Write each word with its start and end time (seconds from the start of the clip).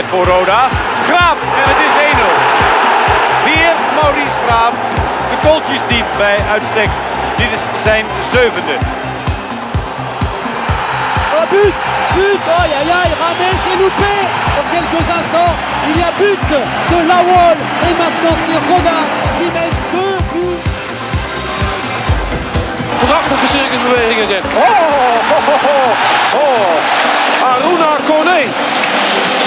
Mogelijkheid 0.00 0.06
voor 0.10 0.24
Roda. 0.24 0.68
Graaf 1.08 1.38
en 1.60 1.66
het 1.72 1.80
is 1.88 1.94
1-0. 2.14 2.28
Weer 3.44 3.74
Maurice 4.02 4.36
Graaf. 4.46 4.74
De 5.30 5.36
kooltjes 5.48 5.80
diep 5.88 6.06
bij 6.16 6.38
uitstek. 6.50 6.90
Dit 7.36 7.52
is 7.52 7.60
zijn 7.82 8.04
zevende. 8.32 8.76
Oh 11.36 11.50
but 11.50 11.74
But 12.16 12.42
Aïe 12.60 12.74
aïe 12.78 12.92
aïe 13.00 13.14
Rames 13.22 13.62
est 13.70 13.78
loupé 13.82 14.14
Dans 14.56 14.68
quelques 14.72 15.06
instants, 15.18 15.54
il 15.88 15.96
y 16.00 16.02
a 16.02 16.12
but 16.18 16.40
de 16.90 16.98
Lawol 17.10 17.56
Et 17.86 17.94
maintenant 18.02 18.36
c'est 18.42 18.60
Roda 18.68 18.98
qui 19.36 19.46
met 19.56 19.72
deux 19.92 20.18
buts 20.30 20.60
Prachtige 23.06 23.48
circusbewegingen 23.48 24.26
zet. 24.26 24.44
Oh, 24.44 24.60
oh, 25.34 25.48
oh, 25.52 25.64
oh, 25.74 26.40
oh. 26.40 27.00
Aruna 27.52 27.96
Kone. 28.06 28.40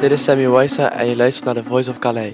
Dit 0.00 0.10
is 0.10 0.24
Sammy 0.24 0.48
Weissa 0.48 0.92
en 0.92 1.08
je 1.08 1.16
luistert 1.16 1.44
naar 1.44 1.54
The 1.54 1.68
Voice 1.68 1.90
of 1.90 1.98
Calais. 1.98 2.32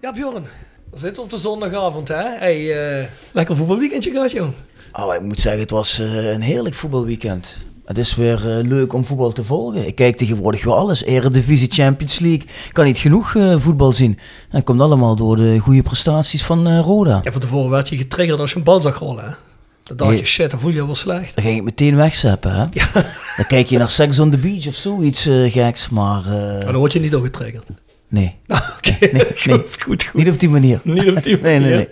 Ja, 0.00 0.12
Bjorn, 0.12 0.44
we 0.90 0.98
zitten 0.98 1.22
op 1.22 1.30
de 1.30 1.36
zondagavond, 1.36 2.08
hè? 2.08 2.22
Hey, 2.38 2.98
eh, 3.00 3.06
lekker 3.32 3.56
voetbalweekendje 3.56 4.10
gehad, 4.10 4.30
joh. 4.30 4.48
Oh, 4.92 5.14
ik 5.14 5.20
moet 5.20 5.40
zeggen, 5.40 5.60
het 5.60 5.70
was 5.70 5.98
eh, 5.98 6.32
een 6.32 6.40
heerlijk 6.42 6.74
voetbalweekend. 6.74 7.58
Het 7.90 7.98
is 7.98 8.14
weer 8.14 8.58
eh, 8.58 8.66
leuk 8.66 8.92
om 8.92 9.04
voetbal 9.04 9.32
te 9.32 9.44
volgen. 9.44 9.86
Ik 9.86 9.94
kijk 9.94 10.16
tegenwoordig 10.16 10.64
wel 10.64 10.76
alles. 10.76 11.04
Eredivisie, 11.04 11.70
Champions 11.70 12.18
League. 12.18 12.42
Ik 12.66 12.72
kan 12.72 12.84
niet 12.84 12.98
genoeg 12.98 13.34
eh, 13.34 13.58
voetbal 13.58 13.92
zien. 13.92 14.10
En 14.42 14.48
dat 14.50 14.64
komt 14.64 14.80
allemaal 14.80 15.16
door 15.16 15.36
de 15.36 15.58
goede 15.58 15.82
prestaties 15.82 16.44
van 16.44 16.66
eh, 16.66 16.80
Roda. 16.80 17.20
Ja, 17.22 17.32
van 17.32 17.40
tevoren 17.40 17.70
werd 17.70 17.88
je 17.88 17.96
getriggerd 17.96 18.40
als 18.40 18.50
je 18.50 18.56
een 18.56 18.62
bal 18.64 18.80
zag 18.80 18.98
rollen, 18.98 19.24
hè? 19.24 19.30
Dan 19.96 20.06
dacht 20.08 20.18
je, 20.18 20.24
shit, 20.24 20.50
dan 20.50 20.60
voel 20.60 20.70
je 20.70 20.76
je 20.76 20.86
wel 20.86 20.94
slecht. 20.94 21.34
Dan 21.34 21.44
ging 21.44 21.56
ik 21.56 21.62
meteen 21.62 21.96
wegzeppen, 21.96 22.52
hè. 22.52 22.66
Dan 23.36 23.46
kijk 23.48 23.66
je 23.66 23.78
naar 23.78 23.90
Sex 23.90 24.18
on 24.18 24.30
the 24.30 24.38
Beach 24.38 24.66
of 24.66 24.74
zoiets 24.74 25.26
eh, 25.26 25.52
geks, 25.52 25.88
maar... 25.88 26.20
eh, 26.24 26.32
Maar 26.32 26.60
dan 26.64 26.74
word 26.76 26.92
je 26.92 27.00
niet 27.00 27.10
door 27.10 27.24
getriggerd. 27.24 27.64
Nee, 28.10 28.36
Oké, 28.76 28.96
nee, 29.12 29.24
goed, 29.24 29.46
nee. 29.46 29.56
goed, 29.56 30.02
goed. 30.04 30.10
niet 30.14 30.28
op 30.28 30.40
die 30.40 30.48
manier. 30.48 30.80
Niet 30.84 31.16
op 31.16 31.22
die 31.22 31.38
Nee, 31.40 31.58
nee, 31.58 31.70
manier. 31.70 31.88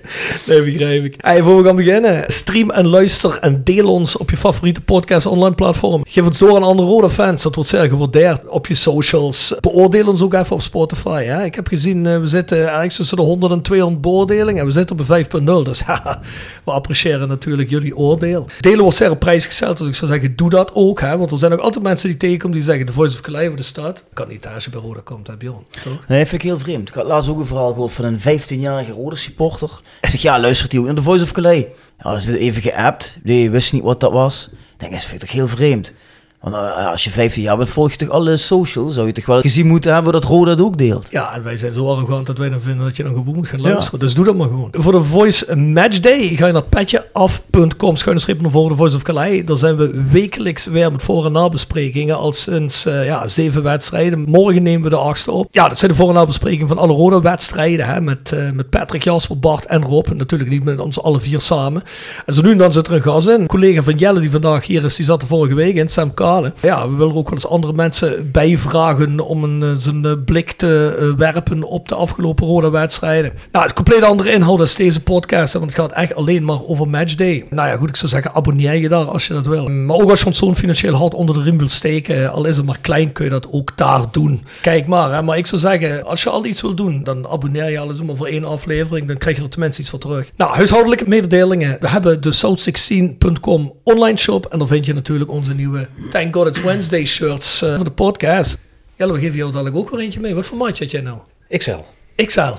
Nee, 0.46 0.62
begrijp 0.62 1.04
ik. 1.04 1.14
Hey, 1.16 1.42
voor 1.42 1.56
we 1.56 1.64
gaan 1.64 1.76
beginnen, 1.76 2.24
stream 2.26 2.70
en 2.70 2.86
luister 2.86 3.38
en 3.38 3.64
deel 3.64 3.92
ons 3.92 4.16
op 4.16 4.30
je 4.30 4.36
favoriete 4.36 4.80
podcast 4.80 5.26
online 5.26 5.54
platform. 5.54 6.02
Geef 6.08 6.24
ons 6.24 6.38
door 6.38 6.56
aan 6.56 6.62
andere 6.62 6.88
rode 6.88 7.10
fans, 7.10 7.42
dat 7.42 7.54
wordt 7.54 7.70
zeer 7.70 7.88
gewaardeerd 7.88 8.48
op 8.48 8.66
je 8.66 8.74
socials. 8.74 9.54
Beoordeel 9.60 10.06
ons 10.06 10.22
ook 10.22 10.34
even 10.34 10.56
op 10.56 10.62
Spotify. 10.62 11.24
Hè? 11.24 11.44
Ik 11.44 11.54
heb 11.54 11.68
gezien, 11.68 12.06
eh, 12.06 12.18
we 12.18 12.26
zitten 12.26 12.72
ergens 12.72 12.96
tussen 12.96 13.16
de 13.16 13.22
100 13.22 13.52
en 13.52 13.62
200 13.62 14.02
beoordelingen 14.02 14.60
en 14.60 14.66
we 14.66 14.72
zitten 14.72 14.98
op 14.98 15.08
een 15.08 15.26
5.0. 15.26 15.62
Dus 15.62 15.82
haha, 15.82 16.20
we 16.64 16.70
appreciëren 16.70 17.28
natuurlijk 17.28 17.70
jullie 17.70 17.96
oordeel. 17.96 18.46
Delen 18.60 18.80
wordt 18.80 18.96
zeer 18.96 19.10
op 19.10 19.18
prijs 19.18 19.46
gesteld, 19.46 19.78
dus 19.78 19.86
ik 19.86 19.94
zou 19.94 20.10
zeggen, 20.10 20.36
doe 20.36 20.50
dat 20.50 20.70
ook. 20.74 21.00
Hè? 21.00 21.18
Want 21.18 21.30
er 21.30 21.38
zijn 21.38 21.52
ook 21.52 21.60
altijd 21.60 21.84
mensen 21.84 22.08
die 22.08 22.18
tegenkomen 22.18 22.56
die 22.56 22.66
zeggen, 22.66 22.86
de 22.86 22.92
Voice 22.92 23.14
of 23.14 23.20
Calais, 23.20 23.56
de 23.56 23.62
stad. 23.62 24.04
Kan 24.12 24.28
niet 24.28 24.48
als 24.54 24.64
je 24.64 24.70
bij 24.70 24.80
Roda 24.80 25.00
komt, 25.04 25.26
hè 25.26 25.36
Bjorn? 25.36 25.64
Toch? 25.84 26.07
Nee, 26.08 26.26
vind 26.26 26.42
ik 26.42 26.48
heel 26.48 26.58
vreemd. 26.58 26.88
Ik 26.88 26.94
had 26.94 27.06
laatst 27.06 27.30
ook 27.30 27.38
een 27.38 27.46
verhaal 27.46 27.72
gehoord 27.72 27.92
van 27.92 28.04
een 28.04 28.20
15-jarige 28.20 28.92
rode 28.92 29.16
supporter. 29.16 29.80
Ik 30.00 30.08
zeg, 30.08 30.22
ja, 30.22 30.40
luistert 30.40 30.72
hij 30.72 30.80
ook 30.80 30.86
naar 30.86 30.94
de 30.94 31.02
Voice 31.02 31.24
of 31.24 31.32
Calais? 31.32 31.64
Ja, 32.02 32.10
dat 32.10 32.18
is 32.18 32.26
even 32.26 32.62
geappt. 32.62 33.18
Nee, 33.22 33.50
wist 33.50 33.72
niet 33.72 33.82
wat 33.82 34.00
dat 34.00 34.12
was. 34.12 34.48
Ik 34.52 34.58
denk, 34.76 34.92
dat 34.92 35.00
vind 35.00 35.22
ik 35.22 35.28
toch 35.28 35.36
heel 35.36 35.46
vreemd. 35.46 35.92
Want 36.40 36.54
eh, 36.54 36.90
als 36.90 37.04
je 37.04 37.10
15 37.10 37.42
jaar 37.42 37.56
bent, 37.56 37.68
volg 37.68 37.90
je 37.90 37.96
toch 37.96 38.08
alle 38.08 38.36
socials? 38.36 38.94
Zou 38.94 39.06
je 39.06 39.12
toch 39.12 39.26
wel 39.26 39.40
gezien 39.40 39.66
moeten 39.66 39.92
hebben 39.92 40.12
dat 40.12 40.24
Roda 40.24 40.50
het 40.50 40.60
ook 40.60 40.78
deelt? 40.78 41.06
Ja, 41.10 41.34
en 41.34 41.42
wij 41.42 41.56
zijn 41.56 41.72
zo 41.72 41.90
arrogant 41.90 42.26
dat 42.26 42.38
wij 42.38 42.48
dan 42.48 42.60
vinden 42.60 42.84
dat 42.86 42.96
je 42.96 43.02
dan 43.02 43.12
gewoon 43.14 43.34
moet 43.34 43.48
gaan 43.48 43.60
luisteren. 43.60 44.00
Dus 44.00 44.14
doe 44.14 44.24
dat 44.24 44.36
maar 44.36 44.46
gewoon. 44.46 44.68
Voor 44.72 44.92
de 44.92 45.02
Voice 45.04 45.56
Match 45.56 46.00
Day 46.00 46.20
ga 46.28 46.46
je 46.46 46.52
naar 46.52 46.62
petjeaf.com, 46.62 47.96
schuine 47.96 48.20
streep 48.20 48.40
naar 48.40 48.50
voren, 48.50 48.70
de 48.70 48.76
Voice 48.76 48.96
of 48.96 49.02
Calais. 49.02 49.44
Daar 49.44 49.56
zijn 49.56 49.76
we 49.76 50.04
wekelijks 50.10 50.66
weer 50.66 50.92
met 50.92 51.02
voor- 51.02 51.26
en 51.26 51.32
nabesprekingen 51.32 52.16
al 52.16 52.32
sinds 52.32 52.86
eh, 52.86 53.04
ja, 53.06 53.26
zeven 53.26 53.62
wedstrijden. 53.62 54.20
Morgen 54.28 54.62
nemen 54.62 54.82
we 54.82 54.88
de 54.90 54.96
achtste 54.96 55.30
op. 55.32 55.48
Ja, 55.50 55.68
dat 55.68 55.78
zijn 55.78 55.90
de 55.90 55.96
voor- 55.96 56.08
en 56.08 56.14
nabesprekingen 56.14 56.68
van 56.68 56.78
alle 56.78 56.92
rode 56.92 57.20
wedstrijden. 57.20 57.86
Hè, 57.86 58.00
met, 58.00 58.32
eh, 58.32 58.50
met 58.50 58.70
Patrick, 58.70 59.02
Jasper, 59.04 59.38
Bart 59.38 59.66
en 59.66 59.82
Rob. 59.84 60.06
En 60.06 60.16
natuurlijk 60.16 60.50
niet 60.50 60.64
met 60.64 60.80
ons 60.80 61.02
alle 61.02 61.20
vier 61.20 61.40
samen. 61.40 61.82
En 62.26 62.34
zo 62.34 62.42
nu 62.42 62.50
en 62.50 62.58
dan 62.58 62.72
zit 62.72 62.86
er 62.86 62.92
een 62.92 63.02
gast 63.02 63.28
in. 63.28 63.40
Een 63.40 63.46
collega 63.46 63.82
van 63.82 63.94
Jelle 63.96 64.20
die 64.20 64.30
vandaag 64.30 64.66
hier 64.66 64.84
is, 64.84 64.96
die 64.96 65.04
zat 65.04 65.22
er 65.22 65.28
vorige 65.28 65.54
week 65.54 65.74
in, 65.74 65.88
Sam 65.88 66.14
Ja, 66.60 66.88
we 66.88 66.96
willen 66.96 67.14
ook 67.14 67.24
wel 67.24 67.34
eens 67.34 67.48
andere 67.48 67.72
mensen 67.72 68.30
bijvragen 68.32 69.20
om 69.20 69.44
een, 69.44 69.62
eh, 69.62 69.68
zijn 69.76 70.04
eh, 70.04 70.12
blik 70.24 70.52
te 70.52 70.96
eh, 70.98 71.18
werpen 71.18 71.62
op 71.62 71.88
de 71.88 71.94
afgelopen 71.94 72.46
rode 72.46 72.70
wedstrijden. 72.70 73.32
Nou, 73.32 73.64
het 73.64 73.64
is 73.64 73.72
compleet 73.72 74.02
andere 74.02 74.30
inhoud 74.30 74.60
als 74.60 74.74
deze 74.74 75.02
podcast, 75.02 75.52
want 75.52 75.64
het 75.64 75.74
gaat 75.74 75.92
echt 75.92 76.14
alleen 76.14 76.44
maar 76.44 76.64
over 76.66 76.88
matchday. 76.88 77.46
Nou 77.50 77.68
ja, 77.68 77.76
goed, 77.76 77.88
ik 77.88 77.96
zou 77.96 78.10
zeggen, 78.10 78.34
abonneer 78.34 78.74
je 78.74 78.88
daar 78.88 79.04
als 79.04 79.26
je 79.26 79.34
dat 79.34 79.46
wil. 79.46 79.68
Maar 79.68 79.96
ook 79.96 80.10
als 80.10 80.20
je 80.20 80.26
ons 80.26 80.38
zo'n 80.38 80.56
financieel 80.56 80.94
hard 80.94 81.14
onder 81.14 81.34
de 81.34 81.42
riem 81.42 81.58
wil 81.58 81.68
steken, 81.68 82.32
al 82.32 82.44
is 82.44 82.56
het 82.56 82.66
maar 82.66 82.78
klein, 82.80 83.12
kun 83.12 83.24
je 83.24 83.30
dat 83.30 83.52
ook 83.52 83.76
daar 83.76 84.04
doen. 84.10 84.44
Kijk 84.62 84.86
maar, 84.86 85.12
hè, 85.12 85.22
maar 85.22 85.36
ik 85.36 85.46
zou 85.46 85.60
zeggen, 85.60 86.04
als 86.04 86.22
je 86.22 86.30
al 86.30 86.44
iets 86.44 86.60
wil 86.60 86.74
doen, 86.74 87.04
dan 87.04 87.28
abonneer 87.28 87.70
je 87.70 87.78
alles 87.78 88.02
maar 88.02 88.16
voor 88.16 88.26
één 88.26 88.44
aflevering, 88.44 89.06
dan 89.06 89.16
krijg 89.16 89.36
je 89.36 89.42
er 89.42 89.48
tenminste 89.48 89.80
iets 89.80 89.90
voor 89.90 89.98
terug. 89.98 90.30
Nou, 90.36 90.54
huishoudelijke 90.54 91.04
mededelingen. 91.08 91.76
We 91.80 91.88
hebben 91.88 92.20
de 92.20 92.34
south16.com 92.34 93.72
online 93.84 94.18
shop 94.18 94.46
en 94.46 94.58
daar 94.58 94.68
vind 94.68 94.86
je 94.86 94.94
natuurlijk 94.94 95.30
onze 95.30 95.54
nieuwe 95.54 95.88
Thank 96.18 96.34
God 96.34 96.46
It's 96.46 96.60
Wednesday 96.60 97.04
shirts 97.04 97.62
eh, 97.62 97.74
voor 97.74 97.84
de 97.84 97.90
podcast. 97.90 98.58
Jelle, 98.96 99.12
we 99.12 99.18
geven 99.18 99.36
jou 99.36 99.52
dadelijk 99.52 99.76
ook 99.76 99.90
weer 99.90 100.00
eentje 100.00 100.20
mee. 100.20 100.34
Wat 100.34 100.46
voor 100.46 100.56
maatje 100.56 100.84
had 100.84 100.92
jij 100.92 101.00
nou? 101.00 101.18
XL. 101.48 101.78
XL. 102.16 102.52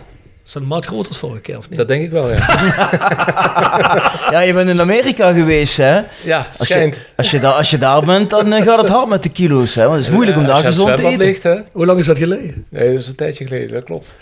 Is 0.49 0.55
dat 0.55 0.63
een 0.63 0.69
maat 0.69 0.85
groter 0.85 1.07
als 1.07 1.17
vorige 1.17 1.39
keer 1.41 1.57
of 1.57 1.69
niet? 1.69 1.77
Dat 1.77 1.87
denk 1.87 2.03
ik 2.03 2.11
wel, 2.11 2.29
ja. 2.29 2.35
Ja, 4.31 4.39
je 4.39 4.53
bent 4.53 4.69
in 4.69 4.79
Amerika 4.81 5.33
geweest, 5.33 5.77
hè? 5.77 5.99
Ja, 6.21 6.47
Als 6.57 6.57
je, 6.57 6.73
schijnt. 6.73 6.99
als, 7.17 7.31
je 7.31 7.39
daar, 7.39 7.53
als 7.53 7.69
je 7.69 7.77
daar 7.77 8.05
bent, 8.05 8.29
dan 8.29 8.53
eh, 8.53 8.63
gaat 8.65 8.81
het 8.81 8.89
hard 8.89 9.07
met 9.07 9.23
de 9.23 9.29
kilo's, 9.29 9.75
hè? 9.75 9.83
Want 9.83 9.95
het 9.97 10.05
is 10.07 10.13
moeilijk 10.13 10.37
om 10.37 10.45
daar 10.45 10.57
je 10.57 10.63
gezond 10.65 10.95
te 10.95 11.05
eten. 11.05 11.17
ligt, 11.17 11.43
hè? 11.43 11.55
Hoe 11.71 11.85
lang 11.85 11.99
is 11.99 12.05
dat 12.05 12.17
geleden? 12.17 12.65
Nee, 12.69 12.91
dat 12.91 13.01
is 13.01 13.07
een 13.07 13.15
tijdje 13.15 13.45
geleden, 13.45 13.73
dat 13.73 13.83
klopt. 13.83 14.15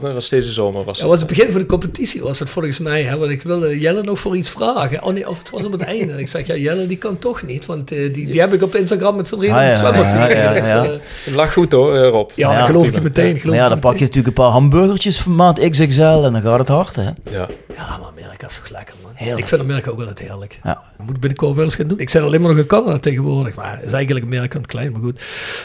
Dat 0.00 0.12
was 0.14 0.28
deze 0.28 0.52
zomer. 0.52 0.84
Was 0.84 0.98
Dat 0.98 1.08
was 1.08 1.18
het 1.18 1.28
begin 1.28 1.50
van 1.50 1.60
de 1.60 1.66
competitie, 1.66 2.22
was 2.22 2.38
het 2.38 2.50
volgens 2.50 2.78
mij. 2.78 3.02
Hè? 3.02 3.16
Want 3.18 3.30
ik 3.30 3.42
wilde 3.42 3.78
Jelle 3.80 4.02
nog 4.02 4.18
voor 4.18 4.36
iets 4.36 4.50
vragen. 4.50 5.02
Oh 5.02 5.12
nee, 5.12 5.28
of 5.28 5.38
het 5.38 5.50
was 5.50 5.64
op 5.64 5.72
het 5.72 5.82
einde. 5.94 6.12
En 6.12 6.18
ik 6.18 6.28
zeg, 6.28 6.46
ja, 6.46 6.54
Jelle 6.56 6.86
die 6.86 6.96
kan 6.98 7.18
toch 7.18 7.42
niet. 7.42 7.66
Want 7.66 7.92
eh, 7.92 8.12
die, 8.12 8.26
die 8.26 8.40
heb 8.40 8.52
ik 8.52 8.62
op 8.62 8.74
Instagram 8.74 9.16
met 9.16 9.28
z'n 9.28 9.36
drieën 9.36 9.54
Ah, 9.54 9.60
ja, 9.60 10.28
ja, 10.28 10.52
Dus, 10.54 10.70
eh, 10.70 10.82
Het 11.24 11.34
lag 11.34 11.52
goed 11.52 11.72
hoor, 11.72 11.94
eh, 11.96 12.08
Rob. 12.10 12.30
ja, 12.34 12.50
Ja, 12.52 12.58
dat 12.58 12.66
geloof 12.66 12.86
ik 12.86 12.94
je 12.94 13.00
meteen. 13.00 13.34
Ja. 13.34 13.40
Geloof 13.40 13.68
dan 13.68 13.78
pak 13.78 13.94
je 13.94 14.00
natuurlijk 14.00 14.26
een 14.26 14.42
paar 14.44 14.50
hamburgertjes 14.52 15.18
van 15.20 15.34
maat 15.34 15.58
XXL 15.74 16.02
en 16.02 16.32
dan 16.32 16.42
gaat 16.42 16.58
het 16.58 16.68
hard, 16.68 16.96
hè? 16.96 17.02
Ja. 17.02 17.48
Ja, 17.76 17.98
maar 17.98 18.08
Amerika 18.08 18.46
is 18.46 18.56
toch 18.56 18.70
lekker, 18.70 18.94
man. 19.02 19.12
Heerlijk. 19.14 19.40
Ik 19.40 19.48
vind 19.48 19.60
Amerika 19.60 19.90
ook 19.90 19.98
wel 19.98 20.06
het 20.06 20.18
heerlijk. 20.18 20.60
Ja. 20.62 20.82
Dat 20.96 21.06
moet 21.06 21.14
ik 21.14 21.20
binnenkort 21.20 21.54
wel 21.54 21.64
eens 21.64 21.74
gaan 21.74 21.88
doen. 21.88 21.98
Ik 21.98 22.08
zit 22.08 22.22
alleen 22.22 22.40
maar 22.40 22.50
nog 22.50 22.58
in 22.58 22.66
Canada 22.66 22.98
tegenwoordig. 22.98 23.54
Maar 23.54 23.80
is 23.82 23.92
eigenlijk 23.92 24.24
Amerika 24.26 24.58
het 24.58 24.66
klein, 24.66 24.92
maar 24.92 25.00
goed. 25.00 25.22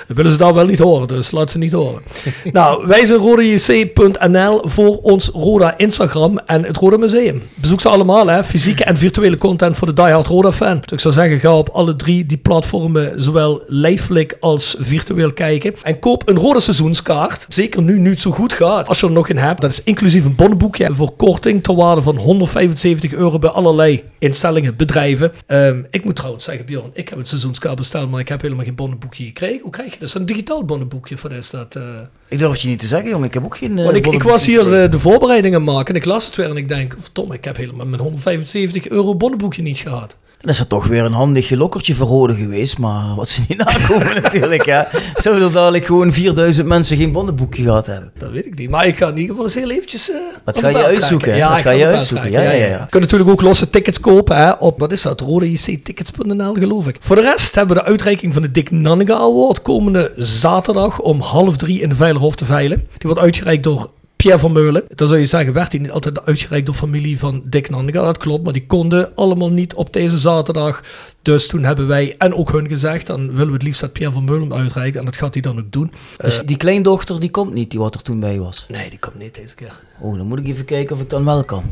Dat 0.08 0.18
willen 0.18 0.32
ze 0.32 0.38
daar 0.38 0.54
wel 0.54 0.66
niet 0.66 0.80
horen, 0.80 1.08
dus 1.08 1.32
laat 1.32 1.52
ze 1.52 1.58
niet 1.58 1.72
horen. 1.72 2.02
nou, 2.52 2.88
wij 2.88 3.06
zijn 3.06 3.20
rodajc.nl 3.20 4.62
voor 4.64 4.98
ons 4.98 5.28
Roda 5.28 5.78
Instagram 5.78 6.40
en 6.46 6.64
het 6.64 6.78
Roda 6.78 6.98
Museum. 6.98 7.44
Bezoek 7.56 7.82
ze 7.82 7.90
allemaal, 7.90 8.28
hè. 8.28 8.44
Fysieke 8.44 8.84
en 8.84 8.98
virtuele 8.98 9.38
content 9.38 9.78
voor 9.78 9.88
de 9.88 9.94
diehard 9.94 10.28
Roda 10.28 10.52
fan. 10.52 10.80
Dus 10.80 10.92
ik 10.92 11.00
zou 11.00 11.14
zeggen, 11.14 11.40
ga 11.40 11.58
op 11.58 11.70
alle 11.70 11.96
drie 11.96 12.26
die 12.26 12.38
platformen 12.38 13.22
zowel 13.22 13.64
lijfelijk 13.66 14.38
als 14.40 14.76
virtueel 14.80 15.34
kijken. 15.34 15.74
En 15.84 16.00
koop 16.00 16.30
een 16.30 16.38
Roda 16.38 16.60
seizoenskaart. 16.60 17.46
Zeker 17.48 17.82
nu, 17.82 18.00
nu 18.00 18.10
het 18.10 18.22
zo 18.22 18.32
goed 18.32 18.54
gaat. 18.54 18.88
Als 18.88 19.00
je 19.00 19.06
er 19.06 19.12
nog 19.12 19.30
in 19.30 19.38
hebt, 19.38 19.62
dat 19.62 19.72
is 19.72 19.84
inclusief 19.89 20.25
een 20.25 20.36
bonnenboekje 20.36 20.94
voor 20.94 21.12
korting 21.12 21.63
ter 21.63 21.75
waarde 21.75 22.01
van 22.01 22.18
175 22.18 23.13
euro 23.13 23.39
bij 23.39 23.50
allerlei 23.50 24.03
instellingen, 24.19 24.75
bedrijven. 24.75 25.31
Ehm, 25.45 25.81
ik 25.89 26.06
moet 26.06 26.15
trouwens 26.15 26.44
zeggen, 26.44 26.65
Bjorn, 26.65 26.89
ik 26.94 27.09
heb 27.09 27.18
het 27.18 27.27
seizoenskaart 27.27 27.75
besteld, 27.75 28.12
maar 28.12 28.19
ik 28.19 28.27
heb 28.27 28.41
helemaal 28.41 28.65
geen 28.65 28.75
bonnenboekje 28.75 29.24
gekregen. 29.25 29.62
Hoe 29.62 29.71
krijg 29.71 29.88
je 29.94 30.00
dat? 30.00 30.07
Is 30.07 30.12
dat 30.12 30.21
een 30.21 30.27
digitaal 30.27 30.65
bonnenboekje 30.65 31.18
voor 31.18 31.31
is 31.31 31.50
dat? 31.50 31.75
eh? 31.75 31.83
Ik 32.27 32.39
durf 32.39 32.51
het 32.51 32.62
je 32.62 32.68
niet 32.68 32.80
te 32.80 32.88
zeggen, 32.88 33.09
jongen. 33.09 33.27
Ik 33.27 33.33
heb 33.33 33.44
ook 33.44 33.57
geen... 33.57 33.75
Want 33.75 33.95
ik, 33.95 34.07
ik 34.07 34.24
was 34.24 34.45
hier 34.45 34.81
eh, 34.81 34.91
de 34.91 35.00
voorbereidingen 35.00 35.63
maken 35.63 35.94
en 35.94 36.00
ik 36.00 36.06
las 36.06 36.25
het 36.25 36.36
weer 36.36 36.50
en 36.50 36.57
ik 36.57 36.68
denk, 36.68 36.97
verdomme, 37.00 37.33
ik 37.33 37.45
heb 37.45 37.57
helemaal 37.57 37.86
mijn 37.86 38.01
175 38.01 38.88
euro 38.88 39.15
bonnenboekje 39.15 39.62
niet 39.62 39.77
gehad. 39.77 40.15
Dan 40.39 40.50
is 40.50 40.59
er 40.59 40.68
toch 40.68 40.88
weer 40.88 41.03
een 41.03 41.12
handig 41.12 41.50
lokkertje 41.50 41.94
Rode 41.94 42.36
geweest, 42.36 42.77
maar 42.77 43.15
wat 43.15 43.30
ze 43.30 43.41
niet 43.47 43.57
nakomen 43.65 44.21
natuurlijk, 44.21 44.65
hè. 44.65 44.81
Zouden 45.15 45.44
er 45.47 45.51
dadelijk 45.51 45.86
gewoon 45.86 46.13
4000 46.13 46.68
mensen 46.68 46.97
geen 46.97 47.12
bonnenboekje 47.12 47.63
gehad 47.63 47.86
hebben? 47.86 48.12
Dat 48.18 48.31
weet 48.31 48.45
ik 48.45 48.57
niet. 48.57 48.69
Maar 48.69 48.88
ik 48.88 48.97
ga 48.97 49.07
in 49.07 49.13
ieder 49.18 49.30
geval 49.30 49.44
eens 49.44 49.56
heel 49.56 49.69
eventjes... 49.80 50.10
eh, 50.12 50.18
Dat 50.46 50.56
op 50.58 50.62
ga 50.64 50.70
je 50.70 50.84
uitzoeken? 50.86 51.40
Dat 51.40 51.58
ik 51.58 51.64
ga 51.64 51.70
je 51.72 51.86
uitzoeken, 51.86 52.31
ja, 52.31 52.42
ja, 52.42 52.52
ja. 52.52 52.66
Je 52.66 52.86
kunt 52.90 53.04
natuurlijk 53.04 53.30
ook 53.30 53.42
losse 53.42 53.70
tickets 53.70 54.00
kopen 54.00 54.36
hè, 54.38 54.52
op, 54.52 54.80
wat 54.80 54.92
is 54.92 55.02
dat, 55.02 55.22
rodejctickets.nl 55.22 56.54
geloof 56.54 56.88
ik. 56.88 56.98
Voor 57.00 57.16
de 57.16 57.22
rest 57.22 57.56
hebben 57.56 57.76
we 57.76 57.81
de 57.84 57.88
uitreiking 57.90 58.34
van 58.34 58.42
de 58.42 58.52
Dick 58.52 58.72
Nannega 58.72 59.14
Award 59.14 59.62
komende 59.62 60.12
zaterdag 60.16 61.00
om 61.00 61.20
half 61.22 61.58
drie 61.58 61.81
in 61.81 61.90
de 61.90 61.96
Veilerhof 61.96 62.36
te 62.36 62.46
veilen. 62.46 62.78
Die 62.78 62.88
wordt 63.02 63.20
uitgereikt 63.20 63.64
door 63.64 63.90
Pierre 64.24 64.39
van 64.39 64.51
Meulen. 64.51 64.83
Dan 64.88 65.07
zou 65.07 65.19
je 65.19 65.25
zeggen, 65.25 65.54
werd 65.54 65.71
hij 65.71 65.81
niet 65.81 65.92
altijd 65.92 66.25
uitgereikt 66.25 66.66
door 66.66 66.75
familie 66.75 67.19
van 67.19 67.42
Dick 67.45 67.69
Nannega? 67.69 68.01
Dat 68.01 68.18
klopt, 68.18 68.44
maar 68.44 68.54
die 68.54 68.66
konden 68.66 69.16
allemaal 69.16 69.51
niet 69.51 69.74
op 69.74 69.94
deze 69.94 70.18
zaterdag. 70.18 70.81
Dus 71.21 71.48
toen 71.48 71.63
hebben 71.63 71.88
wij 71.88 72.16
en 72.18 72.33
ook 72.33 72.51
hun 72.51 72.68
gezegd, 72.68 73.07
dan 73.07 73.31
willen 73.31 73.48
we 73.48 73.54
het 73.54 73.63
liefst 73.63 73.81
dat 73.81 73.94
Pierre 73.94 74.13
van 74.13 74.24
Meulen 74.24 74.54
uitreikt. 74.54 74.95
En 74.98 75.06
dat 75.06 75.16
gaat 75.16 75.33
hij 75.33 75.42
dan 75.42 75.60
ook 75.60 75.71
doen. 75.71 75.92
Dus 76.18 76.39
Eh, 76.39 76.48
die 76.48 76.57
kleindochter, 76.57 77.19
die 77.19 77.31
komt 77.31 77.54
niet, 77.54 77.71
die 77.71 77.80
wat 77.80 77.95
er 77.95 78.01
toen 78.01 78.19
bij 78.19 78.39
was. 78.39 78.66
nee, 78.69 78.89
die 78.89 79.00
komt 79.00 79.18
niet 79.19 79.36
deze 79.36 79.56
keer. 79.56 79.80
Oh, 80.00 80.18
dan 80.18 80.27
moet 80.27 80.39
ik 80.39 80.48
even 80.48 80.65
kijken 80.65 80.95
of 80.95 81.01
ik 81.01 81.10
dan 81.10 81.25
wel 81.25 81.44
kan. 81.44 81.63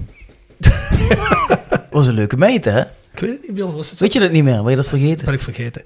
was 1.92 2.08
een 2.08 2.14
leuke 2.14 2.38
meid, 2.38 2.66
hè? 2.66 2.84
Ik 3.18 3.24
weet 3.24 3.32
het 3.32 3.42
niet, 3.42 3.54
Bjorn, 3.54 3.76
was 3.76 3.90
het 3.90 3.98
zo? 3.98 4.04
Weet 4.04 4.14
je 4.14 4.20
dat 4.20 4.32
niet 4.32 4.44
meer? 4.44 4.62
Wil 4.62 4.70
je 4.70 4.76
dat 4.76 4.88
vergeten? 4.88 5.26
ben 5.26 5.34
ik 5.34 5.40
vergeten. 5.40 5.82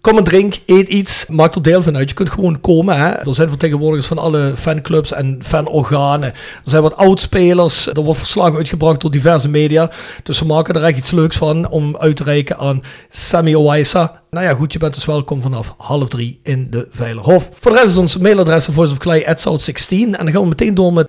Kom 0.00 0.18
en 0.18 0.24
drink, 0.24 0.58
eet 0.66 0.88
iets, 0.88 1.26
maak 1.26 1.54
er 1.54 1.62
deel 1.62 1.82
van 1.82 1.96
uit. 1.96 2.08
Je 2.08 2.14
kunt 2.14 2.30
gewoon 2.30 2.60
komen. 2.60 2.96
Hè. 2.96 3.08
Er 3.08 3.34
zijn 3.34 3.48
vertegenwoordigers 3.48 4.06
van 4.06 4.18
alle 4.18 4.52
fanclubs 4.56 5.12
en 5.12 5.38
fanorganen. 5.42 6.28
Er 6.28 6.60
zijn 6.62 6.82
wat 6.82 6.96
oudspelers. 6.96 7.86
Er 7.86 8.02
wordt 8.02 8.18
verslag 8.18 8.56
uitgebracht 8.56 9.00
door 9.00 9.10
diverse 9.10 9.48
media. 9.48 9.90
Dus 10.22 10.38
we 10.38 10.46
maken 10.46 10.74
er 10.74 10.84
echt 10.84 10.96
iets 10.96 11.10
leuks 11.10 11.36
van 11.36 11.68
om 11.68 11.96
uit 11.96 12.16
te 12.16 12.24
reiken 12.24 12.58
aan 12.58 12.82
Sammy 13.10 13.54
Owaisa. 13.54 14.22
Nou 14.30 14.46
ja, 14.46 14.54
goed, 14.54 14.72
je 14.72 14.78
bent 14.78 14.94
dus 14.94 15.04
welkom 15.04 15.42
vanaf 15.42 15.74
half 15.78 16.08
drie 16.08 16.40
in 16.42 16.66
de 16.70 16.88
Veilerhof. 16.90 17.50
Voor 17.60 17.70
de 17.70 17.76
rest 17.76 17.90
is 17.90 17.96
ons 17.96 18.16
mailadres 18.16 18.68
voiceofclay@south16 18.70 19.88
en 19.90 20.10
dan 20.10 20.30
gaan 20.30 20.42
we 20.42 20.48
meteen 20.48 20.74
door 20.74 20.92
met 20.92 21.08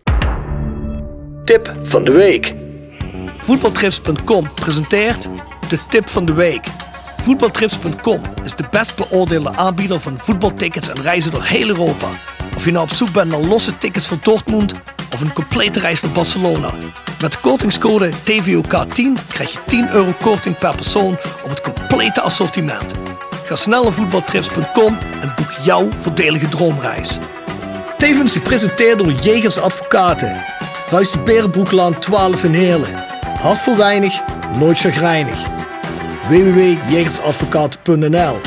tip 1.44 1.74
van 1.84 2.04
de 2.04 2.12
week. 2.12 2.56
Voetbaltrips.com 3.38 4.54
presenteert 4.54 5.30
de 5.70 5.80
tip 5.90 6.10
van 6.10 6.26
de 6.26 6.34
week. 6.34 6.68
Voetbaltrips.com 7.22 8.22
is 8.44 8.56
de 8.56 8.64
best 8.72 8.96
beoordeelde 8.96 9.56
aanbieder 9.56 10.00
van 10.00 10.20
voetbaltickets 10.20 10.90
en 10.90 11.02
reizen 11.02 11.32
door 11.32 11.44
heel 11.44 11.68
Europa. 11.68 12.08
Of 12.56 12.66
je 12.66 12.72
nou 12.72 12.84
op 12.84 12.94
zoek 12.94 13.12
bent 13.12 13.32
naar 13.32 13.40
losse 13.40 13.78
tickets 13.78 14.08
voor 14.08 14.18
Dortmund 14.22 14.74
of 15.14 15.22
een 15.22 15.34
complete 15.34 15.80
reis 15.80 16.02
naar 16.02 16.12
Barcelona. 16.12 16.70
Met 17.22 17.32
de 17.32 17.38
kortingscode 17.40 18.12
TVOK10 18.12 19.28
krijg 19.28 19.52
je 19.52 19.60
10 19.68 19.90
euro 19.90 20.14
korting 20.22 20.58
per 20.58 20.76
persoon 20.76 21.18
op 21.44 21.50
het 21.50 21.62
complete 21.62 22.22
assortiment. 22.22 22.94
Ga 23.46 23.56
snel 23.56 23.84
naar 23.84 23.94
voetbaltrips.com 23.94 24.98
en 25.22 25.34
boek 25.36 25.52
jouw 25.64 25.90
voordelige 26.00 26.48
droomreis. 26.48 27.18
Tevens 27.98 28.32
gepresenteerd 28.32 29.00
door 29.00 29.12
Jegers 29.12 29.58
Advocaten. 29.58 30.44
Ruist 30.90 31.14
de 31.14 31.20
Berenbroeklaan 31.20 32.00
12 32.00 32.44
in 32.44 32.54
Heerlen. 32.54 33.15
Hart 33.40 33.60
voor 33.60 33.78
weinig, 33.78 34.22
nooit 34.60 34.80
chagrijnig. 34.80 35.38
www.jegersadvocaten.nl 36.28 38.42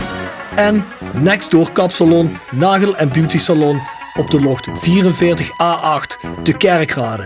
En 0.55 0.85
Nextdoor 1.13 1.73
Kapsalon, 1.73 2.37
Nagel 2.51 2.97
en 2.97 3.09
Beauty 3.09 3.39
Salon 3.39 3.81
op 4.15 4.31
de 4.31 4.41
locht 4.41 4.69
44A8 4.69 4.73
de 6.43 6.57
Kerkrade. 6.57 7.25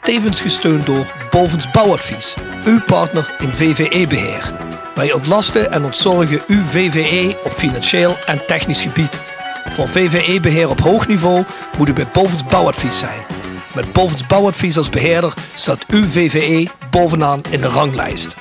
Tevens 0.00 0.40
gesteund 0.40 0.86
door 0.86 1.12
Bovens 1.30 1.70
Bouwadvies, 1.70 2.34
uw 2.64 2.80
partner 2.86 3.34
in 3.38 3.50
VVE-beheer. 3.50 4.52
Wij 4.94 5.12
ontlasten 5.12 5.72
en 5.72 5.84
ontzorgen 5.84 6.40
uw 6.46 6.62
VVE 6.62 7.36
op 7.44 7.52
financieel 7.52 8.16
en 8.26 8.46
technisch 8.46 8.82
gebied. 8.82 9.18
Voor 9.70 9.88
VVE-beheer 9.88 10.68
op 10.68 10.80
hoog 10.80 11.06
niveau 11.06 11.44
moet 11.78 11.88
u 11.88 11.92
bij 11.92 12.06
Bovens 12.12 12.44
Bouwadvies 12.44 12.98
zijn. 12.98 13.20
Met 13.74 13.92
Bovens 13.92 14.26
Bouwadvies 14.26 14.76
als 14.76 14.90
beheerder 14.90 15.34
staat 15.54 15.86
uw 15.88 16.06
VVE 16.06 16.68
bovenaan 16.90 17.40
in 17.50 17.60
de 17.60 17.68
ranglijst. 17.68 18.34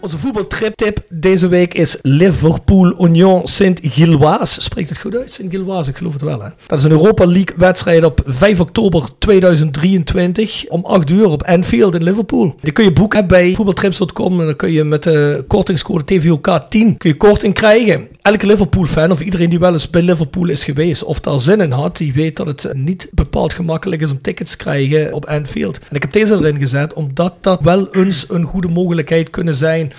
Onze 0.00 0.18
voetbaltrip-tip 0.18 1.04
deze 1.08 1.48
week 1.48 1.74
is 1.74 1.98
Liverpool 2.02 3.04
Union 3.04 3.46
Sint-Gilloise. 3.46 4.60
Spreekt 4.60 4.88
het 4.88 4.98
goed 4.98 5.16
uit? 5.16 5.32
Sint-Gilloise, 5.32 5.90
ik 5.90 5.96
geloof 5.96 6.12
het 6.12 6.22
wel. 6.22 6.42
Hè? 6.42 6.48
Dat 6.66 6.78
is 6.78 6.84
een 6.84 6.90
Europa 6.90 7.26
League 7.26 7.54
wedstrijd 7.56 8.04
op 8.04 8.20
5 8.24 8.60
oktober 8.60 9.08
2023 9.18 10.64
om 10.68 10.84
8 10.84 11.10
uur 11.10 11.28
op 11.28 11.42
Anfield 11.42 11.94
in 11.94 12.02
Liverpool. 12.02 12.54
Die 12.60 12.72
kun 12.72 12.84
je 12.84 12.92
boeken 12.92 13.26
bij 13.26 13.54
voetbaltrips.com 13.54 14.40
en 14.40 14.46
dan 14.46 14.56
kun 14.56 14.72
je 14.72 14.84
met 14.84 15.02
de 15.02 15.44
kortingscode 15.46 16.04
TVOK10 16.04 16.68
kun 16.68 16.96
je 16.98 17.16
korting 17.16 17.54
krijgen. 17.54 18.08
Elke 18.22 18.46
Liverpool-fan 18.46 19.10
of 19.10 19.20
iedereen 19.20 19.50
die 19.50 19.58
wel 19.58 19.72
eens 19.72 19.90
bij 19.90 20.02
Liverpool 20.02 20.48
is 20.48 20.64
geweest 20.64 21.02
of 21.02 21.20
daar 21.20 21.38
zin 21.38 21.60
in 21.60 21.70
had, 21.70 21.96
die 21.96 22.12
weet 22.12 22.36
dat 22.36 22.46
het 22.46 22.74
niet 22.74 23.08
bepaald 23.12 23.54
gemakkelijk 23.54 24.02
is 24.02 24.10
om 24.10 24.20
tickets 24.20 24.50
te 24.50 24.56
krijgen 24.56 25.12
op 25.12 25.24
Anfield. 25.24 25.78
En 25.78 25.96
ik 25.96 26.02
heb 26.02 26.12
deze 26.12 26.34
erin 26.34 26.58
gezet 26.58 26.94
omdat 26.94 27.34
dat 27.40 27.62
wel 27.62 27.94
eens 27.94 28.30
een 28.30 28.44
goede 28.44 28.68
mogelijkheid 28.68 29.30
kunnen 29.30 29.54
zijn 29.54 29.92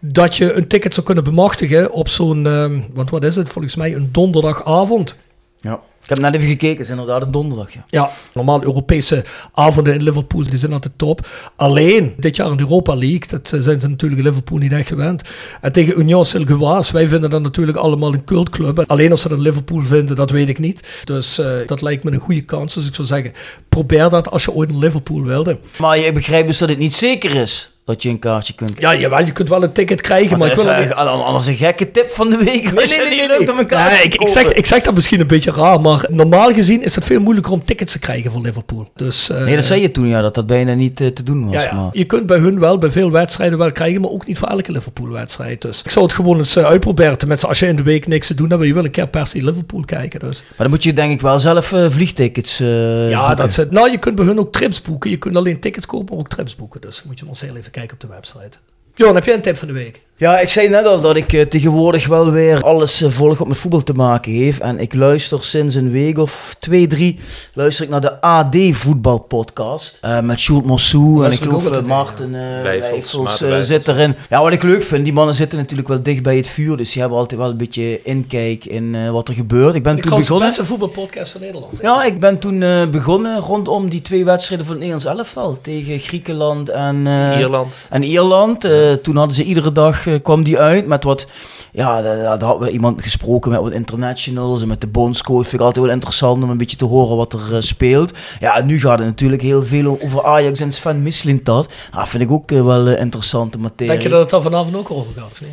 dat 0.00 0.36
je 0.36 0.52
een 0.52 0.68
ticket 0.68 0.94
zou 0.94 1.06
kunnen 1.06 1.24
bemachtigen 1.24 1.92
op 1.92 2.08
zo'n, 2.08 2.46
ehm, 2.46 2.80
want 2.92 3.10
wat 3.10 3.24
is 3.24 3.36
het, 3.36 3.48
volgens 3.48 3.74
mij 3.74 3.94
een 3.94 4.08
donderdagavond. 4.12 5.16
Ja. 5.60 5.80
Ik 6.04 6.10
heb 6.10 6.18
net 6.18 6.34
even 6.34 6.48
gekeken, 6.48 6.76
het 6.76 6.84
is 6.84 6.90
inderdaad 6.90 7.22
een 7.22 7.30
donderdag, 7.30 7.72
ja. 7.72 7.84
Ja, 7.88 8.10
normaal 8.34 8.62
Europese 8.62 9.24
avonden 9.52 9.94
in 9.94 10.02
Liverpool, 10.02 10.44
die 10.44 10.58
zijn 10.58 10.72
altijd 10.72 10.92
top. 10.96 11.26
Alleen, 11.56 12.14
dit 12.16 12.36
jaar 12.36 12.50
in 12.50 12.56
de 12.56 12.62
Europa 12.62 12.94
League, 12.94 13.28
dat 13.28 13.52
eh, 13.52 13.60
zijn 13.60 13.80
ze 13.80 13.88
natuurlijk 13.88 14.20
in 14.20 14.26
Liverpool 14.28 14.58
niet 14.58 14.72
echt 14.72 14.88
gewend. 14.88 15.22
En 15.60 15.72
tegen 15.72 15.98
Union 15.98 16.24
Saint-Gilloise, 16.24 16.92
wij 16.92 17.08
vinden 17.08 17.30
dat 17.30 17.42
natuurlijk 17.42 17.78
allemaal 17.78 18.12
een 18.12 18.24
cultclub. 18.24 18.84
Alleen 18.86 19.12
of 19.12 19.18
ze 19.18 19.28
dat 19.28 19.38
in 19.38 19.44
Liverpool 19.44 19.82
vinden, 19.82 20.16
dat 20.16 20.30
weet 20.30 20.48
ik 20.48 20.58
niet. 20.58 21.02
Dus 21.04 21.38
eh, 21.38 21.66
dat 21.66 21.82
lijkt 21.82 22.04
me 22.04 22.10
een 22.10 22.18
goede 22.18 22.42
kans. 22.42 22.74
Dus 22.74 22.86
ik 22.86 22.94
zou 22.94 23.06
zeggen, 23.06 23.32
probeer 23.68 24.08
dat 24.08 24.30
als 24.30 24.44
je 24.44 24.52
ooit 24.52 24.70
naar 24.70 24.78
Liverpool 24.78 25.22
wilde. 25.22 25.58
Maar 25.78 25.98
je 25.98 26.12
begrijpt 26.12 26.46
dus 26.46 26.58
dat 26.58 26.68
het 26.68 26.78
niet 26.78 26.94
zeker 26.94 27.34
is 27.34 27.73
dat 27.84 28.02
je 28.02 28.08
een 28.08 28.18
kaartje 28.18 28.54
kunt 28.54 28.72
Ja, 28.78 28.94
jawel, 28.94 29.24
je 29.24 29.32
kunt 29.32 29.48
wel 29.48 29.62
een 29.62 29.72
ticket 29.72 30.00
krijgen, 30.00 30.30
maar, 30.30 30.38
Maar 30.38 30.48
ik 30.48 30.56
dat 30.56 30.64
wil... 30.64 30.84
is 30.84 30.90
eh, 30.90 31.24
anders 31.24 31.46
een 31.46 31.54
gekke 31.54 31.90
tip 31.90 32.10
van 32.10 32.30
de 32.30 32.36
week. 32.36 32.72
Nee, 32.72 32.86
nee, 32.86 32.98
nee, 32.98 33.26
nee, 33.28 33.38
nee. 33.38 33.66
Nee, 33.66 34.02
ik, 34.02 34.14
ik, 34.14 34.28
zeg, 34.28 34.52
ik 34.52 34.66
zeg 34.66 34.82
dat 34.82 34.94
misschien 34.94 35.20
een 35.20 35.26
beetje 35.26 35.50
raar, 35.50 35.80
maar 35.80 36.06
normaal 36.10 36.52
gezien 36.52 36.82
is 36.82 36.94
het 36.94 37.04
veel 37.04 37.20
moeilijker 37.20 37.52
om 37.52 37.64
tickets 37.64 37.92
te 37.92 37.98
krijgen 37.98 38.30
voor 38.30 38.40
Liverpool. 38.40 38.88
Dus, 38.94 39.30
eh, 39.30 39.44
Nee, 39.44 39.54
dat 39.54 39.64
zei 39.64 39.80
je 39.80 39.90
toen, 39.90 40.06
ja, 40.06 40.20
dat 40.20 40.34
dat 40.34 40.46
bijna 40.46 40.74
niet 40.74 41.00
eh, 41.00 41.06
te 41.06 41.22
doen 41.22 41.44
was. 41.44 41.54
Ja, 41.54 41.62
ja. 41.62 41.74
Maar... 41.74 41.90
Je 41.92 42.04
kunt 42.04 42.26
bij 42.26 42.38
hun 42.38 42.58
wel, 42.60 42.78
bij 42.78 42.90
veel 42.90 43.10
wedstrijden 43.10 43.58
wel 43.58 43.72
krijgen, 43.72 44.00
maar 44.00 44.10
ook 44.10 44.26
niet 44.26 44.38
voor 44.38 44.48
elke 44.48 44.72
Liverpool-wedstrijd. 44.72 45.62
Dus 45.62 45.82
ik 45.82 45.90
zou 45.90 46.04
het 46.04 46.14
gewoon 46.14 46.36
eens 46.36 46.56
eh, 46.56 46.64
uitproberen. 46.64 47.18
Tenminste, 47.18 47.46
als 47.46 47.58
je 47.58 47.66
in 47.66 47.76
de 47.76 47.82
week 47.82 48.06
niks 48.06 48.26
te 48.26 48.34
doen 48.34 48.50
hebt, 48.50 48.64
je 48.64 48.74
wil 48.74 48.84
een 48.84 48.90
keer 48.90 49.08
per 49.08 49.26
se 49.26 49.44
Liverpool 49.44 49.84
kijken. 49.84 50.20
Dus. 50.20 50.40
Maar 50.40 50.56
dan 50.56 50.70
moet 50.70 50.82
je 50.82 50.92
denk 50.92 51.12
ik 51.12 51.20
wel 51.20 51.38
zelf 51.38 51.66
vliegtickets 51.88 52.58
ja, 52.58 53.18
boeken. 53.18 53.36
dat 53.36 53.52
zit. 53.52 53.70
Nou, 53.70 53.90
je 53.90 53.98
kunt 53.98 54.14
bij 54.14 54.24
hun 54.24 54.38
ook 54.38 54.52
trips 54.52 54.82
boeken. 54.82 55.10
Je 55.10 55.16
kunt 55.16 55.36
alleen 55.36 55.60
tickets 55.60 55.86
kopen, 55.86 56.14
maar 56.14 56.24
ook 56.24 56.28
trips 56.28 56.56
boeken. 56.56 56.80
Dus 56.80 57.02
moet 57.02 57.18
je 57.18 57.26
eens 57.26 57.40
heel 57.40 57.56
even 57.56 57.72
kijken 57.74 57.94
op 57.94 58.00
de 58.00 58.06
website. 58.06 58.58
Johan, 58.94 59.14
heb 59.14 59.24
jij 59.24 59.34
een 59.34 59.42
tip 59.42 59.56
van 59.56 59.68
de 59.68 59.74
week? 59.74 60.06
Ja, 60.16 60.38
ik 60.38 60.48
zei 60.48 60.68
net 60.68 60.86
al 60.86 61.00
dat 61.00 61.16
ik 61.16 61.32
eh, 61.32 61.40
tegenwoordig 61.46 62.06
wel 62.06 62.30
weer 62.30 62.62
alles 62.62 63.02
eh, 63.02 63.10
volg 63.10 63.38
wat 63.38 63.48
met 63.48 63.56
voetbal 63.56 63.82
te 63.82 63.92
maken 63.92 64.32
heeft. 64.32 64.60
En 64.60 64.78
ik 64.78 64.94
luister 64.94 65.44
sinds 65.44 65.74
een 65.74 65.90
week 65.90 66.18
of 66.18 66.56
twee, 66.58 66.86
drie, 66.86 67.18
luister 67.52 67.84
ik 67.84 67.90
naar 67.90 68.00
de 68.00 68.20
AD 68.20 68.56
voetbalpodcast. 68.72 69.98
eh 70.00 70.20
met 70.20 70.38
Sjoerd 70.38 70.64
Mossou 70.64 71.24
en 71.24 71.32
ik 71.32 71.38
geloof 71.38 71.70
naar, 71.70 71.86
Maarten 71.86 72.32
Wijfels, 72.62 73.42
zit 73.60 73.88
erin. 73.88 74.16
Ja, 74.30 74.42
wat 74.42 74.52
ik 74.52 74.62
leuk 74.62 74.82
vind, 74.82 75.04
die 75.04 75.12
mannen 75.12 75.34
zitten 75.34 75.58
natuurlijk 75.58 75.88
wel 75.88 76.02
dicht 76.02 76.22
bij 76.22 76.36
het 76.36 76.48
vuur. 76.48 76.76
Dus 76.76 76.92
die 76.92 77.00
hebben 77.00 77.18
altijd 77.18 77.40
wel 77.40 77.50
een 77.50 77.56
beetje 77.56 78.02
inkijk 78.02 78.64
in 78.64 79.10
wat 79.10 79.28
er 79.28 79.34
gebeurt. 79.34 79.74
Ik 79.74 79.82
ben 79.82 79.96
Ik 79.96 80.02
toen 80.02 80.10
de 80.10 80.18
begonnen... 80.20 80.46
beste 80.46 80.64
voetbalpodcast 80.64 81.32
van 81.32 81.40
Nederland. 81.40 81.72
Ja, 81.80 82.04
ik 82.04 82.20
ben 82.20 82.38
toen 82.38 82.58
begonnen 82.90 83.40
rondom 83.40 83.88
die 83.88 84.02
twee 84.02 84.24
wedstrijden 84.24 84.66
van 84.66 84.76
het 84.76 84.84
Nederlands 84.84 85.18
elftal. 85.18 85.58
Tegen 85.62 85.98
Griekenland 85.98 86.68
en... 86.68 87.06
Ierland. 87.38 87.74
en 87.90 88.02
Ierland, 88.02 88.60
toen 89.02 89.16
hadden 89.16 89.34
ze 89.34 89.42
iedere 89.44 89.72
dag, 89.72 90.03
eh, 90.06 90.14
kwam 90.22 90.42
die 90.42 90.58
uit 90.58 90.86
met 90.86 91.04
wat, 91.04 91.26
ja, 91.72 92.02
daar, 92.02 92.16
daar 92.16 92.42
hadden 92.42 92.66
we 92.66 92.70
iemand 92.72 93.02
gesproken 93.02 93.50
met 93.50 93.60
wat 93.60 93.72
internationals 93.72 94.62
en 94.62 94.68
met 94.68 94.80
de 94.80 94.86
bondscoach. 94.86 95.42
Vind 95.42 95.52
ik 95.54 95.60
altijd 95.60 95.84
wel 95.84 95.94
interessant 95.94 96.42
om 96.42 96.50
een 96.50 96.56
beetje 96.58 96.76
te 96.76 96.84
horen 96.84 97.16
wat 97.16 97.32
er 97.32 97.40
eh, 97.54 97.60
speelt. 97.60 98.12
Ja, 98.40 98.56
en 98.56 98.66
nu 98.66 98.80
gaat 98.80 98.98
het 98.98 99.06
natuurlijk 99.08 99.42
heel 99.42 99.62
veel 99.64 99.98
over 100.04 100.24
Ajax 100.24 100.60
en 100.60 100.72
Sven 100.72 101.02
Mislint 101.02 101.44
dat. 101.44 101.72
Ah, 101.90 102.06
vind 102.06 102.22
ik 102.22 102.30
ook 102.30 102.50
eh, 102.50 102.62
wel 102.62 102.86
eh, 102.86 103.00
interessante 103.00 103.58
materie. 103.58 103.92
Denk 103.92 104.02
je 104.02 104.08
dat 104.08 104.20
het 104.20 104.30
daar 104.30 104.42
vanavond 104.42 104.76
ook 104.76 104.90
over 104.90 105.12
gaat? 105.16 105.40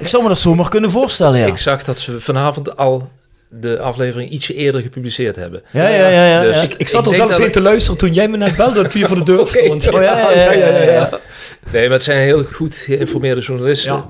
Ik 0.00 0.08
zou 0.08 0.22
me 0.22 0.28
dat 0.28 0.38
zomaar 0.38 0.68
kunnen 0.68 0.90
voorstellen, 0.90 1.38
ja. 1.38 1.46
Ik 1.46 1.56
zag 1.56 1.82
dat 1.84 1.98
ze 1.98 2.20
vanavond 2.20 2.76
al 2.76 3.08
de 3.48 3.80
aflevering 3.80 4.30
ietsje 4.30 4.54
eerder 4.54 4.80
gepubliceerd 4.82 5.36
hebben. 5.36 5.62
Ja, 5.70 5.88
ja, 5.88 6.08
ja. 6.08 6.26
ja, 6.26 6.40
Dus 6.40 6.56
ja. 6.56 6.62
Ik, 6.62 6.74
ik 6.74 6.88
zat 6.88 7.06
er 7.06 7.14
zelfs 7.14 7.38
in 7.38 7.44
ik- 7.44 7.52
te 7.52 7.60
luisteren 7.60 7.98
toen 7.98 8.12
jij 8.12 8.28
me 8.28 8.36
net 8.36 8.56
belde 8.56 8.82
dat 8.82 8.92
hier 8.92 9.06
voor 9.06 9.16
de 9.16 9.22
deur 9.24 9.46
stond. 9.56 9.92
Oh, 9.92 10.02
ja, 10.02 10.30
ja, 10.30 10.52
ja, 10.52 10.52
ja, 10.52 10.78
ja. 10.82 11.10
Nee, 11.72 11.82
maar 11.84 11.92
het 11.96 12.04
zijn 12.04 12.18
heel 12.22 12.44
goed 12.44 12.74
geïnformeerde 12.76 13.40
journalisten. 13.40 13.92
Ja. 13.92 14.06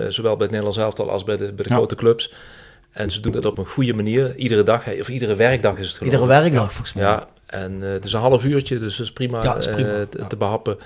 Eh, 0.00 0.06
zowel 0.08 0.32
bij 0.32 0.40
het 0.42 0.50
Nederlands 0.50 0.76
elftal 0.78 1.10
als 1.10 1.24
bij 1.24 1.36
de, 1.36 1.44
bij 1.52 1.64
de 1.64 1.70
Ja. 1.70 1.74
grote 1.76 1.94
clubs. 1.94 2.32
En 2.90 3.10
ze 3.10 3.20
doen 3.20 3.32
dat 3.32 3.44
op 3.44 3.58
een 3.58 3.66
goede 3.66 3.94
manier. 3.94 4.34
Iedere 4.36 4.62
dag, 4.62 4.84
of 5.00 5.08
iedere 5.08 5.34
werkdag 5.34 5.76
is 5.78 5.88
het 5.88 5.96
geloof 5.96 6.12
Iedere 6.12 6.28
werkdag, 6.40 6.68
volgens 6.72 6.92
mij. 6.92 7.04
Ja, 7.04 7.28
en 7.46 7.82
eh, 7.82 7.88
het 7.90 8.04
is 8.04 8.12
een 8.12 8.20
half 8.20 8.44
uurtje, 8.44 8.78
dus 8.78 8.96
dat 8.96 9.06
is 9.06 9.12
prima, 9.12 9.42
Ja, 9.42 9.52
dat 9.52 9.66
is 9.66 9.72
prima, 9.72 9.88
eh, 9.88 10.00
te, 10.08 10.18
ja. 10.18 10.26
te 10.26 10.36
behappen 10.36 10.78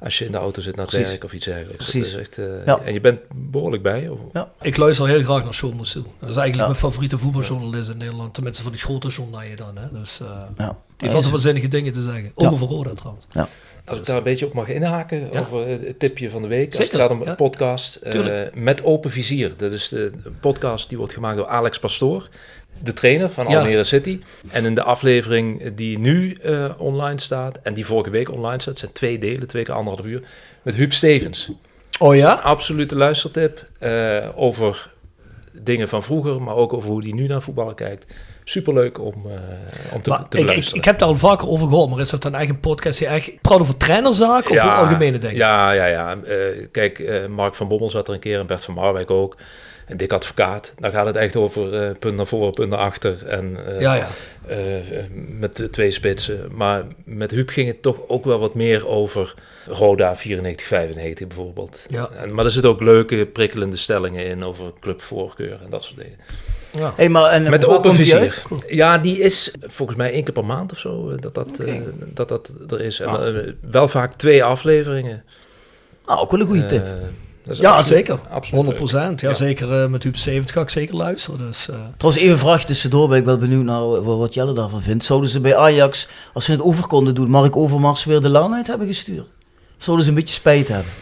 als 0.00 0.18
je 0.18 0.24
in 0.24 0.32
de 0.32 0.38
auto 0.38 0.60
zit 0.60 0.76
naar 0.76 0.84
het 0.84 0.94
Precies. 0.94 1.10
werk 1.10 1.24
of 1.24 1.32
iets 1.32 1.44
dergelijks. 1.44 1.76
Precies. 1.90 2.10
Dat 2.12 2.20
is 2.20 2.28
echt, 2.28 2.38
eh, 2.38 2.66
Ja. 2.66 2.78
En 2.84 2.92
je 2.92 3.00
bent 3.00 3.20
behoorlijk 3.34 3.82
bij. 3.82 4.08
Of, 4.08 4.18
Ja. 4.32 4.48
Ik 4.60 4.76
luister 4.76 5.06
heel 5.08 5.22
graag 5.22 5.44
naar 5.44 5.54
Sean 5.54 5.74
Moussou. 5.76 6.04
Dat 6.04 6.30
is 6.30 6.36
eigenlijk 6.36 6.56
Ja. 6.56 6.62
mijn 6.66 6.74
favoriete 6.76 7.18
voetbaljournalist 7.18 7.88
in 7.88 7.96
Nederland. 7.96 8.34
Tenminste 8.34 8.62
van 8.62 8.72
die 8.72 8.80
grote 8.80 9.08
journaaien 9.08 9.56
dan. 9.56 9.76
Hè. 9.76 9.98
Dus 9.98 10.20
eh, 10.20 10.26
Ja. 10.26 10.36
die 10.46 10.54
Ja, 10.56 10.66
heeft 10.66 10.78
altijd 11.00 11.24
is- 11.24 11.30
wel 11.30 11.38
zinnige 11.38 11.68
dingen 11.68 11.92
te 11.92 12.00
zeggen. 12.00 12.32
Ook 12.34 12.58
Ja. 13.32 13.48
Als 13.84 13.98
ik 13.98 14.04
daar 14.04 14.16
een 14.16 14.22
beetje 14.22 14.46
op 14.46 14.52
mag 14.52 14.68
inhaken 14.68 15.28
Ja. 15.32 15.40
over 15.40 15.68
het 15.68 15.98
tipje 15.98 16.30
van 16.30 16.42
de 16.42 16.48
week. 16.48 16.66
Als 16.66 16.78
het 16.78 16.94
gaat 16.94 17.10
om 17.10 17.22
ja. 17.22 17.28
een 17.30 17.36
podcast 17.36 17.94
eh, 17.96 18.42
met 18.54 18.84
open 18.84 19.10
vizier. 19.10 19.52
Dat 19.56 19.72
is 19.72 19.88
de 19.88 20.12
podcast 20.40 20.88
die 20.88 20.98
wordt 20.98 21.12
gemaakt 21.12 21.36
door 21.36 21.46
Alex 21.46 21.78
Pastoor, 21.78 22.28
de 22.82 22.92
trainer 22.92 23.30
van 23.30 23.48
Ja. 23.48 23.58
Almere 23.58 23.84
City. 23.84 24.20
En 24.50 24.64
in 24.64 24.74
de 24.74 24.82
aflevering 24.82 25.74
die 25.74 25.98
nu 25.98 26.32
eh, 26.32 26.70
online 26.78 27.20
staat 27.20 27.58
en 27.62 27.74
die 27.74 27.86
vorige 27.86 28.10
week 28.10 28.30
online 28.30 28.60
staat, 28.60 28.78
zijn 28.78 28.92
twee 28.92 29.18
delen, 29.18 29.48
twee 29.48 29.64
keer 29.64 29.74
anderhalf 29.74 30.06
uur, 30.06 30.22
met 30.62 30.74
Huub 30.74 30.92
Stevens. 30.92 31.50
Oh 31.98 32.16
ja? 32.16 32.34
Absolute 32.34 32.96
luistertip 32.96 33.66
eh, 33.78 34.28
over 34.34 34.92
dingen 35.52 35.88
van 35.88 36.02
vroeger, 36.02 36.42
maar 36.42 36.54
ook 36.54 36.72
over 36.72 36.90
hoe 36.90 37.02
hij 37.02 37.12
nu 37.12 37.26
naar 37.26 37.42
voetballen 37.42 37.74
kijkt. 37.74 38.04
Superleuk 38.44 39.00
om, 39.00 39.14
eh, 39.26 39.94
om 39.94 40.02
te, 40.02 40.10
Maar 40.10 40.28
te 40.28 40.38
ik, 40.38 40.50
ik, 40.50 40.66
ik 40.66 40.84
heb 40.84 40.98
daar 40.98 41.08
al 41.08 41.16
vaker 41.16 41.48
over 41.48 41.68
gehoord, 41.68 41.90
maar 41.90 42.00
is 42.00 42.10
dat 42.10 42.24
een 42.24 42.34
eigen 42.34 42.60
podcast 42.60 42.98
die 42.98 43.08
echt 43.08 43.40
praat 43.40 43.60
over 43.60 43.76
trainerzaken 43.76 44.50
of 44.50 44.56
over 44.56 44.72
algemene 44.72 45.18
dingen? 45.18 45.36
Ja, 45.36 45.72
ja, 45.72 45.86
ja. 45.86 46.16
Eh, 46.22 46.36
kijk, 46.70 46.98
eh, 46.98 47.26
Mark 47.26 47.54
van 47.54 47.68
Bommel 47.68 47.90
zat 47.90 48.08
er 48.08 48.14
een 48.14 48.20
keer 48.20 48.38
en 48.38 48.46
Bert 48.46 48.64
van 48.64 48.74
Marwijk 48.74 49.10
ook. 49.10 49.36
Een 49.88 49.96
dik 49.96 50.12
advocaat. 50.12 50.72
Dan 50.78 50.90
gaat 50.90 51.06
het 51.06 51.16
echt 51.16 51.36
over 51.36 51.94
punt 51.94 52.16
naar 52.16 52.26
voren, 52.26 52.52
punt 52.52 52.70
naar 52.70 52.78
achter. 52.78 53.26
En 53.26 53.58
ja, 53.78 53.94
ja. 53.94 54.06
met 55.28 55.56
de 55.56 55.70
twee 55.70 55.90
spitsen. 55.90 56.48
Maar 56.54 56.84
met 57.04 57.30
Huub 57.30 57.48
ging 57.48 57.68
het 57.68 57.82
toch 57.82 57.96
ook 58.08 58.24
wel 58.24 58.38
wat 58.38 58.54
meer 58.54 58.88
over 58.88 59.34
Roda 59.66 60.16
94, 60.16 60.66
95 60.66 61.26
bijvoorbeeld. 61.26 61.86
Ja. 61.88 62.08
En, 62.20 62.34
maar 62.34 62.44
er 62.44 62.50
zitten 62.50 62.70
ook 62.70 62.80
leuke, 62.80 63.26
prikkelende 63.26 63.76
stellingen 63.76 64.26
in 64.26 64.44
over 64.44 64.72
clubvoorkeur 64.80 65.60
en 65.64 65.70
dat 65.70 65.82
soort 65.82 65.98
dingen. 65.98 66.18
Ja. 66.78 66.92
Hey, 66.96 67.08
maar, 67.08 67.30
en, 67.30 67.50
Met 67.50 67.66
open 67.66 67.94
vizier. 67.94 68.42
Ja, 68.68 68.98
die 68.98 69.18
is 69.18 69.52
volgens 69.60 69.98
mij 69.98 70.12
één 70.12 70.24
keer 70.24 70.32
per 70.34 70.44
maand 70.44 70.72
of 70.72 70.78
zo 70.78 71.10
eh, 71.10 71.16
dat 71.20 71.34
dat, 71.34 71.58
eh, 71.58 71.74
dat, 72.14 72.28
dat 72.28 72.50
er 72.68 72.80
is. 72.80 73.00
En 73.00 73.08
Ah. 73.08 73.28
eh, 73.28 73.52
wel 73.70 73.88
vaak 73.88 74.12
twee 74.14 74.44
afleveringen. 74.44 75.24
Nou, 76.06 76.20
ook 76.20 76.30
wel 76.30 76.40
een 76.40 76.46
goede 76.46 76.66
tip. 76.66 76.86
Ja, 77.42 77.70
absoluut- 77.70 77.84
zeker. 77.98 78.18
absoluut 78.30 78.50
100 78.54 78.76
procent. 78.76 79.20
Ja, 79.20 79.28
Ja. 79.28 79.34
zeker 79.34 79.90
met 79.90 80.02
Huub 80.02 80.16
70 80.16 80.54
ga 80.54 80.60
ik 80.60 80.70
zeker 80.70 80.96
luisteren. 80.96 81.42
Dus, 81.42 81.68
eh, 81.68 81.74
Trouwens, 81.96 82.22
even 82.24 82.34
een 82.34 82.40
vraag 82.40 82.64
tussendoor, 82.64 83.08
ben 83.08 83.18
ik 83.18 83.24
wel 83.24 83.38
benieuwd 83.38 83.64
naar 83.64 83.80
wa- 84.02 84.16
wat 84.16 84.34
Jelle 84.34 84.52
daarvan 84.52 84.82
vindt. 84.82 85.04
Zouden 85.04 85.30
ze 85.30 85.40
bij 85.40 85.56
Ajax, 85.56 86.08
als 86.32 86.44
ze 86.44 86.52
het 86.52 86.62
over 86.62 86.86
konden 86.86 87.14
doen, 87.14 87.30
Mark 87.30 87.56
Overmars 87.56 88.04
weer 88.04 88.20
de 88.20 88.28
laan 88.30 88.54
uit 88.54 88.66
hebben 88.66 88.86
gestuurd? 88.86 89.26
Zouden 89.78 90.04
ze 90.04 90.10
een 90.10 90.16
beetje 90.18 90.34
spijt 90.34 90.68
hebben? 90.68 90.92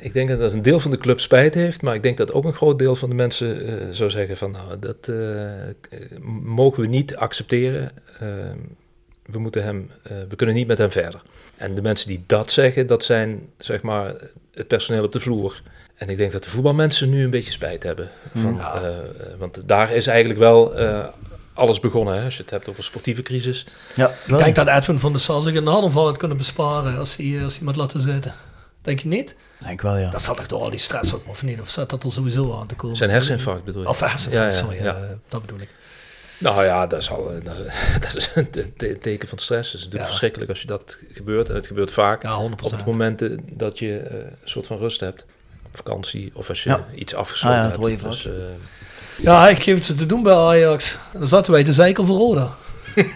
Ik 0.00 0.12
denk 0.12 0.28
dat 0.28 0.52
een 0.52 0.62
deel 0.62 0.80
van 0.80 0.90
de 0.90 0.98
club 0.98 1.20
spijt 1.20 1.54
heeft, 1.54 1.82
maar 1.82 1.94
ik 1.94 2.02
denk 2.02 2.16
dat 2.16 2.32
ook 2.32 2.44
een 2.44 2.54
groot 2.54 2.78
deel 2.78 2.96
van 2.96 3.08
de 3.08 3.14
mensen 3.14 3.66
eh, 3.66 3.86
zou 3.90 4.10
zeggen 4.10 4.36
van 4.36 4.50
nou, 4.50 4.78
dat 4.78 5.08
eh, 5.08 5.68
eh, 5.68 5.74
mogen 6.42 6.82
we 6.82 6.88
niet 6.88 7.16
accepteren. 7.16 7.90
We 9.26 9.38
moeten 9.38 9.62
hem, 9.64 9.90
eh, 10.02 10.12
we 10.28 10.36
kunnen 10.36 10.54
niet 10.54 10.66
met 10.66 10.78
hem 10.78 10.90
verder. 10.90 11.22
En 11.56 11.74
de 11.74 11.82
mensen 11.82 12.08
die 12.08 12.24
dat 12.26 12.50
zeggen, 12.50 12.86
dat 12.86 13.04
zijn 13.04 13.48
zeg 13.58 13.82
maar 13.82 14.14
het 14.54 14.66
personeel 14.68 15.04
op 15.04 15.12
de 15.12 15.20
vloer. 15.20 15.62
En 15.96 16.08
ik 16.08 16.16
denk 16.16 16.32
dat 16.32 16.44
de 16.44 16.50
voetbalmensen 16.50 17.10
nu 17.10 17.24
een 17.24 17.30
beetje 17.30 17.52
spijt 17.52 17.82
hebben. 17.82 18.08
Van, 18.34 18.54
Ja. 18.54 18.74
eh, 18.74 18.88
eh, 18.88 18.94
want 19.38 19.62
daar 19.68 19.92
is 19.92 20.06
eigenlijk 20.06 20.38
wel 20.38 20.74
eh, 20.76 21.06
alles 21.54 21.80
begonnen. 21.80 22.14
Hè? 22.18 22.24
Als 22.24 22.36
je 22.36 22.42
het 22.42 22.50
hebt 22.50 22.68
over 22.68 22.84
sportieve 22.84 23.22
crisis. 23.22 23.66
Ja, 23.96 24.14
ik 24.26 24.38
denk 24.38 24.54
dat 24.54 24.68
Edwin 24.68 24.98
van 24.98 25.12
der 25.12 25.20
Sar 25.20 25.42
zich 25.42 25.54
een 25.54 25.68
aanval 25.68 26.06
had 26.06 26.16
kunnen 26.16 26.36
besparen 26.36 26.98
als 26.98 27.16
hij, 27.16 27.40
als 27.44 27.56
hij 27.56 27.64
met 27.66 27.76
laten 27.76 28.00
zitten. 28.00 28.34
Denk 28.82 28.98
je 29.00 29.08
niet? 29.08 29.34
denk 29.58 29.80
wel, 29.80 29.96
ja. 29.96 30.10
Dat 30.10 30.22
zat 30.22 30.36
toch 30.36 30.46
door 30.46 30.60
al 30.60 30.70
die 30.70 30.78
stress 30.78 31.14
ook, 31.14 31.22
of 31.28 31.42
niet? 31.42 31.60
Of 31.60 31.68
zat 31.68 31.90
dat 31.90 32.04
er 32.04 32.12
sowieso 32.12 32.58
aan 32.60 32.66
te 32.66 32.74
komen? 32.74 32.96
Zijn 32.96 33.10
herseninfarct 33.10 33.64
bedoel 33.64 33.82
je? 33.82 33.88
Of 33.88 34.00
herseninfarct, 34.00 34.54
Ja, 34.54 34.60
ja, 34.60 34.64
sorry. 34.66 34.84
ja. 34.84 34.94
eh, 34.96 35.08
dat 35.28 35.40
bedoel 35.40 35.60
ik. 35.60 35.68
Nou 36.38 36.64
ja, 36.64 36.86
dat 36.86 37.00
is, 37.00 37.10
al, 37.10 37.30
eh, 37.32 37.44
dat, 37.44 37.56
dat 38.02 38.16
is 38.16 38.28
te- 38.76 38.98
teken 39.00 39.28
van 39.28 39.38
stress. 39.38 39.72
Het 39.72 39.78
is 39.80 39.84
natuurlijk 39.84 40.02
Ja. 40.02 40.06
verschrikkelijk 40.06 40.50
als 40.50 40.60
je 40.60 40.66
dat 40.66 40.98
gebeurt. 41.12 41.48
En 41.48 41.54
het 41.54 41.66
gebeurt 41.66 41.90
vaak 41.90 42.22
Ja, 42.22 42.34
100 42.34 42.62
op 42.62 42.70
het 42.70 42.84
momenten 42.86 43.40
dat 43.50 43.78
je 43.78 43.98
eh, 43.98 44.16
een 44.18 44.32
soort 44.44 44.66
van 44.66 44.78
rust 44.78 45.00
hebt. 45.00 45.24
Op 45.66 45.76
vakantie 45.76 46.30
of 46.34 46.48
als 46.48 46.62
je 46.62 46.70
Ja. 46.70 46.86
iets 46.94 47.14
afgesloten 47.14 47.58
Ah 47.58 47.64
ja, 47.64 47.76
dat 47.76 47.86
hebt. 47.86 48.02
hoor 48.02 48.10
je 48.10 48.16
Dus, 48.16 48.26
eh, 48.26 49.24
Ja, 49.24 49.48
ik 49.48 49.62
geef 49.62 49.74
het 49.74 49.84
ze 49.84 49.94
te 49.94 50.06
doen 50.06 50.22
bij 50.22 50.34
Ajax. 50.34 50.98
Dan 51.12 51.26
zaten 51.26 51.52
wij 51.52 51.64
te 51.64 51.72
zeiken 51.72 52.06
voor 52.06 52.16
Roda. 52.16 52.54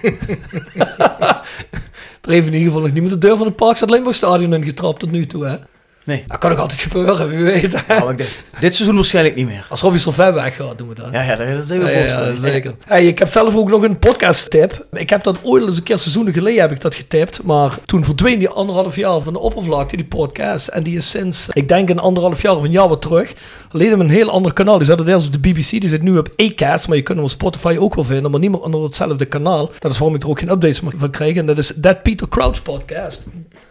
er 2.20 2.32
in 2.32 2.44
ieder 2.44 2.60
geval 2.60 2.80
nog 2.80 2.92
niemand 2.92 3.12
de 3.12 3.18
deur 3.18 3.36
van 3.36 3.46
het 3.46 3.56
Parkstad 3.56 3.90
Limburgstadion 3.90 4.54
ingetrapt 4.54 5.00
tot 5.00 5.10
nu 5.10 5.26
toe, 5.26 5.46
hè? 5.46 5.56
Nee. 6.04 6.24
Dat 6.26 6.38
kan 6.38 6.50
nog 6.50 6.58
altijd 6.58 6.80
gebeuren, 6.80 7.28
wie 7.28 7.44
weet. 7.44 7.72
Ja, 7.72 7.98
maar 8.00 8.10
ik 8.10 8.16
denk, 8.16 8.30
dit 8.60 8.74
seizoen 8.74 8.94
waarschijnlijk 8.96 9.34
niet 9.34 9.46
meer. 9.46 9.66
Als 9.68 9.80
Robbie 9.80 10.00
Servet 10.00 10.34
weggaat, 10.34 10.78
doen 10.78 10.88
we 10.88 10.94
dat. 10.94 11.08
Ja, 11.12 11.22
ja, 11.22 11.36
dat 11.36 11.64
is 11.64 11.68
heel 11.68 11.88
Ja, 11.88 12.34
zeker. 12.34 12.74
Hey, 12.84 13.06
ik 13.06 13.18
heb 13.18 13.28
zelf 13.28 13.56
ook 13.56 13.70
nog 13.70 13.82
een 13.82 13.98
podcast 13.98 14.50
tip. 14.50 14.86
Ik 14.92 15.10
heb 15.10 15.22
dat 15.22 15.38
ooit 15.42 15.62
eens 15.62 15.76
een 15.76 15.82
keer 15.82 15.98
seizoenen 15.98 16.32
geleden 16.32 16.60
heb 16.60 16.70
ik 16.70 16.80
dat 16.80 16.94
getipt. 16.94 17.42
Maar 17.42 17.78
toen 17.84 18.04
verdween 18.04 18.38
die 18.38 18.48
anderhalf 18.48 18.96
jaar 18.96 19.20
van 19.20 19.32
de 19.32 19.38
oppervlakte, 19.38 19.96
die 19.96 20.04
podcast. 20.04 20.68
En 20.68 20.82
die 20.82 20.96
is 20.96 21.10
sinds, 21.10 21.48
ik 21.52 21.68
denk 21.68 21.88
een 21.88 21.98
anderhalf 21.98 22.42
jaar 22.42 22.56
of 22.56 22.62
een 22.62 22.70
jaar 22.70 22.88
wat 22.88 23.02
terug. 23.02 23.32
Alleen 23.70 23.92
op 23.94 24.00
een 24.00 24.10
heel 24.10 24.30
ander 24.30 24.52
kanaal. 24.52 24.78
Die 24.78 24.86
zat 24.86 24.98
het 24.98 25.08
eerst 25.08 25.26
op 25.26 25.32
de 25.32 25.38
BBC, 25.38 25.70
die 25.70 25.88
zit 25.88 26.02
nu 26.02 26.18
op 26.18 26.28
Acast. 26.36 26.88
Maar 26.88 26.96
je 26.96 27.02
kunt 27.02 27.16
hem 27.16 27.26
op 27.26 27.32
Spotify 27.32 27.76
ook 27.80 27.94
wel 27.94 28.04
vinden. 28.04 28.30
Maar 28.30 28.40
niet 28.40 28.50
meer 28.50 28.60
onder 28.60 28.82
hetzelfde 28.82 29.24
kanaal. 29.24 29.70
Dat 29.78 29.92
is 29.92 29.98
waarom 29.98 30.16
ik 30.16 30.22
er 30.22 30.28
ook 30.28 30.38
geen 30.38 30.50
updates 30.50 30.80
meer 30.80 30.92
van 30.96 31.10
krijg. 31.10 31.36
En 31.36 31.46
dat 31.46 31.58
is 31.58 31.72
That 31.80 32.02
Peter 32.02 32.28
Crouch 32.28 32.62
podcast. 32.62 33.26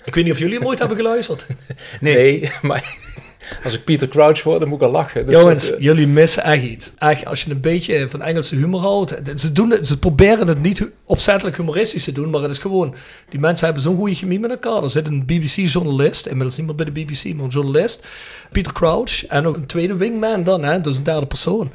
Ik 0.06 0.16
weet 0.16 0.24
niet 0.24 0.34
of 0.34 0.40
jullie 0.40 0.58
hem 0.58 0.68
ooit 0.68 0.80
hebben 0.80 0.98
geluisterd. 0.98 1.46
nee. 2.02 2.23
maar 2.62 2.98
als 3.64 3.74
ik 3.74 3.84
Peter 3.84 4.08
Crouch 4.08 4.42
hoor, 4.42 4.60
dan 4.60 4.68
moet 4.68 4.82
ik 4.82 4.88
al 4.88 4.92
lachen. 4.92 5.26
Dus 5.26 5.36
Jongens, 5.36 5.70
dat, 5.70 5.78
eh, 5.78 5.84
jullie 5.84 6.08
missen 6.08 6.44
echt 6.44 6.64
iets. 6.64 6.92
Echt, 6.98 7.26
als 7.26 7.44
je 7.44 7.52
een 7.52 7.62
beetje 7.62 8.10
van 8.10 8.22
Engelse 8.22 8.56
humor 8.56 8.80
houdt. 8.80 9.16
Ze, 9.36 9.52
doen 9.52 9.72
het, 9.72 9.88
ze 9.88 10.00
proberen 10.00 10.48
het 10.48 10.62
niet 10.62 10.90
opzettelijk 11.06 11.58
humoristisch 11.58 12.04
te 12.04 12.12
doen, 12.12 12.30
maar 12.30 12.42
het 12.42 12.52
is 12.52 12.58
gewoon... 12.58 12.96
Die 13.30 13.40
mensen 13.40 13.66
hebben 13.66 13.84
zo'n 13.84 13.96
goede 13.96 14.16
chemie 14.16 14.40
met 14.40 14.50
elkaar. 14.50 14.84
Er 14.84 14.90
zit 14.90 15.08
een 15.08 15.26
BBC-journalist, 15.26 16.26
inmiddels 16.26 16.58
niet 16.58 16.66
meer 16.66 16.76
bij 16.76 16.86
de 16.86 16.92
BBC, 16.92 17.36
maar 17.36 17.46
een 17.46 17.52
journalist. 17.52 18.08
Peter 18.52 18.74
Crouch. 18.74 19.26
En 19.26 19.48
ook 19.48 19.56
een 19.56 19.66
tweede 19.66 19.96
wingman 19.96 20.44
dan, 20.44 20.64
hè, 20.64 20.82
dus 20.82 20.98
een 20.98 21.04
derde 21.04 21.26
persoon. 21.26 21.72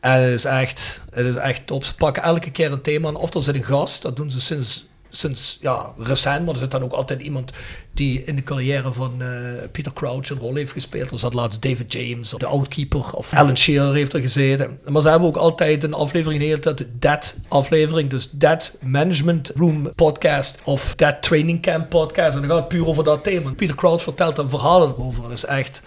En 0.00 0.22
het 0.22 0.32
is 0.32 0.44
echt, 0.44 1.04
het 1.10 1.26
is 1.26 1.36
echt 1.36 1.66
top. 1.66 1.84
Ze 1.84 1.94
pakken 1.94 2.22
elke 2.22 2.50
keer 2.50 2.72
een 2.72 2.82
thema 2.82 3.08
aan. 3.08 3.16
Of 3.16 3.34
er 3.34 3.42
zit 3.42 3.54
een 3.54 3.64
gast, 3.64 4.02
dat 4.02 4.16
doen 4.16 4.30
ze 4.30 4.40
sinds, 4.40 4.86
sinds 5.12 5.58
ja, 5.60 5.92
recent. 5.98 6.44
Maar 6.44 6.54
er 6.54 6.60
zit 6.60 6.70
dan 6.70 6.82
ook 6.82 6.92
altijd 6.92 7.22
iemand 7.22 7.52
die 7.94 8.24
in 8.24 8.36
de 8.36 8.42
carrière 8.42 8.92
van 8.92 9.22
eh, 9.22 9.28
Peter 9.72 9.92
Crouch 9.92 10.30
een 10.30 10.38
rol 10.38 10.54
heeft 10.54 10.72
gespeeld. 10.72 11.10
Er 11.10 11.18
zat 11.18 11.34
laatst 11.34 11.62
David 11.62 11.92
James, 11.92 12.30
de 12.30 12.46
outkeeper. 12.46 13.14
Of 13.14 13.34
Alan 13.34 13.56
Shearer 13.56 13.94
heeft 13.94 14.12
er 14.12 14.20
gezeten. 14.20 14.78
Maar 14.86 15.02
ze 15.02 15.08
hebben 15.08 15.28
ook 15.28 15.36
altijd 15.36 15.84
een 15.84 15.94
aflevering, 15.94 16.40
de 16.40 16.46
hele 16.46 16.58
tijd 16.58 16.86
That 16.98 17.36
aflevering. 17.48 18.10
Dus 18.10 18.30
That 18.38 18.76
Management 18.80 19.52
Room 19.54 19.94
podcast 19.94 20.58
of 20.64 20.94
That 20.94 21.22
Training 21.22 21.62
Camp 21.62 21.88
podcast. 21.88 22.34
En 22.34 22.40
dan 22.40 22.50
gaat 22.50 22.58
het 22.58 22.68
puur 22.68 22.86
over 22.86 23.04
dat 23.04 23.24
thema. 23.24 23.50
Peter 23.50 23.76
Crouch 23.76 24.02
vertelt 24.02 24.36
dan 24.36 24.48
verhalen 24.50 24.88
erover. 24.88 25.22
Dat 25.22 25.32
is 25.32 25.44
echt... 25.44 25.82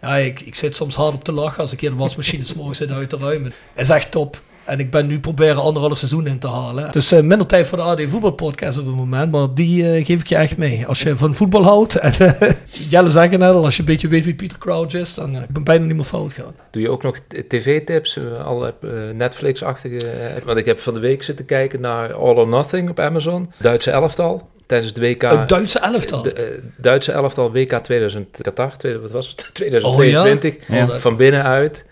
Ja, 0.00 0.16
ik, 0.16 0.40
ik 0.40 0.54
zit 0.54 0.76
soms 0.76 0.94
hard 0.94 1.14
op 1.14 1.24
te 1.24 1.32
lachen 1.32 1.60
als 1.60 1.72
ik 1.72 1.80
hier 1.80 1.90
de 1.90 1.96
wasmachine 1.96 2.44
's 2.44 2.54
morgens 2.54 2.78
zit 2.78 2.90
uit 2.90 3.08
te 3.08 3.16
ruimen. 3.16 3.52
is 3.76 3.88
echt 3.88 4.10
top. 4.10 4.40
En 4.64 4.78
ik 4.78 4.90
ben 4.90 5.06
nu 5.06 5.20
proberen 5.20 5.62
anderhalf 5.62 5.98
seizoen 5.98 6.26
in 6.26 6.38
te 6.38 6.48
halen. 6.48 6.92
Dus 6.92 7.12
uh, 7.12 7.20
minder 7.20 7.46
tijd 7.46 7.66
voor 7.66 7.78
de 7.78 7.84
AD 7.84 8.02
voetbalpodcast 8.06 8.78
op 8.78 8.86
het 8.86 8.94
moment. 8.94 9.32
Maar 9.32 9.54
die 9.54 9.82
uh, 9.82 10.06
geef 10.06 10.20
ik 10.20 10.26
je 10.26 10.36
echt 10.36 10.56
mee. 10.56 10.86
Als 10.86 11.02
je 11.02 11.16
van 11.16 11.34
voetbal 11.34 11.62
houdt. 11.62 11.94
En 11.94 12.12
uh, 12.20 12.50
Jelle 12.90 13.10
zeggen 13.10 13.38
net 13.38 13.50
al, 13.50 13.64
als 13.64 13.74
je 13.74 13.80
een 13.80 13.88
beetje 13.88 14.08
weet 14.08 14.24
wie 14.24 14.34
Peter 14.34 14.58
Crouch 14.58 14.92
is. 14.92 15.14
Dan 15.14 15.36
ik 15.36 15.48
ben 15.48 15.64
bijna 15.64 15.84
niet 15.84 15.96
meer 15.96 16.04
fout 16.04 16.32
gaan. 16.32 16.54
Doe 16.70 16.82
je 16.82 16.90
ook 16.90 17.02
nog 17.02 17.16
tv-tips? 17.48 18.18
Al 18.44 18.72
Netflix-achtige. 19.14 19.98
want 20.44 20.58
ik 20.58 20.66
heb 20.66 20.80
van 20.80 20.92
de 20.92 20.98
week 20.98 21.22
zitten 21.22 21.44
kijken 21.44 21.80
naar 21.80 22.12
All 22.12 22.34
or 22.34 22.48
Nothing 22.48 22.90
op 22.90 23.00
Amazon. 23.00 23.52
Duitse 23.58 23.90
elftal 23.90 24.48
tijdens 24.66 24.92
het 24.92 25.00
WK. 25.00 25.22
Het 25.22 25.48
Duitse 25.48 25.78
elftal? 25.78 26.22
De, 26.22 26.62
Duitse 26.76 27.12
elftal 27.12 27.52
WK 27.52 27.72
2000 27.72 28.40
Qatar, 28.42 29.00
wat 29.00 29.10
was 29.10 29.28
het? 29.28 29.50
2022. 29.52 30.52
Oh, 30.68 30.76
ja? 30.76 30.98
Van 30.98 31.16
binnenuit 31.16 31.84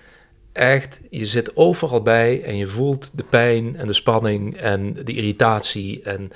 echt, 0.52 1.00
je 1.10 1.26
zit 1.26 1.56
overal 1.56 2.02
bij 2.02 2.42
en 2.42 2.56
je 2.56 2.66
voelt 2.66 3.10
de 3.14 3.24
pijn 3.30 3.76
en 3.76 3.86
de 3.86 3.92
spanning 3.92 4.56
en 4.56 4.94
de 5.04 5.14
irritatie 5.14 6.02
en 6.02 6.30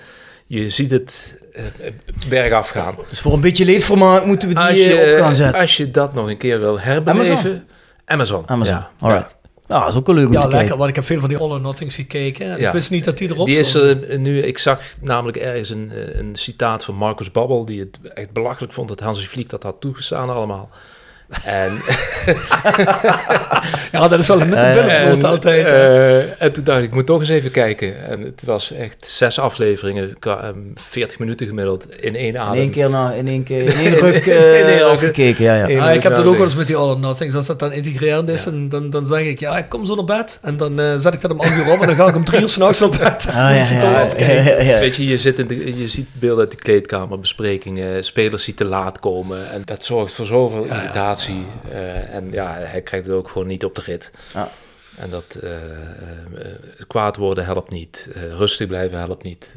je 0.46 0.70
ziet 0.70 0.90
het 0.90 1.38
uh, 1.56 1.62
bergaf 2.28 2.68
gaan. 2.68 2.94
Dus 3.08 3.20
voor 3.20 3.32
een 3.32 3.40
beetje 3.40 3.64
leedvermaak 3.64 4.24
moeten 4.24 4.48
we 4.48 4.54
die 4.54 4.64
als 4.64 4.74
je, 4.74 5.12
op 5.14 5.22
gaan 5.22 5.34
zetten. 5.34 5.60
Als 5.60 5.76
je 5.76 5.90
dat 5.90 6.14
nog 6.14 6.28
een 6.28 6.36
keer 6.36 6.60
wil 6.60 6.80
herbeleven... 6.80 7.66
Amazon. 8.04 8.42
Amazon, 8.46 8.76
ja. 8.76 8.90
alright. 8.98 9.36
Ja. 9.68 9.80
dat 9.80 9.88
is 9.88 9.96
ook 9.96 10.08
een 10.08 10.14
leuk 10.14 10.26
om 10.26 10.32
ja, 10.32 10.40
te 10.40 10.48
lekker, 10.48 10.76
want 10.76 10.88
ik 10.88 10.94
heb 10.94 11.04
veel 11.04 11.20
van 11.20 11.28
die 11.28 11.38
All 11.38 11.50
or 11.50 11.60
Nothings 11.60 11.94
gekeken. 11.94 12.50
En 12.50 12.58
ja. 12.58 12.66
Ik 12.66 12.72
wist 12.72 12.90
niet 12.90 13.04
dat 13.04 13.18
die 13.18 13.30
erop 13.30 13.46
die 13.46 13.58
is 13.58 13.74
er 13.74 14.18
nu, 14.18 14.42
Ik 14.42 14.58
zag 14.58 14.80
namelijk 15.00 15.36
ergens 15.36 15.70
een, 15.70 15.90
een 16.18 16.36
citaat 16.36 16.84
van 16.84 16.94
Marcus 16.94 17.30
Babbel... 17.30 17.64
die 17.64 17.80
het 17.80 17.98
echt 18.14 18.32
belachelijk 18.32 18.72
vond 18.72 18.88
dat 18.88 19.00
Hansi 19.00 19.26
Vliek 19.26 19.48
dat 19.50 19.62
had 19.62 19.80
toegestaan 19.80 20.30
allemaal. 20.30 20.70
En 21.44 21.72
ja, 23.92 24.08
dat 24.08 24.18
is 24.18 24.26
wel 24.26 24.38
met 24.38 24.48
de 24.48 24.72
billen 24.74 25.22
altijd. 25.22 25.66
Uh, 25.66 26.42
en 26.42 26.52
toen 26.52 26.64
dacht 26.64 26.78
ik, 26.78 26.84
ik 26.84 26.94
moet 26.94 27.06
toch 27.06 27.20
eens 27.20 27.28
even 27.28 27.50
kijken. 27.50 28.08
En 28.08 28.20
het 28.20 28.42
was 28.44 28.72
echt 28.72 29.08
zes 29.08 29.38
afleveringen, 29.38 30.16
40 30.74 30.76
ehm, 30.92 31.14
minuten 31.18 31.46
gemiddeld, 31.46 31.86
in 32.00 32.16
één 32.16 32.38
adem. 32.38 32.54
In 32.54 32.60
één 32.60 32.70
keer, 32.70 32.90
na, 32.90 33.12
in 33.12 33.28
één 33.28 33.42
keer, 33.42 33.62
in 33.62 33.76
één 33.76 33.94
ruk 34.10 34.26
uh, 34.26 34.84
afgekeken, 34.84 35.44
ja, 35.44 35.54
ja. 35.54 35.66
ja 35.66 35.90
ik 35.90 36.02
heb 36.02 36.16
dat 36.16 36.26
ook 36.26 36.36
wel 36.36 36.44
eens 36.44 36.56
met 36.56 36.66
die 36.66 36.76
All 36.76 36.88
or 36.88 36.98
Nothings. 36.98 37.34
Als 37.34 37.46
dat 37.46 37.58
dan 37.58 37.72
integrerend 37.72 38.28
is, 38.28 38.46
en 38.46 38.68
dan, 38.68 38.90
dan 38.90 39.06
zeg 39.06 39.20
ik, 39.20 39.40
ja, 39.40 39.58
ik 39.58 39.68
kom 39.68 39.84
zo 39.84 39.94
naar 39.94 40.04
bed. 40.04 40.38
En 40.42 40.56
dan 40.56 40.80
uh, 40.80 40.96
zet 40.98 41.14
ik 41.14 41.20
dat 41.20 41.30
om 41.30 41.40
8 41.40 41.56
uur 41.56 41.72
op 41.72 41.80
en 41.80 41.86
dan 41.86 41.96
ga 41.96 42.06
ik 42.06 42.16
om 42.16 42.24
drie 42.24 42.40
uur 42.40 42.48
s'nachts 42.48 42.80
naar 42.80 42.88
bed. 42.88 43.26
Ah, 43.28 43.34
ja, 43.34 44.06
ja, 44.62 44.78
Weet 44.78 44.96
je, 44.96 45.06
je, 45.06 45.18
zit 45.18 45.38
in 45.38 45.46
de, 45.46 45.78
je 45.78 45.88
ziet 45.88 46.08
beelden 46.12 46.40
uit 46.40 46.50
de 46.50 46.56
kleedkamer, 46.56 47.20
besprekingen, 47.20 48.04
spelers 48.04 48.44
die 48.44 48.54
te 48.54 48.64
laat 48.64 49.00
komen. 49.00 49.50
En 49.50 49.62
dat 49.64 49.84
zorgt 49.84 50.14
voor 50.14 50.26
zoveel 50.26 50.64
irritatie 50.64 51.15
uh, 51.24 52.14
en 52.14 52.30
ja, 52.30 52.52
hij 52.54 52.82
krijgt 52.82 53.06
het 53.06 53.14
ook 53.14 53.28
gewoon 53.28 53.46
niet 53.46 53.64
op 53.64 53.74
de 53.74 53.82
rit. 53.84 54.10
Ja. 54.34 54.48
En 54.98 55.10
dat 55.10 55.38
uh, 55.44 55.50
kwaad 56.86 57.16
worden 57.16 57.44
helpt 57.44 57.70
niet. 57.70 58.08
rustig 58.36 58.66
blijven 58.66 58.98
helpt 58.98 59.22
niet. 59.22 59.50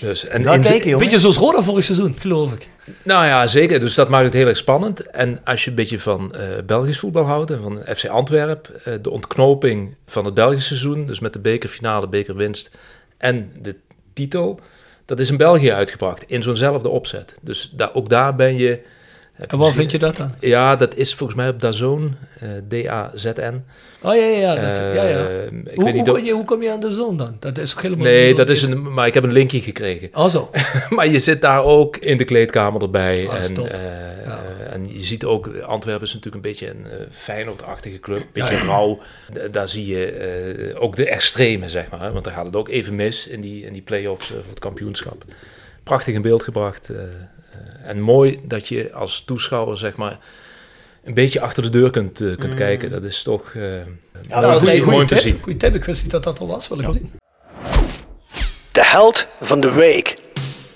Dus, 0.00 0.26
en 0.26 0.42
nou, 0.42 0.60
kijken, 0.60 0.98
beetje 0.98 1.18
zoals 1.18 1.36
Roda 1.36 1.62
vorig 1.62 1.84
seizoen, 1.84 2.16
geloof 2.18 2.52
ik. 2.52 2.68
Nou 3.02 3.26
ja, 3.26 3.46
zeker. 3.46 3.80
Dus 3.80 3.94
dat 3.94 4.08
maakt 4.08 4.24
het 4.24 4.32
heel 4.32 4.46
erg 4.46 4.56
spannend. 4.56 5.00
En 5.10 5.40
als 5.44 5.64
je 5.64 5.70
een 5.70 5.76
beetje 5.76 6.00
van 6.00 6.34
Belgisch 6.66 6.98
voetbal 6.98 7.24
houdt 7.24 7.50
en 7.50 7.62
van 7.62 7.82
FC 7.96 8.06
Antwerpen, 8.06 9.02
de 9.02 9.10
ontknoping 9.10 9.94
van 10.06 10.24
het 10.24 10.34
Belgisch 10.34 10.66
seizoen, 10.66 11.06
dus 11.06 11.20
met 11.20 11.32
de 11.32 11.38
bekerfinale, 11.38 12.08
bekerwinst 12.08 12.70
en 13.16 13.52
de 13.62 13.76
titel, 14.12 14.60
dat 15.04 15.20
is 15.20 15.30
in 15.30 15.36
België 15.36 15.72
uitgebracht, 15.72 16.24
in 16.26 16.42
zo'nzelfde 16.42 16.88
opzet. 16.88 17.34
Dus 17.40 17.72
daar, 17.76 17.94
ook 17.94 18.08
daar 18.08 18.36
ben 18.36 18.56
je 18.56 18.80
en 19.36 19.58
waar 19.58 19.72
vind 19.72 19.90
je 19.90 19.98
dat 19.98 20.16
dan? 20.16 20.34
Ja, 20.40 20.76
dat 20.76 20.96
is 20.96 21.14
volgens 21.14 21.38
mij 21.38 21.48
op 21.48 21.60
Dazon, 21.60 22.16
uh, 22.42 22.50
D-A-Z-N. 22.68 23.64
Oh 24.02 24.14
ja, 24.14 24.24
ja, 24.24 24.38
ja. 24.38 24.54
Dat, 24.54 24.76
ja, 24.76 25.08
ja. 25.08 25.28
Ik 25.28 25.74
hoe, 25.74 25.84
weet 25.84 25.94
niet 25.94 26.06
hoe, 26.06 26.14
kom 26.14 26.24
je, 26.24 26.32
hoe 26.32 26.44
kom 26.44 26.62
je 26.62 26.70
aan 26.70 26.80
de 26.80 26.90
zon 26.90 27.16
dan? 27.16 27.36
Dat 27.40 27.58
is 27.58 27.74
helemaal 27.74 28.04
Nee, 28.04 28.34
dat 28.34 28.48
is 28.48 28.62
een, 28.62 28.92
maar 28.92 29.06
ik 29.06 29.14
heb 29.14 29.24
een 29.24 29.32
linkje 29.32 29.60
gekregen. 29.60 30.08
Oh 30.12 30.28
zo. 30.28 30.50
maar 30.90 31.08
je 31.08 31.18
zit 31.18 31.40
daar 31.40 31.64
ook 31.64 31.96
in 31.96 32.16
de 32.16 32.24
kleedkamer 32.24 32.82
erbij. 32.82 33.26
Oh, 33.26 33.34
en, 33.34 33.56
uh, 33.56 33.66
ja. 34.24 34.40
en 34.70 34.92
je 34.92 35.00
ziet 35.00 35.24
ook, 35.24 35.60
Antwerpen 35.60 36.06
is 36.06 36.14
natuurlijk 36.14 36.44
een 36.44 36.50
beetje 36.50 36.70
een 36.70 36.84
uh, 36.86 37.06
Feyenoord-achtige 37.10 38.00
club. 38.00 38.20
Een 38.20 38.26
beetje 38.32 38.58
rauw. 38.58 39.00
Daar 39.50 39.68
zie 39.68 39.86
je 39.86 40.74
ook 40.78 40.96
de 40.96 41.08
extreme, 41.08 41.68
zeg 41.68 41.90
maar. 41.90 42.12
Want 42.12 42.24
daar 42.24 42.34
gaat 42.34 42.46
het 42.46 42.56
ook 42.56 42.68
even 42.68 42.94
mis 42.94 43.26
in 43.26 43.40
die, 43.40 43.66
in 43.66 43.72
die 43.72 43.82
play-offs 43.82 44.26
voor 44.26 44.36
het 44.48 44.58
kampioenschap. 44.58 45.24
Prachtig 45.82 46.14
in 46.14 46.22
beeld 46.22 46.42
gebracht. 46.42 46.90
Eh, 47.84 47.90
en 47.90 48.00
mooi 48.00 48.40
dat 48.42 48.68
je 48.68 48.92
als 48.92 49.22
toeschouwer, 49.26 49.78
zeg 49.78 49.96
maar, 49.96 50.18
een 51.04 51.14
beetje 51.14 51.40
achter 51.40 51.62
de 51.62 51.70
deur 51.70 51.90
kunt, 51.90 52.20
uh, 52.20 52.36
kunt 52.36 52.52
mm. 52.52 52.58
kijken. 52.58 52.90
Dat 52.90 53.04
is 53.04 53.22
toch 53.22 53.52
uh, 53.54 53.76
ja, 54.28 54.40
dat 54.40 54.62
is 54.62 54.84
mooi 54.84 55.06
te 55.06 55.20
zien. 55.20 55.38
Goeie 55.42 55.58
tip, 55.58 55.74
ik 55.74 55.84
wist 55.84 56.02
niet 56.02 56.10
dat 56.10 56.24
dat 56.24 56.40
al 56.40 56.46
was. 56.46 56.68
Wil 56.68 56.78
ik 56.78 56.86
ja. 56.86 56.92
zien. 56.92 57.12
De 58.72 58.84
held 58.84 59.26
van 59.40 59.60
de 59.60 59.72
week. 59.72 60.16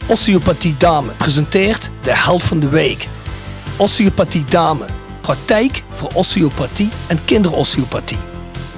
Osteopathie 0.09 0.77
Dame 0.77 1.13
presenteert 1.13 1.91
de 2.03 2.15
held 2.15 2.43
van 2.43 2.61
de 2.61 2.69
week. 2.69 3.09
Osteopathie 3.77 4.45
Dame. 4.45 4.85
Praktijk 5.21 5.83
voor 5.89 6.11
osteopathie 6.15 6.89
en 7.09 7.25
kinderosteopathie. 7.25 8.19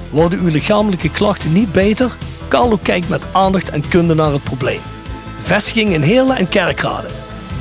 Worden 0.09 0.39
uw 0.39 0.47
lichamelijke 0.47 1.11
klachten 1.11 1.53
niet 1.53 1.71
beter? 1.71 2.17
Carlo 2.47 2.79
kijkt 2.81 3.09
met 3.09 3.33
aandacht 3.33 3.69
en 3.69 3.87
kunde 3.87 4.13
naar 4.13 4.31
het 4.31 4.43
probleem. 4.43 4.79
Vestiging 5.39 5.93
in 5.93 6.01
Heerlen 6.01 6.37
en 6.37 6.49
Kerkrade. 6.49 7.07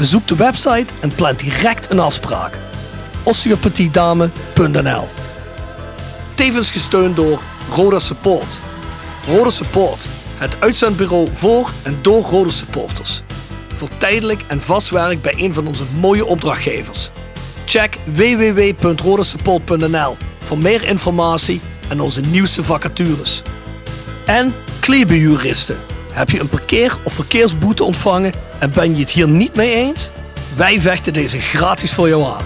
Bezoek 0.00 0.26
de 0.26 0.36
website 0.36 0.94
en 1.00 1.14
plan 1.14 1.34
direct 1.34 1.90
een 1.90 1.98
afspraak. 1.98 2.58
osteopathiedame.nl 3.22 5.08
Tevens 6.34 6.70
gesteund 6.70 7.16
door 7.16 7.42
Roda 7.70 7.98
Support. 7.98 8.58
Roda 9.26 9.50
Support, 9.50 10.06
het 10.38 10.60
uitzendbureau 10.60 11.28
voor 11.32 11.70
en 11.82 11.98
door 12.02 12.22
Roda 12.22 12.50
supporters. 12.50 13.22
Voor 13.74 13.88
tijdelijk 13.98 14.44
en 14.46 14.60
vast 14.60 14.90
werk 14.90 15.22
bij 15.22 15.34
een 15.36 15.54
van 15.54 15.66
onze 15.66 15.84
mooie 15.98 16.24
opdrachtgevers. 16.24 17.10
Check 17.64 17.98
www.rodasupport.nl 18.04 20.16
voor 20.38 20.58
meer 20.58 20.84
informatie 20.84 21.60
en 21.88 22.00
onze 22.00 22.20
nieuwste 22.20 22.64
vacatures. 22.64 23.42
En 24.26 24.54
Klebejuristen. 24.80 25.78
Heb 26.12 26.30
je 26.30 26.40
een 26.40 26.48
parkeer- 26.48 26.98
of 27.02 27.12
verkeersboete 27.12 27.84
ontvangen 27.84 28.32
en 28.58 28.72
ben 28.72 28.94
je 28.94 29.00
het 29.00 29.10
hier 29.10 29.28
niet 29.28 29.54
mee 29.54 29.74
eens? 29.74 30.10
Wij 30.56 30.80
vechten 30.80 31.12
deze 31.12 31.40
gratis 31.40 31.92
voor 31.92 32.08
jou 32.08 32.24
aan. 32.24 32.44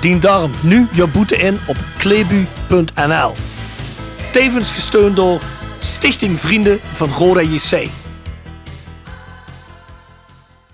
Dien 0.00 0.20
daarom 0.20 0.50
nu 0.62 0.88
jouw 0.92 1.08
boete 1.08 1.36
in 1.36 1.58
op 1.66 1.76
klebu.nl. 1.98 3.32
Tevens 4.32 4.72
gesteund 4.72 5.16
door 5.16 5.40
Stichting 5.78 6.40
Vrienden 6.40 6.80
van 6.92 7.10
Roda 7.10 7.40
JC. 7.40 7.88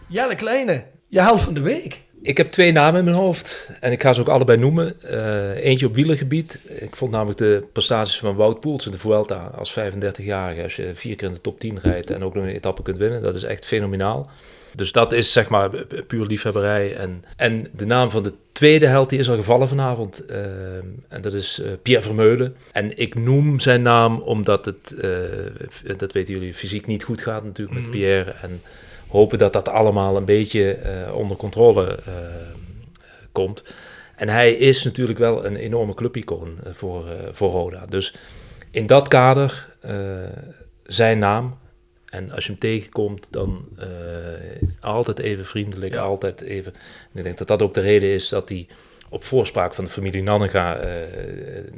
Jelle 0.07 0.35
Kleine, 0.35 0.85
je 1.09 1.21
helft 1.21 1.45
van 1.45 1.55
de 1.55 1.61
week. 1.61 2.08
Ik 2.29 2.37
heb 2.37 2.47
twee 2.47 2.73
namen 2.73 2.99
in 2.99 3.05
mijn 3.05 3.17
hoofd 3.17 3.69
en 3.81 3.93
ik 3.93 4.03
ga 4.03 4.13
ze 4.13 4.21
ook 4.21 4.29
allebei 4.29 4.59
noemen. 4.59 4.95
Uh, 5.05 5.65
eentje 5.65 5.87
op 5.87 5.95
wielergebied. 5.95 6.59
Ik 6.65 6.97
vond 6.97 7.11
namelijk 7.11 7.39
de 7.39 7.65
prestaties 7.73 8.19
van 8.19 8.35
Wout 8.35 8.61
Poels 8.61 8.87
in 8.87 8.93
de 8.93 8.99
Vuelta 8.99 9.51
als 9.55 9.79
35-jarige. 9.79 10.63
Als 10.63 10.77
je 10.77 10.91
vier 10.95 11.17
keer 11.17 11.29
in 11.29 11.35
de 11.35 11.41
top 11.41 11.61
10 11.61 11.79
rijdt 11.83 12.11
en 12.11 12.25
ook 12.25 12.35
nog 12.35 12.45
een 12.45 12.51
etappe 12.51 12.83
kunt 12.83 12.99
winnen, 12.99 13.23
dat 13.23 13.35
is 13.35 13.43
echt 13.43 13.67
fenomenaal. 13.67 14.31
Dus 14.75 14.93
dat 14.93 15.13
is 15.13 15.33
zeg 15.33 15.49
maar 15.49 15.71
puur 16.07 16.27
liefhebberij. 16.27 16.97
En, 16.97 17.25
en 17.37 17.67
de 17.73 17.87
naam 17.87 18.11
van 18.11 18.23
de 18.23 18.33
tweede 18.53 18.87
held 18.87 19.11
die 19.11 19.19
is 19.19 19.31
al 19.31 19.37
gevallen 19.37 19.69
vanavond. 19.69 20.23
Uh, 20.31 20.37
en 21.09 21.21
dat 21.21 21.35
is 21.35 21.61
uh, 21.63 21.71
Pierre 21.83 22.05
Vermeulen. 22.05 22.57
En 22.73 22.99
ik 22.99 23.15
noem 23.15 23.61
zijn 23.61 23.83
naam 23.83 24.19
omdat 24.19 24.65
het, 24.65 24.95
uh, 25.05 25.97
dat 25.97 26.13
weten 26.13 26.35
jullie, 26.35 26.55
fysiek 26.55 26.87
niet 26.87 27.05
goed 27.05 27.21
gaat 27.21 27.45
natuurlijk 27.45 27.79
met 27.79 27.89
mhm. 27.89 27.97
Pierre. 27.97 28.31
En 28.31 28.63
hopen 29.09 29.39
dat 29.39 29.53
dat 29.53 29.69
allemaal 29.69 30.17
een 30.17 30.25
beetje 30.25 30.79
onder 31.15 31.37
controle 31.37 31.99
komt. 33.33 33.75
En 34.17 34.29
hij 34.29 34.53
is 34.53 34.85
natuurlijk 34.85 35.19
wel 35.19 35.45
een 35.45 35.57
enorme 35.57 35.95
clubicoon 35.95 36.59
voor, 36.73 37.05
voor 37.33 37.51
Roda. 37.51 37.87
Dus 37.87 38.15
in 38.71 38.87
dat 38.87 39.09
kader 39.09 39.69
zijn 40.85 41.19
naam 41.19 41.59
en 42.09 42.31
als 42.31 42.45
je 42.45 42.51
hem 42.51 42.61
tegenkomt, 42.61 43.29
dan 43.31 43.69
altijd 44.81 45.19
even 45.19 45.47
vriendelijk, 45.47 45.97
altijd 45.97 46.41
even. 46.41 46.75
En 47.13 47.19
ik 47.19 47.25
denk 47.25 47.39
dat 47.39 47.49
dat 47.49 47.63
ook 47.63 47.75
de 47.75 47.81
reden 47.81 48.09
is 48.09 48.29
dat 48.29 48.49
hij 48.49 48.67
op 49.11 49.25
voorspraak 49.25 49.75
van 49.75 49.85
de 49.85 49.91
familie 49.91 50.23
Nannega 50.23 50.85
uh, 50.85 50.91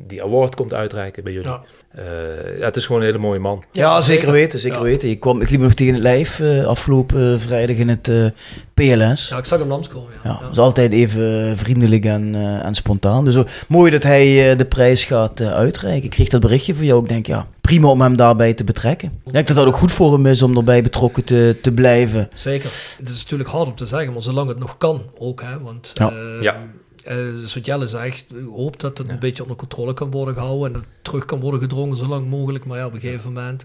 die 0.06 0.22
award 0.22 0.54
komt 0.54 0.74
uitreiken 0.74 1.22
bij 1.22 1.32
jullie. 1.32 1.48
Ja. 1.48 1.62
Uh, 1.98 2.58
ja, 2.58 2.64
het 2.64 2.76
is 2.76 2.86
gewoon 2.86 3.00
een 3.00 3.06
hele 3.06 3.18
mooie 3.18 3.38
man. 3.38 3.64
Ja, 3.72 4.00
zeker 4.00 4.32
weten, 4.32 4.58
zeker 4.58 4.82
weten. 4.82 5.08
Ik, 5.08 5.20
kwam, 5.20 5.40
ik 5.40 5.50
liep 5.50 5.60
nog 5.60 5.74
tegen 5.74 5.94
het 5.94 6.02
lijf 6.02 6.38
uh, 6.38 6.66
afgelopen 6.66 7.40
vrijdag 7.40 7.76
in 7.76 7.88
het 7.88 8.32
PLS. 8.74 9.28
Ja, 9.28 9.36
ik 9.36 9.44
zag 9.44 9.58
hem 9.58 9.68
langskomen. 9.68 10.08
Ja, 10.24 10.30
ja, 10.30 10.38
ja. 10.42 10.50
is 10.50 10.58
altijd 10.58 10.92
even 10.92 11.58
vriendelijk 11.58 12.04
en, 12.04 12.34
en 12.62 12.74
spontaan. 12.74 13.24
Dus 13.24 13.36
mooi 13.68 13.90
dat 13.90 14.02
hij 14.02 14.56
de 14.56 14.64
prijs 14.64 15.04
gaat 15.04 15.40
uitreiken. 15.40 16.04
Ik 16.04 16.10
kreeg 16.10 16.28
dat 16.28 16.40
berichtje 16.40 16.74
van 16.74 16.84
jou. 16.84 17.02
Ik 17.02 17.08
denk, 17.08 17.26
ja, 17.26 17.46
prima 17.60 17.88
om 17.88 18.00
hem 18.00 18.16
daarbij 18.16 18.54
te 18.54 18.64
betrekken. 18.64 19.12
Ik 19.24 19.32
denk 19.32 19.46
dat 19.46 19.56
dat 19.56 19.66
ook 19.66 19.76
goed 19.76 19.92
voor 19.92 20.12
hem 20.12 20.26
is 20.26 20.42
om 20.42 20.56
erbij 20.56 20.82
betrokken 20.82 21.24
te, 21.24 21.58
te 21.62 21.72
blijven. 21.72 22.28
Zeker. 22.34 22.70
Het 22.98 23.08
is 23.08 23.22
natuurlijk 23.22 23.50
hard 23.50 23.66
om 23.66 23.74
te 23.74 23.86
zeggen, 23.86 24.12
maar 24.12 24.22
zolang 24.22 24.48
het 24.48 24.58
nog 24.58 24.78
kan 24.78 25.02
ook. 25.18 25.42
Hè, 25.42 25.60
want 25.60 25.92
ja. 26.40 26.56
Ja 27.04 27.12
Uh, 27.16 27.40
dus 27.40 27.54
wat 27.54 27.66
Jelle 27.66 27.86
zegt, 27.86 28.26
ik 28.30 28.48
hoop 28.54 28.80
dat 28.80 28.98
het 28.98 29.08
een 29.08 29.18
beetje 29.18 29.42
onder 29.42 29.58
controle 29.58 29.94
kan 29.94 30.10
worden 30.10 30.34
gehouden 30.34 30.66
en 30.66 30.72
dat 30.72 30.82
het 30.82 30.90
terug 31.02 31.24
kan 31.24 31.40
worden 31.40 31.60
gedrongen 31.60 31.96
zo 31.96 32.06
lang 32.06 32.28
mogelijk. 32.28 32.64
Maar 32.64 32.78
ja, 32.78 32.86
op 32.86 32.94
een 32.94 33.00
gegeven 33.00 33.32
moment 33.32 33.64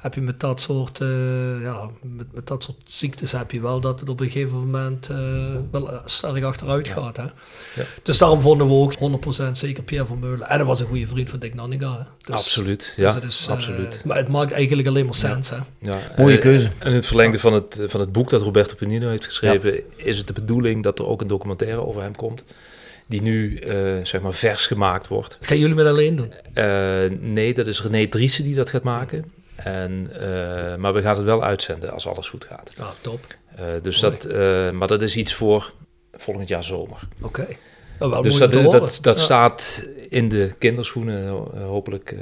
heb 0.00 0.14
je 0.14 0.20
met 0.20 0.40
dat 0.40 0.60
soort, 0.60 1.00
uh, 1.00 1.62
ja, 1.62 1.90
met, 2.02 2.32
met 2.32 2.46
dat 2.46 2.64
soort 2.64 2.76
ziektes 2.84 3.32
heb 3.32 3.50
je 3.50 3.60
wel 3.60 3.80
dat 3.80 4.00
het 4.00 4.08
op 4.08 4.20
een 4.20 4.30
gegeven 4.30 4.58
moment 4.58 5.08
uh, 5.10 5.56
wel 5.70 6.00
sterk 6.04 6.42
achteruit 6.42 6.88
gaat. 6.88 7.16
Hè? 7.16 7.22
Ja. 7.22 7.84
Dus 8.02 8.18
daarom 8.18 8.40
vonden 8.40 8.66
we 8.66 8.72
ook 8.72 8.94
100% 9.48 9.50
zeker 9.52 9.82
Pierre 9.82 10.06
van 10.06 10.18
Meulen. 10.18 10.48
En 10.48 10.58
dat 10.58 10.66
was 10.66 10.80
een 10.80 10.86
goede 10.86 11.06
vriend 11.06 11.30
van 11.30 11.38
Dick 11.38 11.54
Nanninga. 11.54 12.06
Dus, 12.24 12.34
absoluut, 12.34 12.94
ja, 12.96 13.12
dus 13.12 13.24
is, 13.24 13.48
absoluut. 13.48 14.04
Maar 14.04 14.16
het 14.16 14.28
maakt 14.28 14.52
eigenlijk 14.52 14.88
alleen 14.88 15.04
maar 15.04 15.14
sens. 15.14 15.48
Ja. 15.48 15.66
Hè? 15.78 15.90
Ja. 15.90 15.98
Mooie 16.16 16.38
keuze. 16.38 16.70
En 16.78 16.92
het 16.92 17.06
verlengde 17.06 17.38
van 17.38 17.52
het, 17.52 17.80
van 17.86 18.00
het 18.00 18.12
boek 18.12 18.30
dat 18.30 18.42
Roberto 18.42 18.74
Penino 18.74 19.08
heeft 19.08 19.24
geschreven, 19.24 19.82
is 19.96 20.18
het 20.18 20.26
de 20.26 20.32
bedoeling 20.32 20.82
dat 20.82 20.98
er 20.98 21.06
ook 21.06 21.20
een 21.20 21.26
documentaire 21.26 21.86
over 21.86 22.02
hem 22.02 22.16
komt 22.16 22.44
die 23.10 23.22
nu 23.22 23.60
uh, 23.60 24.04
zeg 24.04 24.20
maar 24.20 24.34
vers 24.34 24.66
gemaakt 24.66 25.08
wordt. 25.08 25.36
Dat 25.38 25.46
gaan 25.46 25.58
jullie 25.58 25.74
met 25.74 25.86
alleen 25.86 26.16
doen? 26.16 26.32
Uh, 26.54 27.18
nee, 27.20 27.54
dat 27.54 27.66
is 27.66 27.82
René 27.82 28.06
Driessen 28.06 28.44
die 28.44 28.54
dat 28.54 28.70
gaat 28.70 28.82
maken. 28.82 29.32
En, 29.56 30.10
uh, 30.12 30.76
maar 30.76 30.92
we 30.92 31.02
gaan 31.02 31.16
het 31.16 31.24
wel 31.24 31.42
uitzenden 31.42 31.92
als 31.92 32.06
alles 32.06 32.28
goed 32.28 32.44
gaat. 32.44 32.70
Ah, 32.78 32.88
top. 33.00 33.20
dus 33.82 34.00
dat, 34.00 34.28
maar 34.72 34.88
dat 34.88 35.02
is 35.02 35.16
iets 35.16 35.34
voor 35.34 35.72
volgend 36.12 36.48
jaar 36.48 36.64
zomer. 36.64 36.98
Oké. 37.20 37.40
Okay. 37.40 37.58
Oh, 37.98 38.22
dus 38.22 38.38
dat, 38.38 38.52
dat, 38.52 38.98
dat 39.02 39.18
ja. 39.18 39.24
staat 39.24 39.86
in 40.08 40.28
de 40.28 40.54
kinderschoenen. 40.58 41.28
Hopelijk 41.62 42.16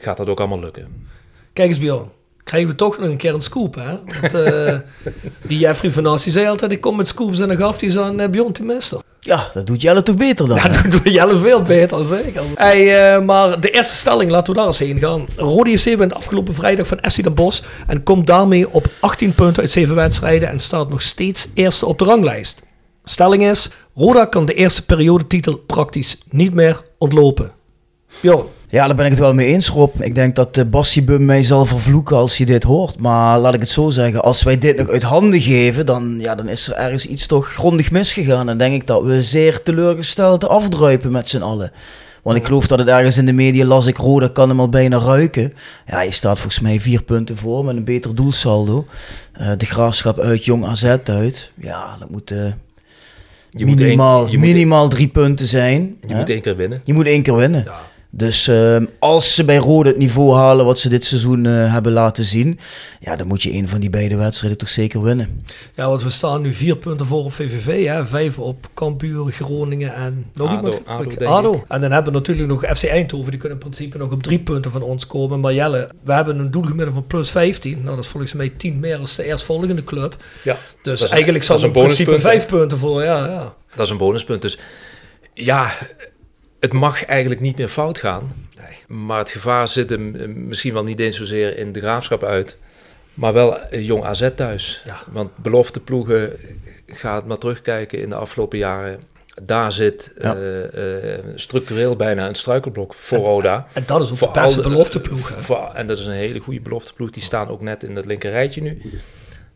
gaat 0.00 0.16
dat 0.16 0.28
ook 0.28 0.38
allemaal 0.38 0.60
lukken. 0.60 1.08
Kijk 1.52 1.68
eens 1.68 1.78
Bjorn, 1.78 2.10
krijgen 2.44 2.68
we 2.68 2.74
toch 2.74 2.98
nog 2.98 3.08
een 3.08 3.16
keer 3.16 3.34
een 3.34 3.40
scoop, 3.40 3.74
hè? 3.74 3.98
Want, 4.20 4.34
uh, 4.34 4.78
die 5.48 5.58
Jeffrey 5.58 5.90
van 5.90 6.06
As, 6.06 6.22
die 6.24 6.32
zei 6.32 6.46
altijd, 6.46 6.72
ik 6.72 6.80
kom 6.80 6.96
met 6.96 7.08
scoops 7.08 7.40
en 7.40 7.48
dan 7.48 7.56
gaf 7.56 7.80
hij 7.80 7.90
ze 7.90 8.00
aan 8.00 8.20
uh, 8.20 8.28
Bjorn 8.28 8.52
Timester. 8.52 9.00
Ja, 9.24 9.48
dat 9.52 9.66
doet 9.66 9.82
Jelle 9.82 10.02
toch 10.02 10.16
beter 10.16 10.48
dan? 10.48 10.56
Ja, 10.56 10.68
dat 10.68 10.90
doet 10.90 11.12
Jelle 11.12 11.36
veel 11.36 11.62
beter, 11.62 12.04
zeker. 12.04 12.42
Hey, 12.54 13.16
uh, 13.16 13.24
maar 13.24 13.60
de 13.60 13.70
eerste 13.70 13.94
stelling, 13.94 14.30
laten 14.30 14.52
we 14.52 14.58
daar 14.58 14.68
eens 14.68 14.78
heen 14.78 14.98
gaan. 14.98 15.26
Rode 15.36 15.70
JC 15.70 15.98
bent 15.98 16.14
afgelopen 16.14 16.54
vrijdag 16.54 16.86
van 16.86 16.98
FC 17.10 17.22
Den 17.22 17.34
Bosch 17.34 17.62
en 17.86 18.02
komt 18.02 18.26
daarmee 18.26 18.70
op 18.70 18.86
18 19.00 19.34
punten 19.34 19.62
uit 19.62 19.70
7 19.70 19.94
wedstrijden 19.94 20.48
en 20.48 20.58
staat 20.58 20.88
nog 20.88 21.02
steeds 21.02 21.48
eerste 21.54 21.86
op 21.86 21.98
de 21.98 22.04
ranglijst. 22.04 22.60
Stelling 23.04 23.44
is, 23.44 23.70
Roda 23.94 24.24
kan 24.24 24.44
de 24.46 24.54
eerste 24.54 24.84
periodetitel 24.84 25.56
praktisch 25.56 26.18
niet 26.30 26.54
meer 26.54 26.82
ontlopen. 26.98 27.52
Bjorn. 28.20 28.46
Ja, 28.74 28.86
daar 28.86 28.96
ben 28.96 29.04
ik 29.04 29.10
het 29.10 29.20
wel 29.20 29.34
mee 29.34 29.46
eens, 29.46 29.68
Rob. 29.68 30.00
Ik 30.00 30.14
denk 30.14 30.34
dat 30.34 30.56
uh, 30.56 30.64
Bassie 30.64 31.02
Bum 31.02 31.24
mij 31.24 31.42
zal 31.42 31.66
vervloeken 31.66 32.16
als 32.16 32.36
hij 32.36 32.46
dit 32.46 32.62
hoort. 32.62 33.00
Maar 33.00 33.38
laat 33.38 33.54
ik 33.54 33.60
het 33.60 33.70
zo 33.70 33.88
zeggen, 33.88 34.22
als 34.22 34.42
wij 34.42 34.58
dit 34.58 34.76
nog 34.76 34.88
uit 34.88 35.02
handen 35.02 35.40
geven, 35.40 35.86
dan, 35.86 36.16
ja, 36.20 36.34
dan 36.34 36.48
is 36.48 36.68
er 36.68 36.74
ergens 36.74 37.06
iets 37.06 37.26
toch 37.26 37.52
grondig 37.52 37.90
misgegaan. 37.90 38.48
En 38.48 38.58
denk 38.58 38.74
ik 38.74 38.86
dat 38.86 39.02
we 39.02 39.22
zeer 39.22 39.62
teleurgesteld 39.62 40.48
afdruipen 40.48 41.12
met 41.12 41.28
z'n 41.28 41.42
allen. 41.42 41.72
Want 42.22 42.36
ik 42.36 42.44
geloof 42.44 42.66
dat 42.66 42.78
het 42.78 42.88
ergens 42.88 43.18
in 43.18 43.26
de 43.26 43.32
media 43.32 43.64
las 43.64 43.86
ik, 43.86 43.96
Roda 43.96 44.28
kan 44.28 44.48
hem 44.48 44.60
al 44.60 44.68
bijna 44.68 44.98
ruiken. 44.98 45.54
Ja, 45.86 46.00
je 46.00 46.10
staat 46.10 46.38
volgens 46.38 46.62
mij 46.62 46.80
vier 46.80 47.02
punten 47.02 47.36
voor 47.36 47.64
met 47.64 47.76
een 47.76 47.84
beter 47.84 48.14
doelsaldo. 48.14 48.84
Uh, 49.40 49.50
de 49.56 49.66
graafschap 49.66 50.18
uit, 50.18 50.44
Jong 50.44 50.64
AZ 50.64 50.84
uit. 51.04 51.50
Ja, 51.54 51.96
dat 51.98 52.10
moet... 52.10 52.30
Uh, 52.30 52.38
je 53.50 53.64
minimaal, 53.64 54.20
moet 54.22 54.30
je 54.30 54.38
minimaal 54.38 54.82
moet 54.82 54.90
drie 54.90 55.08
punten 55.08 55.46
zijn. 55.46 55.96
Je 56.06 56.14
moet 56.14 56.30
één 56.30 56.40
keer 56.40 56.56
winnen. 56.56 56.80
Je 56.84 56.92
moet 56.94 57.06
één 57.06 57.22
keer 57.22 57.36
winnen. 57.36 57.62
Ja. 57.64 57.92
Dus 58.16 58.48
uh, 58.48 58.76
als 58.98 59.34
ze 59.34 59.44
bij 59.44 59.56
Rode 59.56 59.88
het 59.88 59.98
niveau 59.98 60.34
halen 60.34 60.64
wat 60.64 60.78
ze 60.78 60.88
dit 60.88 61.04
seizoen 61.04 61.44
uh, 61.44 61.72
hebben 61.72 61.92
laten 61.92 62.24
zien, 62.24 62.58
ja, 63.00 63.16
dan 63.16 63.26
moet 63.26 63.42
je 63.42 63.52
een 63.52 63.68
van 63.68 63.80
die 63.80 63.90
beide 63.90 64.16
wedstrijden 64.16 64.58
toch 64.58 64.68
zeker 64.68 65.02
winnen. 65.02 65.44
Ja, 65.74 65.88
want 65.88 66.02
we 66.02 66.10
staan 66.10 66.42
nu 66.42 66.54
vier 66.54 66.76
punten 66.76 67.06
voor 67.06 67.24
op 67.24 67.32
VVV, 67.32 67.86
hè? 67.86 68.06
vijf 68.06 68.38
op 68.38 68.66
Cambuur, 68.74 69.32
Groningen 69.32 69.94
en 69.94 70.26
nog 70.34 70.48
Ado, 70.48 70.56
iemand. 70.56 70.86
Ado, 70.86 71.26
Ado. 71.26 71.64
En 71.68 71.80
dan 71.80 71.90
hebben 71.90 72.12
we 72.12 72.18
natuurlijk 72.18 72.48
nog 72.48 72.76
FC 72.76 72.84
Eindhoven, 72.84 73.30
die 73.30 73.40
kunnen 73.40 73.58
in 73.58 73.64
principe 73.64 73.98
nog 73.98 74.12
op 74.12 74.22
drie 74.22 74.38
punten 74.38 74.70
van 74.70 74.82
ons 74.82 75.06
komen. 75.06 75.40
Maar 75.40 75.54
Jelle, 75.54 75.90
we 76.04 76.12
hebben 76.12 76.38
een 76.38 76.50
doelgemiddelde 76.50 76.92
van 76.92 77.06
plus 77.06 77.30
15. 77.30 77.82
Nou, 77.82 77.96
dat 77.96 78.04
is 78.04 78.10
volgens 78.10 78.32
mij 78.32 78.48
tien 78.48 78.78
meer 78.78 78.98
als 78.98 79.16
de 79.16 79.24
eerstvolgende 79.24 79.84
club. 79.84 80.16
Ja, 80.44 80.56
dus 80.82 81.08
eigenlijk 81.08 81.44
zal 81.44 81.58
er 81.58 81.64
in 81.64 81.72
principe 81.72 82.18
vijf 82.18 82.46
punten 82.46 82.78
voor, 82.78 83.02
ja, 83.02 83.26
ja. 83.26 83.54
Dat 83.76 83.84
is 83.84 83.90
een 83.90 83.96
bonuspunt. 83.96 84.42
Dus 84.42 84.58
ja, 85.34 85.72
het 86.64 86.72
mag 86.72 87.04
eigenlijk 87.04 87.40
niet 87.40 87.56
meer 87.56 87.68
fout 87.68 87.98
gaan. 87.98 88.48
Nee. 88.56 88.98
Maar 88.98 89.18
het 89.18 89.30
gevaar 89.30 89.68
zit 89.68 89.90
hem 89.90 90.16
eh, 90.16 90.28
misschien 90.28 90.72
wel 90.72 90.82
niet 90.82 91.00
eens 91.00 91.16
zozeer 91.16 91.58
in 91.58 91.72
de 91.72 91.80
graafschap 91.80 92.22
uit. 92.24 92.56
Maar 93.14 93.32
wel 93.32 93.58
jong 93.70 94.04
AZ 94.04 94.28
thuis. 94.34 94.82
Ja. 94.84 95.02
Want 95.10 95.36
belofte 95.36 95.80
ploegen, 95.80 96.32
gaat 96.86 97.26
maar 97.26 97.38
terugkijken 97.38 98.00
in 98.00 98.08
de 98.08 98.14
afgelopen 98.14 98.58
jaren. 98.58 99.00
Daar 99.42 99.72
zit 99.72 100.12
ja. 100.18 100.36
uh, 100.36 100.62
uh, 100.62 101.18
structureel 101.34 101.96
bijna 101.96 102.28
een 102.28 102.34
struikelblok 102.34 102.94
voor 102.94 103.18
en, 103.18 103.24
Roda. 103.24 103.66
En 103.72 103.82
dat 103.86 104.02
is 104.02 104.10
ook 104.10 104.16
voor 104.16 104.32
de 104.32 104.40
beste 104.40 104.62
belofteploeg. 104.62 105.30
En 105.74 105.86
dat 105.86 105.98
is 105.98 106.06
een 106.06 106.12
hele 106.12 106.38
goede 106.38 106.60
belofteploeg. 106.60 107.10
Die 107.10 107.22
staan 107.22 107.48
ook 107.48 107.60
net 107.60 107.82
in 107.82 107.96
het 107.96 108.06
linker 108.06 108.30
rijtje 108.30 108.62
nu. 108.62 108.82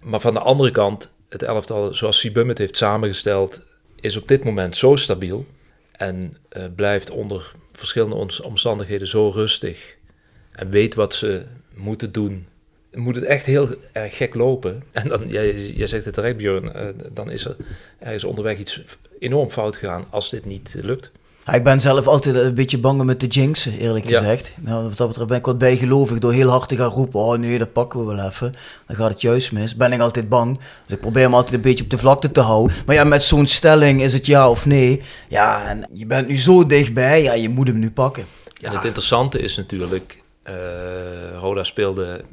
Maar 0.03 0.21
van 0.21 0.35
de 0.35 0.41
andere 0.41 0.71
kant, 0.71 1.11
het 1.29 1.43
elftal 1.43 1.95
zoals 1.95 2.19
Sibum 2.19 2.49
het 2.49 2.59
heeft 2.59 2.77
samengesteld... 2.77 3.61
is 4.01 4.17
op 4.17 4.29
dit 4.29 4.45
moment 4.45 4.77
zo 4.77 4.97
stabiel 4.97 5.47
en 5.99 6.33
uh, 6.53 6.65
blijft 6.77 7.11
onder 7.11 7.53
verschillende 7.73 8.43
omstandigheden 8.43 9.09
zo 9.09 9.29
rustig 9.29 9.97
en 10.53 10.71
weet 10.71 10.95
wat 10.95 11.15
ze 11.15 11.45
moeten 11.75 12.13
doen, 12.13 12.47
moet 12.93 13.15
het 13.15 13.25
echt 13.25 13.45
heel 13.45 13.69
erg 13.93 14.17
gek 14.17 14.35
lopen. 14.35 14.83
En 14.93 15.09
dan, 15.09 15.29
jij, 15.29 15.71
jij 15.71 15.87
zegt 15.87 16.05
het 16.05 16.15
terecht 16.15 16.37
Björn, 16.37 16.65
uh, 16.65 16.89
dan 17.13 17.31
is 17.31 17.45
er 17.45 17.57
ergens 17.99 18.25
onderweg 18.25 18.59
iets 18.59 18.83
enorm 19.19 19.51
fout 19.51 19.77
gegaan 19.77 20.07
als 20.11 20.31
dit 20.31 20.45
niet 20.45 20.77
lukt. 20.83 21.11
Ik 21.53 21.65
ben 21.65 21.81
zelf 21.81 22.07
altijd 22.07 22.35
een 22.35 22.55
beetje 22.55 22.79
bang 22.79 23.03
met 23.03 23.21
de 23.21 23.27
jinxen, 23.27 23.79
eerlijk 23.79 24.07
gezegd. 24.07 24.55
Nou, 24.61 24.89
wat 24.89 24.97
dat 24.97 25.09
betreft 25.09 25.29
ben 25.29 25.39
ik 25.39 25.45
wat 25.45 25.59
bijgelovig 25.59 26.19
door 26.19 26.33
heel 26.33 26.49
hard 26.49 26.69
te 26.69 26.77
gaan 26.77 26.91
roepen. 26.91 27.21
Oh 27.21 27.39
nee, 27.39 27.59
dat 27.59 27.73
pakken 27.73 28.01
we 28.01 28.15
wel 28.15 28.27
even. 28.27 28.55
Dan 28.87 28.97
gaat 28.97 29.11
het 29.11 29.21
juist 29.21 29.53
mis. 29.53 29.77
Ben 29.77 29.93
ik 29.93 30.01
altijd 30.01 30.29
bang. 30.29 30.59
Dus 30.59 30.95
ik 30.95 31.01
probeer 31.01 31.23
hem 31.23 31.35
altijd 31.35 31.55
een 31.55 31.61
beetje 31.61 31.85
op 31.85 31.91
de 31.91 31.99
vlakte 31.99 32.33
te 32.33 32.41
houden. 32.41 32.77
Maar 32.87 32.95
ja, 32.95 33.05
met 33.05 33.23
zo'n 33.23 33.47
stelling 33.47 34.03
is 34.03 34.13
het 34.13 34.27
ja 34.27 34.51
of 34.51 34.67
nee. 34.67 35.03
Ja, 35.29 35.69
en 35.69 35.89
je 35.93 36.07
bent 36.07 36.29
nu 36.29 36.39
zo 36.39 36.67
dichtbij. 36.67 37.23
Ja, 37.23 37.33
je 37.33 37.49
moet 37.49 37.67
hem 37.67 37.79
nu 37.79 37.91
pakken. 37.91 38.25
Ja, 38.55 38.73
het 38.73 38.85
interessante 38.85 39.39
is 39.39 39.57
natuurlijk... 39.57 40.23
Uh, 40.49 40.55
Roda 41.41 41.65
speelde 41.65 42.25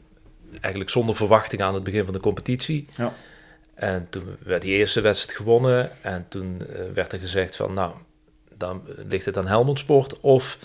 eigenlijk 0.59 0.89
zonder 0.89 1.15
verwachting 1.15 1.61
aan 1.61 1.73
het 1.73 1.83
begin 1.83 2.03
van 2.03 2.13
de 2.13 2.19
competitie. 2.19 2.87
Ja. 2.95 3.13
En 3.75 4.07
toen 4.09 4.23
werd 4.43 4.61
die 4.61 4.73
eerste 4.73 5.01
wedstrijd 5.01 5.37
gewonnen. 5.37 5.89
En 6.01 6.25
toen 6.29 6.61
uh, 6.69 6.75
werd 6.93 7.13
er 7.13 7.19
gezegd 7.19 7.55
van... 7.55 7.73
nou 7.73 7.91
dan 8.57 8.81
ligt 9.07 9.25
het 9.25 9.37
aan 9.37 9.47
Helmond 9.47 9.79
Sport. 9.79 10.19
Of 10.19 10.57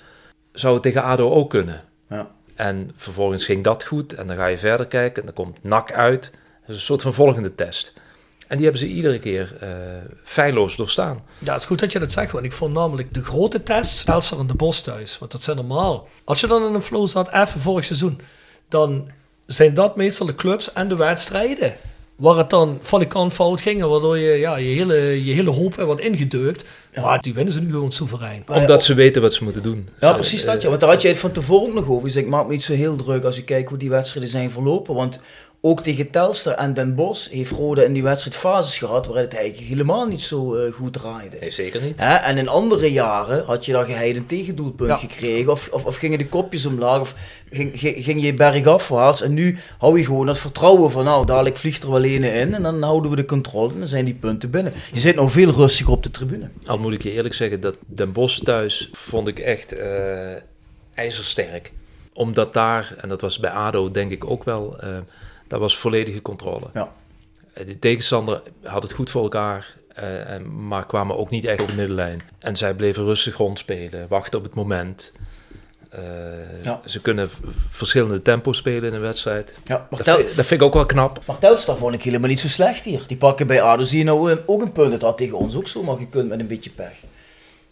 zou 0.53 0.75
het 0.75 0.83
tegen 0.83 1.03
ADO 1.03 1.31
ook 1.31 1.51
kunnen? 1.51 1.85
Ja. 2.09 2.31
En 2.55 2.91
vervolgens 2.97 3.45
ging 3.45 3.65
dat 3.65 3.85
goed. 3.85 4.13
En 4.13 4.27
dan 4.27 4.37
ga 4.37 4.47
je 4.47 4.59
verder 4.59 4.87
kijken. 4.87 5.21
En 5.21 5.27
dan 5.35 5.45
komt 5.45 5.63
NAC 5.63 5.93
uit. 5.93 6.23
Dat 6.61 6.69
is 6.69 6.75
een 6.75 6.81
soort 6.81 7.03
van 7.03 7.15
volgende 7.15 7.55
test. 7.55 7.93
En 8.47 8.57
die 8.57 8.65
hebben 8.65 8.87
ze 8.87 8.95
iedere 8.95 9.19
keer 9.19 9.57
uh, 9.63 9.69
feilloos 10.25 10.77
doorstaan. 10.77 11.25
Ja, 11.39 11.53
het 11.53 11.61
is 11.61 11.67
goed 11.67 11.79
dat 11.79 11.93
je 11.93 11.99
dat 11.99 12.13
zegt. 12.13 12.33
Want 12.33 12.45
ik 12.45 12.53
vond 12.53 12.75
namelijk 12.75 13.15
de 13.15 13.25
grote 13.25 13.63
test 13.63 14.07
Telstar 14.07 14.39
en 14.39 14.47
de 14.47 14.55
Bos 14.55 14.81
thuis. 14.81 15.19
Want 15.19 15.33
dat 15.33 15.43
zijn 15.43 15.57
normaal. 15.57 16.09
Als 16.25 16.41
je 16.41 16.47
dan 16.47 16.67
in 16.67 16.75
een 16.75 16.83
flow 16.83 17.09
zat, 17.09 17.33
even 17.33 17.61
vorig 17.61 17.85
seizoen... 17.85 18.21
dan 18.69 19.11
zijn 19.47 19.75
dat 19.75 19.97
meestal 19.97 20.27
de 20.27 20.35
clubs 20.35 20.73
en 20.73 20.89
de 20.89 20.97
wedstrijden... 20.97 21.77
waar 22.21 22.37
het 22.37 22.51
dan 22.51 22.79
van 22.81 22.99
de 22.99 23.07
kant 23.07 23.33
fout 23.33 23.61
ging... 23.61 23.83
waardoor 23.83 24.19
je 24.19 24.39
ja, 24.39 24.57
je, 24.57 24.75
hele, 24.75 25.25
je 25.25 25.33
hele 25.33 25.51
hoop 25.51 25.75
wordt 25.75 26.01
ingedeukt... 26.01 26.65
Ja. 26.95 27.03
Maar 27.03 27.21
die 27.21 27.35
winnen 27.35 27.53
ze 27.53 27.61
nu 27.61 27.71
gewoon 27.71 27.93
soeverein. 27.93 28.45
Omdat 28.49 28.85
ze 28.85 28.95
weten 28.95 29.23
wat 29.23 29.35
ze 29.35 29.45
moeten 29.45 29.63
doen. 29.63 29.89
Ja, 30.01 30.13
precies 30.13 30.45
dat. 30.45 30.63
Ja. 30.63 30.69
Want 30.69 30.81
daar 30.81 30.91
had 30.91 31.03
je 31.03 31.09
het 31.09 31.19
van 31.19 31.33
tevoren 31.33 31.75
nog 31.75 31.89
over. 31.89 32.05
Dus 32.05 32.17
ik 32.17 32.27
maak 32.27 32.47
me 32.47 32.53
niet 32.53 32.63
zo 32.63 32.73
heel 32.73 32.97
druk 32.97 33.25
als 33.25 33.37
je 33.37 33.45
kijkt 33.45 33.69
hoe 33.69 33.79
die 33.79 33.91
wedstrijden 33.91 34.31
zijn 34.31 34.51
verlopen. 34.51 34.95
Want 34.95 35.21
ook 35.63 35.83
tegen 35.83 36.11
Telstar 36.11 36.55
en 36.55 36.75
Den 36.75 36.95
Bosch 36.95 37.31
heeft 37.31 37.51
Rode 37.51 37.85
in 37.85 37.93
die 37.93 38.03
wedstrijd 38.03 38.37
fases 38.37 38.79
gehad 38.79 39.07
waarin 39.07 39.25
het 39.25 39.35
eigenlijk 39.35 39.69
helemaal 39.69 40.07
niet 40.07 40.23
zo 40.23 40.57
uh, 40.57 40.73
goed 40.73 40.93
draaide. 40.93 41.37
Nee, 41.41 41.51
zeker 41.51 41.83
niet. 41.83 42.01
Hè? 42.01 42.15
En 42.15 42.39
in 42.39 42.49
andere 42.49 42.93
jaren 42.93 43.45
had 43.45 43.65
je 43.65 43.73
dan 43.73 43.85
geheid 43.85 44.17
een 44.17 44.27
tegendoelpunt 44.27 44.91
ja. 44.91 44.97
gekregen 44.97 45.53
of, 45.53 45.69
of, 45.73 45.85
of, 45.85 45.97
gingen 45.97 46.19
de 46.19 46.29
kopjes 46.29 46.67
omlaag 46.67 47.01
of 47.01 47.15
ging, 47.51 47.71
ging 47.75 48.23
je 48.23 48.35
bergafwaarts. 48.35 49.23
En 49.23 49.35
nu 49.35 49.59
hou 49.79 49.99
je 49.99 50.05
gewoon 50.05 50.27
dat 50.27 50.39
vertrouwen 50.39 50.91
van 50.91 51.05
nou, 51.05 51.27
dadelijk 51.27 51.57
vliegt 51.57 51.83
er 51.83 51.91
wel 51.91 52.05
een 52.05 52.25
in 52.25 52.55
en 52.55 52.63
dan 52.63 52.83
houden 52.83 53.11
we 53.11 53.17
de 53.17 53.25
controle 53.25 53.73
en 53.73 53.79
dan 53.79 53.89
zijn 53.89 54.05
die 54.05 54.15
punten 54.15 54.51
binnen. 54.51 54.73
Je 54.93 55.01
zit 55.01 55.15
nog 55.15 55.33
veel 55.33 55.51
rustiger 55.51 55.93
op 55.93 56.03
de 56.03 56.11
tribune. 56.11 56.51
Al 56.67 56.79
moet 56.79 56.93
ik 56.93 57.03
je 57.03 57.13
eerlijk 57.13 57.35
zeggen 57.35 57.61
dat 57.61 57.79
Den 57.87 58.13
Bosch 58.13 58.39
thuis 58.39 58.91
vond 58.93 59.29
ik 59.29 59.39
echt 59.39 59.75
uh, 59.75 59.81
ijzersterk. 60.95 61.73
Omdat 62.13 62.53
daar, 62.53 62.95
en 62.99 63.09
dat 63.09 63.21
was 63.21 63.39
bij 63.39 63.51
ADO 63.51 63.91
denk 63.91 64.11
ik 64.11 64.31
ook 64.31 64.45
wel... 64.45 64.77
Uh, 64.85 64.89
dat 65.51 65.61
was 65.61 65.79
volledige 65.79 66.23
controle. 66.23 66.67
Ja. 66.75 66.93
De 67.55 67.79
tegenstander 67.79 68.43
had 68.63 68.83
het 68.83 68.93
goed 68.93 69.11
voor 69.11 69.23
elkaar, 69.23 69.77
uh, 70.03 70.47
maar 70.47 70.87
kwamen 70.87 71.17
ook 71.17 71.31
niet 71.31 71.45
echt 71.45 71.63
op 71.63 71.69
de 71.69 71.75
middenlijn. 71.75 72.23
En 72.39 72.57
zij 72.57 72.75
bleven 72.75 73.05
rustig 73.05 73.37
rondspelen, 73.37 74.07
wachten 74.09 74.39
op 74.39 74.45
het 74.45 74.55
moment. 74.55 75.13
Uh, 75.95 76.01
ja. 76.63 76.81
Ze 76.87 77.01
kunnen 77.01 77.31
verschillende 77.71 78.23
tempo's 78.23 78.57
spelen 78.57 78.89
in 78.89 78.95
een 78.95 79.01
wedstrijd. 79.01 79.55
Ja, 79.65 79.87
dat, 79.91 80.05
tel... 80.05 80.17
vind, 80.17 80.37
dat, 80.37 80.47
vind, 80.47 80.61
ik 80.61 80.67
ook 80.67 80.75
wel 80.75 80.87
knap. 80.87 81.19
Maar 81.27 81.39
Telstar 81.39 81.77
vond 81.77 81.95
ik 81.95 82.03
helemaal 82.03 82.29
niet 82.29 82.41
zo 82.41 82.49
slecht 82.49 82.85
hier. 82.85 83.03
Die 83.07 83.17
pakken 83.17 83.47
bij 83.47 83.63
ADO 83.63 83.83
zie 83.83 83.99
je 83.99 84.05
nou 84.05 84.39
ook 84.47 84.63
een 84.63 84.73
punt. 84.73 84.91
Dat 84.91 85.01
had 85.03 85.19
tegen 85.19 85.39
ons 85.39 85.57
ook 85.57 85.69
zomaar 85.69 85.97
gekund 85.97 86.29
met 86.29 86.41
een 86.41 86.47
beetje 86.47 86.71
pech. 86.71 86.93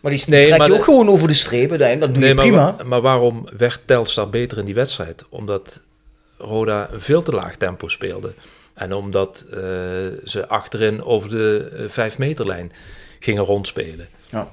Maar 0.03 0.13
die 0.13 0.23
Nee, 0.27 0.47
trek 0.47 0.59
maar 0.59 0.67
je 0.67 0.73
de- 0.73 0.79
ook 0.79 0.85
gewoon 0.85 1.09
over 1.09 1.29
de 1.29 1.47
uiteindelijk. 1.51 2.01
Dat 2.01 2.09
doe 2.15 2.19
Nee, 2.21 2.29
je 2.29 2.35
maar, 2.35 2.45
prima. 2.47 2.75
wa- 2.77 2.85
maar 2.85 3.01
waarom 3.01 3.49
werd 3.57 3.81
Telstar 3.85 4.31
beter 4.31 4.59
in 4.59 4.65
die 4.65 4.75
wedstrijd? 4.75 5.25
Omdat 5.29 5.81
Roda 6.39 6.89
een 6.93 7.01
veel 7.01 7.23
te 7.23 7.33
laag 7.33 7.57
tempo 7.57 7.89
speelde. 7.89 8.35
En 8.75 8.93
omdat 8.93 9.45
eh, 9.51 9.59
ze 10.25 10.45
achterin 10.49 11.03
over 11.03 11.31
de 11.31 11.87
vijf 11.89 12.19
meterlijn 12.19 12.73
gingen 13.19 13.45
rondspelen. 13.45 14.09
Ja. 14.31 14.51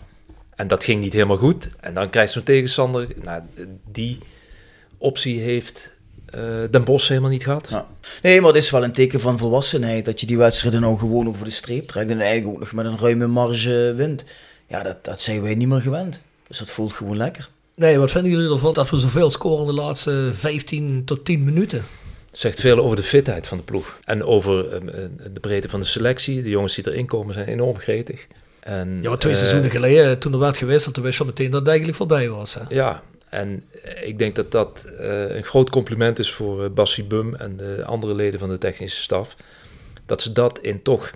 En 0.55 0.67
dat 0.67 0.83
ging 0.83 1.01
niet 1.01 1.13
helemaal 1.13 1.37
goed. 1.37 1.69
En 1.79 1.93
dan 1.93 2.09
krijgt 2.09 2.31
zo'n 2.31 2.43
tegenstander... 2.43 3.07
Nou, 3.23 3.41
die 3.91 4.17
optie 4.97 5.39
heeft 5.39 5.93
eh 6.25 6.41
Den 6.71 6.83
Bosch 6.83 7.07
helemaal 7.07 7.29
niet 7.29 7.43
gehad. 7.43 7.67
Ja. 7.69 7.87
Nee, 8.21 8.41
maar 8.41 8.53
het 8.53 8.63
is 8.63 8.69
wel 8.69 8.83
een 8.83 8.91
teken 8.91 9.19
van 9.19 9.37
volwassenheid 9.37 10.05
dat 10.05 10.19
je 10.19 10.25
die 10.25 10.37
wedstrijden 10.37 10.81
nou 10.81 10.97
gewoon 10.97 11.27
over 11.27 11.45
de 11.45 11.51
streep 11.51 11.87
trekt 11.87 12.09
en 12.09 12.21
eigenlijk 12.21 12.53
ook 12.53 12.59
nog 12.59 12.71
met 12.71 12.85
een 12.85 12.97
ruime 12.97 13.27
marge 13.27 13.93
wint. 13.95 14.25
Ja, 14.67 14.83
dat, 14.83 15.03
dat 15.03 15.21
zijn 15.21 15.41
wij 15.41 15.55
niet 15.55 15.67
meer 15.67 15.81
gewend. 15.81 16.21
Dus 16.47 16.57
dat 16.57 16.69
voelt 16.69 16.93
gewoon 16.93 17.17
lekker. 17.17 17.49
Nee, 17.75 17.99
wat 17.99 18.11
vinden 18.11 18.31
jullie 18.31 18.51
ervan 18.51 18.73
dat 18.73 18.89
we 18.89 18.97
zoveel 18.97 19.29
scoren 19.29 19.65
de 19.65 19.73
laatste 19.73 20.29
15 20.33 21.01
tot 21.05 21.25
10 21.25 21.43
minuten? 21.43 21.83
zegt 22.39 22.59
veel 22.59 22.79
over 22.79 22.95
de 22.95 23.03
fitheid 23.03 23.47
van 23.47 23.57
de 23.57 23.63
ploeg. 23.63 23.97
En 24.03 24.23
over 24.23 24.69
eh, 24.69 24.75
eh, 24.75 25.09
de 25.33 25.39
breedte 25.39 25.69
van 25.69 25.79
de 25.79 25.85
selectie. 25.85 26.43
De 26.43 26.49
jongens 26.49 26.75
die 26.75 26.91
erin 26.91 27.05
komen 27.05 27.33
zijn 27.33 27.47
enorm 27.47 27.77
gretig. 27.77 28.27
En, 28.59 28.99
Ja, 29.01 29.15
twee 29.15 29.31
eh, 29.31 29.38
seizoenen 29.38 29.71
geleden, 29.71 30.19
toen 30.19 30.33
er 30.33 30.39
werd 30.39 30.57
gewisseld, 30.57 30.93
toen 30.93 31.03
wist 31.03 31.17
je 31.17 31.23
al 31.23 31.29
meteen 31.29 31.49
dat 31.49 31.59
het 31.59 31.69
eigenlijk 31.69 31.97
voorbij 31.97 32.29
was. 32.29 32.53
Hè? 32.53 32.61
Ja, 32.69 33.03
en 33.29 33.63
ik 34.01 34.19
denk 34.19 34.35
dat 34.35 34.51
dat 34.51 34.85
een 34.97 35.43
groot 35.43 35.69
compliment 35.69 36.19
is 36.19 36.31
voor 36.31 36.71
Bassie 36.71 37.03
Bum 37.03 37.35
en 37.35 37.57
de 37.57 37.83
andere 37.85 38.15
leden 38.15 38.39
van 38.39 38.49
de 38.49 38.57
technische 38.57 39.01
staf. 39.01 39.35
Dat 40.05 40.21
ze 40.21 40.31
dat 40.31 40.59
in 40.59 40.81
toch 40.81 41.11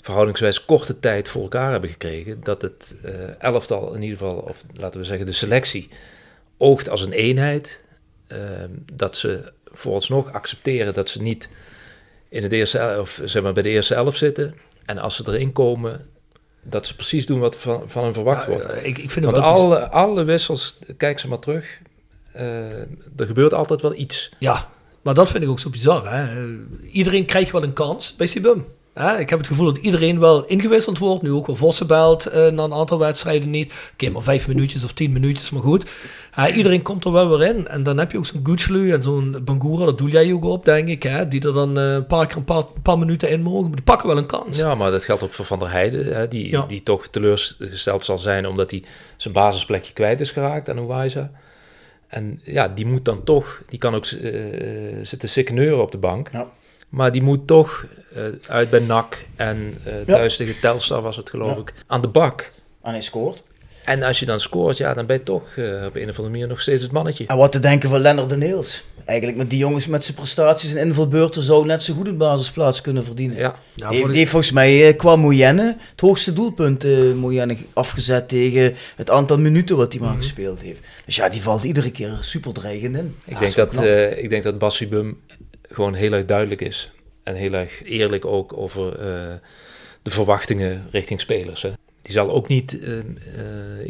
verhoudingswijs 0.00 0.64
korte 0.64 1.00
tijd 1.00 1.28
voor 1.28 1.42
elkaar 1.42 1.70
hebben 1.70 1.90
gekregen. 1.90 2.40
Dat 2.42 2.62
het 2.62 2.96
eh, 3.04 3.12
elftal 3.42 3.94
in 3.94 4.02
ieder 4.02 4.18
geval, 4.18 4.34
of 4.36 4.64
laten 4.74 5.00
we 5.00 5.06
zeggen 5.06 5.26
de 5.26 5.32
selectie, 5.32 5.88
oogt 6.56 6.88
als 6.88 7.00
een 7.06 7.12
eenheid. 7.12 7.84
Eh, 8.26 8.38
dat 8.92 9.16
ze 9.16 9.52
vooralsnog 9.64 10.32
accepteren 10.32 10.94
dat 10.94 11.08
ze 11.08 11.22
niet 11.22 11.48
in 12.28 12.42
het 12.42 12.52
eerste, 12.52 12.78
el- 12.78 13.00
of 13.00 13.20
zeg 13.24 13.42
maar 13.42 13.52
bij 13.52 13.62
de 13.62 13.68
eerste 13.68 13.94
elf 13.94 14.16
zitten. 14.16 14.54
En 14.84 14.98
als 14.98 15.16
ze 15.16 15.22
erin 15.26 15.52
komen, 15.52 16.08
dat 16.62 16.86
ze 16.86 16.94
precies 16.94 17.26
doen 17.26 17.38
wat 17.40 17.56
van, 17.56 17.82
van 17.86 18.04
hen 18.04 18.14
verwacht 18.14 18.46
wordt. 18.46 18.64
Ja, 18.64 18.70
ik, 18.70 18.98
ik 18.98 19.10
vind 19.10 19.24
het 19.26 19.34
Want 19.34 19.46
alle, 19.56 19.88
alle 19.88 20.24
wissels, 20.24 20.78
kijk 20.96 21.18
ze 21.18 21.28
maar 21.28 21.38
terug. 21.38 21.78
eh, 22.32 22.80
er 22.80 23.26
gebeurt 23.26 23.54
altijd 23.54 23.82
wel 23.82 23.94
iets. 23.94 24.30
Ja, 24.38 24.70
maar 25.02 25.14
dat 25.14 25.30
vind 25.30 25.44
ik 25.44 25.50
ook 25.50 25.60
zo 25.60 25.70
bizar. 25.70 26.12
Hè? 26.12 26.56
Iedereen 26.92 27.24
krijgt 27.24 27.50
wel 27.50 27.62
een 27.62 27.72
kans 27.72 28.16
bij 28.16 28.26
Sibum. 28.26 28.66
Hè? 28.98 29.18
Ik 29.18 29.30
heb 29.30 29.38
het 29.38 29.48
gevoel 29.48 29.66
dat 29.66 29.78
iedereen 29.78 30.18
wel 30.20 30.44
ingewisseld 30.44 30.98
wordt. 30.98 31.22
Nu 31.22 31.32
ook 31.32 31.46
wel 31.46 31.56
Vossenbelt 31.56 32.26
eh 32.26 32.48
na 32.50 32.62
een 32.62 32.72
aantal 32.72 32.98
wedstrijden 32.98 33.50
niet. 33.50 33.72
Oké, 33.92 34.10
maar 34.10 34.22
vijf 34.22 34.48
minuutjes 34.48 34.84
of 34.84 34.92
tien 34.92 35.12
minuutjes, 35.12 35.50
maar 35.50 35.62
goed. 35.62 35.90
Iedereen 36.54 36.82
komt 36.82 37.04
er 37.04 37.12
wel 37.12 37.38
weer 37.38 37.54
in. 37.56 37.68
En 37.68 37.82
dan 37.82 37.98
heb 37.98 38.12
je 38.12 38.18
ook 38.18 38.26
zo'n 38.26 38.40
Gutslu 38.44 38.92
en 38.92 39.02
zo'n 39.02 39.36
Bangura, 39.44 39.84
dat 39.84 39.98
doe 39.98 40.10
jij 40.10 40.32
ook 40.32 40.44
op, 40.44 40.64
denk 40.64 40.88
ik. 40.88 41.02
Hè? 41.02 41.28
Die 41.28 41.46
er 41.46 41.52
dan 41.52 41.78
eh, 41.78 41.92
een 41.92 42.06
paar 42.06 42.26
keer 42.26 42.36
een 42.36 42.44
paar, 42.44 42.56
een 42.74 42.82
paar 42.82 42.98
minuten 42.98 43.28
in 43.30 43.42
mogen. 43.42 43.62
Maar 43.62 43.74
die 43.76 43.82
pakken 43.84 44.08
wel 44.08 44.16
een 44.18 44.26
kans. 44.26 44.58
Ja, 44.58 44.74
maar 44.74 44.90
dat 44.90 45.04
geldt 45.04 45.22
ook 45.22 45.32
voor 45.32 45.44
Van 45.44 45.58
der 45.58 45.70
Heijden. 45.70 46.14
Hè, 46.16 46.28
die, 46.28 46.50
Ja. 46.50 46.64
die 46.68 46.82
toch 46.82 47.06
teleurgesteld 47.06 48.04
zal 48.04 48.18
zijn 48.18 48.46
omdat 48.46 48.70
hij 48.70 48.82
zijn 49.16 49.34
basisplekje 49.34 49.92
kwijt 49.92 50.20
is 50.20 50.30
geraakt 50.30 50.68
aan 50.68 50.78
Uwaisa. 50.78 51.30
En 52.06 52.40
ja, 52.44 52.68
die 52.68 52.86
moet 52.86 53.04
dan 53.04 53.24
toch, 53.24 53.60
die 53.68 53.78
kan 53.78 53.94
ook 53.94 54.06
eh, 54.06 54.30
zitten 55.02 55.28
sikkeneuren 55.28 55.82
op 55.82 55.90
de 55.90 55.98
bank. 55.98 56.28
Ja. 56.32 56.46
Maar 56.88 57.12
die 57.12 57.22
moet 57.22 57.46
toch 57.46 57.86
eh, 58.14 58.22
uit 58.48 58.70
bij 58.70 58.80
NAC 58.80 59.24
en 59.36 59.74
eh, 59.84 59.92
Ja. 60.06 60.14
thuis 60.14 60.36
tegen 60.36 60.60
Telstar 60.60 61.02
was 61.02 61.16
het 61.16 61.30
geloof 61.30 61.50
Ja. 61.54 61.56
ik, 61.60 61.72
aan 61.86 62.00
de 62.00 62.08
bak. 62.08 62.50
En 62.82 62.90
hij 62.92 63.02
scoort. 63.02 63.42
En 63.84 64.02
als 64.02 64.18
je 64.18 64.26
dan 64.26 64.40
scoort, 64.40 64.76
ja, 64.76 64.94
dan 64.94 65.06
ben 65.06 65.16
je 65.16 65.22
toch 65.22 65.42
eh, 65.56 65.64
op 65.86 65.96
een 65.96 66.02
of 66.08 66.16
andere 66.16 66.28
manier 66.28 66.46
nog 66.46 66.60
steeds 66.60 66.82
het 66.82 66.92
mannetje. 66.92 67.26
En 67.26 67.36
wat 67.36 67.52
te 67.52 67.58
denken 67.58 67.88
van 67.88 68.00
Lennart 68.00 68.28
de 68.28 68.36
Neels. 68.36 68.84
Eigenlijk 69.04 69.38
met 69.38 69.50
die 69.50 69.58
jongens 69.58 69.86
met 69.86 70.04
zijn 70.04 70.16
prestaties 70.16 70.74
en 70.74 70.86
invalbeurten 70.86 71.42
zou 71.42 71.66
net 71.66 71.82
zo 71.82 71.94
goed 71.94 72.06
een 72.06 72.16
basisplaats 72.16 72.80
kunnen 72.80 73.04
verdienen. 73.04 73.36
Ja, 73.36 73.54
Ja, 73.74 73.90
heeft, 73.90 74.30
volgens 74.30 74.52
mij 74.52 74.94
qua 74.94 75.16
Moyenne 75.16 75.76
het 75.90 76.00
hoogste 76.00 76.32
doelpunt 76.32 76.84
eh 76.84 77.12
Moyenne 77.14 77.56
afgezet 77.72 78.28
tegen 78.28 78.74
het 78.96 79.10
aantal 79.10 79.38
minuten 79.38 79.76
wat 79.76 79.92
hij 79.92 80.00
maar 80.02 80.10
Mhm. 80.10 80.18
gespeeld 80.20 80.60
heeft. 80.60 80.80
Dus 81.06 81.16
ja, 81.16 81.28
die 81.28 81.42
valt 81.42 81.64
iedere 81.64 81.90
keer 81.90 82.16
super 82.20 82.52
dreigend 82.52 82.96
in. 82.96 83.14
Ik, 83.24 83.32
Ja, 83.32 83.38
denk 83.38 83.54
dat, 83.54 83.76
eh, 83.76 84.22
ik 84.22 84.30
denk 84.30 84.42
dat 84.42 84.58
Bassie 84.58 84.88
Bum 84.88 85.18
gewoon 85.68 85.94
heel 85.94 86.12
erg 86.12 86.24
duidelijk 86.24 86.60
is. 86.60 86.90
En 87.22 87.34
heel 87.34 87.52
erg 87.52 87.84
eerlijk 87.84 88.24
ook 88.24 88.56
over 88.56 88.92
eh, 88.92 89.34
de 90.02 90.10
verwachtingen 90.10 90.86
richting 90.90 91.20
spelers. 91.20 91.62
Hè. 91.62 91.72
Die 92.02 92.12
zal 92.12 92.30
ook 92.30 92.48
niet 92.48 92.82
eh, 92.82 92.98
eh, 92.98 93.04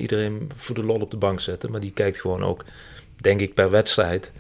iedereen 0.01 0.51
voor 0.57 0.75
de 0.75 0.85
lol 0.85 1.01
op 1.01 1.11
de 1.11 1.17
bank 1.17 1.41
zetten. 1.41 1.71
Maar 1.71 1.81
die 1.81 1.93
kijkt 1.93 2.21
gewoon 2.21 2.43
ook, 2.43 2.64
denk 3.17 3.41
ik, 3.41 3.55
per 3.55 3.71
wedstrijd. 3.71 4.33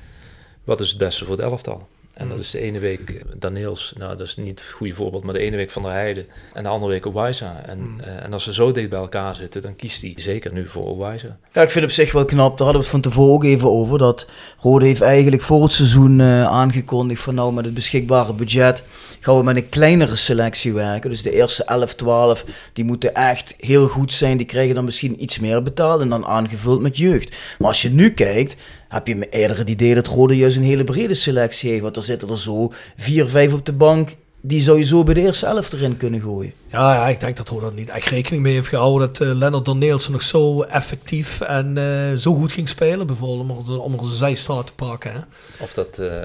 Wat 0.64 0.80
is 0.80 0.88
het 0.88 0.98
beste 0.98 1.24
voor 1.24 1.34
het 1.34 1.44
elftal? 1.44 1.88
En 2.18 2.24
Mm. 2.24 2.30
dat 2.30 2.38
is 2.38 2.50
de 2.50 2.60
ene 2.60 2.78
week 2.78 3.10
eh, 3.10 3.22
Daniels, 3.38 3.92
nou 3.96 4.16
dat 4.16 4.26
is 4.26 4.36
niet 4.36 4.60
het 4.60 4.68
goede 4.70 4.94
voorbeeld, 4.94 5.24
maar 5.24 5.34
de 5.34 5.40
ene 5.40 5.56
week 5.56 5.70
Van 5.70 5.82
der 5.82 5.90
Heijden 5.90 6.26
en 6.54 6.62
de 6.62 6.68
andere 6.68 6.92
week 6.92 7.06
Owaisa. 7.06 7.62
En, 7.66 7.78
Mm. 7.80 8.00
eh, 8.00 8.24
en 8.24 8.32
als 8.32 8.44
ze 8.44 8.52
zo 8.52 8.72
dicht 8.72 8.88
bij 8.88 8.98
elkaar 8.98 9.34
zitten, 9.34 9.62
dan 9.62 9.76
kiest 9.76 10.02
hij 10.02 10.12
zeker 10.16 10.52
nu 10.52 10.66
voor 10.68 10.84
Owaisa. 10.84 11.38
Ja, 11.52 11.62
ik 11.62 11.70
vind 11.70 11.84
op 11.84 11.90
zich 11.90 12.12
wel 12.12 12.24
knap. 12.24 12.48
Daar 12.58 12.66
hadden 12.66 12.76
we 12.76 12.78
het 12.78 12.88
van 12.88 13.00
tevoren 13.00 13.32
ook 13.32 13.44
even 13.44 13.70
over. 13.70 13.98
Dat 13.98 14.26
Rode 14.60 14.84
heeft 14.86 15.00
eigenlijk 15.00 15.42
voor 15.42 15.62
het 15.62 15.72
seizoen 15.72 16.20
eh, 16.20 16.44
aangekondigd 16.44 17.22
van 17.22 17.34
nou 17.34 17.52
met 17.52 17.64
het 17.64 17.74
beschikbare 17.74 18.32
budget 18.32 18.82
gaan 19.20 19.36
we 19.36 19.42
met 19.42 19.56
een 19.56 19.68
kleinere 19.68 20.16
selectie 20.16 20.72
werken. 20.72 21.10
Dus 21.10 21.22
de 21.22 21.32
eerste 21.32 21.64
11, 21.64 21.94
12, 21.94 22.44
die 22.72 22.84
moeten 22.84 23.14
echt 23.14 23.54
heel 23.58 23.88
goed 23.88 24.12
zijn. 24.12 24.36
Die 24.36 24.46
krijgen 24.46 24.74
dan 24.74 24.84
misschien 24.84 25.22
iets 25.22 25.38
meer 25.38 25.62
betaald 25.62 26.00
en 26.00 26.08
dan 26.08 26.26
aangevuld 26.26 26.80
met 26.80 26.96
jeugd. 26.96 27.36
Maar 27.58 27.68
als 27.68 27.82
je 27.82 27.90
nu 27.90 28.10
kijkt, 28.10 28.56
heb 28.88 29.06
je 29.06 29.16
me 29.16 29.28
eerder 29.28 29.58
het 29.58 29.70
idee 29.70 29.94
dat 29.94 30.06
Rode 30.06 30.36
juist 30.36 30.56
een 30.56 30.62
hele 30.62 30.84
brede 30.84 31.14
selectie 31.14 31.70
heeft. 31.70 31.82
Want 31.82 31.96
er 31.96 32.02
zitten 32.02 32.28
er 32.28 32.38
zo 32.38 32.72
vier, 32.96 33.28
vijf 33.28 33.52
op 33.52 33.66
de 33.66 33.72
bank. 33.72 34.16
Die 34.40 34.60
zou 34.60 34.78
je 34.78 34.84
zo 34.84 35.04
bij 35.04 35.14
de 35.14 35.20
eerste 35.20 35.46
11 35.46 35.72
erin 35.72 35.96
kunnen 35.96 36.20
gooien. 36.20 36.52
Ja, 36.70 36.94
ja, 36.94 37.08
ik 37.08 37.20
denk 37.20 37.36
dat 37.36 37.48
Roda 37.48 37.66
er 37.66 37.72
niet 37.72 37.88
echt 37.88 38.08
rekening 38.08 38.42
mee 38.42 38.52
heeft 38.52 38.68
gehouden 38.68 39.12
dat 39.12 39.28
uh, 39.28 39.34
Lennart 39.34 39.64
Danielsen 39.64 40.12
nog 40.12 40.22
zo 40.22 40.62
effectief 40.62 41.40
en 41.40 41.76
uh, 41.76 42.12
zo 42.12 42.34
goed 42.34 42.52
ging 42.52 42.68
spelen, 42.68 43.06
bijvoorbeeld 43.06 43.50
om 43.50 43.74
er, 43.74 43.82
om 43.82 43.92
er 43.92 44.04
zijn 44.04 44.16
zijstraat 44.16 44.66
te 44.66 44.72
pakken. 44.72 45.12
Hè? 45.12 45.18
Of 45.62 45.72
dat, 45.72 45.98
uh, 46.00 46.22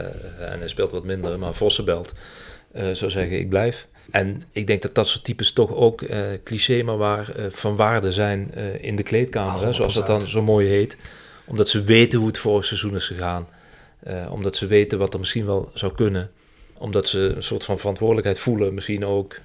en 0.51 0.59
hij 0.59 0.67
speelt 0.67 0.91
wat 0.91 1.03
minder, 1.03 1.39
maar 1.39 1.53
Vossenbelt 1.53 2.13
uh, 2.75 2.91
zou 2.91 3.11
zeggen 3.11 3.39
ik 3.39 3.49
blijf. 3.49 3.87
En 4.11 4.43
ik 4.51 4.67
denk 4.67 4.81
dat 4.81 4.95
dat 4.95 5.07
soort 5.07 5.23
types 5.23 5.51
toch 5.51 5.71
ook 5.71 6.01
uh, 6.01 6.17
cliché, 6.43 6.83
maar 6.83 6.97
waar 6.97 7.29
uh, 7.37 7.45
van 7.51 7.75
waarde 7.75 8.11
zijn 8.11 8.51
uh, 8.57 8.83
in 8.83 8.95
de 8.95 9.03
kleedkamer, 9.03 9.65
hè, 9.65 9.73
zoals 9.73 9.93
dat 9.93 10.07
dan 10.07 10.27
zo 10.27 10.41
mooi 10.41 10.67
heet. 10.67 10.97
Omdat 11.45 11.69
ze 11.69 11.83
weten 11.83 12.19
hoe 12.19 12.27
het 12.27 12.37
vorig 12.37 12.65
seizoen 12.65 12.95
is 12.95 13.07
gegaan. 13.07 13.47
Uh, 14.07 14.31
omdat 14.31 14.55
ze 14.55 14.65
weten 14.65 14.97
wat 14.97 15.13
er 15.13 15.19
misschien 15.19 15.45
wel 15.45 15.71
zou 15.73 15.93
kunnen. 15.95 16.31
Omdat 16.73 17.07
ze 17.07 17.19
een 17.19 17.43
soort 17.43 17.63
van 17.63 17.79
verantwoordelijkheid 17.79 18.39
voelen, 18.39 18.73
misschien 18.73 19.05
ook. 19.05 19.35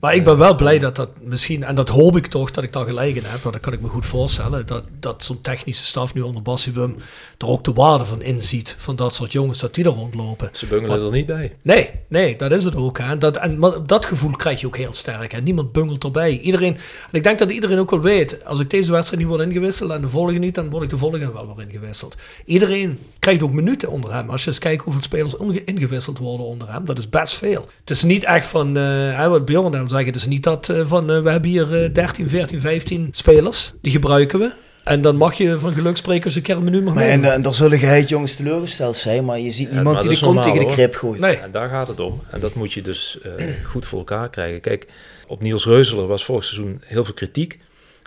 Maar 0.00 0.14
ik 0.14 0.24
ben 0.24 0.38
wel 0.38 0.54
blij 0.54 0.78
dat 0.78 0.96
dat 0.96 1.10
misschien, 1.22 1.64
en 1.64 1.74
dat 1.74 1.88
hoop 1.88 2.16
ik 2.16 2.26
toch, 2.26 2.50
dat 2.50 2.64
ik 2.64 2.72
daar 2.72 2.84
gelijk 2.84 3.16
in 3.16 3.24
heb. 3.24 3.40
Want 3.40 3.54
dat 3.54 3.62
kan 3.62 3.72
ik 3.72 3.80
me 3.80 3.88
goed 3.88 4.06
voorstellen. 4.06 4.66
Dat, 4.66 4.84
dat 4.98 5.24
zo'n 5.24 5.40
technische 5.40 5.84
staf 5.84 6.14
nu 6.14 6.20
onder 6.20 6.42
Bassibum 6.42 6.96
er 7.38 7.46
ook 7.46 7.64
de 7.64 7.72
waarde 7.72 8.04
van 8.04 8.22
inziet. 8.22 8.74
Van 8.78 8.96
dat 8.96 9.14
soort 9.14 9.32
jongens, 9.32 9.60
dat 9.60 9.74
die 9.74 9.84
er 9.84 9.90
rondlopen. 9.90 10.48
Ze 10.52 10.66
bungelen 10.66 10.98
maar, 10.98 11.06
er 11.06 11.12
niet 11.12 11.26
bij. 11.26 11.56
Nee, 11.62 11.90
nee, 12.08 12.36
dat 12.36 12.52
is 12.52 12.64
het 12.64 12.76
ook. 12.76 12.98
Hè. 12.98 13.18
Dat, 13.18 13.36
en 13.36 13.58
maar 13.58 13.86
dat 13.86 14.06
gevoel 14.06 14.30
krijg 14.30 14.60
je 14.60 14.66
ook 14.66 14.76
heel 14.76 14.92
sterk. 14.92 15.32
Hè. 15.32 15.40
Niemand 15.40 15.72
bungelt 15.72 16.04
erbij. 16.04 16.38
Iedereen, 16.38 16.74
en 16.74 17.12
ik 17.12 17.22
denk 17.22 17.38
dat 17.38 17.50
iedereen 17.50 17.78
ook 17.78 17.90
wel 17.90 18.00
weet. 18.00 18.44
Als 18.44 18.60
ik 18.60 18.70
deze 18.70 18.92
wedstrijd 18.92 19.22
niet 19.22 19.30
word 19.30 19.42
ingewisseld 19.42 19.90
en 19.90 20.00
de 20.00 20.08
volgende 20.08 20.38
niet, 20.38 20.54
dan 20.54 20.70
word 20.70 20.82
ik 20.82 20.90
de 20.90 20.96
volgende 20.96 21.32
wel 21.32 21.54
weer 21.56 21.66
ingewisseld. 21.68 22.14
Iedereen 22.44 22.98
krijgt 23.18 23.42
ook 23.42 23.52
minuten 23.52 23.90
onder 23.90 24.12
hem. 24.12 24.30
Als 24.30 24.42
je 24.42 24.48
eens 24.48 24.58
kijkt 24.58 24.82
hoeveel 24.82 25.02
spelers 25.02 25.34
ingewisseld 25.64 26.18
worden 26.18 26.46
onder 26.46 26.72
hem, 26.72 26.84
dat 26.84 26.98
is 26.98 27.08
best 27.08 27.34
veel. 27.34 27.68
Het 27.80 27.90
is 27.90 28.02
niet 28.02 28.24
echt 28.24 28.46
van, 28.46 28.76
uh, 28.76 29.28
wat 29.28 29.44
Bjorn 29.44 29.85
dan 29.88 29.98
zeggen, 29.98 30.12
het 30.12 30.20
is 30.20 30.26
niet 30.26 30.42
dat 30.42 30.68
uh, 30.68 30.86
van, 30.86 31.10
uh, 31.10 31.22
we 31.22 31.30
hebben 31.30 31.50
hier 31.50 31.82
uh, 31.82 31.94
13, 31.94 32.28
14, 32.28 32.60
15 32.60 33.08
spelers, 33.10 33.72
die 33.80 33.92
gebruiken 33.92 34.38
we. 34.38 34.52
En 34.84 35.02
dan 35.02 35.16
mag 35.16 35.34
je 35.34 35.58
van 35.58 35.72
geluk 35.72 35.96
spreken 35.96 36.24
als 36.24 36.34
een 36.34 36.42
keer 36.42 36.56
een 36.56 36.64
minuut 36.64 36.84
mag 36.84 36.94
maar 36.94 37.04
nemen. 37.04 37.24
en, 37.24 37.32
en 37.32 37.42
daar 37.42 37.54
zullen 37.54 37.78
geheid 37.78 38.08
jongens 38.08 38.34
teleurgesteld 38.34 38.96
zijn, 38.96 39.24
maar 39.24 39.38
je 39.38 39.50
ziet 39.50 39.72
niemand 39.72 40.02
die 40.02 40.10
de 40.10 40.18
kont 40.18 40.42
tegen 40.42 40.66
de 40.66 40.72
krip 40.72 40.94
gooit. 40.94 41.20
Nee. 41.20 41.36
En 41.36 41.50
daar 41.50 41.68
gaat 41.68 41.88
het 41.88 42.00
om. 42.00 42.22
En 42.30 42.40
dat 42.40 42.54
moet 42.54 42.72
je 42.72 42.82
dus 42.82 43.18
uh, 43.26 43.32
goed 43.64 43.86
voor 43.86 43.98
elkaar 43.98 44.30
krijgen. 44.30 44.60
Kijk, 44.60 44.86
op 45.26 45.42
Niels 45.42 45.64
Reuzeler 45.64 46.06
was 46.06 46.24
vorig 46.24 46.44
seizoen 46.44 46.80
heel 46.84 47.04
veel 47.04 47.14
kritiek. 47.14 47.58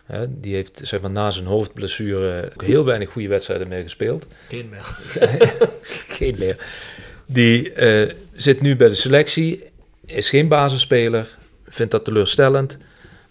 Hè, 0.06 0.40
die 0.40 0.56
heeft 0.56 0.82
zeg 0.84 1.02
maar, 1.02 1.12
na 1.12 1.32
zijn 1.32 1.46
hoofdblessure 1.46 2.52
ook 2.54 2.64
heel 2.64 2.86
weinig 2.86 3.10
goede 3.10 3.28
wedstrijden 3.28 3.68
meer 3.68 3.82
gespeeld. 3.82 4.28
Geen 4.48 4.70
meer. 4.70 4.98
Geen 6.18 6.36
meer. 6.38 6.56
Die 7.26 7.74
uh, 7.76 8.12
zit 8.34 8.62
nu 8.62 8.76
bij 8.76 8.90
de 8.90 8.96
selectie, 8.96 9.64
is 10.06 10.30
geen 10.30 10.48
basisspeler, 10.48 11.38
vindt 11.70 11.92
dat 11.92 12.06
teleurstellend, 12.06 12.78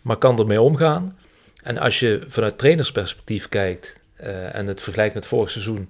maar 0.02 0.16
kan 0.16 0.38
ermee 0.38 0.60
omgaan. 0.60 1.18
En 1.62 1.78
als 1.78 2.00
je 2.00 2.24
vanuit 2.28 2.58
trainersperspectief 2.58 3.48
kijkt 3.48 3.96
uh, 4.20 4.54
en 4.54 4.66
het 4.66 4.80
vergelijkt 4.80 5.14
met 5.14 5.26
vorig 5.26 5.50
seizoen, 5.50 5.88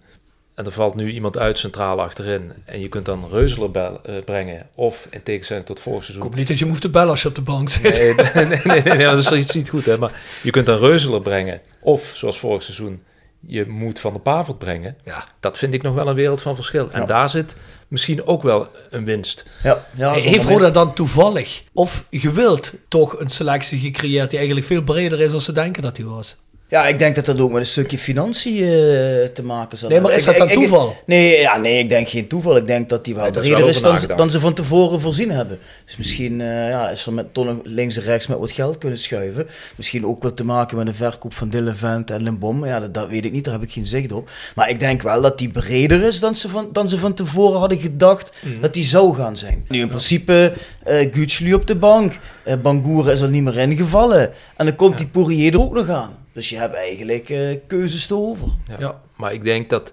en 0.58 0.64
er 0.64 0.72
valt 0.72 0.94
nu 0.94 1.10
iemand 1.10 1.38
uit 1.38 1.58
centraal 1.58 2.00
achterin 2.00 2.52
en 2.64 2.80
je 2.80 2.88
kunt 2.88 3.04
dan 3.04 3.28
Reuzeler 3.30 3.70
bel- 3.70 4.00
eh, 4.02 4.24
brengen 4.24 4.66
of 4.74 5.06
in 5.10 5.22
tegenstelling 5.22 5.66
tot 5.66 5.80
vorig 5.80 6.04
seizoen 6.04 6.22
hoop 6.22 6.34
niet 6.34 6.48
dat 6.48 6.56
je 6.56 6.62
hem 6.62 6.72
hoeft 6.72 6.84
te 6.84 6.90
bellen 6.90 7.10
als 7.10 7.22
je 7.22 7.28
op 7.28 7.34
de 7.34 7.40
bank 7.40 7.68
zit. 7.68 7.98
Nee, 7.98 8.14
nee, 8.34 8.46
nee, 8.46 8.60
nee, 8.64 8.82
nee, 8.82 9.06
dat 9.06 9.18
is 9.18 9.32
iets 9.32 9.54
niet 9.54 9.68
goed. 9.68 9.84
Hè? 9.84 9.98
Maar 9.98 10.12
je 10.42 10.50
kunt 10.50 10.68
een 10.68 10.78
Reuzeler 10.78 11.22
brengen. 11.22 11.60
Of, 11.80 12.12
zoals 12.14 12.38
vorig 12.38 12.62
seizoen, 12.62 13.02
je 13.40 13.66
moet 13.66 14.00
Van 14.00 14.12
de 14.12 14.18
Pavert 14.18 14.58
brengen. 14.58 14.96
Ja. 15.04 15.24
Dat 15.40 15.58
vind 15.58 15.74
ik 15.74 15.82
nog 15.82 15.94
wel 15.94 16.08
een 16.08 16.14
wereld 16.14 16.40
van 16.40 16.54
verschil. 16.54 16.90
En 16.90 17.06
daar 17.06 17.28
zit 17.28 17.56
misschien 17.88 18.26
ook 18.26 18.42
wel 18.42 18.68
een 18.90 19.04
winst. 19.04 19.44
Ja, 19.62 19.86
ja, 19.96 20.12
Heeft 20.12 20.48
Roda 20.48 20.70
dan 20.70 20.94
toevallig 20.94 21.62
of 21.72 22.04
gewild 22.10 22.74
toch 22.88 23.20
een 23.20 23.30
selectie 23.30 23.80
gecreëerd 23.80 24.30
die 24.30 24.38
eigenlijk 24.38 24.68
veel 24.68 24.82
breder 24.82 25.20
is 25.20 25.30
dan 25.30 25.40
ze 25.40 25.52
denken 25.52 25.82
dat 25.82 25.96
die 25.96 26.06
was? 26.06 26.36
Ja, 26.70 26.86
ik 26.86 26.98
denk 26.98 27.14
dat 27.14 27.24
dat 27.24 27.40
ook 27.40 27.50
met 27.50 27.60
een 27.60 27.66
stukje 27.66 27.98
financiën 27.98 28.62
eh, 28.62 28.68
te 29.34 29.42
maken 29.44 29.78
zal 29.78 29.88
Nee, 29.88 30.00
maar 30.00 30.12
is 30.12 30.24
dat 30.24 30.36
dan 30.36 30.48
ik- 30.48 30.52
toeval? 30.54 30.96
Nee, 31.06 31.40
ja, 31.40 31.56
nee, 31.56 31.78
ik 31.78 31.88
denk 31.88 32.08
geen 32.08 32.26
toeval. 32.28 32.56
Ik 32.56 32.66
denk 32.66 32.88
dat 32.88 33.04
die 33.04 33.14
wel 33.14 33.22
Nee, 33.22 33.32
daar 33.32 33.42
is 33.42 33.48
breder 33.50 33.68
is 33.68 34.06
dan, 34.16 34.30
ze 34.30 34.40
van 34.40 34.54
tevoren 34.54 35.00
voorzien 35.00 35.30
hebben. 35.30 35.58
Dus 35.84 35.96
misschien 35.96 36.40
eh, 36.40 36.46
ja, 36.68 36.90
is 36.90 37.06
er 37.06 37.12
met, 37.12 37.26
nog 37.34 37.56
links 37.62 37.96
en 37.96 38.02
rechts 38.02 38.26
met 38.26 38.38
wat 38.38 38.50
geld 38.52 38.78
kunnen 38.78 38.98
schuiven. 38.98 39.46
Misschien 39.76 40.06
ook 40.06 40.22
wel 40.22 40.34
te 40.34 40.44
maken 40.44 40.76
met 40.76 40.86
een 40.86 40.94
verkoop 40.94 41.34
van 41.34 41.48
Dylan 41.48 41.76
Vent 41.76 42.10
en 42.10 42.22
Limbom. 42.22 42.66
Ja, 42.66 42.80
dat, 42.80 42.94
dat 42.94 43.08
weet 43.08 43.24
ik 43.24 43.32
niet, 43.32 43.44
daar 43.44 43.54
heb 43.54 43.62
ik 43.62 43.72
geen 43.72 43.86
zicht 43.86 44.12
op. 44.12 44.30
Maar 44.54 44.70
ik 44.70 44.80
denk 44.80 45.02
wel 45.02 45.22
dat 45.22 45.38
die 45.38 45.48
breder 45.48 46.02
is 46.04 46.20
dan 46.20 46.34
ze 46.34 46.48
van, 46.48 46.68
dan 46.72 46.88
ze 46.88 46.98
van 46.98 47.14
tevoren 47.14 47.58
hadden 47.60 47.78
gedacht 47.78 48.32
Mhm. 48.42 48.60
dat 48.60 48.74
die 48.74 48.84
zou 48.84 49.14
gaan 49.14 49.36
zijn. 49.36 49.64
Nu 49.68 49.80
in 49.80 49.88
principe 49.88 50.52
uh, 50.88 51.08
Gutsli 51.10 51.54
op 51.54 51.66
de 51.66 51.74
bank. 51.76 52.18
eh 52.42 52.54
Bangoura 52.62 53.10
is 53.10 53.20
er 53.20 53.28
niet 53.30 53.42
meer 53.42 53.56
ingevallen. 53.58 54.30
En 54.56 54.66
dan 54.66 54.74
komt 54.74 54.98
die 54.98 55.06
Poirier 55.06 55.52
er 55.52 55.60
ook 55.60 55.74
nog 55.74 55.88
aan. 55.88 56.17
Dus 56.38 56.48
je 56.48 56.56
hebt 56.56 56.74
eigenlijk 56.74 57.28
eh, 57.28 57.56
keuzes 57.66 58.06
te 58.06 58.16
over. 58.16 58.48
Ja. 58.68 58.76
Ja. 58.78 59.00
Maar 59.16 59.32
ik 59.32 59.44
denk 59.44 59.68
dat 59.68 59.92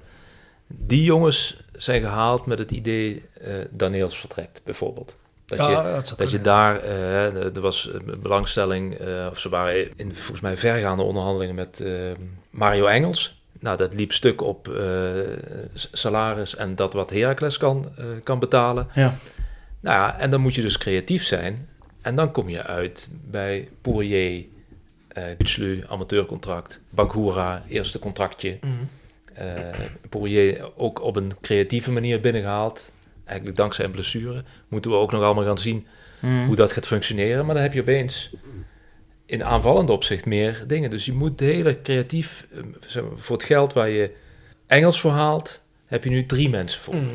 die 0.68 1.04
jongens 1.04 1.58
zijn 1.72 2.02
gehaald 2.02 2.46
met 2.46 2.60
het 2.60 2.72
idee 2.72 3.24
eh 3.42 3.54
Daniels 3.72 4.18
vertrekt, 4.18 4.62
bijvoorbeeld. 4.64 5.16
Dat 5.46 5.58
Ja, 5.58 5.70
je, 5.70 5.94
dat 5.94 6.14
dat 6.18 6.32
je 6.32 6.42
daar, 6.42 6.80
eh, 6.80 7.56
er 7.56 7.62
was 7.62 7.90
een 7.94 8.22
belangstelling, 8.22 8.94
eh, 8.96 9.28
of 9.32 9.40
ze 9.40 9.50
waren 9.50 9.92
in 9.96 10.16
volgens 10.16 10.42
mij 10.42 10.58
vergaande 10.58 11.04
onderhandelingen 11.04 11.56
met 11.56 11.80
eh, 11.80 12.12
Mario 12.50 12.86
Engels. 12.86 13.42
Nou, 13.60 13.78
dat 13.78 13.94
liep 13.94 14.12
stuk 14.12 14.42
op 14.42 14.68
eh, 14.68 14.86
salaris 15.74 16.56
en 16.56 16.76
dat 16.76 16.94
wat 16.94 17.10
Heracles 17.10 17.58
kan, 17.58 17.92
eh, 17.98 18.06
kan 18.24 18.40
betalen. 18.40 18.88
Ja. 18.94 19.18
Nou 19.80 19.98
ja, 19.98 20.20
en 20.20 20.30
dan 20.30 20.42
moet 20.42 20.56
je 20.56 20.62
dus 20.62 20.78
creatief 20.78 21.24
zijn. 21.24 21.70
En 22.02 22.16
dan 22.16 22.32
kom 22.32 22.50
je 22.50 22.64
uit 22.64 23.10
bij 23.12 23.70
Poirier, 23.82 24.46
eh 25.16 25.24
Gutslu, 25.38 25.84
amateurcontract, 25.88 26.82
Bangoura, 26.90 27.64
eerste 27.68 28.00
contractje. 28.00 28.58
Mhm. 28.62 28.72
Eh 29.34 29.80
Poirier 30.10 30.72
ook 30.76 31.02
op 31.02 31.16
een 31.16 31.32
creatieve 31.42 31.92
manier 31.92 32.20
binnengehaald. 32.20 32.92
Eigenlijk 33.26 33.58
dankzij 33.58 33.86
een 33.86 33.92
blessure. 33.92 34.44
Moeten 34.68 34.92
we 34.92 34.98
ook 34.98 35.12
nog 35.12 35.24
allemaal 35.24 35.44
gaan 35.44 35.60
zien 35.60 35.86
Mhm. 36.20 36.46
hoe 36.46 36.56
dat 36.56 36.72
gaat 36.72 36.88
functioneren. 36.88 37.46
Maar 37.46 37.54
dan 37.54 37.64
heb 37.64 37.74
je 37.74 37.82
opeens 37.82 38.30
in 39.26 39.44
aanvallende 39.44 39.92
opzicht 39.92 40.26
meer 40.26 40.64
dingen. 40.68 40.90
Dus 40.90 41.06
je 41.06 41.14
moet 41.14 41.40
heel 41.40 41.82
creatief, 41.84 42.46
eh, 42.52 42.60
zeg 42.88 43.04
maar, 43.04 43.12
voor 43.18 43.36
het 43.36 43.46
geld 43.46 43.74
waar 43.74 43.90
je 43.90 44.12
Engels 44.68 45.00
voor 45.00 45.12
haalt, 45.12 45.62
heb 45.86 46.04
je 46.04 46.10
nu 46.10 46.26
drie 46.26 46.50
mensen 46.50 46.82
voor. 46.82 46.96
Mhm. 46.96 47.06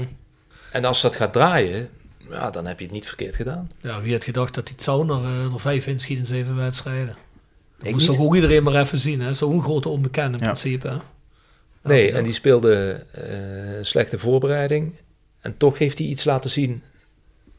En 0.72 0.84
als 0.84 1.00
dat 1.00 1.16
gaat 1.16 1.32
draaien, 1.32 1.88
ja, 2.30 2.50
dan 2.50 2.66
heb 2.66 2.78
je 2.78 2.84
het 2.84 2.94
niet 2.94 3.06
verkeerd 3.06 3.36
gedaan. 3.36 3.70
Ja, 3.80 4.00
wie 4.00 4.12
had 4.12 4.24
gedacht 4.24 4.54
dat 4.54 4.66
die 4.66 4.76
Zauner 4.78 5.24
er 5.24 5.60
vijf 5.60 5.86
inschiet 5.86 6.18
in 6.18 6.26
zeven 6.26 6.56
wedstrijden? 6.56 7.16
Dat 7.80 7.88
Ik 7.88 7.94
moest 7.94 8.08
niet. 8.08 8.16
toch 8.16 8.26
ook 8.26 8.34
iedereen 8.34 8.62
maar 8.62 8.74
even 8.80 8.98
zien, 8.98 9.20
hè? 9.20 9.32
Zo'n 9.32 9.62
grote 9.62 9.88
onbekende 9.88 10.38
in 10.38 10.44
Ja. 10.44 10.50
principe, 10.50 10.88
hè? 10.88 10.96
Nee, 11.82 12.12
en 12.12 12.24
die 12.24 12.32
speelde 12.32 13.04
eh, 13.12 13.24
slechte 13.84 14.18
voorbereiding. 14.18 14.94
En 15.40 15.56
toch 15.56 15.78
heeft 15.78 15.98
hij 15.98 16.06
iets 16.06 16.24
laten 16.24 16.50
zien 16.50 16.82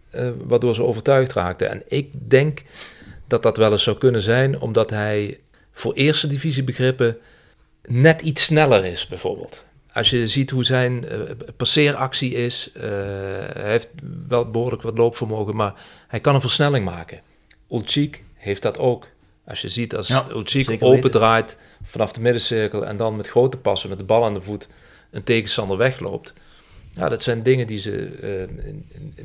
eh, 0.10 0.30
waardoor 0.44 0.76
ze 0.76 0.84
overtuigd 0.84 1.34
raakten. 1.34 1.70
En 1.70 1.84
ik 1.88 2.10
denk 2.14 2.62
dat 3.28 3.44
dat 3.44 3.58
wel 3.58 3.72
eens 3.72 3.84
zou 3.84 3.98
kunnen 3.98 4.22
zijn, 4.22 4.60
omdat 4.60 4.90
hij 4.90 5.40
voor 5.72 5.94
eerste 5.94 6.28
divisie 6.28 6.64
begrippen 6.64 7.18
net 7.88 8.22
iets 8.22 8.44
sneller 8.44 8.86
is, 8.86 9.08
bijvoorbeeld. 9.08 9.66
Als 9.94 10.10
je 10.10 10.28
ziet 10.28 10.50
hoe 10.50 10.64
zijn 10.64 11.08
eh, 11.08 11.20
passeeractie 11.58 12.34
is, 12.34 12.70
eh, 12.74 12.82
hij 13.54 13.70
heeft 13.72 13.88
wel 14.28 14.50
behoorlijk 14.52 14.82
wat 14.82 14.98
loopvermogen, 14.98 15.56
maar 15.56 15.74
hij 16.08 16.20
kan 16.20 16.36
een 16.36 16.42
versnelling 16.42 16.86
maken. 16.86 17.20
Ulchik 17.72 18.24
heeft 18.36 18.62
dat 18.62 18.78
ook. 18.78 19.08
Als 19.46 19.62
je 19.62 19.70
ziet 19.70 19.96
als 19.96 20.08
Ja, 20.08 20.26
open 20.30 20.90
weten. 20.92 21.12
draait 21.12 21.58
vanaf 21.84 22.12
de 22.12 22.22
middencirkel 22.22 22.86
en 22.86 22.98
dan 22.98 23.16
met 23.16 23.28
grote 23.28 23.58
passen 23.58 23.90
met 23.90 23.98
de 23.98 24.04
bal 24.04 24.24
aan 24.26 24.34
de 24.34 24.42
voet 24.42 24.68
een 25.12 25.24
tegenstander 25.24 25.78
wegloopt. 25.78 26.34
Ja, 26.94 27.10
dat 27.10 27.24
zijn 27.24 27.44
dingen 27.44 27.68
die 27.68 27.80
ze, 27.80 28.06
eh, 28.06 28.74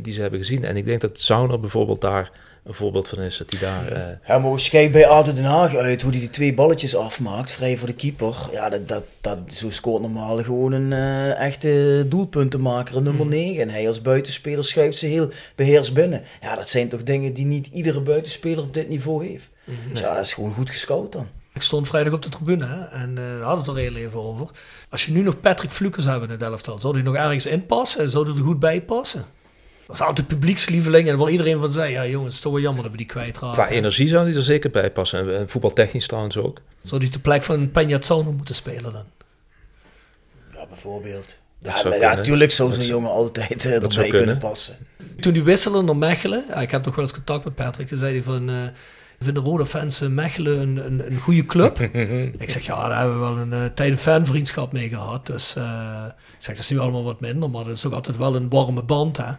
die 0.01 0.13
ze 0.13 0.21
hebben 0.21 0.39
gezien. 0.39 0.65
En 0.65 0.77
ik 0.77 0.85
denk 0.85 1.01
dat 1.01 1.21
Sauner 1.21 1.61
bijvoorbeeld 1.61 2.01
daar 2.01 2.31
een 2.65 2.75
voorbeeld 2.75 3.09
van 3.09 3.21
is. 3.21 3.37
Dat 3.37 3.51
hij 3.51 3.61
daar... 3.61 3.87
eh, 3.93 4.17
Ja, 4.29 4.39
maar 4.39 4.51
als 4.51 4.65
je 4.65 4.71
kijkt 4.71 4.93
bij 4.93 5.07
ADO 5.07 5.33
Den 5.33 5.45
Haag 5.45 5.77
uit, 5.77 6.03
hoe 6.03 6.11
hij 6.11 6.21
die 6.21 6.31
twee 6.31 6.55
balletjes 6.55 6.97
afmaakt, 6.97 7.51
vrij 7.51 7.77
voor 7.77 7.87
de 7.89 7.95
keeper. 7.95 8.35
Ja, 8.53 8.69
dat, 8.69 8.89
dat, 8.89 9.05
dat, 9.21 9.39
zo 9.47 9.71
scoort 9.71 10.03
normaal 10.03 10.43
gewoon 10.43 10.73
een 10.73 10.93
eh, 10.93 11.39
echte 11.39 12.05
doelpuntenmaker, 12.09 12.97
een 12.97 13.03
nummer 13.03 13.27
9. 13.27 13.63
En 13.63 13.69
hij 13.71 13.87
als 13.87 14.03
buitenspeler 14.03 14.65
schuift 14.65 14.99
ze 14.99 15.07
heel 15.07 15.31
beheerst 15.55 15.95
binnen. 15.95 16.23
Ja, 16.41 16.55
dat 16.55 16.69
zijn 16.69 16.89
toch 16.89 17.03
dingen 17.03 17.33
die 17.33 17.45
niet 17.47 17.67
iedere 17.73 18.01
buitenspeler 18.01 18.63
op 18.65 18.75
dit 18.75 18.89
niveau 18.89 19.27
heeft. 19.27 19.49
Dus 19.91 20.01
ja, 20.01 20.15
dat 20.15 20.25
is 20.25 20.33
gewoon 20.35 20.55
goed 20.55 20.71
gescout 20.71 21.13
dan. 21.13 21.27
Ik 21.55 21.63
stond 21.63 21.87
vrijdag 21.89 22.13
op 22.13 22.23
de 22.23 22.29
tribune 22.29 22.65
hè, 22.67 22.85
en 22.85 23.11
eh 23.19 23.25
daar 23.25 23.41
hadden 23.41 23.65
we 23.65 23.71
het 23.71 23.81
er 23.81 23.93
heel 23.93 24.07
even 24.07 24.21
over. 24.21 24.49
Als 24.91 25.07
je 25.07 25.13
nu 25.13 25.23
nog 25.23 25.41
Patrick 25.41 25.71
Flukers 25.71 26.05
hebben 26.07 26.29
in 26.29 26.35
het 26.35 26.43
elftal, 26.43 26.79
zou 26.79 26.95
die 26.95 27.03
nog 27.03 27.15
ergens 27.15 27.47
inpassen 27.47 28.01
en 28.01 28.09
zou 28.11 28.25
die 28.25 28.35
er 28.35 28.41
goed 28.41 28.59
bij 28.59 28.83
passen? 28.83 29.25
Dat 29.87 29.99
was 29.99 30.07
altijd 30.09 30.27
publiekslieveling 30.27 31.09
en 31.09 31.17
waar 31.19 31.31
iedereen 31.31 31.61
van 31.61 31.73
zei, 31.73 31.93
ja 31.93 32.07
jongens, 32.07 32.25
het 32.27 32.35
is 32.35 32.41
toch 32.41 32.53
wel 32.53 32.61
jammer 32.61 32.83
dat 32.83 32.91
we 32.93 32.97
die 32.99 33.07
kwijtraken. 33.07 33.65
qua 33.65 33.69
energie 33.69 34.09
zou 34.09 34.27
hij 34.27 34.37
er 34.37 34.43
zeker 34.43 34.71
bij 34.71 34.91
passen. 34.91 35.39
En, 35.39 35.49
voetbaltechnisch 35.49 36.07
trouwens 36.07 36.37
ook. 36.37 36.61
Zou 36.83 37.01
die 37.01 37.11
de 37.11 37.19
plek 37.19 37.43
van 37.43 37.69
Peña 37.71 37.99
Zauner 37.99 38.33
moeten 38.35 38.55
spelen 38.55 38.93
dan? 38.93 39.05
Ja, 40.53 40.67
bijvoorbeeld. 40.67 41.39
Dat 41.61 41.83
Ja, 42.01 42.15
natuurlijk 42.15 42.51
zou 42.51 42.73
zo'n 42.73 42.85
jongen 42.85 43.11
altijd 43.11 43.65
eh, 43.65 43.73
erbij 43.73 43.89
kunnen. 43.89 44.11
kunnen. 44.11 44.39
passen. 44.39 44.77
Toen 45.21 45.33
die 45.33 45.43
wisselen 45.43 45.85
naar 45.85 45.97
Mechelen, 45.97 46.45
ja, 46.49 46.55
ik 46.61 46.71
heb 46.71 46.85
nog 46.85 46.95
wel 46.95 47.05
eens 47.05 47.15
contact 47.15 47.45
met 47.45 47.55
Patrick, 47.55 47.87
toen 47.87 47.99
zei 47.99 48.13
hij 48.13 48.23
van, 48.23 48.49
eh 48.49 48.55
ik 49.19 49.25
vind 49.25 49.35
de 49.35 49.43
rode 49.43 49.67
fans 49.67 50.01
Mechelen 50.01 50.61
een, 50.61 50.87
een, 50.87 51.07
een 51.07 51.19
goede 51.19 51.47
club. 51.47 51.81
ik 52.39 52.51
zeg, 52.51 52.67
ja, 52.67 52.89
daar 52.89 52.99
hebben 52.99 53.21
we 53.21 53.27
wel 53.27 53.39
een 53.39 53.53
uh, 53.53 53.65
tijd 53.75 53.91
een 53.91 53.99
fanvriendschap 53.99 54.73
mee 54.73 54.89
gehad. 54.89 55.27
Dus 55.27 55.57
eh, 55.57 56.05
ik 56.07 56.45
zeg, 56.45 56.55
dat 56.55 56.65
is 56.65 56.71
nu 56.71 56.79
allemaal 56.79 57.05
wat 57.05 57.21
minder, 57.21 57.51
maar 57.51 57.65
dat 57.65 57.77
is 57.77 57.87
ook 57.87 57.93
altijd 57.93 58.17
wel 58.17 58.37
een 58.37 58.49
warme 58.49 58.83
band, 58.83 59.17
hè. 59.17 59.33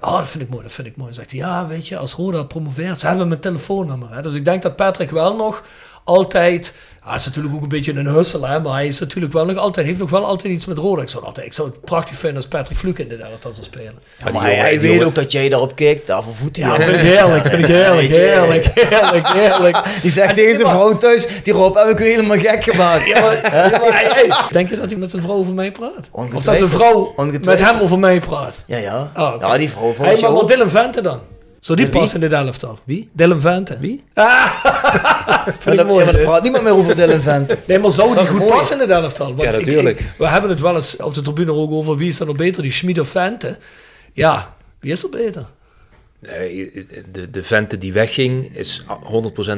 Oh, 0.00 0.18
dat 0.18 0.28
vind 0.28 0.44
ik 0.44 0.50
mooi, 0.50 0.62
dat 0.62 0.72
vind 0.72 0.86
ik 0.86 0.96
mooi. 0.96 1.12
Zegt 1.12 1.30
hij, 1.30 1.40
ja, 1.40 1.66
weet 1.66 1.88
je, 1.88 1.98
als 1.98 2.14
Roda 2.14 2.42
promoveert, 2.42 3.00
ze 3.00 3.06
hebben 3.06 3.28
mijn 3.28 3.40
telefoonnummer. 3.40 4.14
Hè. 4.14 4.22
Dus 4.22 4.34
ik 4.34 4.44
denk 4.44 4.62
dat 4.62 4.76
Patrick 4.76 5.10
wel 5.10 5.36
nog 5.36 5.64
altijd, 6.10 6.74
hij 7.04 7.14
is 7.14 7.24
natuurlijk 7.24 7.54
ook 7.54 7.62
een 7.62 7.68
beetje 7.68 7.92
een 7.92 8.06
hussel, 8.06 8.46
hè, 8.46 8.60
maar 8.60 8.72
hij 8.72 8.86
is 8.86 9.00
natuurlijk 9.00 9.32
wel 9.32 9.44
nog 9.44 9.56
altijd, 9.56 9.86
heeft 9.86 9.98
nog 9.98 10.10
wel 10.10 10.24
altijd 10.24 10.52
iets 10.52 10.66
met 10.66 10.76
zou, 10.76 11.24
altijd, 11.24 11.46
ik 11.46 11.52
zou 11.52 11.68
het 11.68 11.80
prachtig 11.80 12.16
vinden 12.16 12.36
als 12.36 12.46
Patrick 12.46 12.78
Fluke 12.78 13.02
in 13.02 13.08
dit 13.08 13.20
elftal 13.20 13.50
zou 13.52 13.64
spelen. 13.64 13.98
Ja, 14.24 14.32
maar 14.32 14.42
hij, 14.42 14.80
weet 14.80 15.02
ook 15.02 15.14
dat 15.14 15.32
jij 15.32 15.48
daarop 15.48 15.76
kijkt, 15.76 16.06
daarvoor 16.06 16.34
voet 16.34 16.56
hij 16.56 16.66
Ja, 16.66 16.76
vind 16.76 16.96
ik 16.96 17.00
heerlijk, 17.00 17.46
vind 17.46 17.62
ik 17.62 17.68
heerlijk, 17.68 18.08
heerlijk, 18.08 18.64
heerlijk, 18.74 19.28
heerlijk. 19.28 19.78
Die 20.02 20.10
zegt 20.10 20.34
tegen 20.34 20.56
zijn 20.56 20.68
vrouw 20.68 20.98
thuis, 20.98 21.26
die 21.42 21.52
Rob 21.52 21.76
heb 21.76 21.88
ik 21.88 21.98
weer 21.98 22.10
helemaal 22.10 22.38
gek 22.38 22.64
gemaakt. 22.64 23.06
Ja, 23.06 23.20
maar, 23.20 23.34
ja, 23.34 23.78
maar, 23.78 23.92
hey, 23.92 24.10
hey, 24.12 24.44
denk 24.50 24.68
je 24.68 24.76
dat 24.76 24.90
hij 24.90 24.98
met 24.98 25.10
zijn 25.10 25.22
vrouw 25.22 25.36
over 25.36 25.54
mij 25.54 25.70
praat? 25.70 25.90
Of 25.90 26.02
dat 26.02 26.08
zijn 26.10 26.32
Ongetwijfeld. 26.32 26.70
vrouw 26.70 27.14
met 27.44 27.60
hem 27.60 27.80
over 27.80 27.98
mij 27.98 28.20
praat? 28.20 28.60
Ja, 28.66 28.76
ja. 28.76 29.12
Oh. 29.16 29.34
Ja, 29.40 29.58
die 29.58 29.70
vrouw 29.70 29.92
van 29.92 30.04
Hey, 30.04 30.14
je 30.14 30.22
maar 30.22 30.32
wat. 30.32 30.48
Dylan 30.48 30.70
Vente 30.70 31.00
dan? 31.00 31.20
Zou 31.60 31.78
die 31.78 31.88
passen 31.88 32.22
in 32.22 32.28
dit 32.28 32.38
elftal? 32.38 32.78
Wie? 32.84 33.08
Dylan 33.12 33.40
Vente. 33.40 33.78
Wie? 33.78 34.04
Ah, 34.14 34.24
Maar 34.64 35.44
vind 35.58 35.58
ik 35.58 35.64
dan- 35.64 35.76
ja, 35.76 35.84
mooi. 35.84 36.04
maar 36.04 36.14
er 36.14 36.24
praat 36.24 36.42
niemand 36.42 36.64
meer 36.64 36.72
over 36.74 36.96
Dylan 36.96 37.20
Vent. 37.20 37.54
Nee, 37.66 37.78
maar 37.78 37.90
zou 37.90 38.14
die 38.16 38.26
goed 38.26 38.38
mooi. 38.38 38.50
passen 38.50 38.80
in 38.80 38.86
dit 38.88 38.96
elftal? 38.96 39.26
Want 39.34 39.42
Ja, 39.52 39.58
natuurlijk. 39.58 40.00
ik- 40.00 40.12
we 40.18 40.28
hebben 40.28 40.50
het 40.50 40.60
wel 40.60 40.74
eens 40.74 40.96
op 40.96 41.14
de 41.14 41.22
tribune 41.22 41.52
ook 41.52 41.70
over 41.70 41.96
wie 41.96 42.08
is 42.08 42.20
er 42.20 42.26
nog 42.26 42.36
beter, 42.36 42.62
die 42.62 42.72
Schmid 42.72 43.00
of 43.00 43.08
Vente. 43.08 43.56
Ja, 44.12 44.54
wie 44.80 44.92
is 44.92 45.02
er 45.02 45.10
beter? 45.10 45.46
De, 47.12 47.30
de 47.30 47.42
vente 47.42 47.78
die 47.78 47.92
wegging 47.92 48.56
is 48.56 48.82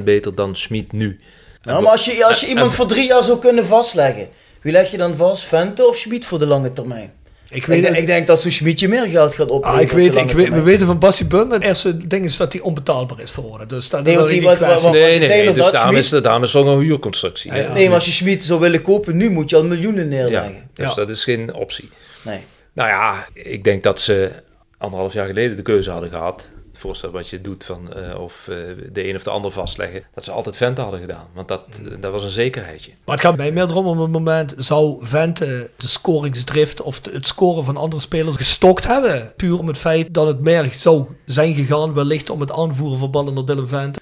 100% 0.00 0.02
beter 0.04 0.34
dan 0.34 0.56
Schmid 0.56 0.92
nu. 0.92 1.18
Nou, 1.62 1.82
maar 1.82 1.90
als 1.92 2.04
je, 2.04 2.24
als 2.26 2.40
je 2.40 2.46
iemand 2.48 2.72
voor 2.74 2.86
drie 2.86 3.06
jaar 3.06 3.24
zou 3.24 3.38
kunnen 3.38 3.66
vastleggen, 3.66 4.28
wie 4.60 4.72
leg 4.72 4.90
je 4.90 4.96
dan 4.96 5.16
vast? 5.16 5.42
Vente 5.42 5.86
of 5.86 5.96
Schmid 5.96 6.24
voor 6.24 6.38
de 6.38 6.46
lange 6.46 6.72
termijn? 6.72 7.12
Ik 7.52 7.58
Ik, 7.58 7.66
weet, 7.66 7.82
denk- 7.82 7.94
het- 7.94 8.02
ik 8.02 8.08
denk 8.08 8.26
dat 8.26 8.40
zo'n 8.40 8.50
Schmidje 8.50 8.88
meer 8.88 9.06
geld 9.08 9.34
gaat 9.34 9.50
opleveren. 9.50 9.74
ah, 9.76 9.80
ik 9.90 9.90
weet, 9.96 10.16
ik 10.16 10.30
weet, 10.30 10.48
we 10.48 10.60
weten 10.62 10.86
van 10.86 10.98
Bassie 10.98 11.26
Bum, 11.26 11.50
het 11.50 11.62
eerste 11.62 12.06
ding 12.06 12.24
is 12.24 12.36
dat 12.36 12.52
hij 12.52 12.62
onbetaalbaar 12.62 13.20
is 13.20 13.30
voor 13.30 13.44
worden. 13.44 13.68
Dus 13.68 13.88
dat 13.88 14.04
Nee, 14.04 14.12
is 14.14 14.18
al 14.20 14.26
die 14.26 14.34
geen 14.34 14.44
wat- 14.44 14.56
kwestie. 14.56 14.84
wat- 14.90 14.92
Nee, 14.98 15.18
Dus 15.18 15.58
dat, 15.58 15.72
daarom 15.72 16.42
is, 16.44 16.50
daarom 16.50 16.68
ook 16.70 16.78
een 16.78 16.84
huurconstructie. 16.84 17.52
Ja, 17.52 17.58
ja. 17.58 17.72
Nee, 17.72 17.84
maar 17.86 17.94
als 17.94 18.04
je 18.04 18.10
Schmid 18.10 18.42
zou 18.42 18.60
willen 18.60 18.82
kopen, 18.82 19.16
nu 19.16 19.30
moet 19.30 19.50
je 19.50 19.56
al 19.56 19.64
miljoenen 19.64 20.04
Ja, 20.04 20.08
neerleggen. 20.16 20.70
dus 20.74 20.88
Ja. 20.88 20.94
dat 20.94 21.08
is 21.08 21.24
geen 21.24 21.54
optie. 21.54 21.88
Nee. 22.22 22.38
Nou 22.72 22.88
ja, 22.88 23.26
ik 23.32 23.64
denk 23.64 23.82
dat 23.82 24.00
ze 24.00 24.30
anderhalf 24.78 25.12
jaar 25.12 25.26
geleden 25.26 25.56
de 25.56 25.62
keuze 25.62 25.90
hadden 25.90 26.10
gehad. 26.10 26.50
Voorstel 26.82 27.10
wat 27.10 27.28
je 27.28 27.40
doet 27.40 27.64
van 27.64 27.92
eh, 27.94 28.20
of 28.20 28.48
eh, 28.48 28.56
de 28.92 29.08
een 29.08 29.16
of 29.16 29.22
de 29.22 29.30
ander 29.30 29.50
vastleggen, 29.52 30.02
dat 30.14 30.24
ze 30.24 30.30
altijd 30.30 30.56
Vente 30.56 30.80
hadden 30.80 31.00
gedaan. 31.00 31.26
Want 31.34 31.48
dat, 31.48 31.62
eh, 31.70 31.90
dat 32.00 32.12
was 32.12 32.24
een 32.24 32.30
zekerheidje. 32.30 32.90
Maar 33.04 33.16
het 33.16 33.24
gaat 33.24 33.36
mij 33.36 33.50
meer 33.52 33.62
erom 33.70 33.86
op 33.86 33.98
het 33.98 34.10
moment 34.10 34.54
zou 34.56 34.96
Vente 35.06 35.70
de 35.76 35.86
scoringsdrift 35.88 36.80
of 36.82 37.00
de- 37.00 37.10
het 37.12 37.26
scoren 37.26 37.64
van 37.64 37.76
andere 37.76 38.02
spelers 38.02 38.36
gestokt 38.36 38.86
hebben. 38.86 39.32
Puur 39.36 39.58
om 39.58 39.66
het 39.68 39.78
feit 39.78 40.14
dat 40.14 40.26
het 40.26 40.40
meer 40.40 40.68
zou 40.72 41.04
zijn 41.26 41.54
gegaan 41.54 41.94
wellicht 41.94 42.30
om 42.30 42.40
het 42.40 42.52
aanvoeren 42.52 42.98
van 42.98 43.10
ballen 43.10 43.34
naar 43.34 43.44
Dylan 43.44 43.68
Vente. 43.68 44.00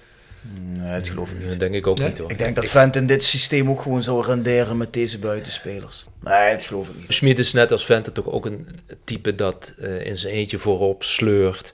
Nee, 0.59 0.99
dat 0.99 1.09
geloof 1.09 1.31
ik 1.31 1.39
niet. 1.39 1.47
Dat 1.49 1.59
denk 1.59 1.73
ik 1.73 1.87
ook 1.87 1.97
Nee? 1.97 2.07
niet 2.07 2.17
hoor. 2.17 2.31
Ik 2.31 2.37
denk 2.37 2.55
dat 2.55 2.67
Vent 2.67 2.95
in 2.95 3.07
dit 3.07 3.23
systeem 3.23 3.69
ook 3.69 3.81
gewoon 3.81 4.03
zou 4.03 4.25
renderen 4.25 4.77
met 4.77 4.93
deze 4.93 5.19
buitenspelers. 5.19 6.05
Nee, 6.19 6.53
dat 6.55 6.65
geloof 6.65 6.89
ik 6.89 6.95
niet. 6.95 7.13
Schmid 7.13 7.39
is 7.39 7.53
net 7.53 7.71
als 7.71 7.85
Vente 7.85 8.11
toch 8.11 8.25
ook 8.27 8.45
een 8.45 8.67
type 9.03 9.35
dat 9.35 9.73
eh, 9.79 10.05
in 10.05 10.17
zijn 10.17 10.33
eentje 10.33 10.59
voorop 10.59 11.03
sleurt. 11.03 11.73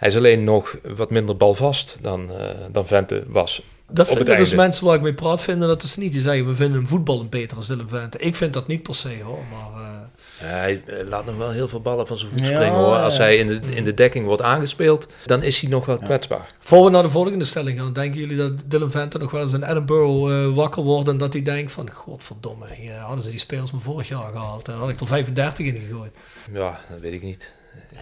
Hij 0.00 0.08
is 0.08 0.16
alleen 0.16 0.44
nog 0.44 0.76
wat 0.96 1.10
minder 1.10 1.36
balvast 1.36 1.96
dan, 2.00 2.30
eh, 2.30 2.46
dan 2.72 2.86
Vente 2.86 3.24
was. 3.26 3.62
Dat 3.86 4.08
Op 4.08 4.16
het 4.16 4.26
vinden 4.26 4.44
dus 4.44 4.54
mensen 4.54 4.84
waar 4.84 4.94
ik 4.94 5.00
mee 5.00 5.14
praat 5.14 5.42
vinden 5.42 5.68
dat 5.68 5.82
is 5.82 5.96
niet. 5.96 6.12
Die 6.12 6.20
zeggen 6.20 6.46
we 6.46 6.54
vinden 6.54 6.76
hem 6.76 6.86
voetballend 6.86 7.30
beter 7.30 7.56
als 7.56 7.66
Dylan 7.66 7.88
Vente. 7.88 8.18
Ik 8.18 8.34
vind 8.34 8.52
dat 8.52 8.66
niet 8.66 8.82
per 8.82 8.94
se 8.94 9.22
hoor. 9.22 9.38
Maar, 9.50 9.82
eh, 9.82 9.98
Hij 10.36 10.82
eh, 10.86 11.08
laat 11.08 11.26
nog 11.26 11.36
wel 11.36 11.50
heel 11.50 11.68
veel 11.68 11.80
ballen 11.80 12.06
van 12.06 12.18
zijn 12.18 12.30
voet 12.30 12.40
Ja, 12.40 12.46
springen 12.46 12.74
hoor. 12.74 12.96
Als 12.96 13.16
ja. 13.16 13.22
hij 13.22 13.36
in 13.36 13.46
de, 13.46 13.60
in 13.74 13.84
de 13.84 13.94
dekking 13.94 14.26
wordt 14.26 14.42
aangespeeld, 14.42 15.06
dan 15.24 15.42
is 15.42 15.60
hij 15.60 15.70
nog 15.70 15.86
wel 15.86 15.98
kwetsbaar. 15.98 16.54
voor 16.58 16.84
we 16.84 16.90
naar 16.90 17.02
de 17.02 17.10
volgende 17.10 17.44
stelling 17.44 17.78
gaan, 17.78 17.92
denken 17.92 18.20
jullie 18.20 18.36
dat 18.36 18.52
Dylan 18.66 18.90
Vente 18.90 19.18
nog 19.18 19.30
wel 19.30 19.40
eens 19.40 19.52
in 19.52 19.64
Edinburgh 19.64 20.32
eh, 20.32 20.54
wakker 20.54 20.82
wordt 20.82 21.08
en 21.08 21.18
dat 21.18 21.32
hij 21.32 21.42
denkt 21.42 21.72
van 21.72 21.90
godverdomme, 21.90 22.74
hier 22.74 22.94
hadden 22.94 23.24
ze 23.24 23.30
die 23.30 23.38
spelers 23.38 23.72
me 23.72 23.78
vorig 23.78 24.08
jaar 24.08 24.32
gehaald. 24.32 24.64
Daar 24.64 24.76
had 24.76 24.88
ik 24.88 25.00
er 25.00 25.06
35 25.06 25.66
in 25.66 25.80
gegooid. 25.80 26.14
Ja, 26.52 26.80
dat 26.90 27.00
weet 27.00 27.12
ik 27.12 27.22
niet. 27.22 27.52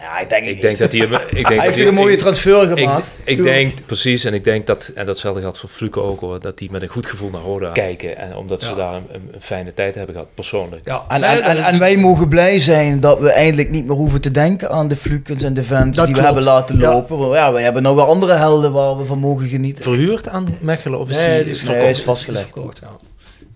Ja, 0.01 0.19
ik 0.19 0.29
denk, 0.29 0.45
Ik 0.45 0.61
denk 0.61 0.77
dat 0.77 0.91
hij... 0.91 1.01
Ik 1.01 1.09
denk 1.09 1.47
hij 1.47 1.55
dat 1.55 1.65
heeft 1.75 1.87
een 1.87 1.93
mooie 1.93 2.13
ik- 2.13 2.19
transfer 2.19 2.71
Ik, 2.71 2.77
gemaakt. 2.77 3.11
ik 3.23 3.43
denk 3.43 3.85
precies, 3.85 4.23
en 4.23 4.33
ik 4.33 4.43
denk 4.43 4.67
dat, 4.67 4.91
en 4.95 5.05
datzelfde 5.05 5.41
geldt 5.41 5.57
voor 5.57 5.69
Fluke 5.69 5.99
ook 6.01 6.19
hoor, 6.19 6.39
dat 6.39 6.57
die 6.57 6.71
met 6.71 6.81
een 6.81 6.87
goed 6.87 7.05
gevoel 7.05 7.29
naar 7.29 7.41
Roda 7.41 7.71
kijken. 7.71 8.17
En 8.17 8.35
omdat 8.35 8.63
ze 8.63 8.69
Ja. 8.69 8.75
daar 8.75 8.93
een, 8.95 9.31
fijne 9.39 9.73
tijd 9.73 9.95
hebben 9.95 10.15
gehad, 10.15 10.29
persoonlijk. 10.33 10.81
Ja, 10.85 11.03
En, 11.07 11.23
en, 11.23 11.79
wij 11.79 11.97
mogen 11.97 12.27
blij 12.27 12.59
zijn 12.59 12.99
dat 12.99 13.19
we 13.19 13.31
eindelijk 13.31 13.69
niet 13.69 13.85
meer 13.85 13.95
hoeven 13.95 14.21
te 14.21 14.31
denken 14.31 14.69
aan 14.69 14.87
de 14.87 14.95
Flukens 14.95 15.43
en 15.43 15.53
de 15.53 15.63
Vents 15.63 15.97
Dat 15.97 16.05
die 16.05 16.15
we 16.15 16.21
hebben 16.21 16.43
laten 16.43 16.79
lopen. 16.79 17.29
Ja, 17.29 17.53
we 17.53 17.61
hebben 17.61 17.81
nou 17.83 17.95
weer 17.95 18.05
andere 18.05 18.33
helden 18.33 18.71
waar 18.71 18.97
we 18.97 19.05
van 19.05 19.19
mogen 19.19 19.47
genieten. 19.47 19.83
Verhuurd 19.83 20.27
aan 20.27 20.47
Mechelen 20.61 20.99
of 20.99 21.09
is 21.09 21.15
Nee, 21.15 21.43
die 21.43 21.51
is 21.53 21.63
Nee, 21.63 21.89
is 21.89 22.01
vastgelegd. 22.01 22.43
Die 22.53 22.63
is 22.63 22.69
verkocht, 22.71 22.79
ja. 22.83 23.07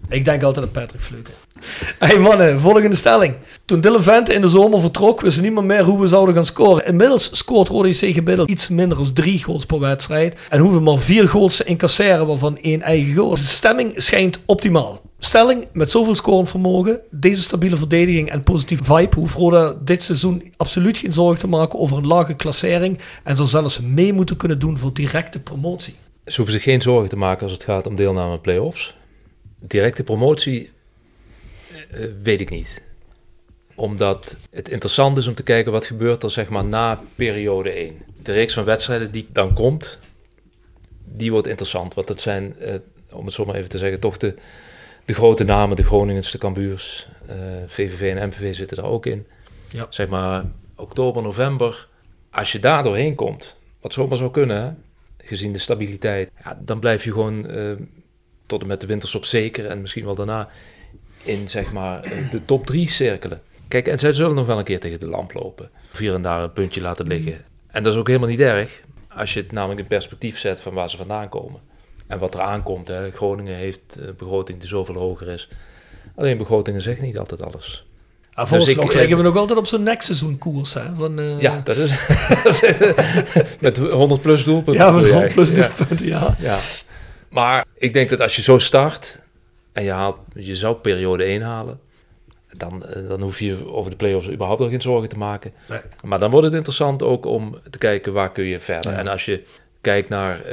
Ik 0.10 0.26
denk 0.26 0.44
altijd 0.44 0.66
aan 0.66 0.72
Patrick 0.72 1.02
Fluke. 1.02 1.32
Hey 2.00 2.20
mannen, 2.20 2.60
volgende 2.60 2.96
stelling. 2.96 3.36
Toen 3.66 3.82
Dylan 3.82 4.26
in 4.26 4.42
de 4.42 4.50
zomer 4.50 4.82
vertrok, 4.82 5.22
wisten 5.22 5.44
niemand 5.44 5.68
meer 5.68 5.84
hoe 5.84 6.00
we 6.00 6.08
zouden 6.08 6.36
gaan 6.36 6.46
scoren. 6.46 6.86
Inmiddels 6.86 7.38
scoort 7.38 7.68
Rode 7.68 7.90
JC 7.90 8.14
gemiddeld 8.14 8.50
iets 8.50 8.70
minder 8.70 8.98
dan 8.98 9.14
drie 9.14 9.44
goals 9.44 9.66
per 9.66 9.80
wedstrijd. 9.80 10.38
En 10.50 10.60
hoeven 10.60 10.84
maar 10.84 10.98
vier 10.98 11.30
goals 11.30 11.56
te 11.56 11.64
incasseren, 11.64 12.28
waarvan 12.28 12.58
één 12.58 12.82
eigen 12.82 13.14
goal. 13.14 13.30
De 13.30 13.38
stemming 13.38 13.94
schijnt 13.96 14.40
optimaal. 14.46 15.02
Stelling, 15.20 15.68
met 15.74 15.92
zoveel 15.92 16.16
scorend 16.16 16.50
vermogen, 16.50 17.00
deze 17.12 17.42
stabiele 17.42 17.78
verdediging 17.78 18.30
en 18.30 18.44
positieve 18.44 18.84
vibe, 18.84 19.16
hoeft 19.16 19.36
Roda 19.36 19.76
dit 19.84 20.04
seizoen 20.04 20.54
absoluut 20.58 20.98
geen 20.98 21.12
zorgen 21.12 21.40
te 21.40 21.48
maken 21.48 21.80
over 21.80 21.98
een 21.98 22.08
lage 22.08 22.34
klassering 22.34 23.00
en 23.24 23.36
zal 23.36 23.46
zelfs 23.46 23.80
mee 23.80 24.14
moeten 24.14 24.38
kunnen 24.38 24.60
doen 24.60 24.78
voor 24.78 24.94
directe 24.94 25.40
promotie. 25.40 25.96
Ze 26.26 26.36
hoeven 26.36 26.54
zich 26.54 26.64
geen 26.64 26.82
zorgen 26.82 27.10
te 27.10 27.16
maken 27.16 27.44
als 27.44 27.52
het 27.52 27.64
gaat 27.64 27.88
om 27.88 27.96
deelname 27.96 28.32
aan 28.32 28.42
play-offs. 28.42 28.96
Directe 29.60 30.04
promotie 30.04 30.70
weet 32.24 32.42
ik 32.42 32.50
niet. 32.50 32.82
Omdat 33.76 34.38
het 34.52 34.70
interessant 34.70 35.18
is 35.18 35.28
om 35.28 35.34
te 35.34 35.44
kijken 35.44 35.72
wat 35.72 35.86
gebeurt 35.86 36.24
er 36.24 36.32
zeg 36.32 36.50
maar 36.50 36.66
na 36.66 37.02
periode 37.16 37.70
1. 37.70 38.02
De 38.24 38.32
reeks 38.32 38.54
van 38.54 38.64
wedstrijden 38.64 39.12
die 39.12 39.28
dan 39.32 39.54
komt, 39.54 40.00
die 41.04 41.32
wordt 41.32 41.48
interessant. 41.48 41.94
Want 41.94 42.08
dat 42.08 42.22
zijn, 42.22 42.56
eh, 42.56 42.76
om 43.12 43.26
het 43.26 43.34
zo 43.34 43.46
maar 43.46 43.56
even 43.56 43.70
te 43.70 43.78
zeggen, 43.78 44.00
toch 44.00 44.18
de, 44.18 44.36
de 45.06 45.14
grote 45.14 45.44
namen. 45.44 45.76
De 45.76 45.84
Groningens, 45.84 46.32
de 46.32 46.38
Cambuurs, 46.38 47.08
eh, 47.28 47.36
VVV 47.68 48.16
en 48.16 48.28
MVV 48.28 48.56
zitten 48.56 48.78
daar 48.78 48.86
ook 48.86 49.06
in. 49.06 49.28
Ja. 49.70 49.88
Zeg 49.90 50.08
maar 50.08 50.44
oktober, 50.76 51.22
november. 51.24 51.88
Als 52.32 52.52
je 52.52 52.60
daar 52.60 52.84
doorheen 52.84 53.16
komt, 53.16 53.58
wat 53.82 53.94
zomaar 53.94 54.18
zou 54.18 54.32
kunnen, 54.32 54.64
hè, 54.64 54.72
gezien 55.28 55.54
de 55.54 55.60
stabiliteit, 55.60 56.30
ja, 56.44 56.60
dan 56.62 56.80
blijf 56.80 57.04
je 57.04 57.12
gewoon 57.12 57.48
eh, 57.48 57.72
tot 58.46 58.62
en 58.62 58.68
met 58.68 58.82
de 58.82 58.88
winterstop 58.88 59.26
zeker 59.26 59.66
en 59.66 59.82
misschien 59.82 60.06
wel 60.06 60.16
daarna 60.16 60.50
in 61.24 61.50
zeg 61.50 61.72
maar 61.72 62.04
eh, 62.04 62.12
de 62.32 62.46
top 62.46 62.66
3 62.66 62.90
cirkelen. 62.90 63.42
Kijk, 63.68 63.88
en 63.88 64.00
zij 64.00 64.12
zullen 64.12 64.36
nog 64.36 64.46
wel 64.46 64.58
een 64.58 64.64
keer 64.64 64.80
tegen 64.80 65.00
de 65.00 65.08
lamp 65.08 65.34
lopen. 65.34 65.70
Of 65.92 65.98
hier 66.00 66.14
en 66.14 66.22
daar 66.22 66.44
een 66.44 66.54
puntje 66.54 66.82
laten 66.82 67.08
liggen. 67.08 67.42
En 67.68 67.84
dat 67.84 67.94
is 67.94 68.00
ook 68.00 68.08
helemaal 68.08 68.30
niet 68.30 68.40
erg, 68.40 68.82
als 69.16 69.34
je 69.34 69.40
het 69.40 69.52
namelijk 69.52 69.80
in 69.80 69.88
perspectief 69.88 70.40
zet 70.40 70.62
van 70.62 70.74
waar 70.74 70.90
ze 70.90 70.98
vandaan 70.98 71.30
komen. 71.30 71.60
En 72.08 72.20
wat 72.20 72.34
er 72.34 72.42
aankomt. 72.42 72.88
Hè. 72.88 73.12
Groningen 73.12 73.56
heeft 73.56 73.82
een 74.00 74.16
begroting 74.18 74.60
die 74.60 74.70
zoveel 74.70 74.96
hoger 74.96 75.28
is. 75.28 75.50
Alleen 76.16 76.38
begrotingen 76.38 76.82
zeggen 76.82 77.04
niet 77.06 77.18
altijd 77.18 77.44
alles. 77.44 77.86
Ja, 78.36 78.48
volgens 78.48 78.74
Dus 78.74 78.84
nog 78.84 78.94
liggen 78.94 79.18
we 79.18 79.24
nog 79.24 79.36
altijd 79.36 79.60
op 79.60 79.68
zo'n 79.68 79.84
next-seizoen 79.84 80.38
koers. 80.38 80.74
Hè? 80.74 80.82
Van, 80.96 81.20
eh, 81.20 81.40
Ja, 81.42 81.62
dat 81.64 81.78
is 81.78 81.96
met 83.60 83.78
100 83.78 84.22
plus 84.22 84.44
doelpunten. 84.44 84.84
ja, 84.86 84.92
met 84.92 85.02
bedoel 85.02 85.12
100 85.20 85.34
jij. 85.34 85.44
plus 85.44 85.52
Ja. 85.58 85.68
doelpunten, 85.76 86.06
ja. 86.08 86.36
Ja. 86.40 86.58
Maar 87.30 87.66
ik 87.78 87.94
denk 87.94 88.10
dat 88.10 88.20
als 88.22 88.36
je 88.36 88.42
zo 88.42 88.58
start 88.58 89.22
en 89.74 89.84
je, 89.84 89.92
haalt, 89.92 90.18
je 90.34 90.56
zou 90.56 90.76
periode 90.76 91.24
1 91.24 91.42
halen, 91.42 91.80
dan, 92.58 92.86
eh, 92.86 93.08
dan 93.08 93.22
hoef 93.22 93.40
je 93.40 93.68
over 93.72 93.92
de 93.92 93.98
play-offs 93.98 94.30
überhaupt 94.30 94.60
nog 94.60 94.70
geen 94.70 94.82
zorgen 94.82 95.10
te 95.10 95.18
maken. 95.18 95.54
Nee. 95.70 95.80
Maar 96.04 96.20
dan 96.20 96.32
wordt 96.32 96.46
het 96.46 96.56
interessant 96.56 97.04
ook 97.04 97.26
om 97.26 97.60
te 97.70 97.78
kijken 97.78 98.14
waar 98.14 98.32
kun 98.32 98.44
je 98.44 98.60
verder. 98.60 98.94
En 98.94 99.08
als 99.08 99.26
je 99.26 99.44
kijkt 99.82 100.10
naar 100.10 100.38
eh, 100.38 100.44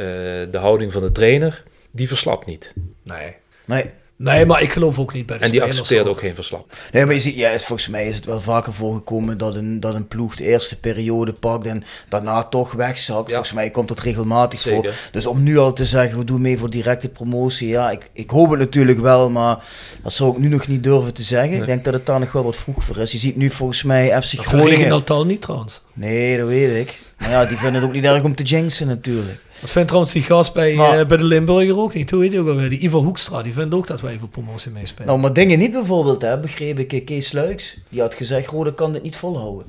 de 0.50 0.58
houding 0.58 0.92
van 0.92 1.02
de 1.02 1.12
trainer, 1.12 1.62
die 1.90 2.08
verslapt 2.08 2.46
niet. 2.46 2.74
Nee. 3.02 3.36
Nee. 3.64 3.90
Nee, 4.22 4.46
maar 4.46 4.62
ik 4.62 4.72
geloof 4.72 4.98
ook 4.98 5.12
niet 5.12 5.26
bij 5.26 5.38
de 5.38 5.44
En 5.44 5.50
die 5.50 5.62
accepteert 5.62 6.06
ook 6.06 6.18
geen 6.18 6.34
verslap. 6.34 6.72
Nee, 6.92 7.04
maar 7.04 7.14
je 7.14 7.20
ziet, 7.20 7.36
ja, 7.36 7.58
volgens 7.58 7.88
mij 7.88 8.08
is 8.08 8.16
het 8.16 8.24
wel 8.24 8.40
vaker 8.40 8.74
voorgekomen 8.74 9.38
dat 9.38 9.54
een, 9.54 9.80
dat 9.80 9.94
een 9.94 10.08
ploeg 10.08 10.36
de 10.36 10.44
eerste 10.44 10.80
periode 10.80 11.32
pakt 11.32 11.66
en 11.66 11.84
daarna 12.08 12.42
toch 12.42 12.72
wegzakt. 12.72 13.28
Ja. 13.28 13.34
Volgens 13.34 13.52
mij 13.52 13.70
komt 13.70 13.88
dat 13.88 14.00
regelmatig 14.00 14.60
voor. 14.60 14.94
Dus 15.12 15.26
om 15.26 15.42
nu 15.42 15.58
al 15.58 15.72
te 15.72 15.86
zeggen, 15.86 16.18
we 16.18 16.24
doen 16.24 16.40
mee 16.40 16.58
voor 16.58 16.70
directe 16.70 17.08
promotie, 17.08 17.68
ja, 17.68 17.90
ik, 17.90 18.10
ik 18.12 18.30
hoop 18.30 18.50
het 18.50 18.58
natuurlijk 18.58 19.00
wel, 19.00 19.30
maar 19.30 19.64
dat 20.02 20.12
zou 20.12 20.32
ik 20.32 20.38
nu 20.38 20.48
nog 20.48 20.68
niet 20.68 20.82
durven 20.82 21.14
te 21.14 21.22
zeggen. 21.22 21.50
Nee. 21.50 21.60
Ik 21.60 21.66
denk 21.66 21.84
dat 21.84 21.94
het 21.94 22.06
daar 22.06 22.20
nog 22.20 22.32
wel 22.32 22.44
wat 22.44 22.56
vroeg 22.56 22.84
voor 22.84 22.96
is. 22.96 23.12
Je 23.12 23.18
ziet 23.18 23.36
nu 23.36 23.50
volgens 23.50 23.82
mij 23.82 24.22
FC 24.22 24.36
Dat 24.36 24.44
Groningen. 24.44 24.76
Reginald 24.76 25.10
al 25.10 25.26
niet 25.26 25.42
trouwens. 25.42 25.82
Nee, 25.94 26.38
dat 26.38 26.48
weet 26.48 26.88
ik. 26.88 26.98
Maar 27.18 27.30
ja, 27.30 27.44
die 27.44 27.56
vinden 27.56 27.74
het 27.74 27.84
ook 27.84 27.94
niet 27.94 28.04
erg 28.04 28.22
om 28.22 28.34
te 28.34 28.42
jinxen 28.42 28.86
natuurlijk. 28.86 29.40
Dat 29.60 29.70
vindt 29.70 29.88
trouwens 29.88 30.14
die 30.14 30.22
gast 30.22 30.52
bij, 30.52 30.74
Maar- 30.74 30.98
eh, 31.00 31.06
bij 31.06 31.16
de 31.16 31.24
Limburger 31.24 31.78
ook 31.78 31.94
niet. 31.94 32.10
Hoe 32.10 32.22
heet 32.22 32.32
hij 32.32 32.40
ook 32.40 32.48
alweer? 32.48 32.70
Die 32.70 32.78
Ivo 32.78 33.02
Hoekstra. 33.02 33.42
Die 33.42 33.52
vindt 33.52 33.74
ook 33.74 33.86
dat 33.86 34.00
wij 34.00 34.16
voor 34.18 34.28
promotie 34.28 34.70
meespelen. 34.70 35.06
Nou, 35.06 35.18
maar 35.20 35.32
dingen 35.32 35.58
niet 35.58 35.72
bijvoorbeeld, 35.72 36.22
hè, 36.22 36.38
begreep 36.40 36.78
ik. 36.78 36.92
eh, 36.92 37.04
Kees 37.04 37.32
Luiks, 37.32 37.76
die 37.90 38.00
had 38.00 38.14
gezegd, 38.14 38.46
Rode 38.50 38.74
kan 38.74 38.92
dit 38.92 39.02
niet 39.02 39.16
volhouden. 39.16 39.66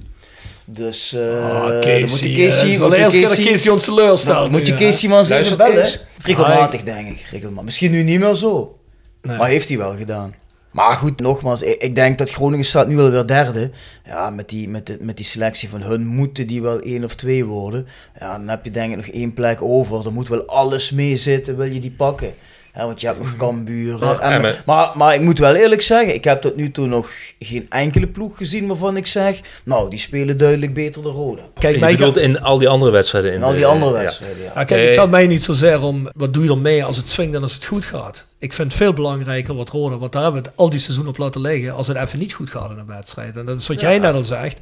Dus 0.66 1.14
eh 1.14 1.22
ah, 1.46 1.68
dan 1.82 2.00
moet 2.00 2.20
die 2.20 2.46
eh, 2.48 2.50
Casey, 2.50 2.80
wel 2.80 2.88
moet 2.88 2.98
die 3.12 3.22
Casey- 3.24 3.46
Casey 3.46 3.72
ons 3.72 3.84
teleurstelt. 3.86 4.38
Nou, 4.38 4.50
moet 4.50 4.68
je 4.68 4.74
Casey 4.76 5.10
maar 5.10 5.20
eens 5.20 5.30
even 5.30 5.58
bellen. 5.58 5.90
Regelmatig, 6.24 6.84
denk 6.84 7.08
ik. 7.08 7.28
Regelmatig. 7.32 7.64
Misschien 7.66 7.92
nu 7.92 8.04
niet 8.04 8.20
meer 8.20 8.36
zo. 8.36 8.78
Nee. 9.22 9.38
Maar 9.38 9.50
heeft 9.50 9.68
hij 9.70 9.78
wel 9.78 9.96
gedaan. 9.98 10.34
Maar 10.72 10.96
goed, 10.96 11.20
nogmaals, 11.20 11.62
ik, 11.64 11.96
denk 11.96 12.18
dat 12.18 12.30
Groningen 12.30 12.66
staat 12.66 12.88
nu 12.88 12.96
wel 12.96 13.12
weer 13.12 13.28
derde. 13.28 13.70
Ja, 14.06 14.30
met 14.30 14.50
die, 14.50 14.70
met, 14.70 14.98
met 15.02 15.18
die 15.18 15.26
selectie 15.26 15.70
van 15.70 15.82
hun 15.82 16.06
moeten 16.06 16.48
die 16.48 16.62
wel 16.62 16.80
één 16.80 17.04
of 17.04 17.16
twee 17.16 17.46
worden. 17.46 17.88
Ja, 18.20 18.38
dan 18.38 18.48
heb 18.48 18.66
je 18.66 18.72
denk 18.72 18.92
ik 18.92 18.98
nog 18.98 19.08
één 19.08 19.34
plek 19.34 19.62
over. 19.62 20.06
Er 20.06 20.14
moet 20.14 20.28
wel 20.28 20.46
alles 20.46 20.92
mee 20.92 21.18
zitten, 21.18 21.58
wil 21.58 21.72
je 21.72 21.80
die 21.80 21.92
pakken. 21.92 22.34
Ja, 22.76 22.86
want 22.86 23.02
je 23.02 23.08
hebt 23.08 23.20
nog 23.20 23.36
Cambuur. 23.36 23.98
Maar 24.00 24.20
en- 24.20 24.32
Emmen. 24.32 24.56
maar, 24.66 24.92
maar 24.94 25.14
ik 25.14 25.22
moet 25.22 25.40
wel 25.40 25.56
eerlijk 25.56 25.82
zeggen, 25.82 26.14
ik 26.14 26.24
heb 26.24 26.42
tot 26.42 26.56
nu 26.56 26.72
toe 26.72 26.88
nog 26.88 27.10
geen 27.40 27.66
enkele 27.70 28.08
ploeg 28.08 28.38
gezien 28.38 28.68
waarvan 28.68 28.98
ik 28.98 29.08
zeg... 29.08 29.40
Nou, 29.64 29.90
die 29.90 30.00
spelen 30.00 30.38
duidelijk 30.38 30.74
beter 30.74 31.02
dan 31.04 31.12
Rode. 31.12 31.42
Kijk, 31.60 31.74
Je 31.74 31.80
mij 31.80 31.92
bedoelt 31.92 32.14
gaat, 32.14 32.24
in 32.24 32.42
al 32.42 32.58
die 32.58 32.68
andere 32.70 32.92
wedstrijden. 32.92 33.34
In 33.34 33.44
al 33.44 33.50
de- 33.52 33.56
die 33.56 33.66
andere 33.66 33.92
wedstrijden, 33.92 34.38
ja. 34.44 34.52
ja, 34.56 34.64
kijk, 34.64 34.70
Nee. 34.80 34.90
het 34.90 35.00
gaat 35.00 35.10
mij 35.10 35.28
niet 35.28 35.44
zozeer 35.44 35.82
om 35.82 36.10
wat 36.16 36.34
doe 36.34 36.44
je 36.44 36.50
ermee 36.50 36.84
als 36.84 36.98
het 36.98 37.10
swingt 37.10 37.36
en 37.36 37.42
als 37.42 37.54
het 37.54 37.66
goed 37.66 37.86
gaat. 37.86 38.28
Ik 38.40 38.54
vind 38.54 38.68
het 38.72 38.82
veel 38.82 38.94
belangrijker 38.94 39.56
wat 39.56 39.70
Rode, 39.70 39.98
want 39.98 40.12
daar 40.12 40.24
hebben 40.24 40.42
we 40.42 40.48
het 40.48 40.58
al 40.58 40.70
die 40.70 40.80
seizoen 40.80 41.08
op 41.08 41.18
laten 41.18 41.42
liggen, 41.42 41.74
als 41.74 41.88
het 41.88 41.98
even 41.98 42.20
niet 42.20 42.34
goed 42.34 42.50
gaat 42.50 42.72
in 42.72 42.78
een 42.78 42.86
wedstrijd. 42.86 43.38
En 43.38 43.46
dat 43.46 43.60
is 43.60 43.68
wat 43.68 43.80
jij 43.82 44.00
net 44.00 44.14
al 44.14 44.24
zegt. 44.24 44.60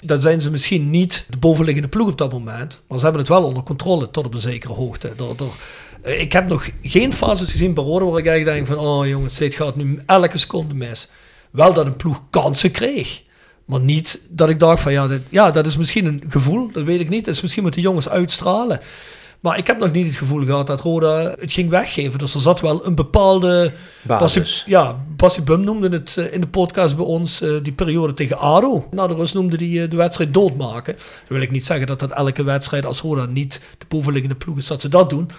Dan 0.00 0.20
zijn 0.20 0.40
ze 0.40 0.50
misschien 0.50 0.90
niet 0.90 1.24
de 1.28 1.36
bovenliggende 1.36 1.88
ploeg 1.88 2.08
op 2.08 2.18
dat 2.18 2.32
moment, 2.32 2.80
maar 2.88 2.98
ze 2.98 3.04
hebben 3.04 3.20
het 3.22 3.30
wel 3.30 3.44
onder 3.44 3.62
controle 3.62 4.10
tot 4.10 4.26
op 4.26 4.34
een 4.34 4.40
zekere 4.40 4.72
hoogte. 4.72 5.12
Door, 5.16 5.36
door, 5.36 5.52
ik 6.02 6.32
heb 6.32 6.48
nog 6.48 6.70
geen 6.82 7.12
fases 7.12 7.50
gezien 7.50 7.74
bij 7.74 7.84
Rode 7.84 8.04
waar 8.04 8.18
ik 8.18 8.26
eigenlijk 8.26 8.56
denk 8.56 8.78
van, 8.78 8.86
oh 8.86 9.06
jongens, 9.06 9.38
dit 9.38 9.54
gaat 9.54 9.76
nu 9.76 10.02
elke 10.06 10.38
seconde 10.38 10.74
mis. 10.74 11.08
Wel 11.50 11.72
dat 11.72 11.86
een 11.86 11.96
ploeg 11.96 12.22
kansen 12.30 12.70
kreeg. 12.70 13.22
Maar 13.64 13.80
niet 13.80 14.20
dat 14.28 14.48
ik 14.48 14.60
dacht 14.60 14.82
van 14.82 14.92
ja, 14.92 15.06
dit, 15.06 15.22
ja, 15.28 15.50
dat 15.50 15.66
is 15.66 15.76
misschien 15.76 16.06
een 16.06 16.22
gevoel, 16.28 16.70
dat 16.72 16.84
weet 16.84 17.00
ik 17.00 17.08
niet. 17.08 17.24
Dat 17.24 17.34
is 17.34 17.40
misschien 17.40 17.62
wat 17.62 17.72
de 17.72 17.80
jongens 17.80 18.08
uitstralen. 18.08 18.80
Maar 19.40 19.58
ik 19.58 19.66
heb 19.66 19.78
nog 19.78 19.92
niet 19.92 20.06
het 20.06 20.16
gevoel 20.16 20.44
gehad 20.44 20.66
dat 20.66 20.80
Roda 20.80 21.34
het 21.38 21.52
ging 21.52 21.70
weggeven. 21.70 22.18
Dus 22.18 22.34
er 22.34 22.40
zat 22.40 22.60
wel 22.60 22.86
een 22.86 22.94
bepaalde... 22.94 23.72
Basis. 24.02 24.38
Bassie, 24.42 24.62
ja, 24.70 25.04
Bassie 25.16 25.42
Bum 25.42 25.64
noemde 25.64 25.88
het 25.88 26.16
eh, 26.16 26.32
in 26.32 26.40
de 26.40 26.46
podcast 26.46 26.96
bij 26.96 27.04
ons, 27.04 27.40
eh, 27.40 27.50
die 27.62 27.72
periode 27.72 28.14
tegen 28.14 28.38
ADO. 28.38 28.88
Na 28.90 29.06
de 29.06 29.14
rust 29.14 29.34
noemde 29.34 29.56
hij 29.56 29.88
de 29.88 29.96
wedstrijd 29.96 30.34
doodmaken. 30.34 30.94
Dan 30.94 31.02
wil 31.28 31.40
ik 31.40 31.50
niet 31.50 31.64
zeggen 31.64 31.86
dat 31.86 32.00
dat 32.00 32.10
elke 32.10 32.42
wedstrijd 32.42 32.86
als 32.86 33.00
Roda 33.00 33.24
niet 33.24 33.60
de 33.78 33.86
bovenliggende 33.88 34.36
ploeg 34.36 34.56
is, 34.56 34.66
dat 34.66 34.80
ze 34.80 34.88
dat 34.88 35.10
doen. 35.10 35.30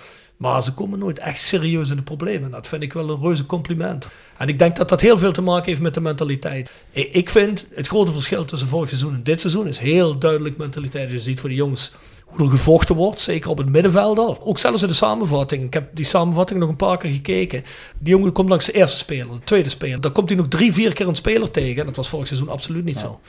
Maar 0.44 0.64
ze 0.64 0.74
komen 0.74 1.00
nooit 1.00 1.20
echt 1.20 1.39
serieus 1.39 1.89
in 1.89 1.96
de 1.96 2.02
problemen. 2.02 2.52
Dat 2.52 2.68
vind 2.68 2.84
ik 2.84 2.94
wel 2.94 3.10
een 3.10 3.20
reuze 3.20 3.46
compliment. 3.46 4.10
En 4.38 4.48
ik 4.48 4.60
denk 4.60 4.76
dat 4.76 4.89
dat 4.89 5.02
heel 5.02 5.18
veel 5.18 5.32
te 5.32 5.41
maken 5.41 5.66
heeft 5.66 5.82
met 5.82 5.94
de 5.94 6.02
mentaliteit. 6.02 6.72
Ik 6.91 7.30
vind 7.30 7.68
het 7.76 7.88
grote 7.88 8.12
verschil 8.12 8.46
tussen 8.46 8.68
vorig 8.68 8.89
seizoen 8.89 9.14
en 9.14 9.24
dit 9.24 9.39
seizoen 9.39 9.68
is 9.68 9.78
heel 9.78 10.18
duidelijk 10.18 10.58
mentaliteit. 10.58 11.12
Je 11.12 11.20
ziet 11.20 11.39
voor 11.39 11.50
de 11.50 11.56
jongens 11.56 11.91
hoe 12.26 12.46
er 12.46 12.52
gevochten 12.52 12.96
wordt, 12.96 13.22
zeker 13.22 13.50
op 13.50 13.58
het 13.58 13.70
middenveld 13.70 14.20
al. 14.20 14.38
Ook 14.41 14.60
zelfs 14.60 14.82
in 14.82 14.88
de 14.88 14.94
samenvatting. 14.94 15.64
Ik 15.64 15.74
heb 15.74 15.96
die 15.96 16.06
samenvatting 16.06 16.60
nog 16.60 16.70
een 16.70 16.76
paar 16.76 16.98
keer 16.98 17.12
gekeken. 17.12 17.64
Die 18.00 18.14
jongen 18.14 18.32
komt 18.32 18.50
langs 18.50 18.66
de 18.66 18.72
eerste 18.72 18.98
speler, 18.98 19.36
de 19.36 19.44
tweede 19.44 19.70
speler. 19.70 20.02
Dan 20.02 20.12
komt 20.12 20.30
hij 20.30 20.38
nog 20.38 20.48
drie, 20.48 20.74
vier 20.74 20.94
keer 20.94 21.08
een 21.08 21.16
speler 21.16 21.52
tegen. 21.52 21.80
En 21.80 21.86
dat 21.86 21.96
was 21.96 22.10
vorig 22.10 22.28
seizoen 22.28 22.50
absoluut 22.50 22.86
niet 22.86 23.00
zo. 23.00 23.20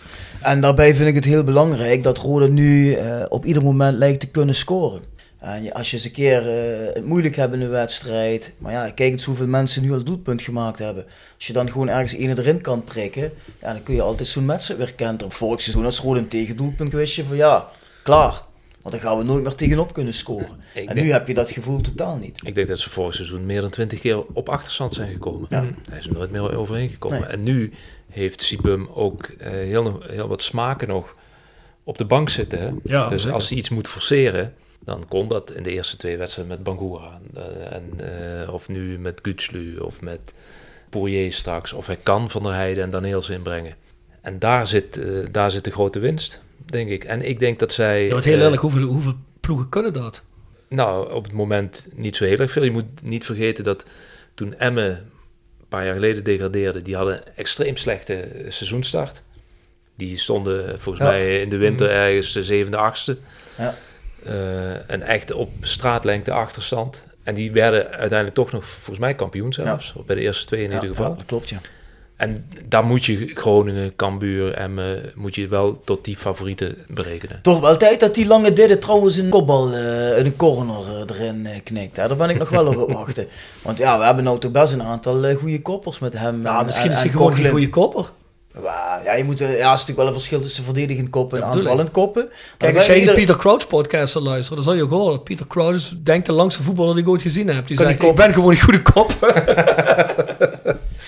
En 0.40 0.60
daarbij 0.60 0.96
vind 0.96 1.08
ik 1.08 1.14
het 1.14 1.24
heel 1.24 1.44
belangrijk 1.44 2.02
dat 2.02 2.18
Rode 2.18 2.48
nu 2.48 2.96
uh, 2.96 3.24
op 3.28 3.44
ieder 3.44 3.62
moment 3.62 3.98
lijkt 3.98 4.20
te 4.20 4.26
kunnen 4.26 4.54
scoren. 4.54 5.13
En 5.44 5.72
als 5.72 5.90
je 5.90 5.96
eens 5.96 6.04
een 6.04 6.12
keer 6.12 6.40
uh, 6.40 6.94
het 6.94 7.04
moeilijk 7.04 7.36
hebt 7.36 7.54
in 7.54 7.60
een 7.60 7.70
wedstrijd, 7.70 8.52
maar 8.58 8.72
ja, 8.72 8.90
kijk 8.90 9.12
eens 9.12 9.24
hoeveel 9.24 9.46
mensen 9.46 9.82
nu 9.82 9.92
al 9.92 10.02
doelpunt 10.02 10.42
gemaakt 10.42 10.78
hebben. 10.78 11.04
Als 11.36 11.46
je 11.46 11.52
dan 11.52 11.70
gewoon 11.70 11.88
ergens 11.88 12.12
ene 12.12 12.38
erin 12.38 12.60
kan 12.60 12.84
prikken, 12.84 13.32
ja, 13.60 13.72
dan 13.72 13.82
kun 13.82 13.94
je 13.94 14.02
altijd 14.02 14.28
zo'n 14.28 14.46
wedstrijd 14.46 14.80
weer 14.80 14.94
kenteren. 14.94 15.32
Vorig 15.32 15.60
seizoen 15.60 15.84
als 15.84 16.00
Rode 16.00 16.18
een 16.18 16.28
tegendoelpunt 16.28 16.90
geweest, 16.90 17.14
je 17.14 17.24
van 17.24 17.36
ja, 17.36 17.68
klaar. 18.02 18.42
Want 18.82 18.94
dan 18.94 19.04
gaan 19.04 19.18
we 19.18 19.24
nooit 19.24 19.42
meer 19.42 19.54
tegenop 19.54 19.92
kunnen 19.92 20.14
scoren. 20.14 20.48
en 20.74 20.86
denk, 20.86 20.94
nu 20.94 21.12
heb 21.12 21.28
je 21.28 21.34
dat 21.34 21.50
gevoel 21.50 21.80
totaal 21.80 22.16
niet. 22.16 22.40
Ik 22.44 22.54
denk 22.54 22.68
dat 22.68 22.78
ze 22.78 22.90
vorig 22.90 23.14
seizoen 23.14 23.46
meer 23.46 23.60
dan 23.60 23.70
twintig 23.70 24.00
keer 24.00 24.24
op 24.32 24.48
achterstand 24.48 24.92
zijn 24.92 25.12
gekomen. 25.12 25.46
Ja. 25.48 25.64
Hij 25.90 25.98
is 25.98 26.06
er 26.06 26.12
nooit 26.12 26.30
meer 26.30 26.56
overheen 26.56 26.88
gekomen. 26.88 27.20
Nee. 27.20 27.28
En 27.28 27.42
nu 27.42 27.72
heeft 28.10 28.42
Sibum 28.42 28.88
ook 28.94 29.28
uh, 29.28 29.48
heel, 29.48 30.02
heel 30.06 30.28
wat 30.28 30.42
smaken 30.42 30.88
nog 30.88 31.14
op 31.84 31.98
de 31.98 32.04
bank 32.04 32.28
zitten. 32.28 32.58
Hè? 32.58 32.70
Ja, 32.82 33.08
dus 33.08 33.20
zeker. 33.20 33.34
als 33.34 33.48
hij 33.48 33.58
iets 33.58 33.68
moet 33.68 33.88
forceren, 33.88 34.54
dan 34.84 35.04
kon 35.08 35.28
dat 35.28 35.52
in 35.52 35.62
de 35.62 35.70
eerste 35.70 35.96
twee 35.96 36.16
wedstrijden 36.16 36.54
met 36.54 36.64
Bangura. 36.64 37.20
Uh, 37.36 37.72
en, 37.72 37.90
uh, 38.44 38.52
of 38.54 38.68
nu 38.68 38.98
met 38.98 39.18
Gutslu 39.22 39.76
of 39.76 40.00
met 40.00 40.34
Poirier 40.90 41.32
straks. 41.32 41.72
Of 41.72 41.86
hij 41.86 41.98
kan 42.02 42.30
Van 42.30 42.42
der 42.42 42.52
Heijden 42.52 42.84
en 42.84 42.90
Daniels 42.90 43.28
inbrengen. 43.28 43.74
En 44.20 44.38
daar 44.38 44.66
zit, 44.66 44.98
uh, 44.98 45.26
daar 45.30 45.50
zit 45.50 45.64
de 45.64 45.70
grote 45.70 45.98
winst, 45.98 46.42
denk 46.64 46.90
ik. 46.90 47.04
En 47.04 47.28
ik 47.28 47.38
denk 47.38 47.58
dat 47.58 47.72
zij... 47.72 48.06
Ja, 48.06 48.14
wat 48.14 48.24
heel 48.24 48.40
eerlijk, 48.40 48.62
hoeveel, 48.62 48.82
hoeveel 48.82 49.14
ploegen 49.40 49.68
kunnen 49.68 49.92
dat? 49.92 50.22
Nou, 50.68 51.12
op 51.12 51.24
het 51.24 51.32
moment 51.32 51.88
niet 51.94 52.16
zo 52.16 52.24
heel 52.24 52.38
erg 52.38 52.50
veel. 52.50 52.64
Je 52.64 52.70
moet 52.70 53.02
niet 53.02 53.24
vergeten 53.24 53.64
dat 53.64 53.84
toen 54.34 54.54
Emmen 54.54 54.90
een 55.60 55.68
paar 55.68 55.84
jaar 55.84 55.94
geleden 55.94 56.24
degradeerde... 56.24 56.82
die 56.82 56.96
hadden 56.96 57.16
een 57.16 57.32
extreem 57.34 57.76
slechte 57.76 58.28
seizoenstart. 58.48 59.22
Die 59.96 60.16
stonden 60.16 60.80
volgens 60.80 61.04
ja. 61.04 61.10
mij 61.10 61.40
in 61.40 61.48
de 61.48 61.56
winter 61.56 61.90
ergens 61.90 62.32
de 62.32 62.42
zevende, 62.42 62.76
achtste. 62.76 63.16
Ja. 63.58 63.74
Uh, 64.26 64.90
en 64.90 65.02
echt 65.02 65.32
op 65.32 65.50
straatlengte 65.60 66.32
achterstand. 66.32 67.02
En 67.22 67.34
die 67.34 67.52
werden 67.52 67.90
uiteindelijk 67.90 68.34
toch 68.34 68.52
nog, 68.52 68.64
volgens 68.64 68.98
mij, 68.98 69.14
kampioen 69.14 69.52
zelfs. 69.52 69.92
Ja. 69.96 70.02
Bij 70.06 70.16
de 70.16 70.22
eerste 70.22 70.46
twee 70.46 70.62
in 70.62 70.68
ja, 70.68 70.74
ieder 70.74 70.88
geval. 70.88 71.10
Ja, 71.10 71.16
dat 71.16 71.26
klopt, 71.26 71.48
ja. 71.48 71.58
En 72.16 72.46
daar 72.68 72.84
moet 72.84 73.04
je 73.04 73.30
Groningen, 73.34 73.96
Cambuur 73.96 74.52
en 74.52 74.78
uh, 74.78 74.84
moet 75.14 75.34
je 75.34 75.48
wel 75.48 75.80
tot 75.84 76.04
die 76.04 76.16
favorieten 76.16 76.76
berekenen. 76.88 77.38
Toch 77.42 77.60
wel 77.60 77.76
tijd 77.76 78.00
dat 78.00 78.14
die 78.14 78.26
lange 78.26 78.52
didde 78.52 78.78
trouwens 78.78 79.16
een 79.16 79.28
kopbal 79.28 79.72
uh, 79.72 80.18
in 80.18 80.26
een 80.26 80.36
corner 80.36 80.84
uh, 80.88 81.16
erin 81.16 81.48
knikt. 81.64 81.96
Hè? 81.96 82.08
Daar 82.08 82.16
ben 82.16 82.30
ik 82.30 82.38
nog 82.38 82.48
wel 82.48 82.66
op 82.66 82.92
wachten. 83.00 83.26
Want 83.62 83.78
ja, 83.78 83.98
we 83.98 84.04
hebben 84.04 84.24
nou 84.24 84.38
toch 84.38 84.50
best 84.50 84.72
een 84.72 84.82
aantal 84.82 85.34
goede 85.34 85.62
koppers 85.62 85.98
met 85.98 86.18
hem. 86.18 86.42
Ja, 86.42 86.58
en, 86.58 86.66
misschien 86.66 86.90
en, 86.90 86.96
is 86.96 87.02
hij 87.02 87.10
gewoon 87.10 87.38
een 87.38 87.50
goede 87.50 87.68
kopper. 87.68 88.10
Ja, 88.62 89.14
je 89.14 89.24
moet, 89.24 89.38
ja, 89.38 89.46
is 89.46 89.58
natuurlijk 89.58 89.96
wel 89.96 90.06
een 90.06 90.12
verschil 90.12 90.40
tussen 90.40 90.64
verdedigend 90.64 91.10
koppen 91.10 91.38
en 91.38 91.44
aanvallend 91.44 91.90
koppen. 91.90 92.28
Kijk, 92.56 92.76
als 92.76 92.86
jij 92.86 93.04
de 93.04 93.12
Pieter 93.12 93.36
Crouch 93.36 93.66
podcast 93.66 94.14
luistert, 94.14 94.54
dan 94.54 94.64
zal 94.64 94.74
je 94.74 94.82
ook 94.82 94.90
horen. 94.90 95.22
Pieter 95.22 95.46
Crouch 95.46 95.92
denkt 96.02 96.26
de 96.26 96.32
langste 96.32 96.62
voetballer 96.62 96.94
die 96.94 97.02
ik 97.02 97.08
ooit 97.08 97.22
gezien 97.22 97.48
heb. 97.48 97.66
Die 97.66 97.76
Kan 97.76 97.86
zegt, 97.86 98.00
die 98.00 98.08
ik 98.08 98.14
ben 98.14 98.34
gewoon 98.34 98.50
een 98.50 98.60
goede 98.60 98.82
kop. 98.82 99.16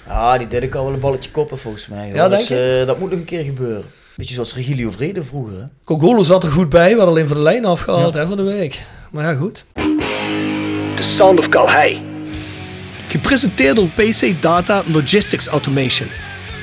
ja, 0.07 0.39
die 0.39 0.47
deed 0.47 0.63
ik 0.63 0.75
al 0.75 0.85
wel 0.85 0.93
een 0.93 1.01
balletje 1.01 1.31
koppen 1.31 1.59
volgens 1.59 1.87
mij. 1.87 2.11
Ja, 2.15 2.29
dus, 2.29 2.47
denk 2.47 2.61
uh, 2.61 2.87
dat 2.87 2.99
moet 2.99 3.11
nog 3.11 3.19
een 3.19 3.25
keer 3.25 3.45
gebeuren. 3.45 3.85
Beetje 4.17 4.35
zoals 4.35 4.55
Regilio 4.55 4.91
Vrede 4.91 5.25
vroeger. 5.25 5.59
Hè? 5.59 5.65
Cogolo 5.85 6.23
zat 6.23 6.45
er 6.45 6.51
goed 6.51 6.69
bij, 6.69 6.91
we 6.91 6.97
hadden 6.97 7.09
alleen 7.09 7.29
van 7.29 7.37
de 7.37 7.43
lijn 7.43 7.65
afgehaald 7.65 8.15
ja. 8.15 8.21
hè, 8.21 8.27
van 8.27 8.37
de 8.37 8.43
week. 8.43 8.85
Maar 9.11 9.25
ja, 9.25 9.35
goed. 9.35 9.65
The 10.95 11.03
Sound 11.03 11.39
of 11.39 11.49
Calhei. 11.49 12.03
Gepresenteerd 13.09 13.77
door 13.77 13.89
PC 13.95 14.43
Data 14.43 14.83
Logistics 14.87 15.47
Automation 15.47 16.09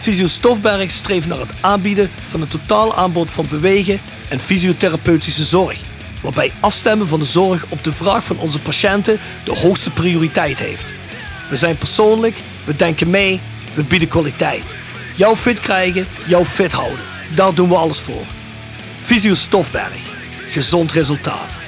Fysio 0.00 0.26
Stofberg 0.26 0.90
streeft 0.90 1.26
naar 1.26 1.38
het 1.38 1.50
aanbieden 1.60 2.10
van 2.28 2.40
een 2.40 2.48
totaal 2.48 2.96
aanbod 2.96 3.30
van 3.30 3.48
bewegen 3.48 4.00
en 4.28 4.40
fysiotherapeutische 4.40 5.44
zorg, 5.44 5.80
waarbij 6.22 6.52
afstemmen 6.60 7.08
van 7.08 7.18
de 7.18 7.24
zorg 7.24 7.66
op 7.68 7.84
de 7.84 7.92
vraag 7.92 8.24
van 8.24 8.38
onze 8.38 8.60
patiënten 8.60 9.18
de 9.44 9.54
hoogste 9.54 9.90
prioriteit 9.90 10.58
heeft. 10.58 10.92
We 11.50 11.56
zijn 11.56 11.76
persoonlijk, 11.76 12.36
we 12.64 12.76
denken 12.76 13.10
mee, 13.10 13.40
we 13.74 13.82
bieden 13.82 14.08
kwaliteit. 14.08 14.74
Jou 15.16 15.36
fit 15.36 15.60
krijgen, 15.60 16.06
jou 16.26 16.44
fit 16.44 16.72
houden. 16.72 17.04
Daar 17.34 17.54
doen 17.54 17.68
we 17.68 17.74
alles 17.74 18.00
voor. 18.00 18.24
Fysio 19.02 19.34
Stofberg. 19.34 20.18
Gezond 20.50 20.92
resultaat. 20.92 21.58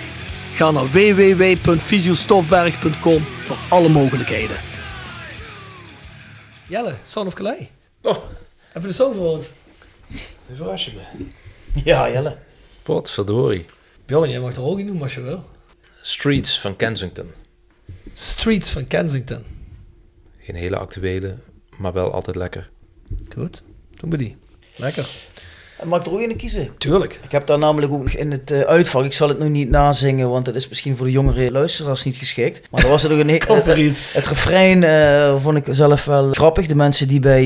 Ga 0.55 0.71
naar 0.71 0.91
www.fysiostofberg.com 0.91 3.25
voor 3.45 3.57
alle 3.69 3.89
mogelijkheden. 3.89 4.57
Jelle, 6.69 6.95
Son 7.05 7.27
of 7.27 7.35
Calais. 7.35 7.67
Oh. 8.03 8.17
Heb 8.73 8.83
je 8.83 8.89
er 8.89 8.95
zo 8.95 9.13
gehoord? 9.13 9.53
Nu 10.47 10.57
verras 10.57 10.85
je 10.85 10.93
me. 10.95 11.27
Ja, 11.85 12.11
Jelle. 12.11 12.37
Potverdorie. 12.83 13.67
Bjorn, 14.07 14.31
jij 14.31 14.41
mag 14.41 14.57
er 14.57 14.63
ook 14.63 14.79
in 14.79 14.87
doen 14.87 15.03
als 15.03 15.15
je 15.15 15.21
wil. 15.21 15.45
Streets 16.03 16.61
van 16.61 16.77
Kensington. 16.77 17.31
Streets 18.13 18.71
van 18.71 18.87
Kensington. 18.87 19.45
Geen 20.39 20.57
hele 20.57 20.77
actuele, 20.77 21.39
maar 21.79 21.93
wel 21.93 22.13
altijd 22.13 22.37
lekker. 22.37 22.71
Goed, 23.35 23.63
doen 23.91 24.11
we 24.11 24.17
die. 24.17 24.37
Lekker. 24.77 25.09
Mag 25.85 26.01
ik 26.01 26.07
er 26.07 26.13
ook 26.13 26.21
in 26.21 26.37
kiezen? 26.37 26.69
Tuurlijk. 26.79 27.21
Ik 27.25 27.31
heb 27.31 27.47
daar 27.47 27.59
namelijk 27.59 27.93
ook 27.93 28.03
nog 28.03 28.13
in 28.13 28.31
het 28.31 28.51
uh, 28.51 28.61
uitvak. 28.61 29.05
Ik 29.05 29.13
zal 29.13 29.29
het 29.29 29.39
nu 29.39 29.49
niet 29.49 29.71
nazingen, 29.71 30.31
want 30.31 30.47
het 30.47 30.57
is 30.57 30.69
misschien 30.69 30.97
voor 30.97 31.07
de 31.07 31.13
jongere 31.13 31.51
luisteraars 31.51 32.05
niet 32.05 32.17
geschikt. 32.17 32.71
Maar 32.71 32.83
er 32.83 32.89
was 32.89 33.05
er 33.05 33.11
nog 33.11 33.19
een 33.19 33.29
het, 33.87 34.13
het 34.13 34.27
refrein 34.27 34.83
uh, 34.83 35.43
vond 35.43 35.57
ik 35.57 35.67
zelf 35.71 36.05
wel 36.05 36.33
grappig. 36.33 36.67
De 36.67 36.75
mensen 36.75 37.09
die 37.09 37.21
bij 37.21 37.45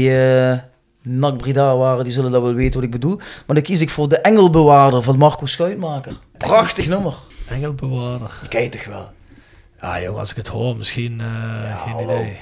uh, 0.51 0.59
NAC 1.03 1.37
Breda 1.37 1.77
waren, 1.77 2.05
die 2.05 2.13
zullen 2.13 2.31
dat 2.31 2.43
wel 2.43 2.55
weten 2.55 2.75
wat 2.75 2.83
ik 2.83 2.91
bedoel. 2.91 3.17
Maar 3.17 3.57
dan 3.57 3.63
kies 3.63 3.81
ik 3.81 3.91
voor 3.91 4.09
de 4.09 4.19
Engelbewaarder 4.19 5.03
van 5.03 5.19
Marco 5.19 5.47
Schuitmaker. 5.47 6.13
Prachtig 6.37 6.87
nummer. 6.87 7.15
Engelbewaarder. 7.49 8.31
Je 8.51 8.69
toch 8.69 8.85
wel? 8.85 9.11
Ja, 9.81 10.01
joh, 10.01 10.19
als 10.19 10.31
ik 10.31 10.37
het 10.37 10.49
hoor, 10.49 10.77
misschien 10.77 11.19
ja, 11.19 11.77
geen 11.77 11.93
hallo. 11.93 12.15
idee. 12.15 12.37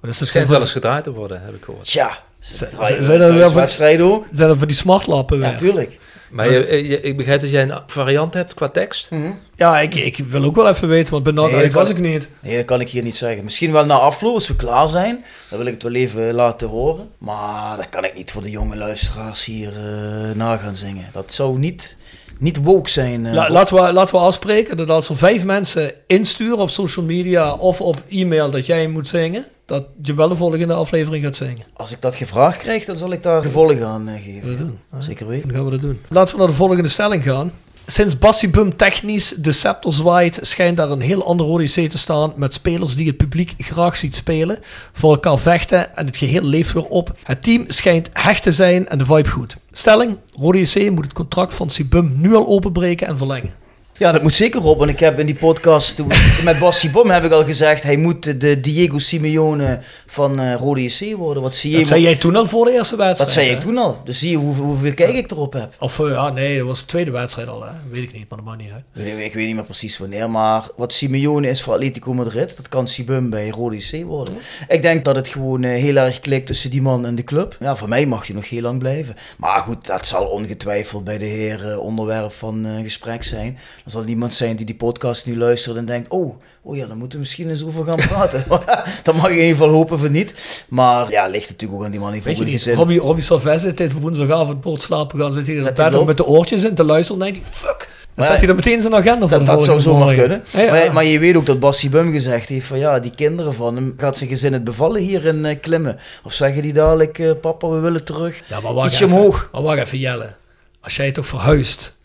Maar 0.00 0.10
is 0.10 0.20
het 0.20 0.28
schijnt 0.28 0.48
wel 0.48 0.60
eens 0.60 0.70
gedraaid 0.70 1.04
te 1.04 1.12
worden, 1.12 1.42
heb 1.42 1.54
ik 1.54 1.64
gehoord. 1.64 1.90
Ja. 1.90 2.18
Zijn 2.42 3.20
er 3.20 3.34
wel 3.34 3.52
ook? 4.00 4.24
Zijn 4.32 4.48
er 4.50 4.58
voor 4.58 4.66
die 4.66 4.76
smartlappen 4.76 5.38
weer? 5.38 5.50
Ja, 5.50 5.56
tuurlijk. 5.56 5.98
Maar 6.30 6.52
je, 6.52 6.88
je, 6.88 7.00
ik 7.00 7.16
begrijp 7.16 7.40
dat 7.40 7.50
jij 7.50 7.62
een 7.62 7.80
variant 7.86 8.34
hebt 8.34 8.54
qua 8.54 8.68
tekst. 8.68 9.10
Mm 9.10 9.22
-hmm. 9.22 9.38
Ja, 9.56 9.80
ik, 9.80 9.94
ik 9.94 10.16
wil 10.16 10.44
ook 10.44 10.56
wel 10.56 10.68
even 10.68 10.88
weten, 10.88 11.12
want 11.12 11.24
benauwd 11.24 11.50
nee, 11.50 11.70
was 11.70 11.88
ik 11.88 11.98
niet. 11.98 12.28
Nee, 12.40 12.56
dat 12.56 12.64
kan 12.64 12.80
ik 12.80 12.88
hier 12.88 13.02
niet 13.02 13.16
zeggen. 13.16 13.44
Misschien 13.44 13.72
wel 13.72 13.86
na 13.86 13.94
afloop, 13.94 14.34
als 14.34 14.48
we 14.48 14.56
klaar 14.56 14.88
zijn. 14.88 15.24
Dan 15.48 15.58
wil 15.58 15.66
ik 15.66 15.72
het 15.72 15.82
wel 15.82 15.94
even 15.94 16.34
laten 16.34 16.68
horen. 16.68 17.08
Maar 17.18 17.76
dat 17.76 17.88
kan 17.88 18.04
ik 18.04 18.14
niet 18.14 18.32
voor 18.32 18.42
de 18.42 18.50
jonge 18.50 18.76
luisteraars 18.76 19.44
hier 19.44 19.72
uh, 19.72 20.34
na 20.34 20.56
gaan 20.56 20.76
zingen. 20.76 21.06
Dat 21.12 21.32
zou 21.32 21.58
niet, 21.58 21.96
niet 22.38 22.58
woke 22.62 22.90
zijn. 22.90 23.24
Uh, 23.24 23.32
La, 23.32 23.50
laten, 23.50 23.76
we, 23.76 23.92
laten 23.92 24.14
we 24.14 24.20
afspreken 24.20 24.76
dat 24.76 24.90
als 24.90 25.08
er 25.08 25.16
vijf 25.16 25.44
mensen 25.44 25.92
insturen 26.06 26.58
op 26.58 26.70
social 26.70 27.04
media 27.04 27.54
of 27.54 27.80
op 27.80 28.02
e-mail 28.08 28.50
dat 28.50 28.66
jij 28.66 28.88
moet 28.88 29.08
zingen, 29.08 29.44
dat 29.72 29.86
je 30.02 30.14
wel 30.14 30.28
de 30.28 30.36
volgende 30.36 30.74
aflevering 30.74 31.24
gaat 31.24 31.36
zingen. 31.36 31.64
Als 31.72 31.92
ik 31.92 32.00
dat 32.00 32.14
gevraagd 32.14 32.58
krijg, 32.58 32.84
dan 32.84 32.96
zal 32.96 33.12
ik 33.12 33.22
daar 33.22 33.42
gevolgen 33.42 33.86
aan 33.86 34.08
uh, 34.08 34.14
geven. 34.24 34.48
We 34.48 34.56
doen. 34.56 34.78
Ja. 34.92 35.00
Zeker 35.00 35.26
weten. 35.26 35.48
Dan 35.48 35.56
gaan 35.56 35.64
we 35.64 35.70
dat 35.70 35.80
doen. 35.80 36.00
Laten 36.08 36.34
we 36.34 36.40
naar 36.40 36.50
de 36.50 36.54
volgende 36.54 36.88
stelling 36.88 37.22
gaan. 37.22 37.52
Sinds 37.86 38.18
Bassi 38.18 38.50
Bum 38.50 38.76
technisch 38.76 39.34
de 39.38 39.52
scepter 39.52 39.92
zwaait, 39.92 40.38
schijnt 40.42 40.76
daar 40.76 40.90
een 40.90 41.00
heel 41.00 41.24
ander 41.24 41.46
Rode 41.46 41.64
JC 41.64 41.90
te 41.90 41.98
staan 41.98 42.32
met 42.36 42.54
spelers 42.54 42.96
die 42.96 43.06
het 43.06 43.16
publiek 43.16 43.54
graag 43.58 43.96
ziet 43.96 44.14
spelen, 44.14 44.58
voor 44.92 45.12
elkaar 45.12 45.38
vechten 45.38 45.96
en 45.96 46.06
het 46.06 46.16
geheel 46.16 46.42
leeft 46.42 46.72
weer 46.72 46.86
op. 46.86 47.16
Het 47.22 47.42
team 47.42 47.64
schijnt 47.68 48.10
hecht 48.12 48.42
te 48.42 48.52
zijn 48.52 48.88
en 48.88 48.98
de 48.98 49.04
vibe 49.04 49.28
goed. 49.28 49.56
Stelling, 49.70 50.16
Rode 50.32 50.90
moet 50.90 51.04
het 51.04 51.12
contract 51.12 51.54
van 51.54 51.70
Sibum 51.70 52.20
nu 52.20 52.34
al 52.34 52.46
openbreken 52.46 53.06
en 53.06 53.18
verlengen. 53.18 53.54
Ja, 53.98 54.12
dat 54.12 54.22
moet 54.22 54.34
zeker 54.34 54.64
op. 54.64 54.78
Want 54.78 54.90
ik 54.90 54.98
heb 54.98 55.18
in 55.18 55.26
die 55.26 55.34
podcast 55.34 55.96
toen, 55.96 56.06
met 56.44 56.58
Bassi 56.58 56.90
Bom 56.90 57.10
heb 57.10 57.24
ik 57.24 57.32
al 57.32 57.44
gezegd... 57.44 57.82
hij 57.82 57.96
moet 57.96 58.40
de 58.40 58.60
Diego 58.60 58.98
Simeone 58.98 59.78
van 60.06 60.40
uh, 60.40 60.54
Rode 60.54 60.82
JC 60.82 61.16
worden. 61.16 61.42
Wat 61.42 61.54
zie 61.54 61.70
je? 61.70 61.76
Dat 61.76 61.86
zei 61.86 62.02
jij 62.02 62.16
toen 62.16 62.36
al 62.36 62.46
voor 62.46 62.64
de 62.64 62.72
eerste 62.72 62.96
wedstrijd? 62.96 63.18
Dat 63.18 63.30
zei 63.30 63.50
ik 63.50 63.60
toen 63.60 63.78
al. 63.78 64.00
Dus 64.04 64.18
zie 64.18 64.30
je 64.30 64.36
hoe, 64.36 64.54
hoeveel 64.54 64.94
kijk 64.94 65.14
ik 65.14 65.30
erop 65.30 65.52
heb. 65.52 65.74
Of 65.78 65.98
uh, 65.98 66.10
ja, 66.10 66.30
nee, 66.30 66.58
dat 66.58 66.66
was 66.66 66.80
de 66.80 66.86
tweede 66.86 67.10
wedstrijd 67.10 67.48
al. 67.48 67.64
Hè. 67.64 67.70
Weet 67.90 68.02
ik 68.02 68.12
niet, 68.12 68.28
maar 68.28 68.38
dat 68.38 68.46
maakt 68.46 68.62
niet 68.62 68.70
uit. 68.72 69.06
Ik, 69.06 69.24
ik 69.24 69.34
weet 69.34 69.46
niet 69.46 69.54
meer 69.54 69.64
precies 69.64 69.98
wanneer. 69.98 70.30
Maar 70.30 70.66
wat 70.76 70.92
Simeone 70.92 71.48
is 71.48 71.62
voor 71.62 71.72
Atletico 71.72 72.14
Madrid... 72.14 72.56
dat 72.56 72.68
kan 72.68 72.88
Sibum 72.88 73.30
bij 73.30 73.48
Rode 73.48 73.76
JC 73.76 74.04
worden. 74.04 74.34
Ik 74.68 74.82
denk 74.82 75.04
dat 75.04 75.16
het 75.16 75.28
gewoon 75.28 75.62
uh, 75.62 75.70
heel 75.70 75.96
erg 75.96 76.20
klikt 76.20 76.46
tussen 76.46 76.70
die 76.70 76.82
man 76.82 77.06
en 77.06 77.14
de 77.14 77.24
club. 77.24 77.56
Ja, 77.60 77.76
voor 77.76 77.88
mij 77.88 78.06
mag 78.06 78.26
je 78.26 78.34
nog 78.34 78.48
heel 78.48 78.62
lang 78.62 78.78
blijven. 78.78 79.16
Maar 79.38 79.60
goed, 79.60 79.86
dat 79.86 80.06
zal 80.06 80.24
ongetwijfeld 80.26 81.04
bij 81.04 81.18
de 81.18 81.24
heren 81.24 81.80
onderwerp 81.80 82.32
van 82.32 82.80
gesprek 82.82 83.22
zijn. 83.22 83.58
Er 83.84 83.90
zal 83.90 84.02
niemand 84.02 84.34
zijn 84.34 84.56
die 84.56 84.66
die 84.66 84.74
podcast 84.74 85.26
nu 85.26 85.36
luistert 85.36 85.76
en 85.76 85.84
denkt... 85.84 86.10
oh, 86.10 86.36
oh 86.62 86.76
ja, 86.76 86.86
dan 86.86 86.98
moeten 86.98 87.18
we 87.18 87.24
misschien 87.24 87.50
eens 87.50 87.64
over 87.64 87.84
gaan 87.84 88.08
praten. 88.08 88.44
dat 89.02 89.14
mag 89.14 89.28
je 89.28 89.36
in 89.36 89.42
ieder 89.42 89.56
geval 89.56 89.68
hopen 89.68 89.98
van 89.98 90.12
niet. 90.12 90.64
Maar 90.68 91.10
ja, 91.10 91.26
ligt 91.26 91.48
natuurlijk 91.48 91.80
ook 91.80 91.84
aan 91.84 91.90
die 91.90 92.00
man 92.00 92.14
in 92.14 92.22
voor 92.22 92.46
gezin. 92.46 92.74
Robbie, 92.74 92.98
Robbie 92.98 93.24
Salvez 93.24 93.72
dit 93.74 93.92
woensdagavond 93.92 94.60
poort 94.60 94.82
slapen 94.82 95.20
gaan 95.20 95.32
zitten 95.32 95.52
hier 95.52 95.72
zijn 95.76 96.04
met 96.04 96.16
de 96.16 96.26
oortjes 96.26 96.64
in 96.64 96.74
te 96.74 96.84
luisteren 96.84 97.22
en 97.22 97.32
denkt 97.32 97.48
fuck... 97.50 97.88
Dan 98.14 98.26
zet 98.26 98.40
hij 98.40 98.48
er 98.48 98.54
meteen 98.54 98.80
zijn 98.80 98.94
agenda 98.94 99.28
van. 99.28 99.44
Dat, 99.44 99.46
dat 99.46 99.64
zou 99.64 99.80
zomaar 99.80 100.14
kunnen. 100.14 100.44
Maar, 100.54 100.92
maar, 100.92 101.04
je 101.04 101.18
weet 101.18 101.36
ook 101.36 101.46
dat 101.46 101.60
Bassi 101.60 101.90
Bum 101.90 102.12
gezegd 102.12 102.48
heeft 102.48 102.66
van 102.66 102.78
ja, 102.78 103.00
die 103.00 103.14
kinderen 103.14 103.54
van 103.54 103.74
hem, 103.74 103.94
gaat 103.96 104.16
zijn 104.16 104.30
gezin 104.30 104.52
het 104.52 104.64
bevallen 104.64 105.00
hier 105.00 105.26
in 105.26 105.44
uh, 105.44 105.56
Klimmen? 105.60 105.98
Of 106.24 106.32
zeggen 106.32 106.62
die 106.62 106.72
dadelijk, 106.72 107.18
uh, 107.18 107.30
papa, 107.40 107.68
we 107.68 107.78
willen 107.78 108.04
terug, 108.04 108.40
ja, 108.46 108.60
maar 108.60 108.86
ietsje 108.86 109.04
even, 109.04 109.16
omhoog. 109.16 109.48
Maar 109.52 109.62
wacht 109.62 109.78
even, 109.78 109.98
Jelle. 109.98 110.34
Als 110.80 110.96
jij 110.96 111.12
toch 111.12 111.26
verhuist 111.26 111.96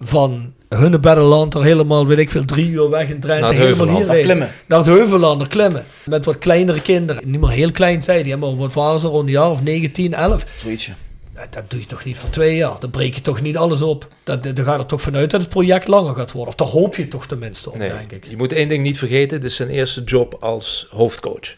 van 0.00 0.52
Hunne 0.76 0.98
er 1.00 1.62
helemaal, 1.62 2.06
weet 2.06 2.18
ik 2.18 2.30
veel, 2.30 2.44
drie 2.44 2.70
uur 2.70 2.90
weg 2.90 3.08
in 3.08 3.20
Drenthe. 3.20 3.40
Naar 3.40 3.50
het 3.50 3.58
Heuveland, 3.58 4.04
klimmen. 4.04 4.50
Naar 4.66 4.84
het 5.38 5.48
klimmen. 5.48 5.84
Met 6.04 6.24
wat 6.24 6.38
kleinere 6.38 6.80
kinderen. 6.80 7.30
Niet 7.30 7.40
meer 7.40 7.50
heel 7.50 7.72
klein 7.72 8.02
zijn 8.02 8.24
die, 8.24 8.36
maar 8.36 8.56
wat 8.56 8.72
waren 8.72 9.00
ze, 9.00 9.06
rond 9.06 9.26
een 9.26 9.32
jaar 9.32 9.50
of 9.50 9.62
19, 9.62 10.14
11. 10.14 10.46
Zoietsje. 10.58 10.92
Dat, 11.50 11.70
doe 11.70 11.80
je 11.80 11.86
toch 11.86 12.04
niet 12.04 12.18
voor 12.18 12.30
twee 12.30 12.56
jaar? 12.56 12.80
Dan 12.80 12.90
breek 12.90 13.14
je 13.14 13.20
toch 13.20 13.40
niet 13.40 13.56
alles 13.56 13.82
op? 13.82 14.08
Dan 14.24 14.40
gaat 14.54 14.78
er 14.78 14.86
toch 14.86 15.02
vanuit 15.02 15.30
dat 15.30 15.40
het 15.40 15.50
project 15.50 15.88
langer 15.88 16.14
gaat 16.14 16.32
worden. 16.32 16.48
Of 16.48 16.54
daar 16.54 16.80
hoop 16.80 16.96
je 16.96 17.08
toch 17.08 17.26
tenminste 17.26 17.70
op, 17.70 17.78
nee, 17.78 17.88
denk 17.88 18.12
ik. 18.12 18.24
Je 18.24 18.36
moet 18.36 18.52
één 18.52 18.68
ding 18.68 18.82
niet 18.82 18.98
vergeten, 18.98 19.40
dit 19.40 19.50
is 19.50 19.56
zijn 19.56 19.68
eerste 19.68 20.02
job 20.04 20.36
als 20.40 20.86
hoofdcoach. 20.90 21.54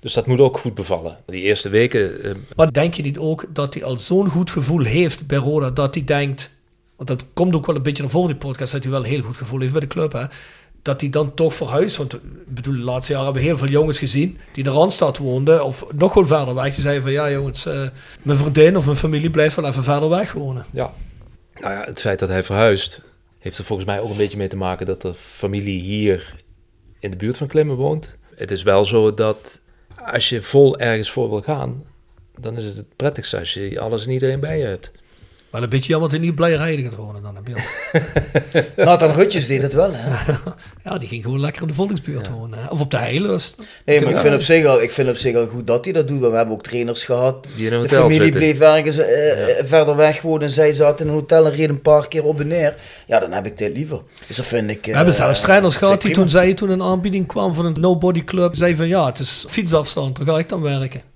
Dus 0.00 0.12
dat 0.12 0.26
moet 0.26 0.40
ook 0.40 0.58
goed 0.58 0.74
bevallen. 0.74 1.16
Die 1.26 1.42
eerste 1.42 1.68
weken... 1.68 2.26
Uh... 2.26 2.34
Maar 2.56 2.72
denk 2.72 2.94
je 2.94 3.02
niet 3.02 3.18
ook 3.18 3.44
dat 3.48 3.74
hij 3.74 3.84
al 3.84 3.98
zo'n 3.98 4.28
goed 4.28 4.50
gevoel 4.50 4.84
heeft 4.84 5.26
bij 5.26 5.38
Roda, 5.38 5.70
dat 5.70 5.94
hij 5.94 6.04
denkt 6.04 6.50
want 6.96 7.08
dat 7.08 7.24
komt 7.32 7.54
ook 7.54 7.66
wel 7.66 7.76
een 7.76 7.82
beetje 7.82 8.02
naar 8.02 8.12
voren 8.12 8.30
in 8.30 8.36
die 8.38 8.46
podcast, 8.46 8.72
dat 8.72 8.82
hij 8.82 8.92
wel 8.92 9.00
een 9.00 9.06
heel 9.06 9.22
goed 9.22 9.36
gevoel 9.36 9.60
heeft 9.60 9.72
bij 9.72 9.80
de 9.80 9.86
club. 9.86 10.12
Hè? 10.12 10.24
Dat 10.82 11.00
hij 11.00 11.10
dan 11.10 11.34
toch 11.34 11.54
verhuist. 11.54 11.96
Want 11.96 12.14
ik 12.14 12.20
bedoel, 12.54 12.74
de 12.74 12.80
laatste 12.80 13.12
jaren 13.12 13.24
hebben 13.26 13.42
we 13.42 13.48
heel 13.48 13.58
veel 13.58 13.68
jongens 13.68 13.98
gezien 13.98 14.38
die 14.52 14.64
in 14.64 14.70
de 14.70 14.76
Randstad 14.76 15.18
woonden. 15.18 15.64
Of 15.64 15.92
nog 15.94 16.14
wel 16.14 16.26
verder 16.26 16.54
weg. 16.54 16.72
Die 16.72 16.82
zeiden 16.82 17.02
van 17.02 17.12
ja 17.12 17.30
jongens, 17.30 17.66
uh, 17.66 17.88
mijn 18.22 18.38
vriendin 18.38 18.76
of 18.76 18.84
mijn 18.84 18.96
familie 18.96 19.30
blijft 19.30 19.56
wel 19.56 19.66
even 19.66 19.82
verder 19.82 20.08
weg 20.08 20.32
wonen. 20.32 20.66
Ja. 20.70 20.92
Nou 21.60 21.74
ja, 21.74 21.84
het 21.84 22.00
feit 22.00 22.18
dat 22.18 22.28
hij 22.28 22.42
verhuist 22.42 23.02
heeft 23.38 23.58
er 23.58 23.64
volgens 23.64 23.88
mij 23.88 24.00
ook 24.00 24.10
een 24.10 24.16
beetje 24.16 24.36
mee 24.36 24.48
te 24.48 24.56
maken 24.56 24.86
dat 24.86 25.02
de 25.02 25.14
familie 25.14 25.80
hier 25.80 26.34
in 26.98 27.10
de 27.10 27.16
buurt 27.16 27.36
van 27.36 27.46
Klimmen 27.46 27.76
woont. 27.76 28.16
Het 28.34 28.50
is 28.50 28.62
wel 28.62 28.84
zo 28.84 29.14
dat 29.14 29.60
als 30.04 30.28
je 30.28 30.42
vol 30.42 30.78
ergens 30.78 31.10
voor 31.10 31.28
wil 31.28 31.42
gaan, 31.42 31.84
dan 32.38 32.56
is 32.56 32.64
het 32.64 32.76
het 32.76 32.96
prettigste 32.96 33.38
als 33.38 33.54
je 33.54 33.80
alles 33.80 34.04
en 34.04 34.10
iedereen 34.10 34.40
bij 34.40 34.58
je 34.58 34.64
hebt. 34.64 34.90
Maar 35.56 35.64
een 35.64 35.70
beetje 35.70 35.90
jammer 35.90 36.08
dat 36.08 36.18
hij 36.18 36.26
niet 36.26 36.36
blij 36.36 36.54
rijden 36.54 36.84
gaat 36.84 36.94
wonen 36.94 37.22
dan. 37.22 37.34
Heb 37.34 38.76
Nathan 38.86 39.12
Rutjes 39.12 39.46
deed 39.46 39.62
het 39.62 39.72
wel, 39.72 39.90
hè? 39.92 40.32
ja, 40.90 40.98
die 40.98 41.08
ging 41.08 41.22
gewoon 41.22 41.40
lekker 41.40 41.62
in 41.62 41.68
de 41.68 41.74
volksbuurt 41.74 42.28
wonen. 42.28 42.58
Of 42.70 42.80
op 42.80 42.90
de 42.90 42.96
Heilust. 42.96 43.56
Nee, 43.84 44.00
maar 44.00 44.10
ik 44.10 44.18
vind, 44.18 44.34
op 44.34 44.40
zich 44.40 44.66
al, 44.66 44.82
ik 44.82 44.90
vind 44.90 45.08
op 45.08 45.16
zich 45.16 45.36
al 45.36 45.46
goed 45.46 45.66
dat 45.66 45.84
hij 45.84 45.92
dat 45.92 46.08
doet. 46.08 46.20
we 46.20 46.30
hebben 46.30 46.54
ook 46.54 46.62
trainers 46.62 47.04
gehad. 47.04 47.46
Die 47.56 47.70
de 47.70 47.88
familie 47.88 48.32
bleef 48.32 48.60
ergens 48.60 48.98
uh, 48.98 49.04
verder 49.64 49.96
weg 49.96 50.22
wonen. 50.22 50.42
En 50.42 50.50
zij 50.50 50.72
zaten 50.72 51.06
in 51.06 51.12
een 51.12 51.18
hotel 51.18 51.46
en 51.46 51.50
reden 51.50 51.70
een 51.70 51.82
paar 51.82 52.08
keer 52.08 52.24
op 52.24 52.40
en 52.40 52.46
neer. 52.46 52.74
Ja, 53.06 53.18
dan 53.18 53.32
heb 53.32 53.46
ik 53.46 53.58
dit 53.58 53.72
liever. 53.76 54.00
Dus 54.26 54.36
dat 54.36 54.46
vind 54.46 54.70
ik... 54.70 54.84
we 54.84 54.96
hebben 54.96 55.14
zelfs 55.14 55.40
trainers 55.40 55.76
gehad 55.76 56.02
die 56.02 56.12
toen, 56.12 56.28
zei, 56.28 56.54
toen 56.54 56.70
een 56.70 56.82
aanbieding 56.82 57.26
kwam 57.26 57.54
van 57.54 57.66
een 57.66 57.76
nobody 57.80 58.24
club. 58.24 58.54
Zei 58.54 58.76
van 58.76 58.88
ja, 58.88 59.06
het 59.06 59.18
is 59.18 59.44
fietsafstand. 59.48 60.16
Daar 60.16 60.26
ga 60.26 60.38
ik 60.38 60.48
dan 60.48 60.62
werken. 60.62 61.14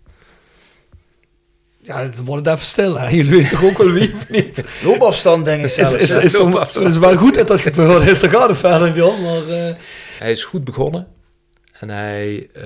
Ja, 1.90 2.02
het 2.02 2.24
wordt 2.24 2.46
even 2.46 2.58
stil. 2.58 2.98
Hè. 2.98 3.08
Jullie 3.08 3.30
weten 3.30 3.48
toch 3.48 3.64
ook 3.64 3.78
wel 3.78 3.90
wie 3.90 4.14
of 4.14 4.28
niet? 4.28 4.64
Loopafstand, 4.82 5.44
denk 5.44 5.62
ik 5.62 5.68
zelfs. 5.68 5.92
Is, 5.92 6.00
is, 6.00 6.34
is, 6.34 6.80
is, 6.80 6.98
wel 6.98 7.16
goed 7.16 7.34
dat 7.34 7.48
dat 7.48 7.60
gebeurt 7.60 8.06
is. 8.06 8.18
Verder, 8.18 8.96
John. 8.96 9.22
Maar, 9.22 9.48
uh... 9.48 9.74
Hij 10.18 10.30
is 10.30 10.44
goed 10.44 10.64
begonnen. 10.64 11.06
En 11.78 11.88
hij, 11.88 12.48
uh, 12.56 12.64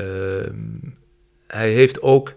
hij 1.47 1.71
heeft 1.71 2.03
ook 2.03 2.35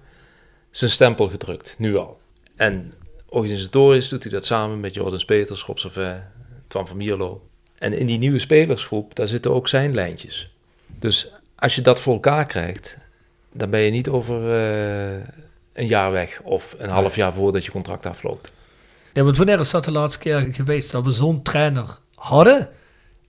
zijn 0.72 0.92
stempel 0.92 1.30
gedrukt, 1.30 1.76
nu 1.78 1.96
al. 1.96 2.20
En 2.56 2.94
organisatorisch 3.26 4.10
doet 4.10 4.24
hij 4.24 4.32
dat 4.32 4.46
samen 4.46 4.80
met 4.80 4.94
Jordan 4.94 5.26
Peters, 5.26 5.64
Rob 5.64 5.78
Servet, 5.78 6.22
Twan 6.68 6.88
van 6.88 6.98
Mierlo. 6.98 7.42
En 7.78 7.94
in 7.94 8.06
die 8.06 8.18
nieuwe 8.18 8.40
spelersgroep, 8.40 9.16
daar 9.16 9.28
zitten 9.28 9.54
ook 9.54 9.68
zijn 9.68 9.94
lijntjes. 9.94 10.54
Dus 11.00 11.32
als 11.56 11.76
je 11.76 11.82
dat 11.82 12.00
voor 12.00 12.14
elkaar 12.14 12.46
krijgt, 12.46 12.98
dan 13.52 13.70
ben 13.70 13.80
je 13.80 13.92
niet 13.92 14.10
over... 14.10 14.42
Uh, 14.42 15.28
een 15.78 15.88
jaar 15.88 16.12
weg 16.12 16.40
of 16.44 16.76
een 16.78 16.90
half 16.90 17.16
jaar 17.16 17.34
voordat 17.34 17.66
je 17.66 17.72
contract 17.72 18.06
afloopt. 18.06 18.52
Ja, 19.14 19.24
want 19.24 19.38
wanneer 19.38 19.60
is 19.60 19.72
dat 19.72 19.84
de 19.84 19.92
laatste 19.92 20.20
keer 20.20 20.48
geweest 20.52 20.92
dat 20.92 21.04
we 21.04 21.12
zo'n 21.12 21.42
trainer 21.42 21.86
hadden 22.16 22.70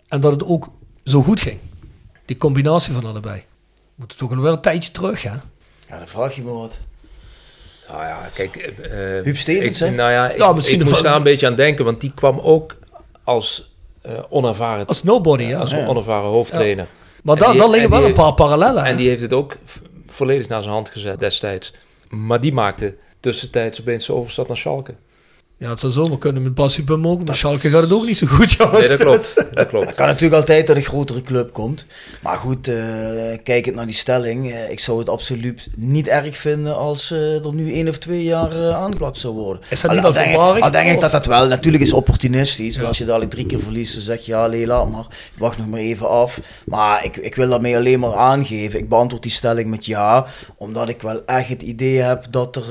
en 0.09 0.21
dat 0.21 0.33
het 0.33 0.45
ook 0.45 0.69
zo 1.05 1.23
goed 1.23 1.41
ging? 1.41 1.59
Die 2.25 2.37
combinatie 2.37 2.93
van 2.93 3.05
allebei. 3.05 3.45
Moet 3.95 4.11
het 4.11 4.19
toch 4.19 4.35
wel 4.35 4.53
een 4.53 4.61
tijdje 4.61 4.91
terug, 4.91 5.23
hè? 5.23 5.35
Ja, 5.89 5.99
dan 5.99 6.09
vraag 6.09 6.35
je 6.35 6.43
me 6.43 6.51
wat. 6.51 6.79
Nou 7.89 8.03
ja, 8.03 8.29
kijk... 8.35 8.57
Uh, 8.57 9.25
Huub 9.25 9.37
Stevens, 9.37 9.81
ik, 9.81 9.95
Nou 9.95 10.11
ja, 10.11 10.31
ik, 10.31 10.55
misschien 10.55 10.81
ik 10.81 10.87
moest 10.87 11.03
daar 11.03 11.17
een 11.17 11.23
beetje 11.23 11.47
aan 11.47 11.55
denken, 11.55 11.85
want 11.85 12.01
die 12.01 12.13
kwam 12.15 12.39
ook 12.39 12.77
als 13.25 13.77
uh, 14.07 14.13
onervaren... 14.29 14.87
Als 14.87 15.03
nobody, 15.03 15.43
ja. 15.43 15.59
Als 15.59 15.75
onervaren 15.75 16.29
hoofdtrainer. 16.29 16.87
Maar 17.23 17.37
dan, 17.37 17.57
dan 17.57 17.71
liggen 17.71 17.91
wel 17.91 18.05
een 18.05 18.13
paar 18.13 18.35
parallellen. 18.35 18.85
En 18.85 18.97
die 18.97 19.09
heeft 19.09 19.23
het 19.23 19.33
ook 19.33 19.57
volledig 20.07 20.49
naar 20.49 20.63
zijn 20.63 20.75
hand 20.75 20.91
gezet 20.91 21.21
destijds. 21.21 21.73
Maar 22.09 22.41
die 22.41 22.53
maakte 22.53 22.97
tussentijds 23.21 23.81
opeens 23.81 24.11
overstap 24.11 24.49
naar 24.49 24.57
Schalke. 24.57 24.95
Ja, 25.61 25.71
het 25.71 25.81
zou 25.81 25.93
zomaar 25.93 26.19
kunnen 26.19 26.43
met 26.43 26.55
Bassi 26.55 26.85
Bum 26.85 27.07
ook, 27.07 27.25
maar 27.25 27.37
Schalke 27.37 27.69
gaat 27.69 27.83
het 27.83 27.93
ook 27.93 28.07
niet 28.07 28.17
zo 28.17 28.27
goed, 28.27 28.53
jongens. 28.53 28.79
Nee, 28.79 28.89
dat 28.89 28.97
klopt. 28.97 29.35
Dat 29.55 29.69
klopt. 29.69 29.87
Het 29.87 29.95
kan 29.95 30.07
natuurlijk 30.07 30.35
altijd 30.35 30.67
dat 30.67 30.77
een 30.77 30.83
grotere 30.83 31.23
club 31.23 31.53
komt. 31.53 31.87
Maar 32.23 32.37
goed, 32.37 32.69
uh, 32.69 32.77
kijkend 33.43 33.75
naar 33.75 33.87
die 33.87 33.95
stelling, 33.95 34.47
uh, 34.47 34.71
ik 34.71 34.81
zou 34.81 34.99
het 34.99 35.09
absoluut 35.09 35.69
niet 35.77 36.09
erg 36.09 36.37
vinden 36.37 36.77
als 36.77 37.11
uh, 37.11 37.45
er 37.45 37.55
nu 37.55 37.73
één 37.73 37.89
of 37.89 37.99
twee 37.99 38.25
jaar 38.25 38.57
uh, 38.57 38.75
aangeplakt 38.75 39.19
zou 39.19 39.35
worden. 39.35 39.63
Is 39.69 39.81
dat 39.81 39.91
niet 39.91 40.05
al? 40.05 40.63
Al 40.63 40.71
denk 40.71 40.91
ik 40.91 41.01
dat 41.01 41.11
dat 41.11 41.27
wel, 41.27 41.49
natuurlijk 41.49 41.85
is 41.85 41.93
opportunistisch. 41.93 42.77
Ja. 42.77 42.83
Als 42.83 42.99
je 42.99 43.05
dadelijk 43.05 43.31
drie 43.31 43.47
keer 43.47 43.61
verliest, 43.61 43.95
dan 43.95 44.03
zeg 44.03 44.25
je, 44.25 44.33
ja, 44.33 44.47
nee, 44.47 44.67
laat 44.67 44.91
maar. 44.91 45.07
Wacht 45.39 45.59
nog 45.59 45.67
maar 45.67 45.81
even 45.81 46.09
af. 46.09 46.41
Maar 46.65 47.05
ik, 47.05 47.17
ik 47.17 47.35
wil 47.35 47.49
daarmee 47.49 47.77
alleen 47.77 48.01
maar 48.01 48.15
aangeven. 48.15 48.79
Ik 48.79 48.89
beantwoord 48.89 49.23
die 49.23 49.33
stelling 49.33 49.71
met 49.71 49.87
ja, 49.87 50.27
omdat 50.57 50.89
ik 50.89 51.03
wel 51.03 51.23
echt 51.27 51.49
het 51.49 51.63
idee 51.63 51.99
heb 51.99 52.27
dat 52.31 52.57
er 52.57 52.65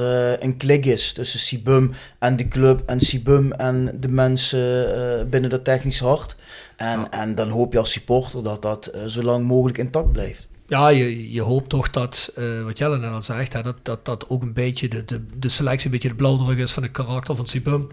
een 0.44 0.58
klik 0.58 0.86
is 0.86 1.14
tussen 1.14 1.40
Sibum 1.40 1.94
en 2.20 2.36
de 2.36 2.48
club 2.48 2.76
en 2.86 3.02
Sibum 3.02 3.52
en 3.52 3.98
de 4.00 4.10
mensen 4.10 4.98
uh, 4.98 5.30
binnen 5.30 5.50
dat 5.50 5.64
technisch 5.64 6.00
hart. 6.00 6.36
En, 6.76 7.12
en 7.12 7.36
dan 7.36 7.50
hoop 7.50 7.74
je 7.74 7.80
als 7.80 7.92
supporter 7.92 8.44
dat 8.44 8.62
dat 8.62 8.92
uh, 8.96 9.06
zo 9.06 9.24
lang 9.24 9.46
mogelijk 9.46 9.78
intact 9.78 10.12
blijft. 10.12 10.48
Ja, 10.68 10.88
je, 10.88 11.32
je 11.32 11.42
hoopt 11.42 11.70
toch 11.70 11.90
dat, 11.90 12.32
uh, 12.38 12.64
wat 12.64 12.78
Jelle 12.78 12.98
net 12.98 13.12
al 13.12 13.22
zegt, 13.22 13.54
hè, 13.54 13.62
dat, 13.62 13.76
dat 13.82 14.06
dat 14.06 14.30
ook 14.30 14.42
een 14.42 14.54
beetje 14.54 14.88
de, 14.88 15.06
de, 15.06 15.26
de 15.40 15.50
selectie 15.50 15.86
een 15.86 15.92
beetje 15.92 16.10
de 16.10 16.16
blauwdruk 16.16 16.58
is 16.58 16.72
van 16.72 16.84
het 16.84 16.92
karakter 16.92 17.36
van 17.36 17.48
Sibum. 17.48 17.88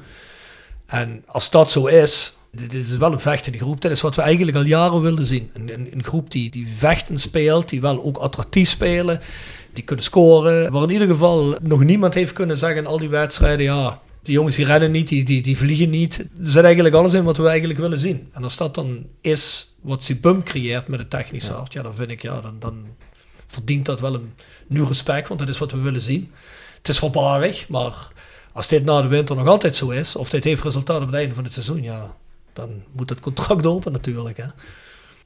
En 0.87 1.23
als 1.27 1.51
dat 1.51 1.71
zo 1.71 1.87
is, 1.87 2.37
dit 2.51 2.75
is 2.75 2.97
wel 2.97 3.13
een 3.13 3.21
vechtende 3.21 3.59
groep. 3.59 3.81
Dat 3.81 3.91
is 3.91 4.01
wat 4.01 4.17
we 4.17 4.23
eigenlijk 4.23 4.57
al 4.57 4.65
jaren 4.65 5.01
wilden 5.01 5.25
zien. 5.25 5.51
Een, 5.53 5.73
een, 5.73 5.89
een 5.93 6.05
groep 6.05 6.31
die, 6.31 6.51
die 6.51 6.69
vechten 6.77 7.19
speelt, 7.19 7.69
die 7.69 7.81
wel 7.81 8.05
ook 8.05 8.17
attractief 8.17 8.69
spelen, 8.69 9.21
die 9.73 9.85
kunnen 9.85 10.05
scoren. 10.05 10.73
Waar 10.73 10.83
in 10.83 10.91
ieder 10.91 11.09
geval 11.09 11.59
nog 11.63 11.85
niemand 11.85 12.15
heeft 12.15 12.33
kunnen 12.33 12.57
zeggen 12.57 12.79
in 12.79 12.87
al 12.87 12.99
die 12.99 13.09
wedstrijden, 13.09 13.65
ja, 13.65 14.01
die 14.25 14.35
jongens 14.35 14.57
die 14.57 14.65
rennen 14.65 14.91
niet, 14.91 15.09
die, 15.09 15.25
die, 15.25 15.43
die 15.43 15.57
vliegen 15.57 15.91
niet. 15.91 16.19
Er 16.19 16.27
zit 16.41 16.65
eigenlijk 16.65 16.95
alles 16.95 17.15
in 17.15 17.25
wat 17.25 17.37
we 17.37 17.49
eigenlijk 17.49 17.79
willen 17.79 17.99
zien. 17.99 18.29
En 18.33 18.43
als 18.43 18.57
dat 18.57 18.75
dan 18.75 19.07
is 19.21 19.75
wat 19.81 20.03
Sibum 20.03 20.43
creëert 20.43 20.89
met 20.89 20.99
het 20.99 21.11
technische 21.11 21.53
ja. 21.53 21.57
hart, 21.59 21.73
ja, 21.73 21.83
dan 21.83 21.95
vind 21.95 22.11
ik, 22.11 22.23
ja, 22.23 22.41
dan, 22.41 22.57
dan 22.59 22.87
verdient 23.47 23.87
dat 23.87 24.01
wel 24.01 24.15
een 24.15 24.33
nieuw 24.67 24.87
respect, 24.87 25.29
want 25.29 25.41
dat 25.41 25.49
is 25.49 25.59
wat 25.59 25.73
we 25.73 25.79
willen 25.79 26.01
zien. 26.01 26.33
Het 26.79 26.89
is 26.89 26.99
voorbarig, 26.99 27.69
maar 27.69 28.09
als 28.53 28.69
dit 28.69 28.85
na 28.85 29.03
de 29.03 29.09
winter 29.09 29.37
nog 29.37 29.47
altijd 29.47 29.77
zo 29.77 29.91
is, 29.91 30.17
of 30.17 30.29
dit 30.29 30.45
heeft 30.45 30.63
resultaat 30.63 31.01
op 31.01 31.07
het 31.07 31.15
einde 31.15 31.35
van 31.35 31.45
het 31.45 31.53
seizoen, 31.53 31.83
ja, 31.83 32.17
dan 32.53 32.83
moet 32.93 33.11
het 33.11 33.21
contract 33.21 33.67
open 33.67 33.93
natuurlijk. 33.93 34.37
Hè. 34.37 34.47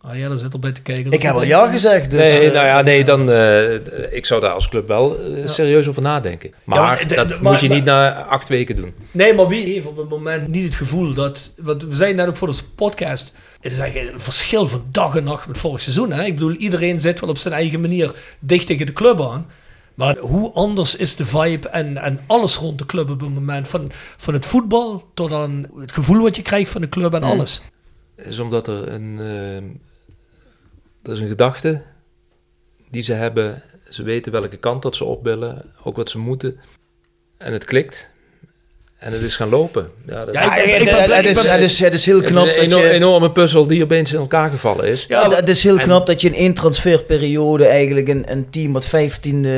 Ah 0.09 0.19
ja, 0.19 0.29
daar 0.29 0.39
zit 0.39 0.53
er 0.53 0.59
bij 0.59 0.73
te 0.73 0.83
kijken. 0.83 1.13
Ik 1.13 1.23
heb 1.23 1.35
al 1.35 1.43
ja 1.43 1.71
gezegd. 1.71 2.11
Dus, 2.11 2.21
nee, 2.21 2.47
eh, 2.47 2.53
nou 2.55 2.67
ja, 2.67 2.81
nee, 2.83 3.05
dan, 3.05 3.31
eh, 3.31 4.13
ik 4.13 4.27
zou 4.27 4.41
daar 4.41 4.53
als 4.53 4.69
club 4.69 4.89
wel 4.89 5.19
eh, 5.19 5.49
serieus 5.49 5.89
over 5.89 6.03
nadenken. 6.03 6.51
Maar, 6.65 7.09
dat 7.09 7.29
maar- 7.29 7.53
moet 7.53 7.61
je 7.61 7.69
niet 7.69 7.85
maar- 7.85 8.13
na 8.15 8.23
acht 8.23 8.49
weken 8.49 8.77
doen. 8.77 8.95
Nee, 9.11 9.35
maar 9.35 9.49
wie 9.49 9.67
heeft 9.73 9.87
op 9.87 9.97
het 9.97 10.09
moment 10.09 10.49
niet 10.49 10.65
het 10.65 10.75
gevoel 10.75 11.15
dat... 11.15 11.53
Want 11.57 11.83
we 11.85 11.95
zeiden 11.97 12.17
net 12.19 12.29
ook 12.29 12.37
voor 12.37 12.49
de 12.49 12.59
podcast... 12.75 13.33
Het 13.61 13.73
is 13.73 13.79
eigenlijk 13.79 14.13
een 14.13 14.21
verschil 14.21 14.67
van 14.67 14.85
dag 14.91 15.17
en 15.17 15.25
nacht 15.25 15.47
met 15.47 15.59
vorig 15.59 15.81
seizoen. 15.81 16.13
Hè? 16.13 16.25
Ik 16.25 16.35
bedoel, 16.35 16.53
iedereen 16.53 16.99
zit 17.01 17.21
wel 17.21 17.31
op 17.31 17.39
zijn 17.39 17.55
eigen 17.55 17.81
manier 17.81 18.13
dicht 18.39 18.67
tegen 18.67 18.87
de 18.87 18.93
club 18.93 19.21
aan. 19.21 19.47
Maar 19.95 20.17
hoe 20.17 20.53
anders 20.53 20.97
is 20.97 21.17
de 21.17 21.25
vibe 21.27 21.69
en, 21.69 21.97
en 21.97 22.21
alles 22.27 22.57
rond 22.57 22.79
de 22.79 22.87
club 22.87 23.11
op 23.11 23.21
het 23.21 23.35
moment. 23.35 23.69
Van, 23.69 23.91
van 24.17 24.35
het 24.35 24.47
voetbal 24.47 25.05
tot 25.15 25.33
aan 25.33 25.67
het 25.81 25.93
gevoel 25.93 26.23
wat 26.23 26.37
je 26.37 26.43
krijgt 26.43 26.71
van 26.71 26.81
de 26.81 26.89
club 26.89 27.15
en 27.15 27.23
Mm. 27.23 27.29
alles. 27.31 27.63
is 28.17 28.39
omdat 28.39 28.67
er 28.67 28.89
een, 28.93 29.19
eh, 29.21 29.88
er 31.09 31.15
is 31.15 31.21
een 31.21 31.29
gedachte 31.29 31.83
die 32.91 33.03
ze 33.03 33.13
hebben. 33.13 33.63
Ze 33.91 34.03
weten 34.03 34.33
welke 34.33 34.57
kant 34.57 34.83
dat 34.83 34.97
ze 34.97 35.05
op 35.05 35.23
willen, 35.23 35.73
ook 35.85 35.97
wat 35.97 36.11
ze 36.11 36.19
moeten. 36.19 36.61
En 37.37 37.53
het 37.53 37.65
klikt. 37.65 38.11
En 38.99 39.13
het 39.13 39.23
is 39.23 39.37
gaan 39.37 39.49
lopen. 39.49 39.91
Ja, 40.07 40.25
dat 40.25 40.35
Ja, 40.35 40.43
Ja, 40.43 40.57
ik 40.57 40.65
ben- 40.65 40.75
het- 41.03 41.25
ik 41.25 41.31
is- 41.31 41.43
het 41.45 41.63
is- 41.63 41.79
Het 41.79 41.95
is 41.95 42.07
heel 42.07 42.23
knap 42.23 42.47
een 42.47 42.55
dat 42.55 42.65
eno- 42.65 42.79
je... 42.81 42.91
enorme 42.91 43.31
puzzel 43.31 43.67
die 43.67 43.83
opeens 43.83 44.13
in 44.13 44.19
elkaar 44.19 44.51
gevallen 44.51 44.85
is. 44.87 45.05
Ja, 45.09 45.31
het 45.31 45.49
is 45.49 45.63
heel 45.63 45.77
en- 45.79 45.83
knap 45.85 46.07
dat 46.07 46.21
je 46.21 46.27
in 46.29 46.35
één 46.35 46.55
transferperiode 46.55 47.67
eigenlijk 47.67 48.09
een, 48.09 48.25
een 48.31 48.51
team 48.51 48.73
wat 48.73 48.87
15e 48.87 49.49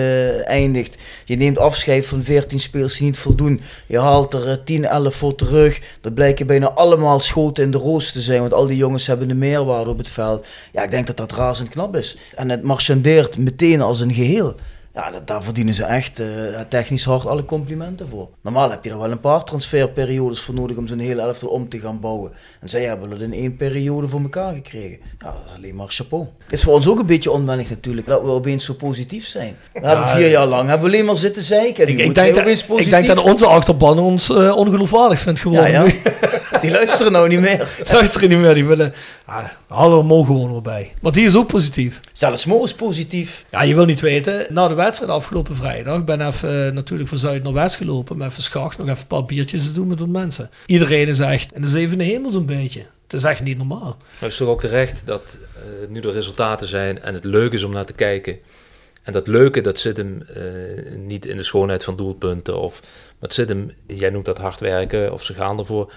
eindigt. 0.45 0.97
Je 1.24 1.36
neemt 1.36 1.59
afscheid 1.59 2.07
van 2.07 2.24
14 2.24 2.61
spelers 2.61 2.97
die 2.97 3.07
niet 3.07 3.18
voldoen. 3.18 3.61
Je 3.86 3.99
haalt 3.99 4.34
er 4.34 4.49
eh, 4.49 4.57
10, 4.64 4.84
11 4.86 5.14
voor 5.14 5.34
terug. 5.34 5.80
Dat 6.01 6.14
blijken 6.14 6.47
bijna 6.47 6.70
allemaal 6.70 7.20
schoten 7.20 7.64
in 7.64 7.70
de 7.70 7.78
roos 7.78 8.12
te 8.12 8.20
zijn. 8.20 8.41
Want 8.41 8.55
al 8.55 8.66
die 8.66 8.76
jongens 8.76 9.07
hebben 9.07 9.28
de 9.28 9.34
meerwaarde 9.34 9.91
op 9.91 9.99
het 9.99 10.09
veld. 10.09 10.47
Ja, 10.72 10.82
ik 10.82 10.91
denk 10.91 11.07
dat 11.07 11.16
dat 11.16 11.32
razend 11.32 11.68
knap 11.68 11.97
is. 11.97 12.16
En 12.34 12.49
het 12.51 12.62
marchandeert 12.62 13.36
meteen 13.36 13.80
als 13.80 14.01
een 14.01 14.14
geheel. 14.14 14.55
Ja, 14.95 15.11
dat, 15.11 15.26
daar 15.26 15.43
verdienen 15.43 15.74
ze 15.74 15.84
echt 15.84 16.20
eh, 16.20 16.26
technisch 16.68 17.05
hard 17.05 17.26
alle 17.26 17.45
complimenten 17.45 18.09
voor. 18.09 18.28
Normaal 18.43 18.70
heb 18.70 18.84
je 18.84 18.91
er 18.91 18.99
wel 18.99 19.11
een 19.11 19.20
paar 19.20 19.45
transferperiodes 19.45 20.41
voor 20.41 20.55
nodig 20.55 20.76
om 20.76 20.86
zo'n 20.88 20.99
hele 20.99 21.20
elftal 21.20 21.49
om 21.49 21.68
te 21.68 21.78
gaan 21.78 22.01
bouwen. 22.01 22.32
En 22.61 22.68
zij 22.68 22.82
hebben 22.84 23.11
het 23.11 23.20
in 23.20 23.32
één 23.32 23.57
periode 23.57 24.09
voor 24.09 24.20
elkaar 24.20 24.55
gekregen. 24.55 24.99
Ja, 25.18 25.26
dat 25.26 25.34
is 25.47 25.57
alleen 25.57 25.74
maar 25.76 25.86
chapeau. 25.88 26.26
Het 26.43 26.53
is 26.53 26.62
voor 26.62 26.74
ons 26.74 26.88
ook 26.88 26.99
een 26.99 27.07
beetje 27.07 27.30
onwennig 27.30 27.68
natuurlijk, 27.70 28.07
dat 28.07 28.22
we 28.22 28.28
opeens 28.28 28.64
zo 28.64 28.74
positief 28.74 29.26
zijn. 29.26 29.57
We 29.72 29.86
hebben 29.86 30.09
vier 30.09 30.30
jaar 30.30 30.47
lang 30.47 30.68
hebben 30.68 30.91
we 30.91 30.95
alleen 30.95 31.07
maar 31.07 31.16
zitten 31.16 31.43
zeiken. 31.43 31.86
En 31.86 31.93
Ik, 31.93 31.99
ik, 31.99 32.14
denk 32.14 32.34
dat, 32.34 32.78
ik 32.80 32.91
denk 32.91 33.07
dat 33.07 33.18
onze 33.18 33.47
achterban 33.47 33.99
ons 33.99 34.30
eh, 34.30 34.57
ongeloofwaardig 34.57 35.18
vindt 35.20 35.38
Ja, 35.38 35.45
geworden. 35.45 35.70
ja. 35.72 35.82
nu. 35.82 35.93
Die 36.61 36.70
luisteren 36.70 37.12
nou 37.12 37.28
niet 37.28 37.41
meer. 37.41 37.68
Luisteren 37.93 38.28
niet 38.28 38.38
meer, 38.38 38.55
die 38.55 38.64
willen... 38.64 38.95
Halen 39.68 39.99
er 39.99 40.05
Mo 40.05 40.22
gewoon 40.22 40.53
weer 40.53 40.62
bij. 40.62 40.93
Want 41.01 41.14
die 41.14 41.26
is 41.26 41.36
ook 41.36 41.47
positief. 41.47 42.01
Zelfs 42.12 42.45
Mo 42.45 42.62
is 42.64 42.74
positief. 42.74 43.45
Ja, 43.51 43.62
je 43.62 43.74
wil 43.74 43.84
niet 43.84 44.01
weten. 44.01 44.47
Na 44.49 44.68
de 44.68 44.74
wedstrijd 44.83 45.11
afgelopen 45.11 45.57
vrijdag 45.57 45.99
ik 45.99 46.05
ben 46.05 46.26
even 46.26 46.66
eh, 46.66 46.72
natuurlijk 46.72 47.09
van 47.09 47.18
Zuid 47.18 47.43
naar 47.43 47.53
West 47.53 47.76
gelopen. 47.76 48.16
Met 48.16 48.31
even 48.31 48.43
schacht, 48.43 48.78
nog 48.78 48.87
even 48.87 49.01
een 49.01 49.07
paar 49.07 49.24
biertjes 49.24 49.66
te 49.66 49.72
doen 49.72 49.87
met 49.87 50.01
wat 50.01 50.09
mensen. 50.09 50.51
Iedereen 50.66 51.09
is 51.09 51.20
echt 51.20 51.53
in 51.53 51.62
de 51.62 51.68
zevende 51.68 52.05
hemel 52.05 52.31
zo'n 52.31 52.47
beetje. 52.47 52.87
Het 53.03 53.12
is 53.12 53.24
echt 53.24 53.43
niet 53.43 53.57
normaal. 53.57 53.97
Maar 53.99 54.18
het 54.18 54.31
is 54.31 54.37
toch 54.37 54.49
ook 54.49 54.61
terecht 54.61 55.03
dat 55.05 55.39
eh, 55.55 55.89
nu 55.89 56.01
de 56.01 56.11
resultaten 56.11 56.68
zijn 56.68 57.03
en 57.03 57.14
het 57.14 57.24
leuk 57.24 57.53
is 57.53 57.62
om 57.62 57.72
naar 57.72 57.85
te 57.85 57.93
kijken. 57.93 58.39
En 59.03 59.12
dat 59.12 59.26
leuke, 59.26 59.61
dat 59.61 59.78
zit 59.78 59.97
hem 59.97 60.22
eh, 60.22 60.43
niet 60.97 61.26
in 61.26 61.37
de 61.37 61.43
schoonheid 61.43 61.85
van 61.85 61.97
doelpunten. 61.97 62.61
Of, 62.61 62.81
maar 63.18 63.33
zit 63.33 63.49
hem, 63.49 63.70
jij 63.87 64.11
noemt 64.11 64.24
dat 64.24 64.39
hard 64.39 64.61
werken 64.61 65.12
of 65.12 65.22
ze 65.22 65.35
gaan 65.35 65.59
ervoor. 65.59 65.93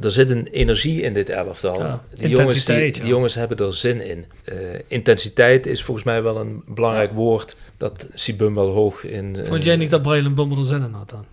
Er 0.00 0.10
zit 0.10 0.30
een 0.30 0.46
energie 0.46 1.02
in 1.02 1.14
dit 1.14 1.28
elftal. 1.28 1.78
Ja, 1.78 2.04
die, 2.14 2.28
jongens, 2.28 2.64
die, 2.64 3.04
jongens 3.06 3.34
hebben 3.34 3.56
er 3.56 3.74
zin 3.76 4.00
in. 4.08 4.24
Eh, 4.44 4.56
intensiteit 4.86 5.66
is 5.66 5.82
volgens 5.82 6.06
mij 6.06 6.22
wel 6.22 6.36
een 6.36 6.62
belangrijk 6.66 7.12
woord. 7.12 7.56
Dat 7.76 8.06
Sibum 8.14 8.54
wel 8.54 8.68
hoog 8.70 9.04
in. 9.04 9.36
eh, 9.36 9.46
Vond 9.48 9.64
jij 9.64 9.76
niet 9.76 9.90
dat 9.90 10.02
Brian 10.02 10.34
Bummer 10.34 10.58
er 10.58 10.64
zin 10.64 10.82
in 10.82 10.92
had 10.92 11.10
dan? 11.10 11.24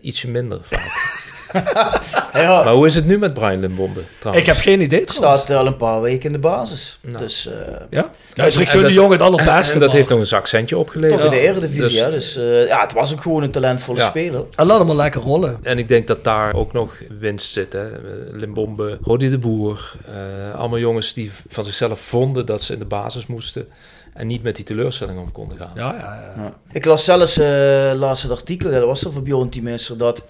Ietsje 0.00 0.28
minder 0.28 0.60
vaak. 0.62 1.22
Ja, 2.32 2.62
maar 2.64 2.72
hoe 2.74 2.86
is 2.86 2.94
het 2.94 3.06
nu 3.06 3.18
met 3.18 3.34
Brian 3.34 3.60
Limbombe 3.60 4.00
trouwens? 4.18 4.46
Ik 4.48 4.54
heb 4.54 4.62
geen 4.64 4.80
idee 4.80 5.04
trouwens. 5.04 5.42
staat 5.42 5.56
al 5.56 5.66
een 5.66 5.76
paar 5.76 6.00
weken 6.00 6.26
in 6.26 6.32
de 6.32 6.38
basis. 6.38 6.98
Nou. 7.00 7.18
Dus 7.18 7.46
eh, 7.46 7.54
Ja? 7.90 8.10
Ja, 8.34 8.44
is 8.44 8.56
Rick 8.56 8.70
de 8.70 8.80
dat- 8.80 8.90
jongen 8.92 9.12
het 9.12 9.22
allerbeste. 9.22 9.74
En 9.74 9.80
dat 9.80 9.92
heeft 9.92 10.08
nog 10.08 10.18
een 10.18 10.26
zakcentje 10.26 10.78
opgeleverd. 10.78 11.20
toch 11.20 11.32
in 11.32 11.38
de 11.38 11.46
Eredivisie. 11.46 11.80
Dus- 11.82 11.92
ja, 11.94 12.10
dus 12.10 12.36
eh, 12.36 12.66
ja, 12.66 12.80
het 12.80 12.92
was 12.92 13.12
ook 13.12 13.20
gewoon 13.22 13.42
een 13.42 13.50
talentvolle 13.50 13.98
Ja. 13.98 14.08
speler. 14.08 14.44
En 14.56 14.66
laat 14.66 14.78
hem 14.78 14.86
maar 14.86 14.96
lekker 14.96 15.20
rollen. 15.20 15.58
En 15.62 15.78
ik 15.78 15.88
denk 15.88 16.06
dat 16.06 16.24
daar 16.24 16.54
ook 16.54 16.72
nog 16.72 16.92
winst 17.18 17.52
zit. 17.52 17.72
Hè? 17.72 17.84
Limbombe, 18.32 18.98
Rodi 19.02 19.30
de 19.30 19.38
Boer. 19.38 19.94
eh, 20.06 20.58
allemaal 20.58 20.78
jongens 20.78 21.12
die 21.12 21.30
van 21.48 21.64
zichzelf 21.64 22.00
vonden 22.00 22.46
dat 22.46 22.62
ze 22.62 22.72
in 22.72 22.78
de 22.78 22.84
basis 22.84 23.26
moesten. 23.26 23.66
En 24.12 24.26
niet 24.26 24.42
met 24.42 24.56
die 24.56 24.64
teleurstelling 24.64 25.18
om 25.18 25.32
konden 25.32 25.58
gaan. 25.58 25.70
Ja, 25.74 25.92
ja, 25.98 26.32
ja. 26.36 26.42
Ja. 26.42 26.52
Ik 26.72 26.84
las 26.84 27.04
zelfs 27.04 27.38
eh 27.38 27.92
laatst 27.94 28.22
het 28.22 28.32
artikel, 28.32 28.70
dat 28.70 28.84
was 28.84 29.04
er 29.04 29.12
van 29.12 29.22
Bjorn 29.22 29.48
Tiemesser, 29.48 29.98
dat 29.98 30.22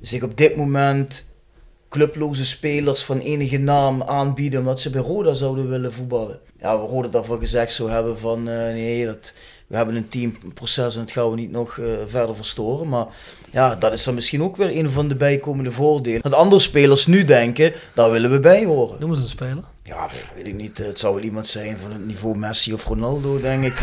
zich 0.00 0.22
op 0.22 0.36
dit 0.36 0.56
moment 0.56 0.71
clubloze 1.88 2.46
spelers 2.46 3.02
van 3.02 3.18
enige 3.18 3.58
naam 3.58 4.02
aanbieden 4.02 4.60
omdat 4.60 4.80
ze 4.80 4.90
bij 4.90 5.02
Roda 5.02 5.34
zouden 5.34 5.68
willen 5.68 5.92
voetballen. 5.92 6.40
Ja, 6.60 6.80
we 6.80 6.86
Roda 6.86 7.08
daarvan 7.08 7.38
gezegd 7.38 7.72
zou 7.72 7.90
hebben 7.90 8.18
van 8.18 8.48
eh, 8.48 8.72
nee, 8.72 9.06
dat, 9.06 9.34
we 9.72 9.78
hebben 9.78 9.96
een 9.96 10.08
teamproces 10.08 10.94
en 10.94 11.00
dat 11.00 11.10
gaan 11.10 11.30
we 11.30 11.36
niet 11.36 11.50
nog 11.50 11.78
eh, 11.78 11.86
verder 12.06 12.36
verstoren. 12.36 12.88
Maar 12.88 13.06
ja, 13.50 13.74
dat 13.74 13.92
is 13.92 14.04
dan 14.04 14.14
misschien 14.14 14.42
ook 14.42 14.56
weer 14.56 14.76
een 14.76 14.90
van 14.90 15.08
de 15.08 15.14
bijkomende 15.16 15.70
voordelen. 15.72 16.20
Dat 16.22 16.34
andere 16.34 16.60
spelers 16.60 17.06
nu 17.06 17.24
denken, 17.24 17.72
daar 17.94 18.10
willen 18.10 18.30
we 18.30 18.38
bij 18.38 18.64
horen. 18.64 18.96
Noem 19.00 19.10
eens 19.10 19.22
een 19.22 19.28
speler. 19.28 19.64
Ja, 19.82 20.08
weet 20.36 20.46
ik 20.46 20.54
niet. 20.54 20.78
Het 20.78 20.98
zou 20.98 21.14
wel 21.14 21.22
iemand 21.22 21.46
zijn 21.46 21.78
van 21.82 21.92
het 21.92 22.06
niveau 22.06 22.38
Messi 22.38 22.72
of 22.72 22.84
Ronaldo, 22.84 23.40
denk 23.40 23.64
ik. 23.64 23.80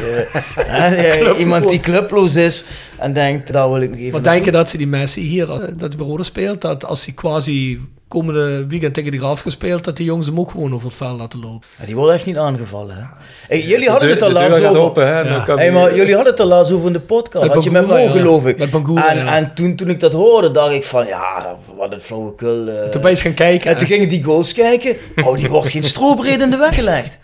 Eh, 0.56 1.40
iemand 1.44 1.70
die 1.70 1.80
clubloos 1.80 2.36
is 2.36 2.64
en 2.98 3.14
denkt, 3.14 3.54
daar 3.54 3.72
wil 3.72 3.82
ik 3.82 3.90
nog 3.90 4.00
even 4.00 4.12
Maar 4.12 4.22
naartoe. 4.22 4.32
denk 4.34 4.46
je 4.46 4.52
dat 4.52 4.70
ze 4.70 4.78
die 4.78 4.88
Messi 4.88 5.22
hier, 5.22 5.52
eh, 5.52 5.74
dat 5.78 5.94
hij 5.94 6.06
Roda 6.06 6.24
speelt, 6.24 6.62
dat 6.62 6.86
als 6.86 7.06
hij 7.06 7.14
quasi 7.14 7.82
komende 8.10 8.66
weekend 8.68 8.94
tegen 8.94 9.12
de 9.12 9.18
Graafs 9.18 9.42
gespeeld, 9.42 9.84
dat 9.84 9.98
die 9.98 10.06
jongens 10.06 10.28
hem 10.28 10.40
ook 10.40 10.52
gewoon 10.52 10.74
over 10.74 10.88
het 10.88 10.98
veld 10.98 11.20
laten 11.20 11.40
lopen? 11.40 11.68
Ja, 11.80 11.86
die 11.86 11.96
wordt 11.96 12.14
echt 12.14 12.26
niet 12.26 12.38
aangevallen. 12.38 12.96
Hè? 12.96 13.02
Hey, 13.48 13.62
jullie 13.62 13.86
De 13.86 13.92
hadden 13.92 14.08
deur- 14.10 14.18
het 14.18 14.26
al 14.26 14.32
laatst 14.32 14.64
over. 14.64 14.78
open, 14.82 15.08
hè? 15.16 15.24
Dan 15.24 15.34
Ja. 15.34 15.40
kan 15.44 15.58
Hey, 15.58 15.70
die- 15.70 15.78
maar 15.80 15.96
jullie 15.96 16.14
hadden 16.14 16.32
het 16.32 16.42
al 16.42 16.48
laatst 16.48 16.72
over 16.72 16.88
in 16.88 16.94
de 16.94 17.00
podcast. 17.00 17.46
Met 17.46 17.54
had 17.54 17.64
je 17.64 17.72
met 17.72 17.88
Mo, 17.88 17.98
ja. 17.98 18.12
geloof 18.12 18.46
ik. 18.46 18.58
Met 18.58 18.70
Bangura, 18.72 19.10
en 19.10 19.18
ja. 19.18 19.36
en 19.36 19.54
toen, 19.54 19.76
toen 19.76 19.90
ik 19.90 20.00
dat 20.00 20.14
hoorde, 20.14 20.52
dacht 20.52 20.74
ik 20.74 20.84
van, 20.84 21.06
ja, 21.06 21.58
wat 21.78 21.94
een 21.94 22.02
flauwekul. 22.02 22.68
eh. 22.68 22.82
Toen 22.82 22.92
ben 22.92 23.02
je 23.02 23.08
eens 23.10 23.22
gaan 23.22 23.34
kijken. 23.34 23.70
en 23.72 23.78
toen 23.78 23.88
ging 23.88 24.02
ik 24.02 24.10
die 24.10 24.24
goals 24.24 24.54
kijken. 24.54 24.96
Oh, 25.24 25.38
die 25.38 25.50
wordt 25.50 25.70
geen 25.70 25.84
strobreed 25.84 26.42
in 26.42 26.50
de 26.50 26.58
weg 26.58 26.76
gelegd. 26.76 27.18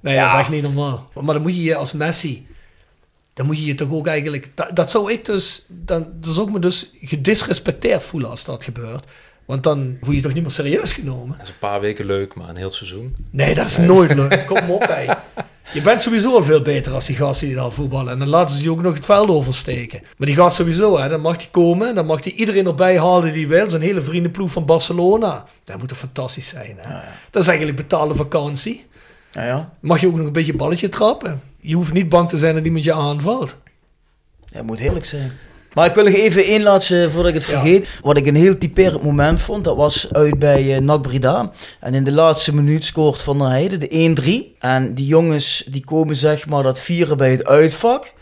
Nee, 0.00 0.16
dat 0.18 0.26
is 0.26 0.32
echt 0.38 0.50
niet 0.50 0.62
normaal. 0.62 1.08
Maar 1.14 1.34
dan 1.34 1.42
moet 1.42 1.56
je 1.56 1.62
je 1.62 1.74
als 1.74 1.92
Messi, 1.92 2.46
dan 3.34 3.46
moet 3.46 3.58
je 3.58 3.64
je 3.64 3.74
toch 3.74 3.90
ook 3.92 4.06
eigenlijk, 4.06 4.50
dat, 4.54 4.70
dat 4.74 4.90
zou 4.90 5.12
ik 5.12 5.24
dus, 5.24 5.64
dan, 5.68 6.06
dan 6.20 6.32
zou 6.32 6.46
ik 6.46 6.52
me 6.52 6.58
dus 6.58 6.90
gedisrespecteerd 7.00 8.02
voelen 8.04 8.30
als 8.30 8.44
dat 8.44 8.64
gebeurt. 8.64 9.06
Want 9.50 9.62
dan 9.62 9.96
voel 10.00 10.10
je 10.10 10.16
je 10.16 10.22
toch 10.22 10.32
niet 10.32 10.42
meer 10.42 10.50
serieus 10.50 10.92
genomen. 10.92 11.38
Dat 11.38 11.46
is 11.46 11.48
een 11.48 11.58
paar 11.58 11.80
weken 11.80 12.06
leuk, 12.06 12.34
maar 12.34 12.48
een 12.48 12.56
heel 12.56 12.70
seizoen. 12.70 13.16
Nee, 13.30 13.54
dat 13.54 13.66
is 13.66 13.78
nooit 13.78 14.14
leuk. 14.14 14.46
Kom 14.46 14.70
op 14.70 14.80
bij. 14.80 15.16
Je 15.72 15.82
bent 15.82 16.02
sowieso 16.02 16.34
al 16.34 16.42
veel 16.42 16.62
beter 16.62 16.92
als 16.92 17.06
die 17.06 17.16
gasten 17.16 17.46
die 17.46 17.56
daar 17.56 17.72
voetballen. 17.72 18.12
En 18.12 18.18
dan 18.18 18.28
laten 18.28 18.56
ze 18.56 18.62
je 18.62 18.70
ook 18.70 18.82
nog 18.82 18.94
het 18.94 19.04
veld 19.04 19.28
oversteken. 19.28 20.00
Maar 20.16 20.26
die 20.26 20.36
gast 20.36 20.56
sowieso, 20.56 20.98
hè, 20.98 21.08
dan 21.08 21.20
mag 21.20 21.36
hij 21.36 21.48
komen. 21.50 21.94
Dan 21.94 22.06
mag 22.06 22.24
hij 22.24 22.32
iedereen 22.32 22.66
erbij 22.66 22.98
halen 22.98 23.32
die 23.32 23.48
wil. 23.48 23.70
Zijn 23.70 23.82
hele 23.82 24.02
vriendenploeg 24.02 24.50
van 24.50 24.64
Barcelona. 24.64 25.44
Dat 25.64 25.78
moet 25.78 25.88
toch 25.88 25.98
fantastisch 25.98 26.48
zijn. 26.48 26.76
Hè? 26.78 27.00
Dat 27.30 27.42
is 27.42 27.48
eigenlijk 27.48 27.78
betaalde 27.78 28.14
vakantie. 28.14 28.86
Ja, 29.32 29.44
ja. 29.44 29.72
Mag 29.80 30.00
je 30.00 30.06
ook 30.06 30.16
nog 30.16 30.26
een 30.26 30.32
beetje 30.32 30.54
balletje 30.54 30.88
trappen. 30.88 31.42
Je 31.60 31.74
hoeft 31.74 31.92
niet 31.92 32.08
bang 32.08 32.28
te 32.28 32.36
zijn 32.36 32.54
dat 32.54 32.64
iemand 32.64 32.84
je 32.84 32.92
aanvalt. 32.92 33.56
Ja, 34.46 34.62
moet 34.62 34.78
heerlijk 34.78 35.04
zijn. 35.04 35.32
Maar 35.74 35.86
ik 35.86 35.94
wil 35.94 36.04
nog 36.04 36.14
even 36.14 36.44
één 36.44 36.62
laatste, 36.62 37.08
voordat 37.10 37.26
ik 37.26 37.34
het 37.34 37.44
vergeet. 37.44 37.98
Wat 38.02 38.16
ik 38.16 38.26
een 38.26 38.34
heel 38.34 38.58
typerend 38.58 39.02
moment 39.02 39.42
vond, 39.42 39.64
dat 39.64 39.76
was 39.76 40.12
uit 40.12 40.38
bij 40.38 40.64
uh, 40.64 40.78
NAC 40.78 41.02
Breda. 41.02 41.52
En 41.80 41.94
in 41.94 42.04
de 42.04 42.12
laatste 42.12 42.54
minuut 42.54 42.84
scoort 42.84 43.22
Van 43.22 43.38
der 43.38 43.48
Heijden 43.48 43.80
de 43.80 44.50
1-3. 44.54 44.58
En 44.58 44.94
die 44.94 45.06
jongens 45.06 45.64
die 45.66 45.84
komen 45.84 46.16
zeg 46.16 46.48
maar 46.48 46.62
dat 46.62 46.78
vieren 46.78 47.16
bij 47.16 47.30
het 47.30 47.46
uitvak. 47.46 48.12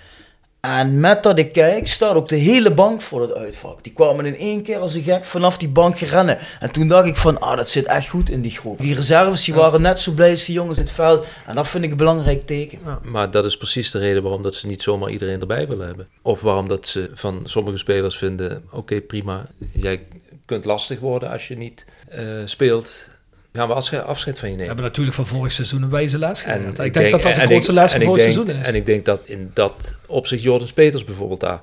En 0.60 1.00
met 1.00 1.22
dat 1.22 1.38
ik 1.38 1.52
kijk, 1.52 1.86
staat 1.86 2.14
ook 2.14 2.28
de 2.28 2.36
hele 2.36 2.74
bank 2.74 3.02
voor 3.02 3.20
het 3.20 3.34
uitvak. 3.34 3.82
Die 3.82 3.92
kwamen 3.92 4.26
in 4.26 4.36
één 4.36 4.62
keer 4.62 4.78
als 4.78 4.94
een 4.94 5.02
gek 5.02 5.24
vanaf 5.24 5.58
die 5.58 5.68
bank 5.68 5.98
gerennen. 5.98 6.38
En 6.60 6.70
toen 6.70 6.88
dacht 6.88 7.06
ik 7.06 7.16
van, 7.16 7.40
ah, 7.40 7.56
dat 7.56 7.70
zit 7.70 7.86
echt 7.86 8.08
goed 8.08 8.30
in 8.30 8.40
die 8.40 8.50
groep. 8.50 8.80
Die 8.80 8.94
reserves 8.94 9.44
die 9.44 9.54
waren 9.54 9.82
net 9.82 10.00
zo 10.00 10.12
blij 10.12 10.30
als 10.30 10.44
die 10.44 10.54
jongens 10.54 10.78
in 10.78 10.84
het 10.84 10.92
veld. 10.92 11.26
En 11.46 11.54
dat 11.54 11.68
vind 11.68 11.84
ik 11.84 11.90
een 11.90 11.96
belangrijk 11.96 12.46
teken. 12.46 12.78
Ja, 12.84 13.00
maar 13.02 13.30
dat 13.30 13.44
is 13.44 13.56
precies 13.56 13.90
de 13.90 13.98
reden 13.98 14.22
waarom 14.22 14.42
dat 14.42 14.54
ze 14.54 14.66
niet 14.66 14.82
zomaar 14.82 15.10
iedereen 15.10 15.40
erbij 15.40 15.68
willen 15.68 15.86
hebben. 15.86 16.08
Of 16.22 16.40
waarom 16.40 16.68
dat 16.68 16.86
ze 16.86 17.10
van 17.14 17.40
sommige 17.44 17.76
spelers 17.76 18.16
vinden, 18.16 18.64
oké 18.70 19.00
prima, 19.00 19.46
jij 19.72 20.06
kunt 20.44 20.64
lastig 20.64 21.00
worden 21.00 21.30
als 21.30 21.48
je 21.48 21.56
niet 21.56 21.86
uh, 22.12 22.20
speelt. 22.44 23.08
Gaan 23.52 23.68
we 23.68 23.74
afscheid, 23.74 24.04
afscheid 24.04 24.38
van 24.38 24.48
je 24.50 24.56
nemen. 24.56 24.74
We 24.74 24.80
hebben 24.80 24.90
natuurlijk 24.90 25.16
van 25.16 25.26
vorig 25.26 25.52
seizoen 25.52 25.82
een 25.82 25.90
wijze 25.90 26.18
les 26.18 26.42
geleerd. 26.42 26.78
Ik, 26.78 26.84
ik 26.84 26.94
denk, 26.94 27.10
dat 27.10 27.22
dat 27.22 27.34
de 27.34 27.40
grootste 27.46 27.72
ik, 27.72 27.78
les 27.78 27.92
van 27.92 28.00
vorig 28.02 28.22
denk, 28.22 28.32
seizoen 28.32 28.56
is. 28.60 28.66
En 28.66 28.74
ik 28.74 28.86
denk 28.86 29.04
dat 29.04 29.20
in 29.24 29.50
dat 29.54 29.94
opzicht 30.06 30.42
Jordan 30.42 30.68
Peters 30.74 31.04
bijvoorbeeld 31.04 31.40
daar 31.40 31.60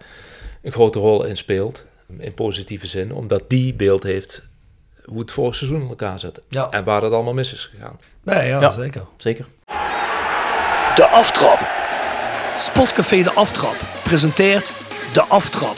een 0.61 0.71
grote 0.71 0.99
rol 0.99 1.23
in 1.23 1.37
speelt. 1.37 1.85
In 2.19 2.33
positieve 2.33 2.87
zin. 2.87 3.13
Omdat 3.13 3.43
die 3.47 3.73
beeld 3.73 4.03
heeft 4.03 4.41
hoe 5.05 5.19
het 5.19 5.31
vorig 5.31 5.55
seizoen 5.55 5.81
in 5.81 5.87
elkaar 5.89 6.19
zit. 6.19 6.41
Ja. 6.49 6.69
En 6.69 6.83
waar 6.83 7.01
dat 7.01 7.11
allemaal 7.13 7.33
mis 7.33 7.53
is 7.53 7.69
gegaan. 7.75 7.99
Nee, 8.23 8.47
ja, 8.47 8.59
Ja. 8.61 8.69
zeker. 8.69 9.01
Zeker. 9.17 9.45
De 10.95 11.05
Aftrap. 11.11 11.59
Sportcafé 12.59 13.23
De 13.23 13.31
Aftrap 13.31 13.75
presenteert 14.03 14.71
De 15.13 15.21
Aftrap. 15.21 15.77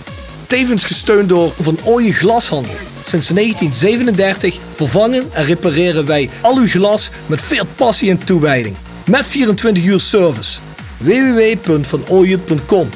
Tevens 0.51 0.85
gesteund 0.85 1.29
door 1.29 1.51
Van 1.59 1.77
Ooyen 1.83 2.13
Glashandel. 2.13 2.73
Sinds 3.05 3.27
1937 3.27 4.59
vervangen 4.73 5.33
en 5.33 5.45
repareren 5.45 6.05
wij 6.05 6.29
al 6.41 6.57
uw 6.57 6.67
glas 6.67 7.09
met 7.25 7.41
veel 7.41 7.65
passie 7.75 8.09
en 8.09 8.25
toewijding. 8.25 8.75
Met 9.09 9.25
24 9.25 9.83
uur 9.83 9.99
service. 9.99 10.59
www.vanooyen.com 10.97 12.89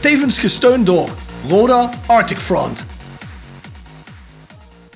Tevens 0.00 0.38
gesteund 0.38 0.86
door 0.86 1.08
Roda 1.48 1.90
Arctic 2.06 2.38
Front. 2.38 2.86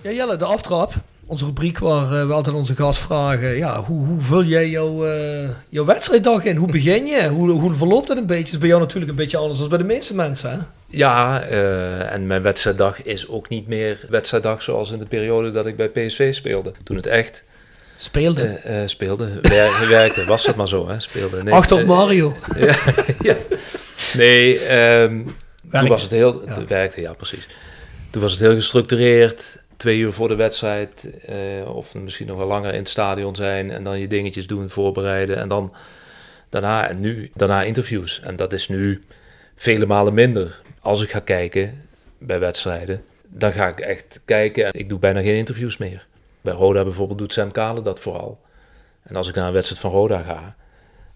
Ja 0.03 0.11
Jelle, 0.11 0.37
de 0.37 0.45
aftrap. 0.45 0.95
Onze 1.31 1.45
rubriek 1.45 1.79
waar 1.79 2.21
eh, 2.21 2.27
we 2.27 2.33
altijd 2.33 2.57
onze 2.57 2.75
gast 2.75 3.01
vragen. 3.01 3.57
Ja, 3.57 3.83
hoe, 3.83 4.07
hoe 4.07 4.21
vul 4.21 4.43
jij 4.45 4.69
jouw, 4.69 5.07
eh, 5.07 5.49
jouw 5.69 5.85
wedstrijddag 5.85 6.45
in? 6.45 6.57
Hoe 6.57 6.71
begin 6.71 7.07
je? 7.07 7.29
Hoe, 7.29 7.51
hoe 7.51 7.75
verloopt 7.75 8.09
het 8.09 8.19
een 8.19 8.27
beetje? 8.27 8.53
is 8.53 8.59
bij 8.59 8.69
jou 8.69 8.81
natuurlijk 8.81 9.11
een 9.11 9.17
beetje 9.17 9.37
anders 9.37 9.59
dan 9.59 9.69
bij 9.69 9.79
de 9.79 9.85
meeste 9.85 10.15
mensen. 10.15 10.51
Hè? 10.51 10.57
Ja, 10.87 11.41
eh, 11.43 12.13
en 12.13 12.27
mijn 12.27 12.43
wedstrijddag 12.43 13.03
is 13.03 13.29
ook 13.29 13.49
niet 13.49 13.67
meer 13.69 13.99
wedstrijddag 14.09 14.63
zoals 14.63 14.91
in 14.91 14.99
de 14.99 15.05
periode 15.07 15.51
dat 15.51 15.67
ik 15.67 15.77
bij 15.77 15.89
PSV 15.89 16.35
speelde. 16.35 16.73
Toen 16.85 16.97
het 16.97 17.07
echt 17.07 17.45
Speelde. 17.97 18.61
speelde, 18.87 19.29
wer- 19.43 19.89
werkte, 19.89 20.25
was 20.25 20.47
het 20.47 20.57
maar 20.57 20.69
zo, 20.69 20.89
hè, 20.89 21.01
speelde. 21.01 21.43
Nee, 21.43 21.55
Achter 21.55 21.77
op 21.81 21.85
Mario. 21.87 22.37
ja, 22.59 22.77
ja. 23.23 23.37
Nee, 24.17 24.59
ehm, 24.61 25.21
toen 25.71 25.89
was 25.89 26.03
het 26.03 26.11
heel... 26.11 26.43
Ja. 26.47 26.65
werkte, 26.67 27.01
ja, 27.01 27.13
precies. 27.13 27.49
Toen 28.11 28.23
was 28.23 28.31
het 28.33 28.41
heel 28.41 28.55
gestructureerd. 28.55 29.59
Twee 29.79 29.99
uur 29.99 30.13
voor 30.13 30.29
de 30.29 30.35
wedstrijd. 30.35 31.21
eh, 31.25 31.75
of 31.77 31.95
misschien 31.95 32.27
nog 32.27 32.39
wel 32.39 32.47
langer 32.47 32.73
in 32.73 32.79
het 32.79 32.89
stadion 32.89 33.37
zijn. 33.37 33.71
En 33.71 33.85
dan 33.85 33.99
je 33.99 34.07
dingetjes 34.07 34.47
doen, 34.47 34.71
voorbereiden. 34.71 35.37
En 35.37 35.49
dan 35.49 35.75
daarna, 36.49 36.89
en 36.89 37.01
nu, 37.01 37.31
daarna 37.35 37.63
interviews. 37.63 38.21
En 38.21 38.37
dat 38.37 38.53
is 38.53 38.69
nu 38.69 39.03
vele 39.57 39.87
malen 39.87 40.15
minder. 40.15 40.63
Als 40.81 41.03
ik 41.03 41.11
ga 41.11 41.21
kijken 41.21 41.89
bij 42.19 42.39
wedstrijden, 42.39 43.05
dan 43.27 43.53
ga 43.53 43.69
ik 43.69 43.81
echt 43.81 44.21
kijken. 44.25 44.69
Ik 44.73 44.89
doe 44.89 44.99
bijna 44.99 45.21
geen 45.21 45.37
interviews 45.37 45.77
meer. 45.77 46.07
Bij 46.41 46.55
Roda 46.55 46.85
bijvoorbeeld 46.85 47.19
doet 47.19 47.33
Sam 47.33 47.53
Kalen 47.53 47.85
dat 47.85 48.01
vooral. 48.01 48.41
En 49.03 49.17
als 49.17 49.29
ik 49.29 49.35
naar 49.35 49.47
een 49.47 49.53
wedstrijd 49.53 49.81
van 49.81 49.91
Roda 49.91 50.23
ga, 50.23 50.57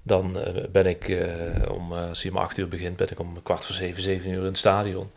dan 0.02 0.38
eh, 0.38 0.64
ben 0.70 0.86
ik 0.86 1.08
eh, 1.08 1.72
om, 1.72 1.92
als 1.92 2.22
hij 2.22 2.30
om 2.30 2.36
acht 2.36 2.58
uur 2.58 2.68
begint, 2.68 2.96
ben 2.96 3.10
ik 3.10 3.18
om 3.18 3.42
kwart 3.42 3.66
voor 3.66 3.74
zeven, 3.74 4.02
zeven 4.02 4.30
uur 4.30 4.38
in 4.38 4.44
het 4.44 4.58
stadion. 4.58 5.10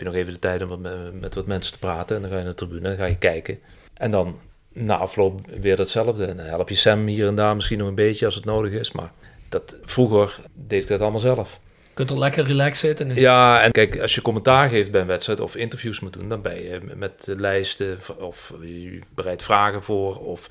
Je 0.00 0.06
nog 0.06 0.14
even 0.14 0.32
de 0.32 0.38
tijd 0.38 0.62
om 0.62 0.80
met, 0.80 1.20
met 1.20 1.34
wat 1.34 1.46
mensen 1.46 1.72
te 1.72 1.78
praten. 1.78 2.16
En 2.16 2.22
dan 2.22 2.30
ga 2.30 2.36
je 2.36 2.42
naar 2.42 2.52
de 2.52 2.58
tribune, 2.58 2.88
dan 2.88 2.96
ga 2.96 3.04
je 3.04 3.16
kijken. 3.16 3.58
En 3.94 4.10
dan 4.10 4.38
na 4.72 4.96
afloop 4.96 5.40
weer 5.60 5.76
datzelfde. 5.76 6.24
En 6.24 6.36
dan 6.36 6.46
help 6.46 6.68
je 6.68 6.74
Sam 6.74 7.06
hier 7.06 7.26
en 7.26 7.34
daar 7.34 7.54
misschien 7.54 7.78
nog 7.78 7.88
een 7.88 7.94
beetje 7.94 8.24
als 8.24 8.34
het 8.34 8.44
nodig 8.44 8.72
is. 8.72 8.92
Maar 8.92 9.12
dat, 9.48 9.76
vroeger 9.84 10.40
deed 10.54 10.82
ik 10.82 10.88
dat 10.88 11.00
allemaal 11.00 11.20
zelf. 11.20 11.58
Je 11.82 12.06
kunt 12.06 12.10
er 12.10 12.18
lekker 12.18 12.44
relaxed 12.44 12.76
zitten. 12.76 13.06
nu. 13.06 13.20
Ja, 13.20 13.62
en 13.62 13.72
kijk, 13.72 14.00
als 14.00 14.14
je 14.14 14.22
commentaar 14.22 14.68
geeft 14.68 14.90
bij 14.90 15.00
een 15.00 15.06
wedstrijd 15.06 15.40
of 15.40 15.56
interviews 15.56 16.00
moet 16.00 16.12
doen, 16.12 16.28
dan 16.28 16.42
ben 16.42 16.62
je 16.62 16.80
met 16.94 17.24
lijsten 17.26 17.98
of 18.18 18.54
je 18.60 18.98
bereidt 19.14 19.42
vragen 19.42 19.82
voor 19.82 20.18
of 20.18 20.48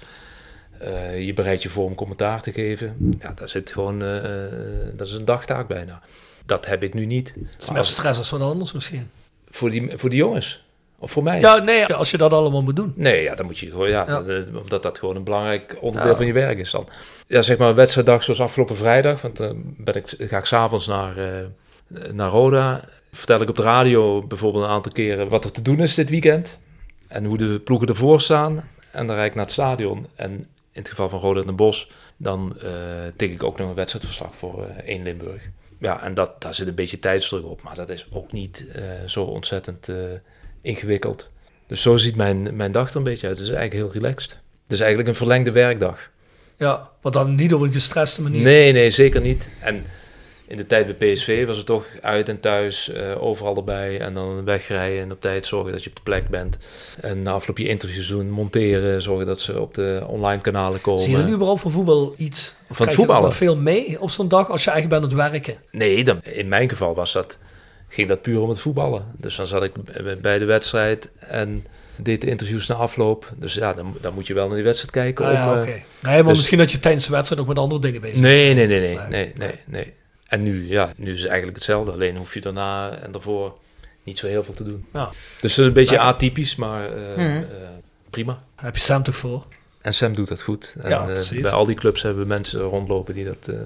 eh, 0.80 1.26
je 1.26 1.34
bereidt 1.34 1.64
je 1.64 1.70
voor 1.70 1.86
om 1.86 1.96
commentaar 1.96 2.42
te 2.42 2.52
geven. 2.52 3.16
Ja, 3.20 3.34
daar 3.34 3.50
zit 3.50 3.72
gewoon, 3.72 4.02
eh, 4.02 4.46
eh, 4.46 4.52
dat 4.94 5.08
is 5.08 5.14
een 5.14 5.26
dagtaak 5.26 5.68
bijna. 5.68 6.02
Dat 6.46 6.66
heb 6.66 6.84
ik 6.84 6.94
nu 6.94 7.06
niet. 7.06 7.34
Het 7.52 7.62
is 7.62 7.70
meer 7.70 7.84
stress 7.84 8.20
als 8.20 8.30
wat 8.30 8.42
anders 8.42 8.72
misschien. 8.72 9.10
Voor 9.52 9.70
die, 9.70 9.92
voor 9.96 10.10
die 10.10 10.20
jongens. 10.20 10.64
Of 11.02 11.12
voor 11.12 11.24
mij. 11.24 11.40
Ja, 11.40 11.58
nee, 11.58 11.86
als 11.94 12.12
je 12.12 12.18
dat 12.18 12.34
allemaal 12.34 12.62
moet 12.62 12.76
doen. 12.76 12.94
Nee, 12.96 13.24
ja, 13.24 13.36
dan 13.36 13.46
moet 13.46 13.60
je 13.60 13.70
gewoon, 13.70 13.90
ja, 13.90 14.06
Ja. 14.08 14.22
dat- 14.22 14.28
eh, 14.48 14.56
omdat 14.62 14.84
dat 14.84 15.00
gewoon 15.00 15.16
een 15.16 15.24
belangrijk 15.24 15.78
onderdeel 15.82 16.12
Ja. 16.12 16.18
van 16.18 16.26
je 16.26 16.34
werk 16.34 16.60
is 16.60 16.72
dan. 16.72 16.88
Ja, 17.28 17.42
zeg 17.42 17.58
maar 17.58 17.70
een 17.70 17.76
wedstrijddag 17.76 18.24
zoals 18.24 18.42
afgelopen 18.42 18.76
vrijdag, 18.76 19.22
want 19.22 19.38
dan 19.38 19.64
ben 19.78 19.94
ik, 19.96 20.16
ga 20.18 20.38
ik 20.38 20.46
s'avonds 20.46 20.88
naar, 20.88 21.18
eh, 21.18 21.46
naar 22.12 22.30
Roda. 22.30 22.84
Vertel 23.12 23.42
ik 23.42 23.50
op 23.50 23.56
de 23.56 23.62
radio 23.62 24.22
bijvoorbeeld 24.28 24.64
een 24.64 24.70
aantal 24.70 24.92
keren 24.92 25.30
wat 25.30 25.46
er 25.46 25.52
te 25.52 25.62
doen 25.62 25.80
is 25.80 25.94
dit 25.96 26.10
weekend. 26.10 26.60
En 27.08 27.26
hoe 27.26 27.38
de 27.38 27.60
ploegen 27.60 27.88
ervoor 27.88 28.22
staan. 28.22 28.70
En 28.92 29.08
dan 29.08 29.16
rijd 29.16 29.30
ik 29.30 29.36
naar 29.36 29.44
het 29.46 29.54
stadion. 29.54 30.08
En 30.16 30.32
in 30.72 30.82
het 30.82 30.90
geval 30.90 31.10
van 31.10 31.20
Roda 31.20 31.40
en 31.40 31.46
Den 31.46 31.56
Bosch, 31.56 31.86
dan 32.18 32.56
eh 32.64 32.70
tik 33.16 33.32
ik 33.34 33.44
ook 33.44 33.58
nog 33.58 33.70
een 33.70 33.76
wedstrijdverslag 33.76 34.36
voor 34.36 34.66
eh 34.66 34.94
1 34.96 35.04
Limburg. 35.04 35.42
Ja, 35.80 36.04
en 36.04 36.14
dat, 36.14 36.42
daar 36.42 36.54
zit 36.54 36.68
een 36.68 36.76
beetje 36.76 37.00
tijdsdruk 37.00 37.46
op, 37.46 37.62
maar 37.62 37.76
dat 37.76 37.90
is 37.90 38.08
ook 38.12 38.32
niet 38.32 38.66
eh, 38.74 38.84
zo 39.06 39.24
ontzettend 39.24 39.90
eh, 39.90 39.96
ingewikkeld. 40.62 41.30
Dus 41.68 41.82
zo 41.82 41.98
ziet 41.98 42.16
mijn, 42.16 42.56
mijn 42.56 42.72
dag 42.72 42.90
er 42.90 42.96
een 42.96 43.04
beetje 43.04 43.28
uit. 43.28 43.38
Het 43.38 43.48
is 43.48 43.54
eigenlijk 43.54 43.84
heel 43.84 44.02
relaxed. 44.02 44.32
Het 44.64 44.72
is 44.72 44.80
eigenlijk 44.80 45.10
een 45.10 45.16
verlengde 45.16 45.52
werkdag. 45.52 46.10
Ja, 46.58 46.90
maar 47.02 47.12
dan 47.12 47.36
niet 47.36 47.54
op 47.54 47.62
een 47.62 47.74
gestreste 47.74 48.22
manier. 48.22 48.42
Nee, 48.42 48.72
nee, 48.72 48.90
zeker 48.90 49.22
niet. 49.22 49.50
En 49.60 49.86
in 50.50 50.58
de 50.58 50.66
tijd 50.66 50.98
bij 50.98 51.14
PSV 51.14 51.46
was 51.46 51.58
het 51.58 51.66
toch 51.66 51.86
uit 52.02 52.30
en 52.30 52.40
thuis, 52.40 52.90
eh, 52.90 53.22
overal 53.24 53.56
erbij. 53.56 54.00
En 54.00 54.14
dan 54.14 54.44
wegrijden 54.46 55.02
en 55.02 55.12
op 55.12 55.22
tijd 55.22 55.46
zorgen 55.46 55.72
dat 55.72 55.84
je 55.84 55.90
op 55.90 55.96
de 55.96 56.02
plek 56.02 56.28
bent. 56.30 56.58
En 57.02 57.22
na 57.22 57.32
afloop 57.32 57.58
je 57.58 57.68
interviews 57.68 58.08
doen, 58.08 58.30
monteren, 58.30 59.02
zorgen 59.02 59.26
dat 59.26 59.42
ze 59.42 59.60
op 59.62 59.74
de 59.74 60.04
online 60.08 60.42
kanalen 60.42 60.82
komen. 60.82 61.02
Zie 61.04 61.12
je 61.12 61.18
er 61.18 61.24
nu 61.26 61.34
überhaupt 61.34 61.62
van 61.62 61.72
voetbal 61.72 62.14
iets? 62.18 62.56
Of 62.70 62.78
Van 62.78 62.86
het 62.86 62.96
er 62.96 63.02
voetballen? 63.02 63.34
veel 63.34 63.56
mee 63.58 64.02
op 64.02 64.10
zo'n 64.10 64.28
dag 64.28 64.50
als 64.50 64.64
je 64.64 64.72
eigenlijk 64.72 65.02
bent 65.02 65.14
aan 65.14 65.20
het 65.28 65.32
werken? 65.32 65.62
Nee, 65.72 66.04
dan, 66.04 66.20
in 66.24 66.48
mijn 66.48 66.70
geval 66.70 66.96
was 66.96 67.12
dat, 67.14 67.38
ging 67.88 68.08
dat 68.08 68.22
puur 68.22 68.42
om 68.42 68.50
het 68.50 68.60
voetballen. 68.60 69.06
Dus 69.18 69.36
dan 69.36 69.48
zat 69.48 69.64
ik 69.64 69.72
bij 70.22 70.40
de 70.40 70.46
wedstrijd 70.46 71.12
en 71.20 71.66
deed 71.96 72.22
de 72.22 72.28
interviews 72.28 72.68
na 72.68 72.76
afloop. 72.76 73.32
Dus 73.38 73.54
ja, 73.54 73.74
dan, 73.74 73.96
dan 74.02 74.14
moet 74.14 74.28
je 74.28 74.34
wel 74.34 74.46
naar 74.48 74.56
die 74.56 74.64
wedstrijd 74.66 74.92
kijken. 74.94 75.26
Ah, 75.26 75.34
ja, 75.34 75.52
om, 75.54 75.58
oké. 75.60 75.68
eh, 75.70 75.74
Nee, 75.76 75.84
maar 76.02 76.24
dus- 76.24 76.36
misschien 76.38 76.58
dat 76.58 76.72
je 76.72 76.80
tijdens 76.80 77.06
de 77.06 77.12
wedstrijd 77.12 77.40
nog 77.42 77.50
met 77.54 77.60
andere 77.64 77.82
dingen 77.82 78.02
bezig 78.02 78.16
bent. 78.22 78.26
Nee, 78.34 78.54
nee, 78.54 78.68
nee, 78.68 78.80
Nee. 78.80 78.98
nee, 79.10 79.32
nee, 79.38 79.52
nee. 79.66 79.94
En 80.30 80.44
nu, 80.44 80.68
ja, 80.70 80.92
nu 80.96 81.12
is 81.14 81.18
het 81.20 81.28
eigenlijk 81.28 81.58
hetzelfde. 81.58 81.92
Alleen 81.92 82.18
hoef 82.18 82.34
je 82.34 82.42
daarna 82.42 82.92
en 82.92 83.12
daarvoor 83.12 83.58
niet 84.04 84.20
zo 84.20 84.28
heel 84.28 84.44
veel 84.44 84.54
te 84.54 84.64
doen. 84.64 84.86
Ja. 84.94 85.10
Dus 85.42 85.52
het 85.56 85.60
is 85.60 85.66
een 85.68 85.74
beetje 85.74 86.00
atypisch, 86.00 86.56
maar 86.56 86.86
eh, 86.86 86.92
Mhm. 87.18 87.38
eh, 87.38 87.44
prima. 88.10 88.32
Daar 88.56 88.66
heb 88.66 88.76
je 88.76 88.82
Sam 88.82 89.04
toch 89.04 89.16
voor? 89.16 89.46
En 89.82 89.94
Sam 89.94 90.16
doet 90.16 90.28
dat 90.28 90.42
goed. 90.42 90.76
En, 90.82 90.90
Ja, 90.90 91.00
eh, 91.00 91.06
precies. 91.14 91.42
bij 91.42 91.52
al 91.52 91.66
die 91.66 91.76
clubs 91.76 92.02
hebben 92.02 92.22
we 92.22 92.28
mensen 92.28 92.62
rondlopen 92.62 93.14
die 93.14 93.26
dat, 93.26 93.48
eh, 93.48 93.60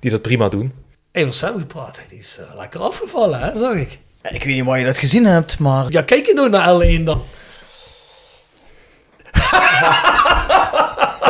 die 0.00 0.10
dat 0.10 0.22
prima 0.22 0.48
doen. 0.48 0.72
Even 1.12 1.32
Sam 1.32 1.58
gepraat, 1.58 2.00
die 2.08 2.18
is 2.18 2.38
eh, 2.38 2.56
lekker 2.56 2.80
afgevallen, 2.80 3.40
hè, 3.40 3.56
zag 3.56 3.74
ik. 3.74 3.98
Ja, 4.22 4.30
Ik 4.30 4.44
weet 4.44 4.54
niet 4.54 4.64
waar 4.64 4.78
je 4.78 4.84
dat 4.84 4.98
gezien 4.98 5.24
hebt, 5.26 5.58
maar... 5.58 5.86
Ja, 5.92 6.02
kijk 6.02 6.26
je 6.26 6.34
nou 6.34 6.48
naar 6.50 6.68
L1 6.74 7.02
dan? 7.04 7.22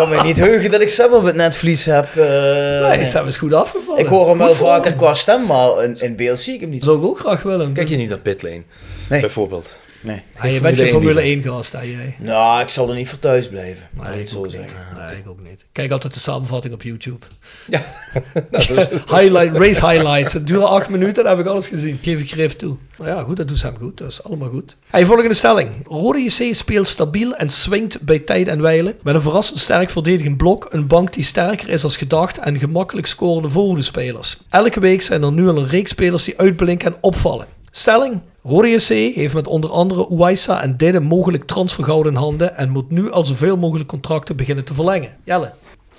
Ik 0.05 0.17
kan 0.17 0.23
me 0.23 0.33
niet 0.33 0.37
heugen 0.37 0.71
dat 0.71 0.81
ik 0.81 0.89
zelf 0.89 1.13
op 1.13 1.25
het 1.25 1.35
netvlies 1.35 1.85
heb. 1.85 2.05
eh, 2.17 2.89
Nee, 2.89 3.07
Sam 3.07 3.27
is 3.27 3.37
goed 3.37 3.53
afgevallen. 3.53 4.01
ik 4.01 4.07
hoor 4.07 4.29
hem 4.29 4.39
wel 4.39 4.55
vaker 4.55 4.91
hem. 4.91 4.99
qua 4.99 5.15
stem, 5.15 5.47
maar 5.47 5.85
in, 5.85 5.97
in 6.01 6.17
beeld 6.17 6.41
zie 6.41 6.55
ik 6.55 6.61
hem 6.61 6.71
niet. 6.71 6.85
Dat 6.85 6.89
zou 6.95 7.05
ik 7.05 7.11
ook 7.11 7.19
graag 7.19 7.43
willen. 7.43 7.73
Kijk 7.73 7.89
je 7.89 7.97
niet 7.97 8.09
naar 8.09 8.19
Pitlane, 8.19 8.63
Nee. 9.09 9.21
bijvoorbeeld? 9.21 9.79
Nee. 10.05 10.23
Ja, 10.43 10.49
je 10.49 10.61
bent 10.61 10.77
geen 10.77 10.89
Formule 10.89 11.13
Formule 11.13 11.21
1 11.21 11.43
1 11.43 11.53
gast, 11.53 11.73
hè, 11.73 11.81
jij? 11.81 12.15
Nou, 12.19 12.63
ik 12.63 12.69
zal 12.69 12.89
er 12.89 12.95
niet 12.97 13.09
voor 13.09 13.19
thuis 13.19 13.49
blijven. 13.49 13.83
Maar 13.93 14.11
Nee, 14.11 14.21
ik 14.21 14.29
zo 14.29 14.39
ook 14.39 14.51
zeggen. 14.51 14.77
niet. 14.91 14.99
Nee, 15.09 15.17
ik 15.17 15.29
ook 15.29 15.39
niet. 15.49 15.65
Kijk 15.73 15.91
altijd 15.91 16.15
de 16.15 16.21
samenvatting 16.21 16.75
op 16.75 16.83
YouTube. 16.83 17.27
Ja. 17.71 17.83
Nou, 18.33 18.45
dat 18.51 18.61
is- 18.91 19.01
Highlight, 19.19 19.57
race 19.57 19.87
highlights. 19.91 20.33
Het 20.33 20.47
duurde 20.47 20.67
acht 20.67 20.89
minuten, 20.89 21.25
dan 21.25 21.37
heb 21.37 21.47
ik 21.47 21.51
alles 21.53 21.67
gezien. 21.69 21.99
Geef 22.03 22.21
ik 22.21 22.31
grif 22.31 22.57
toe. 22.57 22.77
Maar 22.99 23.09
ja, 23.09 23.23
goed, 23.23 23.37
dat 23.37 23.49
doet 23.49 23.59
Sam 23.59 23.77
goed. 23.77 23.99
Dat 23.99 24.11
is 24.11 24.23
allemaal 24.23 24.49
goed. 24.49 24.77
Hey, 24.91 25.07
volgende 25.07 25.35
stelling. 25.35 25.71
Rode 25.87 26.19
JC 26.23 26.55
speelt 26.55 26.89
stabiel 26.89 27.35
en 27.35 27.49
swingt 27.49 28.01
bij 28.01 28.19
tijd 28.19 28.49
en 28.49 28.63
wijlen. 28.63 28.95
Met 29.03 29.15
een 29.15 29.21
verrassend 29.21 29.59
sterk 29.59 29.91
verdedigend 29.91 30.37
blok. 30.37 30.67
Een 30.71 30.87
bank 30.87 31.13
die 31.13 31.25
sterker 31.25 31.69
is 31.69 31.85
als 31.85 31.97
gedacht 31.97 32.39
en 32.39 32.59
gemakkelijk 32.59 33.07
scorende 33.07 33.51
voorhoede-spelers. 33.51 34.39
Elke 34.51 34.81
week 34.81 35.03
zijn 35.03 35.23
er 35.23 35.33
nu 35.33 35.49
al 35.49 35.57
een 35.57 35.69
reeks 35.69 35.91
spelers 35.91 36.25
die 36.25 36.39
uitblinken 36.39 36.93
en 36.93 36.99
opvallen. 37.01 37.47
Stelling. 37.71 38.21
Rode 38.47 38.69
JC 38.69 39.15
heeft 39.15 39.35
met 39.35 39.47
onder 39.47 39.71
andere 39.71 40.07
Uwaisa 40.11 40.63
en 40.63 40.77
Didde 40.77 41.01
mogelijk 41.01 41.45
transfergoud 41.45 42.07
in 42.07 42.15
handen 42.15 42.57
en 42.57 42.71
moet 42.71 42.91
nu 42.91 43.11
al 43.11 43.27
zoveel 43.27 43.57
mogelijk 43.57 43.89
contracten 43.89 44.37
beginnen 44.37 44.65
te 44.65 44.75
verlengen. 44.75 45.17
Jelle. 45.25 45.53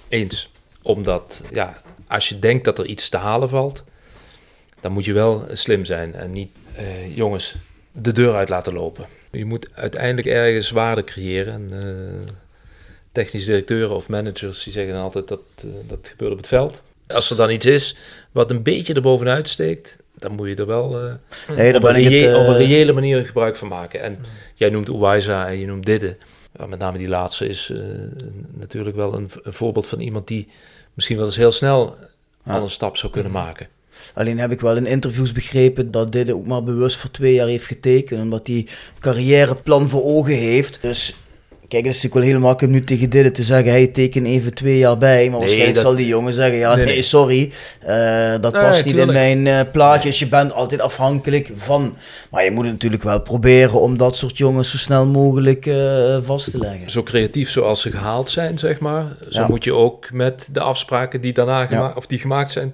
Eens. 0.08 0.50
Omdat, 0.82 1.42
ja, 1.52 1.82
als 2.08 2.30
je 2.30 2.40
denkt 2.40 2.66
dat 2.66 2.80
er 2.80 2.86
iets 2.86 3.10
te 3.10 3.18
halen 3.18 3.50
valt, 3.50 3.84
dan 4.82 4.92
moet 4.92 5.06
je 5.06 5.14
wel 5.14 5.46
slim 5.54 5.86
zijn 5.86 6.14
en 6.14 6.32
niet, 6.32 6.50
eh, 6.76 7.16
jongens, 7.16 7.56
de 7.92 8.12
deur 8.12 8.36
uit 8.36 8.50
laten 8.50 8.74
lopen. 8.74 9.06
Je 9.32 9.46
moet 9.46 9.70
uiteindelijk 9.74 10.28
ergens 10.28 10.70
waarde 10.70 11.04
creëren. 11.04 11.54
En, 11.54 11.72
eh, 13.14 13.32
directeuren 13.32 13.96
of 13.96 14.08
managers 14.08 14.64
die 14.64 14.74
zeggen 14.74 14.96
altijd 14.96 15.28
dat 15.28 15.42
uh, 15.66 15.72
dat 15.88 16.10
gebeurt 16.10 16.32
op 16.32 16.38
het 16.38 16.48
veld. 16.48 16.82
Als 17.08 17.30
er 17.30 17.38
dan 17.38 17.50
iets 17.50 17.66
is 17.66 17.96
wat 18.32 18.52
een 18.52 18.64
beetje 18.64 18.94
erbovenuit 18.94 19.50
steekt, 19.50 19.98
dan 20.18 20.32
moet 20.32 20.48
je 20.48 20.56
er 20.56 20.66
wel 20.66 21.06
uh, 21.06 21.14
nee, 21.56 21.76
op, 21.76 21.84
een 21.84 22.04
het, 22.04 22.14
uh, 22.14 22.40
op, 22.40 22.48
een 22.48 22.58
reële 22.58 22.94
manier 22.94 23.26
gebruik 23.26 23.56
van 23.56 23.68
maken. 23.68 24.02
En 24.02 24.18
jij 24.54 24.70
noemt 24.70 24.90
Uwaiza 24.90 25.48
en 25.48 25.60
je 25.60 25.66
noemt 25.66 25.86
Didde. 25.86 26.18
Ja, 26.58 26.66
met 26.66 26.80
name 26.80 26.98
die 26.98 27.08
laatste 27.08 27.48
is 27.48 27.74
natuurlijk 28.54 28.96
wel 28.96 29.14
een, 29.14 29.30
een, 29.42 29.54
voorbeeld 29.54 29.88
van 29.88 30.00
iemand 30.00 30.28
die 30.28 30.48
misschien 30.94 31.18
wel 31.18 31.26
eens 31.26 31.36
heel 31.36 31.52
snel 31.52 31.96
al 32.46 32.62
een 32.62 32.70
stap 32.70 32.98
zou 32.98 33.12
kunnen 33.12 33.32
maken. 33.32 33.68
Alleen 34.14 34.40
heb 34.40 34.52
ik 34.52 34.60
wel 34.60 34.76
in 34.76 34.86
interviews 34.86 35.32
begrepen 35.32 35.92
dat 35.92 36.12
dit 36.12 36.32
ook 36.32 36.46
maar 36.46 36.64
bewust 36.64 36.98
voor 36.98 37.12
twee 37.12 37.34
jaar 37.34 37.48
heeft 37.48 37.66
getekend. 37.66 38.22
Omdat 38.22 38.48
hij 38.48 38.68
carrièreplan 39.00 39.90
voor 39.90 40.04
ogen 40.04 40.36
heeft. 40.36 40.82
Dus 40.82 41.16
Kijk, 41.76 41.88
het 41.88 41.96
is 41.96 42.02
natuurlijk 42.02 42.32
wel 42.32 42.40
heel 42.40 42.48
makkelijk 42.48 42.74
nu 42.74 42.84
tegen 42.84 43.10
dit 43.10 43.36
te 43.36 43.44
zeggen, 43.44 43.72
hij 43.72 43.88
teken 43.88 44.26
even 44.26 44.54
twee 44.54 44.78
jaar 44.78 44.98
bij. 44.98 45.22
Maar 45.22 45.30
nee, 45.30 45.40
waarschijnlijk 45.40 45.74
dat... 45.74 45.84
zal 45.84 45.96
die 45.96 46.08
jongen 46.08 46.34
zeggen, 46.34 46.58
ja, 46.58 46.76
nee, 46.76 46.86
nee 46.86 47.02
sorry, 47.02 47.52
uh, 47.88 48.32
dat 48.42 48.54
nee, 48.54 48.62
past 48.62 48.86
niet 48.86 48.96
in 48.96 49.08
mijn 49.08 49.46
uh, 49.46 49.60
plaatjes. 49.72 50.20
Je 50.20 50.28
bent 50.28 50.54
altijd 50.54 50.82
afhankelijk 50.82 51.52
van. 51.56 51.96
Maar 52.30 52.44
je 52.44 52.52
moet 52.52 52.66
natuurlijk 52.66 53.04
wel 53.04 53.22
proberen 53.22 53.82
om 53.82 53.98
dat 53.98 54.18
soort 54.18 54.38
jongens 54.38 54.72
zo 54.72 54.78
snel 54.78 55.06
mogelijk 55.06 55.66
uh, 55.66 56.18
vast 56.22 56.52
te 56.52 56.58
leggen. 56.58 56.90
Zo 56.90 57.04
creatief 57.04 57.50
zoals 57.50 57.82
ze 57.82 57.92
gehaald 57.92 58.30
zijn, 58.30 58.58
zeg 58.58 58.80
maar. 58.80 59.06
Zo 59.30 59.40
ja. 59.40 59.48
moet 59.48 59.64
je 59.64 59.74
ook 59.74 60.12
met 60.12 60.48
de 60.52 60.60
afspraken 60.60 61.22
die 61.22 61.34
daarna 61.34 61.66
gemaakt, 61.66 61.94
ja. 61.94 61.98
of 61.98 62.08
die 62.08 62.20
gemaakt 62.20 62.52
zijn, 62.52 62.74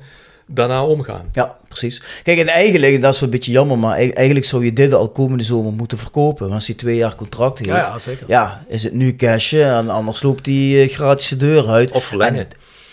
daarna 0.54 0.86
omgaan. 0.86 1.26
Ja, 1.32 1.56
precies. 1.68 2.02
Kijk, 2.24 2.40
en 2.40 2.48
eigenlijk, 2.48 3.02
dat 3.02 3.14
is 3.14 3.20
wel 3.20 3.30
een 3.30 3.36
beetje 3.36 3.52
jammer, 3.52 3.78
maar 3.78 3.98
eigenlijk 3.98 4.46
zou 4.46 4.66
je 4.66 4.74
dit 4.74 4.94
al 4.94 5.10
komende 5.10 5.44
zomer 5.44 5.74
moeten 5.74 5.98
verkopen. 5.98 6.44
Want 6.44 6.54
als 6.54 6.68
hij 6.68 6.76
twee 6.76 6.96
jaar 6.96 7.16
contract 7.16 7.58
heeft, 7.58 7.70
ja, 7.70 7.78
ja, 7.78 8.00
zeker. 8.00 8.26
ja 8.28 8.64
is 8.68 8.84
het 8.84 8.94
nu 8.94 9.16
cashen 9.16 9.66
en 9.66 9.90
anders 9.90 10.24
loopt 10.24 10.46
hij 10.46 10.56
uh, 10.56 10.90
gratis 10.90 11.28
de 11.28 11.38
deur 11.38 11.68
uit. 11.68 11.92
Of 11.92 12.04
verlengen. 12.04 12.40
En, 12.40 12.48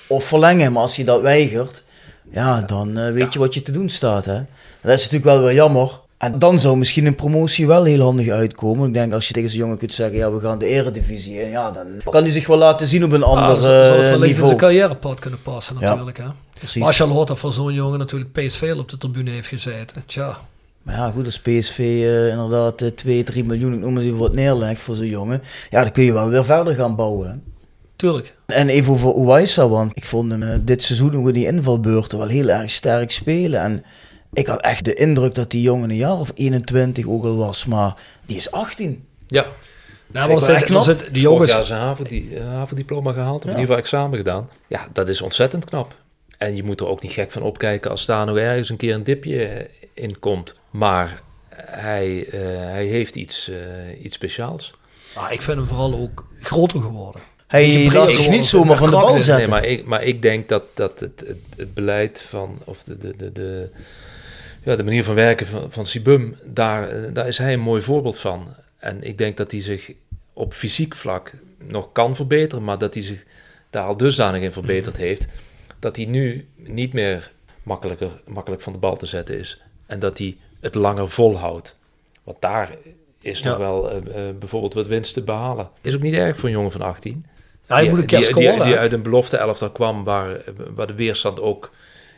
of 0.07 0.25
verlengen, 0.25 0.73
maar 0.73 0.83
als 0.83 0.97
je 0.97 1.05
dat 1.05 1.21
weigert, 1.21 1.83
ja, 2.31 2.61
dan 2.61 2.99
uh, 2.99 3.13
weet 3.13 3.19
ja. 3.19 3.29
je 3.31 3.39
wat 3.39 3.55
je 3.55 3.63
te 3.63 3.73
doen 3.73 3.89
staat. 3.89 4.25
Hè? 4.25 4.41
Dat 4.81 4.93
is 4.93 5.11
natuurlijk 5.11 5.25
wel 5.25 5.43
weer 5.43 5.55
jammer. 5.55 6.01
En 6.19 6.39
dan 6.39 6.61
zou 6.61 6.77
misschien 6.77 7.07
een 7.07 7.15
promotie 7.15 7.67
wel 7.67 7.85
heel 7.85 8.01
handig 8.01 8.29
uitkomen. 8.29 8.89
Ik 8.89 8.95
denk 8.95 9.13
als 9.13 9.29
je 9.29 9.35
tegen 9.35 9.51
zo'n 9.51 9.59
jongen 9.59 9.79
kunt 9.79 9.95
zeggen, 9.95 10.19
ja, 10.19 10.33
we 10.33 10.41
gaan 10.41 10.59
de 10.59 10.67
eredivisie 10.67 11.41
in. 11.41 11.51
Ja, 11.51 11.71
dan 11.71 11.87
kan 12.11 12.23
hij 12.23 12.31
zich 12.31 12.47
wel 12.47 12.57
laten 12.57 12.87
zien 12.87 13.05
op 13.05 13.13
een 13.13 13.23
ander 13.23 13.45
ah, 13.45 13.61
zal, 13.61 13.85
zal 13.85 13.97
het 13.97 14.09
wel 14.09 14.19
niveau. 14.19 14.29
in 14.29 14.47
zijn 14.47 14.57
carrièrepad 14.57 15.21
kunnen 15.21 15.43
passen 15.43 15.77
natuurlijk. 15.81 16.17
Ja. 16.17 16.25
Hè? 16.25 16.31
Precies. 16.55 16.77
Maar 16.77 16.87
als 16.87 16.97
je 16.97 17.03
al 17.03 17.09
hoort 17.09 17.29
dat 17.29 17.39
voor 17.39 17.53
zo'n 17.53 17.75
jongen 17.75 17.99
natuurlijk 17.99 18.33
PSV 18.33 18.75
op 18.79 18.89
de 18.89 18.99
tribune 18.99 19.31
heeft 19.31 19.49
gezeten. 19.49 20.03
Tja. 20.07 20.39
Maar 20.83 20.95
ja, 20.95 21.11
goed, 21.11 21.25
als 21.25 21.41
PSV 21.41 21.79
uh, 21.79 22.29
inderdaad 22.29 22.83
uh, 22.83 22.89
2, 22.89 23.23
3 23.23 23.45
miljoen, 23.45 23.75
ik 23.75 23.81
noem 23.81 23.97
eens 23.97 24.07
even 24.07 24.19
wat 24.19 24.33
neerlegt 24.33 24.81
voor 24.81 24.95
zo'n 24.95 25.07
jongen. 25.07 25.43
Ja, 25.71 25.83
dan 25.83 25.93
kun 25.93 26.05
je 26.05 26.13
wel 26.13 26.29
weer 26.29 26.45
verder 26.45 26.75
gaan 26.75 26.97
bouwen. 26.97 27.31
Hè? 27.31 27.35
Tuurlijk. 27.97 28.37
En 28.47 28.69
even 28.69 28.93
over 28.93 29.17
Uwaisa, 29.17 29.69
want 29.69 29.93
ik 29.95 30.05
vond 30.05 30.31
hem 30.31 30.43
uh, 30.43 30.55
dit 30.61 30.83
seizoen 30.83 31.17
ook 31.17 31.27
in 31.27 31.35
die 31.35 31.47
invalbeurten 31.47 32.19
wel 32.19 32.29
heel 32.29 32.49
erg 32.49 32.71
sterk 32.71 33.11
spelen. 33.11 33.61
En 33.61 33.85
ik 34.33 34.47
had 34.47 34.61
echt 34.61 34.85
de 34.85 34.95
indruk 34.95 35.35
dat 35.35 35.51
die 35.51 35.63
jongen 35.63 35.91
een 35.91 35.97
jaar 35.97 36.19
of 36.19 36.31
21 36.35 37.07
ook 37.07 37.25
al 37.25 37.37
was, 37.37 37.67
maar 37.67 37.95
die 38.27 38.37
is 38.37 38.51
18. 38.51 39.05
Ja. 39.27 39.47
Nou, 40.07 40.31
maar 40.33 40.41
zit, 40.41 40.65
knap. 40.65 40.83
zit 40.83 41.15
die 41.15 41.23
jongens... 41.23 41.53
Vorig 41.53 41.69
jaar 41.69 41.95
zijn 41.97 42.47
havendiploma 42.47 43.13
gehaald, 43.13 43.39
of 43.39 43.45
ja. 43.45 43.51
in 43.51 43.61
ieder 43.61 43.75
geval 43.75 43.77
examen 43.77 44.19
gedaan. 44.19 44.49
Ja, 44.67 44.89
dat 44.93 45.09
is 45.09 45.23
ontzettend 45.23 45.65
knap. 45.65 45.95
En 46.39 46.57
je 46.57 46.63
moet 46.63 46.81
er 46.81 46.87
ook 46.87 47.03
niet 47.03 47.13
gek 47.13 47.33
van 47.33 47.43
opkijken 47.43 47.91
als 47.91 48.07
daar 48.07 48.27
nog 48.27 48.37
ergens 48.37 48.69
een 48.69 48.77
keer 48.77 48.95
een 48.95 49.05
dipje 49.05 49.71
in 49.95 50.19
komt. 50.19 50.55
Maar 50.71 51.23
hij, 51.65 52.27
uh, 52.27 52.33
hij 52.71 52.87
heeft 52.87 53.15
iets, 53.15 53.49
uh, 53.49 54.05
iets 54.05 54.15
speciaals. 54.15 54.75
Ah, 55.15 55.33
ik 55.33 55.43
vind 55.43 55.59
hem 55.59 55.67
vooral 55.67 55.95
ook 55.95 56.27
groter 56.41 56.81
geworden. 56.81 57.23
Hij 57.47 57.93
laat 57.93 58.11
zich 58.11 58.29
niet 58.29 58.47
zomaar 58.47 58.77
van 58.77 58.91
de 58.91 58.97
bal 58.97 59.21
zetten. 59.21 59.37
Nee, 59.37 59.47
maar 59.49 59.65
ik, 59.65 59.85
maar 59.85 60.03
ik 60.03 60.23
denk 60.23 60.49
dat, 60.49 60.63
dat 60.75 61.01
het, 61.01 61.21
het, 61.21 61.39
het 61.57 61.75
beleid 61.75 62.25
van, 62.29 62.59
of 62.65 62.83
de, 62.83 62.99
de, 62.99 63.17
de, 63.17 63.33
de, 63.33 63.69
ja, 64.63 64.77
de 64.77 64.85
manier 64.85 65.05
van 65.05 65.15
werken 65.15 65.47
van, 65.47 65.73
van 65.73 65.87
Sibum, 65.87 66.37
daar, 66.45 67.13
daar 67.13 67.29
is 67.29 67.39
hij 67.39 67.53
een 67.53 67.61
mooi 67.61 67.83
voorbeeld 67.83 68.19
van. 68.19 68.55
En 68.77 69.03
ik 69.03 69.19
denk 69.19 69.37
dat 69.37 69.51
hij 69.51 69.61
zich 69.61 69.93
op 70.33 70.53
fysiek 70.53 70.95
vlak 70.95 71.33
nog 71.59 71.93
kan 71.93 72.17
verbeteren, 72.17 72.65
maar 72.65 72.79
dat 72.79 72.95
hij 72.95 73.03
zich 73.03 73.25
daar 73.71 73.85
al 73.85 73.97
dusdanig 73.97 74.43
in 74.43 74.53
verbeterd 74.53 74.97
heeft, 74.97 75.27
dat 75.79 75.97
hij 75.97 76.05
nu 76.05 76.49
niet 76.57 76.93
meer 76.93 77.31
makkelijker, 77.63 78.21
makkelijk 78.27 78.63
van 78.63 78.73
de 78.73 78.79
bal 78.79 78.97
te 78.97 79.07
zetten 79.07 79.39
is. 79.39 79.63
En 79.87 79.99
dat 79.99 80.19
hij 80.19 80.37
het 80.61 80.75
langer 80.75 81.09
volhoudt. 81.09 81.77
Want 82.25 82.41
daar 82.41 82.77
is 83.21 83.41
ja. 83.41 83.49
nog 83.49 83.59
wel 83.59 83.93
uh, 83.93 83.97
uh, 83.97 84.39
bijvoorbeeld 84.39 84.75
wat 84.75 84.87
winst 84.87 85.15
te 85.15 85.23
behalen. 85.23 85.71
Is 85.81 85.95
ook 85.95 86.03
niet 86.03 86.15
erg 86.15 86.37
voor 86.37 86.49
een 86.49 86.55
jongen 86.55 86.73
van 86.73 86.83
18. 86.83 87.27
Ja, 87.69 87.81
die, 87.81 87.91
moet 87.91 87.99
een 87.99 88.07
die, 88.07 88.23
scoren, 88.23 88.55
die, 88.55 88.65
die, 88.65 88.77
uit 88.77 88.93
een 88.93 89.03
belofte 89.03 89.37
elftal 89.37 89.71
kwam 89.71 90.05
waar, 90.05 90.43
waar 90.75 90.87
de 90.87 90.95
weerstand 90.95 91.41
ook 91.41 91.71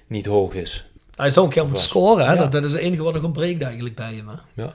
niet 0.06 0.26
hoog 0.26 0.54
is. 0.54 0.89
Hij 1.20 1.30
zou 1.30 1.46
een 1.46 1.52
keer 1.52 1.64
moeten 1.64 1.82
scoren, 1.82 2.26
hè? 2.26 2.32
Ja. 2.32 2.38
Dat, 2.38 2.52
dat, 2.52 2.64
is 2.64 2.72
het 2.72 2.80
enige 2.80 3.02
wat 3.02 3.14
nog 3.14 3.22
ontbreekt 3.22 3.62
eigenlijk 3.62 3.94
bij 3.94 4.14
hem. 4.14 4.28
Hè? 4.28 4.62
Ja. 4.62 4.74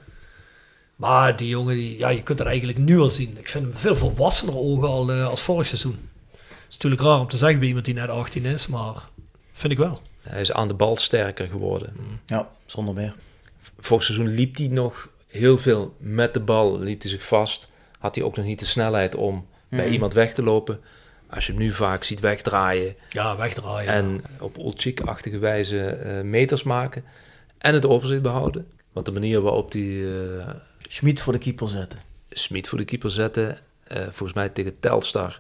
Maar 0.96 1.36
die 1.36 1.48
jongen, 1.48 1.76
die, 1.76 1.98
ja, 1.98 2.10
je 2.10 2.24
kunt 2.24 2.40
het 2.40 2.48
eigenlijk 2.48 2.78
nu 2.78 3.00
al 3.00 3.12
zien. 3.12 3.38
Ik 3.38 3.48
vind 3.48 3.64
hem 3.64 3.76
veel 3.76 3.96
volwassener 3.96 4.58
ogen 4.58 4.88
al 4.88 5.12
uh, 5.12 5.28
als 5.28 5.42
vorig 5.42 5.68
seizoen. 5.68 6.10
Het 6.32 6.40
is 6.70 6.74
natuurlijk 6.74 7.02
raar 7.02 7.20
om 7.20 7.28
te 7.28 7.38
zeggen 7.38 7.60
bij 7.60 7.68
iemand 7.68 7.86
die 7.86 7.94
net 7.94 8.10
18 8.10 8.46
is, 8.46 8.68
maar 8.68 8.96
vind 9.52 9.74
ik 9.74 9.80
wel. 9.80 10.02
Hij 10.22 10.42
is 10.42 10.52
aan 10.52 10.68
de 10.68 10.74
bal 10.74 10.98
sterker 10.98 11.48
geworden. 11.48 11.94
Ja, 12.26 12.50
zonder 12.66 12.94
meer. 12.94 13.16
Vorig 13.80 14.04
seizoen 14.04 14.28
liep 14.28 14.58
hij 14.58 14.68
nog 14.68 15.10
heel 15.28 15.58
veel 15.58 15.96
met 15.98 16.34
de 16.34 16.40
bal, 16.40 16.80
liep 16.80 17.02
hij 17.02 17.12
zich 17.12 17.26
vast. 17.26 17.68
Had 18.00 18.16
hij 18.16 18.24
ook 18.24 18.36
nog 18.36 18.46
niet 18.46 18.60
de 18.60 18.66
snelheid 18.66 19.16
om 19.16 19.34
mm. 19.36 19.78
bij 19.78 19.90
iemand 19.90 20.14
weg 20.14 20.34
te 20.34 20.44
lopen. 20.44 20.80
Als 21.30 21.46
je 21.46 21.52
hem 21.52 21.62
nu 21.62 21.72
vaak 21.72 22.04
ziet 22.04 22.20
wegdraaien. 22.20 22.96
Ja, 23.10 23.38
wegdraaien. 23.38 23.90
En 23.90 24.24
op 24.40 24.58
Ulchik-achtige 24.58 25.38
wijze 25.38 26.02
uh, 26.06 26.22
meters 26.22 26.64
maken. 26.64 27.04
En 27.58 27.74
het 27.74 27.86
overzicht 27.86 28.22
behouden. 28.22 28.68
Want 28.94 29.06
de 29.06 29.12
manier 29.12 29.42
waarop 29.42 29.72
die... 29.72 30.00
Uh, 30.00 30.50
Schmid 30.88 31.22
voor 31.22 31.34
de 31.34 31.40
keeper 31.40 31.70
zetten. 31.70 32.00
Schmid 32.30 32.68
voor 32.68 32.78
de 32.78 32.86
keeper 32.86 33.12
zetten. 33.12 33.58
Uh, 33.92 33.98
volgens 33.98 34.34
mij 34.34 34.50
tegen 34.50 34.80
Telstar 34.80 35.40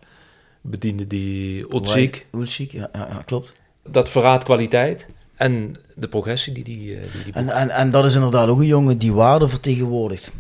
bediende 0.62 1.08
die 1.08 1.74
Ulchik. 1.74 2.26
Ulchik, 2.32 2.72
ja, 2.72 2.90
ja, 2.94 3.08
ja, 3.10 3.22
klopt. 3.26 3.52
Dat 3.84 4.10
verraadt 4.10 4.44
kwaliteit. 4.44 5.08
En 5.36 5.76
de 5.96 6.08
progressie 6.08 6.54
die 6.54 6.64
die, 6.64 6.78
die, 6.78 7.24
die 7.24 7.34
en, 7.34 7.50
en, 7.50 7.70
en 7.70 7.90
dat 7.90 8.06
is 8.06 8.16
inderdaad 8.16 8.48
ook 8.48 8.60
een 8.60 8.66
jongen 8.66 8.98
die 8.98 9.14
waarde 9.14 9.48
vertegenwoordigt. 9.48 10.32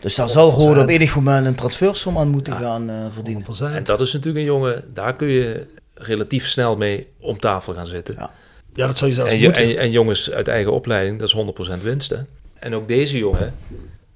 Dus 0.00 0.14
daar 0.14 0.28
zal 0.28 0.50
gewoon 0.50 0.78
op 0.78 0.88
enig 0.88 1.14
moment 1.14 1.46
een 1.46 1.54
transfersom 1.54 2.18
aan 2.18 2.28
moeten 2.28 2.52
ja, 2.52 2.58
gaan 2.58 2.90
uh, 2.90 3.04
verdienen. 3.12 3.44
100%. 3.44 3.74
En 3.74 3.84
dat 3.84 4.00
is 4.00 4.12
natuurlijk 4.12 4.38
een 4.38 4.52
jongen, 4.52 4.84
daar 4.94 5.16
kun 5.16 5.28
je 5.28 5.66
relatief 5.94 6.46
snel 6.46 6.76
mee 6.76 7.06
om 7.18 7.38
tafel 7.38 7.74
gaan 7.74 7.86
zitten. 7.86 8.14
Ja, 8.18 8.30
ja 8.74 8.86
dat 8.86 8.98
zou 8.98 9.10
je 9.10 9.16
zelfs 9.16 9.32
en, 9.32 9.40
moeten. 9.40 9.62
En, 9.62 9.78
en, 9.78 9.90
jongens 9.90 10.30
uit 10.30 10.48
eigen 10.48 10.72
opleiding, 10.72 11.18
dat 11.18 11.28
is 11.28 11.78
100% 11.78 11.82
winst. 11.82 12.10
Hè? 12.10 12.18
En 12.54 12.74
ook 12.74 12.88
deze 12.88 13.18
jongen 13.18 13.54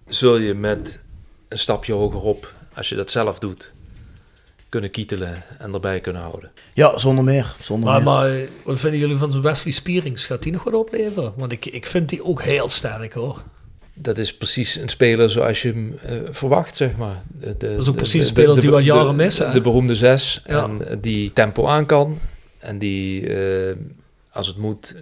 zul 0.09 0.37
je 0.37 0.55
met 0.55 0.99
een 1.49 1.59
stapje 1.59 1.93
hogerop, 1.93 2.53
als 2.75 2.89
je 2.89 2.95
dat 2.95 3.11
zelf 3.11 3.39
doet, 3.39 3.73
kunnen 4.75 4.93
kietelen 4.93 5.43
en 5.59 5.75
erbij 5.75 6.01
kunnen 6.01 6.23
houden. 6.23 6.51
Ja, 6.73 6.99
zonder 6.99 7.25
meer. 7.25 7.55
Zonder 7.61 7.89
maar, 7.89 8.03
meer. 8.03 8.39
maar 8.39 8.49
wat 8.65 8.79
vinden 8.79 9.01
jullie 9.01 9.17
van 9.17 9.43
Wesley 9.43 9.73
Spierings? 9.73 10.27
Gaat 10.27 10.43
die 10.43 10.53
nog 10.53 10.65
wat 10.65 10.75
opleveren? 10.75 11.33
Want 11.37 11.53
ik, 11.53 11.67
ik 11.67 11.87
vind 11.87 12.09
die 12.09 12.25
ook 12.25 12.43
heel 12.43 12.69
sterk 12.69 13.13
hoor. 13.13 13.43
Dat 13.95 14.19
is 14.19 14.37
precies 14.37 14.77
een 14.77 14.89
speler 14.89 15.31
zoals 15.31 15.63
je 15.63 15.69
hem 15.69 15.99
uh, 16.05 16.19
verwacht, 16.31 16.77
zeg 16.77 16.97
maar. 16.97 17.23
De, 17.41 17.57
dat 17.57 17.81
is 17.81 17.89
ook 17.89 17.97
precies 17.97 18.21
een 18.21 18.27
speler 18.27 18.61
die 18.61 18.71
wat 18.71 18.85
jaren 18.85 19.17
missen. 19.17 19.47
De, 19.47 19.53
de, 19.53 19.61
beroemde 19.61 19.95
zes, 19.95 20.43
ja. 20.47 20.65
en 20.65 21.01
die 21.01 21.33
tempo 21.33 21.67
aan 21.67 21.87
kan. 21.87 22.19
En 22.59 22.79
die, 22.79 23.21
uh, 23.21 23.77
als 24.31 24.47
het 24.47 24.57
moet, 24.57 24.95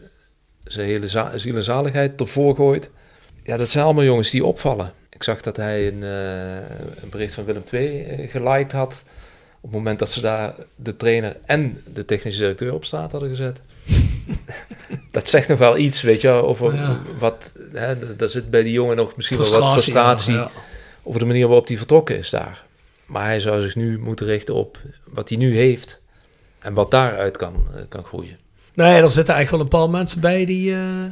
zijn 0.64 0.86
hele 0.86 1.08
za 1.08 1.38
ziel 1.38 1.56
en 1.56 1.62
zaligheid 1.62 2.20
ervoor 2.20 2.56
gooit. 2.56 2.90
Ja, 3.42 3.56
dat 3.56 3.68
zijn 3.68 3.84
allemaal 3.84 4.04
jongens 4.04 4.30
die 4.30 4.44
opvallen. 4.44 4.92
Ik 5.10 5.22
zag 5.22 5.40
dat 5.40 5.56
hij 5.56 5.86
een, 5.86 6.02
uh, 6.02 6.54
een 7.02 7.10
bericht 7.10 7.34
van 7.34 7.44
Willem 7.44 7.62
II 7.72 8.28
geliked 8.28 8.72
had 8.72 9.04
op 9.62 9.70
het 9.70 9.78
moment 9.78 9.98
dat 9.98 10.12
ze 10.12 10.20
daar 10.20 10.54
de 10.76 10.96
trainer 10.96 11.36
en 11.44 11.82
de 11.94 12.04
technische 12.04 12.40
directeur 12.40 12.74
op 12.74 12.84
straat 12.84 13.10
hadden 13.10 13.28
gezet. 13.28 13.60
dat 15.10 15.28
zegt 15.28 15.48
nog 15.48 15.58
wel 15.58 15.76
iets, 15.76 16.02
weet 16.02 16.20
je, 16.20 16.28
over 16.28 16.74
ja. 16.74 17.00
wat. 17.18 17.52
Hè, 17.72 18.16
daar 18.16 18.28
zit 18.28 18.50
bij 18.50 18.62
die 18.62 18.72
jongen 18.72 18.96
nog 18.96 19.16
misschien 19.16 19.38
wel 19.38 19.60
wat 19.60 19.70
frustratie 19.70 20.34
ja, 20.34 20.50
over 21.02 21.20
de 21.20 21.26
manier 21.26 21.46
waarop 21.46 21.66
hij 21.66 21.76
vertrokken 21.76 22.18
is 22.18 22.30
daar. 22.30 22.64
Maar 23.06 23.24
hij 23.24 23.40
zou 23.40 23.62
zich 23.62 23.74
nu 23.74 23.98
moeten 23.98 24.26
richten 24.26 24.54
op 24.54 24.78
wat 25.04 25.28
hij 25.28 25.38
nu 25.38 25.56
heeft 25.56 26.00
en 26.58 26.74
wat 26.74 26.90
daaruit 26.90 27.36
kan, 27.36 27.66
kan 27.88 28.04
groeien. 28.04 28.38
Nee, 28.74 29.02
er 29.02 29.10
zitten 29.10 29.34
eigenlijk 29.34 29.72
wel 29.72 29.80
een 29.80 29.86
paar 29.86 29.98
mensen 29.98 30.20
bij 30.20 30.44
die. 30.44 30.70
Uh, 30.70 31.04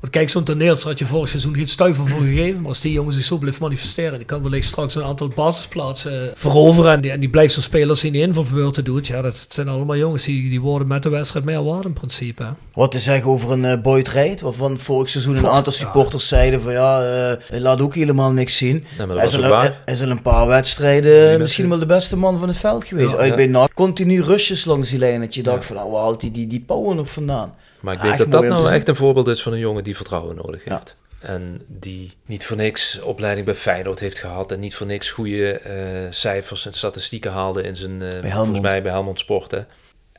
Want 0.00 0.12
kijk, 0.12 0.28
zo'n 0.28 0.44
toneel 0.44 0.76
had 0.82 0.98
je 0.98 1.06
vorig 1.06 1.28
seizoen 1.28 1.54
geen 1.54 1.68
stuiver 1.68 2.06
voor 2.06 2.20
gegeven. 2.20 2.60
Maar 2.60 2.68
als 2.68 2.80
die 2.80 2.92
jongen 2.92 3.12
zich 3.12 3.24
zo 3.24 3.36
blijft 3.36 3.60
manifesteren, 3.60 4.18
die 4.18 4.26
kan 4.26 4.42
wellicht 4.42 4.66
straks 4.66 4.94
een 4.94 5.02
aantal 5.02 5.28
basisplaatsen 5.28 6.32
veroveren. 6.34 6.92
En 6.92 7.00
die, 7.00 7.10
en 7.10 7.20
die 7.20 7.28
blijft 7.28 7.54
zo'n 7.54 7.62
spelers 7.62 8.00
die 8.00 8.12
in 8.12 8.18
ieder 8.18 8.44
geval 8.44 8.72
doet. 8.82 9.06
Ja, 9.06 9.22
dat 9.22 9.46
zijn 9.48 9.68
allemaal 9.68 9.96
jongens 9.96 10.24
die, 10.24 10.48
die 10.48 10.60
worden 10.60 10.88
met 10.88 11.02
de 11.02 11.08
wedstrijd 11.08 11.44
meer 11.44 11.64
waard 11.64 11.84
in 11.84 11.92
principe. 11.92 12.54
Wat 12.74 12.90
te 12.90 12.98
zeggen 12.98 13.30
over 13.30 13.50
een 13.50 13.64
uh, 13.64 13.80
Boyd 13.82 14.08
Reid, 14.08 14.40
waarvan 14.40 14.78
vorig 14.78 15.08
seizoen 15.08 15.36
een 15.36 15.48
aantal 15.48 15.72
supporters 15.72 16.28
zeiden 16.28 16.62
van 16.62 16.72
ja, 16.72 17.00
uh, 17.02 17.36
hij 17.46 17.60
laat 17.60 17.80
ook 17.80 17.94
helemaal 17.94 18.30
niks 18.30 18.56
zien. 18.56 18.84
Hij, 18.96 19.24
is 19.24 19.36
al, 19.36 19.42
hij 19.52 19.74
is 19.84 20.02
al 20.02 20.10
een 20.10 20.22
paar 20.22 20.46
wedstrijden 20.46 21.40
misschien 21.40 21.68
wel 21.68 21.78
de 21.78 21.86
beste 21.86 22.16
man 22.16 22.38
van 22.38 22.48
het 22.48 22.56
veld 22.56 22.84
geweest. 22.84 23.10
Ja, 23.10 23.16
Uit 23.16 23.30
ja. 23.30 23.36
bij 23.36 23.46
NAC, 23.46 23.74
continu 23.74 24.22
rushes 24.22 24.64
langs 24.64 24.90
die 24.90 24.98
lijn. 24.98 25.20
Dat 25.20 25.34
je 25.34 25.42
dacht 25.42 25.64
van 25.64 25.76
nou, 25.76 25.90
waar 25.90 26.02
haalt 26.02 26.20
hij 26.20 26.30
die, 26.30 26.46
die 26.46 26.60
power 26.60 26.94
nog 26.94 27.10
vandaan? 27.10 27.54
Maar 27.80 27.94
ik 27.94 28.00
Ah, 28.00 28.06
denk 28.06 28.18
dat 28.18 28.30
dat 28.30 28.42
nou 28.50 28.70
echt 28.72 28.88
een 28.88 28.96
voorbeeld 28.96 29.26
is 29.26 29.42
van 29.42 29.52
een 29.52 29.58
jongen 29.58 29.84
die 29.84 29.96
vertrouwen 29.96 30.36
nodig 30.36 30.64
Ja. 30.64 30.74
heeft. 30.74 30.96
En 31.20 31.60
die 31.66 32.12
niet 32.26 32.46
voor 32.46 32.56
niks 32.56 33.00
opleiding 33.00 33.46
bij 33.46 33.54
Feyenoord 33.54 34.00
heeft 34.00 34.18
gehad. 34.18 34.52
En 34.52 34.60
niet 34.60 34.74
voor 34.74 34.86
niks 34.86 35.10
goede 35.10 35.50
eh, 35.52 35.76
cijfers 36.10 36.66
en 36.66 36.72
statistieken 36.72 37.32
haalde 37.32 37.62
in 37.62 37.76
zijn, 37.76 38.02
eh, 38.02 38.34
volgens 38.34 38.60
mij 38.60 38.82
bij 38.82 38.92
Helmond 38.92 39.18
Sport. 39.18 39.50
Hè. 39.50 39.60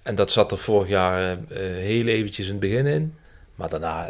En 0.04 0.16
dat 0.16 0.32
zat 0.32 0.52
er 0.52 0.58
vorig 0.58 0.88
jaar 0.90 1.22
eh, 1.32 1.38
heel 1.78 2.08
eventjes 2.08 2.46
in 2.46 2.52
het 2.52 2.62
begin 2.62 2.86
in. 2.86 3.16
Maar 3.56 3.70
daarna, 3.70 4.10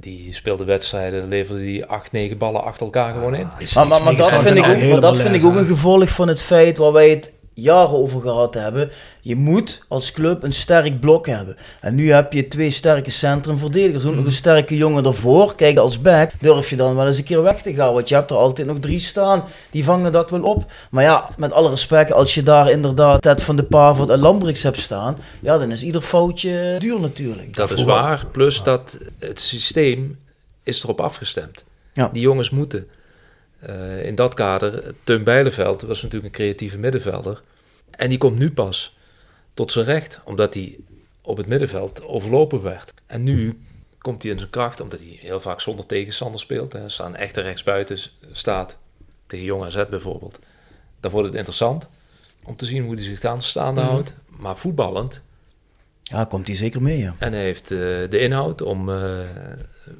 die 0.00 0.34
speelde 0.34 0.64
wedstrijden, 0.64 1.28
leverde 1.28 1.62
die 1.62 1.84
acht, 1.84 2.12
negen 2.12 2.38
ballen 2.38 2.64
achter 2.64 2.84
elkaar 2.84 3.12
gewoon 3.12 3.34
in. 3.34 3.48
Is 3.58 3.74
Maar, 3.74 3.86
maar, 3.86 4.02
maar, 4.02 4.16
dat, 4.16 4.28
vind 4.32 4.56
ik 4.58 4.66
ook, 4.66 4.82
maar 4.82 5.00
dat 5.00 5.16
vind 5.16 5.34
ik 5.34 5.44
ook 5.44 5.54
een 5.54 5.66
gevolg 5.66 6.08
van 6.08 6.28
het 6.28 6.40
feit 6.40 6.76
waar 6.76 6.92
wij 6.92 7.10
het 7.10 7.32
jaren 7.54 7.98
over 7.98 8.20
gehad 8.20 8.54
hebben. 8.54 8.90
Je 9.20 9.36
moet 9.36 9.82
als 9.88 10.12
club 10.12 10.42
een 10.42 10.52
sterk 10.52 11.00
blok 11.00 11.26
hebben. 11.26 11.56
En 11.80 11.94
nu 11.94 12.12
heb 12.12 12.32
je 12.32 12.48
twee 12.48 12.70
sterke 12.70 13.10
centrumverdedigers. 13.10 14.04
Ook 14.04 14.14
nog 14.14 14.24
een 14.24 14.32
sterke 14.32 14.76
jongen 14.76 15.04
ervoor. 15.04 15.54
Kijk, 15.54 15.76
als 15.76 16.00
back 16.00 16.30
durf 16.40 16.70
je 16.70 16.76
dan 16.76 16.96
wel 16.96 17.06
eens 17.06 17.18
een 17.18 17.24
keer 17.24 17.42
weg 17.42 17.62
te 17.62 17.74
gaan. 17.74 17.94
Want 17.94 18.08
je 18.08 18.14
hebt 18.14 18.30
er 18.30 18.36
altijd 18.36 18.66
nog 18.66 18.78
drie 18.78 18.98
staan. 18.98 19.44
Die 19.70 19.84
vangen 19.84 20.12
dat 20.12 20.30
wel 20.30 20.42
op. 20.42 20.64
Maar 20.90 21.04
ja, 21.04 21.30
met 21.36 21.52
alle 21.52 21.70
respect, 21.70 22.12
als 22.12 22.34
je 22.34 22.42
daar 22.42 22.70
inderdaad 22.70 23.22
Ted 23.22 23.42
van 23.42 23.56
de 23.56 23.64
Pavert 23.64 24.10
en 24.10 24.18
Lambrix 24.18 24.62
hebt 24.62 24.80
staan. 24.80 25.16
Ja, 25.40 25.58
dan 25.58 25.70
is 25.70 25.82
ieder 25.82 26.02
foutje 26.02 26.76
duur 26.78 27.00
natuurlijk. 27.00 27.56
Dat 27.56 27.70
is 27.70 27.84
waar. 27.84 28.26
Plus 28.32 28.62
dat 28.62 28.98
het 29.18 29.40
systeem 29.40 30.18
is 30.62 30.82
erop 30.82 31.00
afgestemd. 31.00 31.64
Ja. 31.92 32.10
Die 32.12 32.22
jongens 32.22 32.50
moeten. 32.50 32.86
Eh, 33.66 34.06
in 34.06 34.14
dat 34.14 34.34
kader, 34.34 34.94
Teun 35.04 35.24
Bijleveld 35.24 35.82
was 35.82 36.02
natuurlijk 36.02 36.32
een 36.34 36.40
creatieve 36.40 36.78
middenvelder. 36.78 37.42
En 37.90 38.08
die 38.08 38.18
komt 38.18 38.38
nu 38.38 38.52
pas 38.52 38.96
tot 39.54 39.72
zijn 39.72 39.84
recht, 39.84 40.20
omdat 40.24 40.54
hij 40.54 40.76
op 41.20 41.36
het 41.36 41.46
middenveld 41.46 42.02
overlopen 42.02 42.62
werd. 42.62 42.92
En 43.06 43.22
nu 43.22 43.58
komt 43.98 44.22
hij 44.22 44.32
in 44.32 44.38
zijn 44.38 44.50
kracht, 44.50 44.80
omdat 44.80 44.98
hij 44.98 45.18
heel 45.20 45.40
vaak 45.40 45.60
zonder 45.60 45.86
tegenstander 45.86 46.40
speelt. 46.40 46.72
Hè. 46.72 47.04
Een 47.04 47.16
echte 47.16 47.40
rechtsbuiten 47.40 47.98
staat, 48.32 48.76
tegen 49.26 49.44
Jong 49.44 49.62
AZ 49.64 49.84
bijvoorbeeld, 49.90 50.38
dan 51.00 51.10
wordt 51.10 51.26
het 51.26 51.36
interessant 51.36 51.86
om 52.44 52.56
te 52.56 52.66
zien 52.66 52.84
hoe 52.84 52.94
hij 52.94 53.04
zich 53.04 53.20
dan 53.20 53.42
staande 53.42 53.80
Mhm. 53.80 53.90
houdt. 53.90 54.14
Maar 54.38 54.56
voetballend, 54.56 55.22
Ja, 56.04 56.24
komt 56.24 56.46
hij 56.46 56.56
zeker 56.56 56.82
mee, 56.82 56.98
ja. 56.98 57.14
en 57.18 57.32
hij 57.32 57.42
heeft 57.42 57.70
eh, 57.70 57.78
de 58.08 58.18
inhoud 58.18 58.62
om 58.62 58.90
eh, 58.90 59.02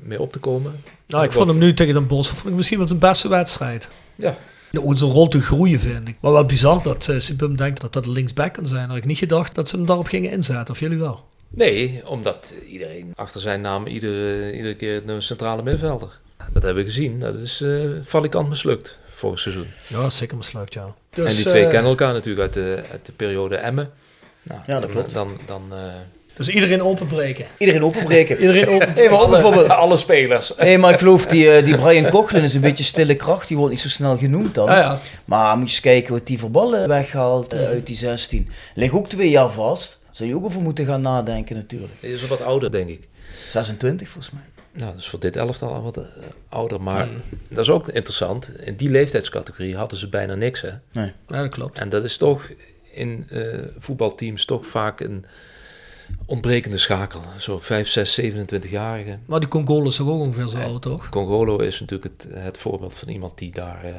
mee 0.01 0.21
op 0.21 0.33
te 0.33 0.39
komen. 0.39 0.73
Nou, 1.07 1.25
ik 1.25 1.33
vond 1.33 1.49
hem 1.49 1.59
nu 1.59 1.75
tegen 1.75 1.95
Den 1.95 2.07
Bosch 2.07 2.35
vond 2.35 2.49
ik 2.49 2.55
misschien 2.55 2.79
wel 2.79 2.89
zijn 2.89 2.99
beste 2.99 3.29
wedstrijd. 3.29 3.89
Ja. 4.15 4.37
Ook 4.79 4.91
in 4.91 4.97
zijn 4.97 5.11
rol 5.11 5.29
te 5.29 5.41
groeien, 5.41 5.81
vind 5.81 6.09
ik. 6.09 6.17
Maar 6.21 6.33
wel 6.33 6.45
bizar 6.45 6.83
dat 6.83 7.09
uh, 7.09 7.21
Sipum 7.21 7.57
denkt 7.57 7.81
dat 7.81 7.93
dat 7.93 8.05
de 8.05 8.11
linksback 8.11 8.53
kan 8.53 8.69
zijn. 8.69 8.89
Had 8.89 8.97
ik 8.97 9.05
niet 9.05 9.19
gedacht 9.19 9.55
dat 9.55 9.69
ze 9.69 9.77
hem 9.77 9.87
daarop 9.87 10.07
gingen 10.07 10.31
inzetten. 10.31 10.75
Of 10.75 10.81
jullie 10.81 10.99
wel? 10.99 11.25
Nee, 11.49 12.09
omdat 12.09 12.55
iedereen 12.67 13.13
achter 13.15 13.41
zijn 13.41 13.61
naam 13.61 13.87
iedere, 13.87 14.53
iedere 14.53 14.77
keer 14.77 15.09
een 15.09 15.23
centrale 15.23 15.63
middenvelder. 15.63 16.21
Dat 16.53 16.63
hebben 16.63 16.85
we 16.85 16.91
gezien. 16.91 17.21
Dat 17.21 17.35
is 17.35 17.61
eh 17.61 17.91
valikant 18.05 18.49
mislukt 18.49 18.99
vorig 19.15 19.39
seizoen. 19.39 19.67
Ja, 19.89 20.11
zeker 20.11 20.37
mislukt, 20.37 20.75
ja. 20.75 20.83
en 20.85 20.95
Dus, 21.11 21.37
die 21.37 21.45
twee 21.45 21.63
kennen 21.63 21.91
elkaar 21.91 22.13
natuurlijk 22.13 22.43
uit 22.43 22.53
de, 22.55 22.83
uit 22.91 23.07
de 23.07 23.13
periode 23.13 23.57
Emmen. 23.57 23.91
Nou, 24.45 24.61
Ja, 24.67 24.73
dat 24.73 24.83
dan, 24.83 24.91
klopt. 24.91 25.13
Dan, 25.15 25.39
dan, 25.47 25.63
eh, 25.73 25.79
Dus 26.37 26.49
iedereen 26.49 26.83
openbreken. 26.83 27.47
Iedereen 27.59 27.85
openbreken. 27.85 28.39
Iedereen 28.41 28.69
open. 28.69 28.93
Hey, 28.93 29.09
maar 29.11 29.21
ook 29.21 29.31
bijvoorbeeld, 29.31 29.69
alle 29.69 29.97
spelers. 29.97 30.53
Nee, 30.59 30.79
maar 30.79 30.93
ik 30.93 30.99
geloof 30.99 31.27
die, 31.27 31.51
eh, 31.51 31.65
die 31.65 31.77
Brian 31.77 32.11
Cochlin 32.11 32.43
is 32.43 32.55
een 32.55 32.61
beetje 32.61 32.85
stille 32.85 33.15
kracht. 33.15 33.49
Die 33.49 33.57
wordt 33.57 33.73
niet 33.73 33.83
zo 33.83 33.89
snel 33.89 34.17
genoemd 34.17 34.55
dan. 34.55 34.67
Ja, 34.67 34.79
ja. 34.79 34.99
Maar 35.25 35.57
moet 35.57 35.67
je 35.67 35.73
eens 35.73 35.81
kijken 35.81 36.13
wat 36.13 36.27
die 36.27 36.39
voor 36.39 36.51
ballen 36.51 36.89
weghaalt 36.89 37.53
eh, 37.53 37.65
uit 37.67 37.87
die 37.87 37.97
16. 37.97 38.49
Ligt 38.75 38.95
ook 38.95 39.09
twee 39.09 39.31
jaar 39.31 39.51
vast. 39.51 40.01
Zou 40.11 40.29
je 40.29 40.35
ook 40.37 40.45
over 40.45 40.61
moeten 40.63 40.87
gaan 40.87 41.01
nadenken 41.01 41.57
natuurlijk. 41.57 41.93
Hij 42.01 42.11
is 42.11 42.27
wat 42.27 42.43
ouder, 42.43 42.71
denk 42.71 42.89
ik. 42.89 43.09
26 43.49 44.09
volgens 44.09 44.33
mij. 44.35 44.43
Nou, 44.73 44.91
dat 44.93 45.01
is 45.01 45.09
voor 45.09 45.21
dit 45.21 45.37
elftal 45.37 45.73
al 45.75 45.83
wat 45.83 45.99
ouder. 46.49 46.81
Maar 46.81 47.09
dat 47.49 47.59
is 47.59 47.71
ook 47.71 47.89
interessant. 47.89 48.49
In 48.61 48.77
die 48.77 48.91
leeftijdscategorie 48.91 49.77
hadden 49.77 49.99
ze 49.99 50.09
bijna 50.09 50.35
niks, 50.35 50.61
hè. 50.61 50.71
Nee. 50.93 51.13
Ja, 51.29 51.41
dat 51.41 51.49
klopt. 51.49 51.79
En 51.79 51.89
dat 51.89 52.05
is 52.05 52.17
toch 52.17 52.49
in 52.95 53.27
eh, 53.29 53.59
voetbalteams 53.79 54.45
toch 54.45 54.67
vaak 54.67 55.01
een 55.01 55.25
ontbrekende 56.27 56.79
schakel. 56.79 57.21
Zo 57.39 57.59
5, 57.59 57.89
6, 57.89 58.21
27-jarigen. 58.21 59.21
Maar 59.27 59.41
die 59.41 59.49
Congolo 59.49 59.87
is 59.87 59.97
toch 59.97 60.09
ook 60.09 60.21
ongeveer 60.21 60.49
zo 60.49 60.59
oud, 60.59 60.83
toch? 60.83 61.09
Congolo 61.09 61.59
is 61.59 61.81
natuurlijk 61.81 62.15
het, 62.19 62.33
het 62.35 62.59
voorbeeld 62.59 62.95
van 62.95 63.09
iemand 63.09 63.39
die 63.39 63.53
daar, 63.53 63.85
eh, 63.85 63.95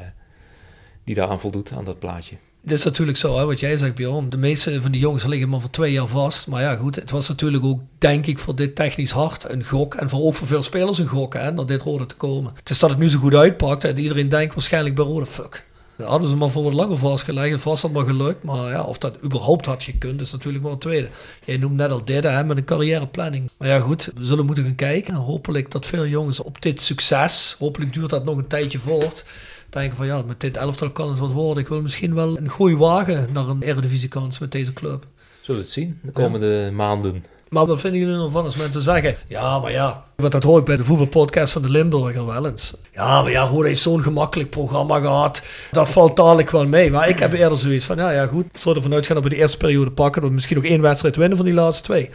die 1.04 1.14
daar 1.14 1.28
aan 1.28 1.40
voldoet, 1.40 1.72
aan 1.72 1.84
dat 1.84 1.98
plaatje. 1.98 2.36
Dit 2.66 2.78
is 2.78 2.84
natuurlijk 2.84 3.18
zo, 3.18 3.38
hè, 3.38 3.44
wat 3.44 3.60
jij 3.60 3.76
zegt, 3.76 3.94
Bjorn. 3.94 4.30
De 4.30 4.36
meeste 4.36 4.82
van 4.82 4.92
die 4.92 5.00
jongens 5.00 5.24
liggen 5.24 5.48
maar 5.48 5.60
voor 5.60 5.70
twee 5.70 5.92
jaar 5.92 6.06
vast. 6.06 6.46
Maar 6.46 6.62
ja, 6.62 6.74
goed, 6.74 6.96
het 6.96 7.10
was 7.10 7.28
natuurlijk 7.28 7.64
ook, 7.64 7.80
denk 7.98 8.26
ik, 8.26 8.38
voor 8.38 8.56
dit 8.56 8.74
technisch 8.74 9.10
hart 9.10 9.48
een 9.48 9.64
gok. 9.64 9.94
En 9.94 10.08
voor, 10.08 10.20
ook 10.20 10.34
voor 10.34 10.46
veel 10.46 10.62
spelers 10.62 10.98
een 10.98 11.06
gok, 11.06 11.34
hè, 11.34 11.52
naar 11.52 11.66
dit 11.66 11.82
rode 11.82 12.06
te 12.06 12.14
komen. 12.14 12.52
Het 12.54 12.70
is 12.70 12.78
dat 12.78 12.90
het 12.90 12.98
nu 12.98 13.08
zo 13.08 13.18
goed 13.18 13.34
uitpakt 13.34 13.84
en 13.84 13.98
iedereen 13.98 14.28
denkt 14.28 14.54
waarschijnlijk 14.54 14.94
bij 14.94 15.04
rode, 15.04 15.26
fuck. 15.26 15.65
Daar 15.96 16.08
hadden 16.08 16.28
ze 16.28 16.36
maar 16.36 16.50
voor 16.50 16.62
wat 16.62 16.74
langer 16.74 16.98
vastgelegd. 16.98 17.60
Vast 17.60 17.82
had 17.82 17.92
maar 17.92 18.04
gelukt. 18.04 18.42
Maar 18.42 18.70
ja, 18.70 18.82
of 18.82 18.98
dat 18.98 19.22
überhaupt 19.24 19.66
had 19.66 19.82
gekund, 19.82 20.20
is 20.20 20.32
natuurlijk 20.32 20.64
maar 20.64 20.72
een 20.72 20.78
tweede. 20.78 21.08
Jij 21.44 21.56
noemt 21.56 21.76
net 21.76 21.90
al 21.90 22.04
dit, 22.04 22.24
hè, 22.24 22.44
met 22.44 22.56
een 22.56 22.64
carrièreplanning. 22.64 23.50
Maar 23.56 23.68
ja, 23.68 23.78
goed, 23.78 24.10
we 24.16 24.24
zullen 24.24 24.46
moeten 24.46 24.64
gaan 24.64 24.74
kijken. 24.74 25.14
En 25.14 25.20
hopelijk 25.20 25.70
dat 25.70 25.86
veel 25.86 26.06
jongens 26.06 26.42
op 26.42 26.62
dit 26.62 26.80
succes, 26.80 27.56
hopelijk 27.58 27.92
duurt 27.92 28.10
dat 28.10 28.24
nog 28.24 28.36
een 28.36 28.46
tijdje 28.46 28.78
voort, 28.78 29.24
denken 29.70 29.96
van 29.96 30.06
ja, 30.06 30.22
met 30.22 30.40
dit 30.40 30.56
elftal 30.56 30.90
kan 30.90 31.08
het 31.08 31.18
wat 31.18 31.32
worden. 31.32 31.62
Ik 31.62 31.68
wil 31.68 31.82
misschien 31.82 32.14
wel 32.14 32.38
een 32.38 32.50
gooi 32.50 32.76
wagen 32.76 33.32
naar 33.32 33.48
een 33.48 33.62
eredivisiekans 33.62 34.38
met 34.38 34.52
deze 34.52 34.72
club. 34.72 35.06
Zullen 35.42 35.60
we 35.60 35.66
het 35.66 35.76
zien 35.76 35.98
de 36.02 36.12
komende 36.12 36.70
maanden. 36.72 37.24
Maar 37.48 37.66
wat 37.66 37.80
vinden 37.80 38.00
jullie 38.00 38.24
ervan 38.24 38.44
als 38.44 38.56
mensen 38.56 38.82
zeggen, 38.82 39.14
ja, 39.28 39.58
maar 39.58 39.70
ja, 39.70 40.04
wat 40.16 40.32
dat 40.32 40.42
hoor 40.42 40.58
ik 40.58 40.64
bij 40.64 40.76
de 40.76 40.84
voetbalpodcast 40.84 41.52
van 41.52 41.62
de 41.62 41.70
Limburger 41.70 42.26
wel 42.26 42.46
eens. 42.46 42.74
Ja, 42.92 43.22
maar 43.22 43.30
ja, 43.30 43.42
Roda 43.42 43.66
heeft 43.68 43.80
zo'n 43.80 44.02
gemakkelijk 44.02 44.50
programma 44.50 45.00
gehad. 45.00 45.42
Dat 45.70 45.90
valt 45.90 46.16
dadelijk 46.16 46.50
wel 46.50 46.66
mee. 46.66 46.90
Maar 46.90 47.08
ik 47.08 47.18
heb 47.18 47.32
eerder 47.32 47.58
zoiets 47.58 47.84
van, 47.84 47.96
ja, 47.96 48.10
ja 48.10 48.26
goed, 48.26 48.46
zou 48.54 48.76
ervan 48.76 48.94
uitgaan 48.94 49.14
dat 49.14 49.24
we 49.24 49.30
de 49.30 49.36
eerste 49.36 49.56
periode 49.56 49.90
pakken, 49.90 50.20
dat 50.20 50.30
we 50.30 50.34
misschien 50.34 50.56
nog 50.56 50.64
één 50.64 50.80
wedstrijd 50.80 51.16
winnen 51.16 51.36
van 51.36 51.46
die 51.46 51.54
laatste 51.54 51.82
twee. 51.82 52.10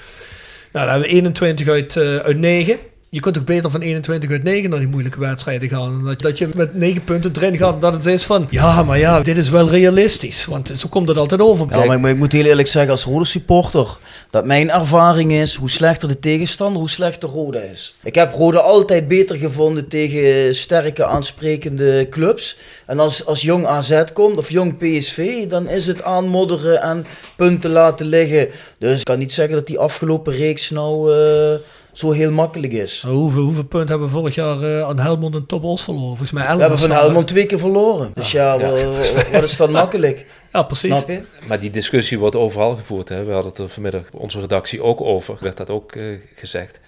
Nou, 0.71 0.86
dan 0.86 0.89
hebben 0.89 1.09
we 1.09 1.15
21 1.15 1.67
uit, 1.67 1.95
eh, 1.95 2.15
uit 2.15 2.38
9. 2.38 2.77
Je 3.14 3.20
kunt 3.20 3.36
toch 3.36 3.43
beter 3.43 3.72
van 3.72 3.82
21 3.82 4.30
uit 4.30 4.43
9 4.43 4.70
naar 4.70 4.80
die 4.80 4.88
moeilijke 4.88 5.20
wedstrijden 5.20 5.70
gaan. 5.70 6.16
Dat, 6.18 6.38
je 6.38 6.49
met 6.55 6.76
9 6.76 7.03
punten 7.03 7.32
erin 7.36 7.57
gaat. 7.57 7.82
Dat 7.82 7.93
het 7.93 8.05
is 8.05 8.24
van, 8.26 8.47
ja, 8.49 8.84
maar 8.84 8.99
ja, 8.99 9.20
dit 9.22 9.38
is 9.38 9.49
wel 9.49 9.70
realistisch. 9.70 10.45
Want 10.45 10.72
zo 10.76 10.88
komt 10.89 11.07
het 11.07 11.18
altijd 11.18 11.41
over. 11.41 11.66
Maar 11.68 12.09
ik, 12.09 12.18
moet- 12.18 12.32
heel 12.32 12.45
eerlijk 12.45 12.68
zeggen 12.68 12.91
als 12.91 13.03
rode 13.03 13.26
supporter 13.26 13.97
dat 14.30 14.45
mijn 14.45 14.70
ervaring 14.72 15.32
is 15.32 15.55
hoe 15.55 15.70
slechter 15.70 16.07
de 16.07 16.20
tegenstander, 16.20 16.80
hoe 16.80 16.89
slechter 16.89 17.30
Roda 17.30 17.59
is. 17.59 17.95
Ik 18.03 18.16
heb 18.16 18.34
Roda 18.34 18.59
altijd 18.59 19.07
beter 19.07 19.36
gevonden 19.36 19.88
tegen 19.88 20.55
sterke 20.55 21.05
aansprekende 21.05 22.07
clubs. 22.09 22.57
En 22.86 22.99
als, 22.99 23.26
als 23.26 23.41
jong 23.41 23.66
AZ 23.66 24.03
komt 24.14 24.38
of 24.38 24.49
jong 24.49 24.78
PSV, 24.78 25.47
dan 25.47 25.68
is 25.70 25.88
het 25.88 26.03
aanmodderen 26.03 26.82
en 26.82 27.05
punten 27.38 27.72
laten 27.72 28.05
liggen. 28.05 28.47
Dus 28.78 28.99
ik 28.99 29.05
kan 29.05 29.20
niet 29.20 29.34
zeggen 29.34 29.55
dat 29.55 29.68
die 29.68 29.80
afgelopen 29.80 30.34
reeks 30.34 30.70
nou 30.70 31.14
eh, 31.14 31.59
zo 31.93 32.11
heel 32.11 32.31
makkelijk 32.31 32.73
is. 32.73 33.03
Hoeveel, 33.07 33.43
hoeveel 33.43 33.63
punten 33.65 33.89
hebben 33.89 34.07
we 34.07 34.13
vorig 34.13 34.35
jaar 34.35 34.61
eh, 34.61 34.83
aan 34.83 34.99
Helmond 34.99 35.35
en 35.35 35.45
Top 35.45 35.63
Os 35.63 35.83
verloren? 35.83 36.07
Volgens 36.07 36.31
mij 36.31 36.43
11 36.45 36.55
We 36.55 36.61
hebben 36.61 36.79
van 36.79 36.91
Helmond 36.91 37.27
twee 37.27 37.45
keer 37.45 37.59
verloren. 37.59 38.11
Dus 38.13 38.31
ja, 38.31 38.53
Ja. 38.53 38.59
wa- 38.59 38.71
wa- 38.85 39.31
wat 39.31 39.43
is 39.43 39.57
dan 39.57 39.71
makkelijk? 39.71 40.25
Ja, 40.53 40.63
precies. 40.63 40.95
Snap 40.97 41.07
je? 41.07 41.21
Maar 41.47 41.59
die 41.59 41.71
discussie 41.71 42.19
wordt 42.19 42.35
overal 42.35 42.75
gevoerd. 42.75 43.09
Hè. 43.09 43.23
We 43.23 43.31
hadden 43.31 43.49
het 43.51 43.59
er 43.59 43.69
vanmiddag 43.69 44.01
op 44.13 44.19
onze 44.19 44.39
redactie 44.39 44.83
ook 44.83 45.01
over. 45.01 45.37
Werd 45.39 45.57
dat 45.57 45.69
ook 45.69 45.91
eh, 45.95 46.03
gezegd. 46.35 46.79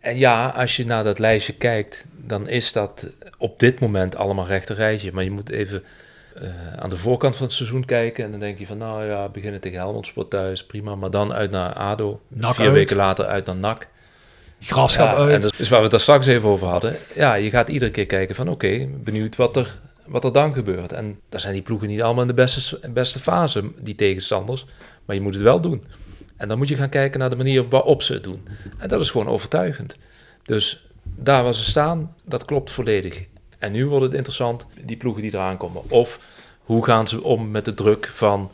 En 0.00 0.18
ja, 0.18 0.48
als 0.48 0.76
je 0.76 0.84
naar 0.86 1.04
dat 1.04 1.18
lijstje 1.18 1.52
kijkt, 1.52 2.04
dan 2.16 2.48
is 2.48 2.72
dat 2.72 3.06
op 3.38 3.58
dit 3.58 3.80
moment 3.80 4.16
allemaal 4.16 4.46
rechte 4.46 4.74
rijtje. 4.74 5.12
Maar 5.12 5.24
je 5.24 5.30
moet 5.30 5.48
even 5.50 5.82
eh, 6.36 6.42
aan 6.76 6.88
de 6.90 6.96
voorkant 6.98 7.36
van 7.36 7.46
het 7.46 7.54
seizoen 7.54 7.84
kijken. 7.84 8.24
En 8.24 8.30
dan 8.30 8.40
denk 8.40 8.58
je 8.58 8.66
van, 8.66 8.78
nou 8.78 9.04
ja, 9.06 9.28
beginnen 9.28 9.60
tegen 9.60 9.78
Helmond 9.78 10.06
Sport 10.06 10.30
thuis, 10.30 10.64
prima. 10.66 10.94
Maar 10.94 11.10
dan 11.10 11.32
uit 11.32 11.50
naar 11.50 11.72
ADO. 11.72 12.20
Vier 12.38 12.64
uit. 12.64 12.72
weken 12.72 12.96
later 12.96 13.24
uit 13.24 13.46
naar 13.46 13.56
NAC. 13.56 13.86
Graafschap 14.60 15.06
Ja, 15.06 15.16
uit. 15.16 15.44
En 15.44 15.50
is 15.56 15.68
waar 15.68 15.78
we 15.78 15.82
het 15.82 15.90
daar 15.90 16.00
straks 16.00 16.26
even 16.26 16.48
over 16.48 16.66
hadden. 16.66 16.96
Ja, 17.14 17.34
je 17.34 17.50
gaat 17.50 17.68
iedere 17.68 17.90
keer 17.90 18.06
kijken 18.06 18.34
van 18.34 18.48
oké, 18.48 18.88
benieuwd 19.02 19.36
wat 19.36 19.56
er, 19.56 19.78
wat 20.06 20.24
er 20.24 20.32
dan 20.32 20.54
gebeurt. 20.54 20.92
En 20.92 21.20
daar 21.28 21.40
zijn 21.40 21.52
die 21.52 21.62
ploegen 21.62 21.88
niet 21.88 22.02
allemaal 22.02 22.22
in 22.22 22.28
de 22.28 22.34
beste, 22.34 22.90
beste 22.90 23.20
fase, 23.20 23.72
die 23.80 23.94
tegenstanders. 23.94 24.66
Maar 25.04 25.16
je 25.16 25.22
moet 25.22 25.34
het 25.34 25.42
wel 25.42 25.60
doen. 25.60 25.84
En 26.36 26.48
dan 26.48 26.58
moet 26.58 26.68
je 26.68 26.76
gaan 26.76 26.88
kijken 26.88 27.20
naar 27.20 27.30
de 27.30 27.36
manier 27.36 27.68
waarop 27.68 28.02
ze 28.02 28.12
het 28.12 28.24
doen. 28.24 28.48
En 28.78 28.88
dat 28.88 29.00
is 29.00 29.10
gewoon 29.10 29.28
overtuigend. 29.28 29.96
Dus 30.42 30.86
daar 31.02 31.42
waar 31.42 31.54
ze 31.54 31.64
staan, 31.64 32.14
dat 32.24 32.44
klopt 32.44 32.70
volledig. 32.70 33.24
En 33.58 33.72
nu 33.72 33.86
wordt 33.86 34.04
het 34.04 34.14
interessant, 34.14 34.66
die 34.84 34.96
ploegen 34.96 35.22
die 35.22 35.34
eraan 35.34 35.56
komen. 35.56 35.90
Of 35.90 36.18
hoe 36.60 36.84
gaan 36.84 37.08
ze 37.08 37.22
om 37.22 37.50
met 37.50 37.64
de 37.64 37.74
druk 37.74 38.10
van 38.14 38.50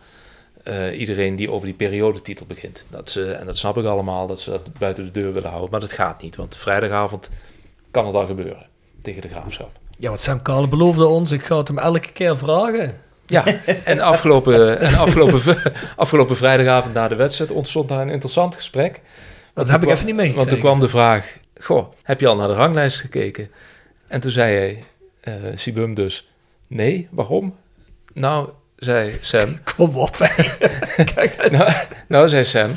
eh, 0.66 0.98
iedereen 0.98 1.36
die 1.36 1.50
over 1.50 1.66
die 1.66 1.76
periodetitel 1.76 2.46
begint. 2.46 2.84
Dat 2.90 3.10
ze, 3.10 3.32
en 3.32 3.46
dat 3.46 3.58
snap 3.58 3.76
ik 3.76 3.84
allemaal, 3.84 4.26
dat 4.26 4.40
ze 4.40 4.50
dat 4.50 4.78
buiten 4.78 5.04
de 5.04 5.10
deur 5.10 5.32
willen 5.32 5.48
houden. 5.48 5.70
Maar 5.70 5.80
dat 5.80 5.92
gaat 5.92 6.22
niet, 6.22 6.36
want 6.36 6.56
vrijdagavond 6.56 7.30
kan 7.90 8.06
het 8.06 8.14
al 8.14 8.26
gebeuren 8.26 8.66
tegen 9.02 9.22
de 9.22 9.28
Graafschap. 9.28 9.70
Ja, 9.98 10.10
wat 10.10 10.20
Sam 10.20 10.42
Kale 10.42 10.68
beloofde 10.68 11.06
ons, 11.06 11.30
ik 11.30 11.44
ga 11.44 11.56
het 11.56 11.68
hem 11.68 11.78
elke 11.78 12.12
keer 12.12 12.38
vragen. 12.38 13.00
Ja, 13.26 13.44
en 13.84 14.00
afgelopen, 14.00 14.80
en 14.80 14.94
afgelopen, 14.94 15.56
afgelopen 15.96 16.36
vrijdagavond 16.36 16.94
na 16.94 17.08
de 17.08 17.14
wedstrijd 17.14 17.50
ontstond 17.50 17.88
daar 17.88 18.00
een 18.00 18.10
interessant 18.10 18.54
gesprek. 18.54 19.00
Dat 19.54 19.68
heb 19.68 19.82
ik 19.82 19.88
even 19.88 20.06
niet 20.06 20.14
meegekregen. 20.14 20.36
Want 20.36 20.48
toen 20.48 20.70
kwam 20.70 20.80
de 20.80 20.88
vraag, 20.88 21.38
goh, 21.60 21.92
heb 22.02 22.20
je 22.20 22.26
al 22.26 22.36
naar 22.36 22.48
de 22.48 22.54
ranglijst 22.54 23.00
gekeken? 23.00 23.50
En 24.06 24.20
toen 24.20 24.30
zei 24.30 24.54
hij, 24.54 24.84
uh, 25.28 25.52
Sibum 25.54 25.94
dus, 25.94 26.28
nee, 26.66 27.08
waarom? 27.10 27.54
Nou, 28.12 28.48
zei 28.76 29.18
Sam. 29.20 29.58
Kom 29.76 29.96
op, 29.96 30.18
nou, 31.50 31.72
nou, 32.08 32.28
zei 32.28 32.44
Sam, 32.44 32.70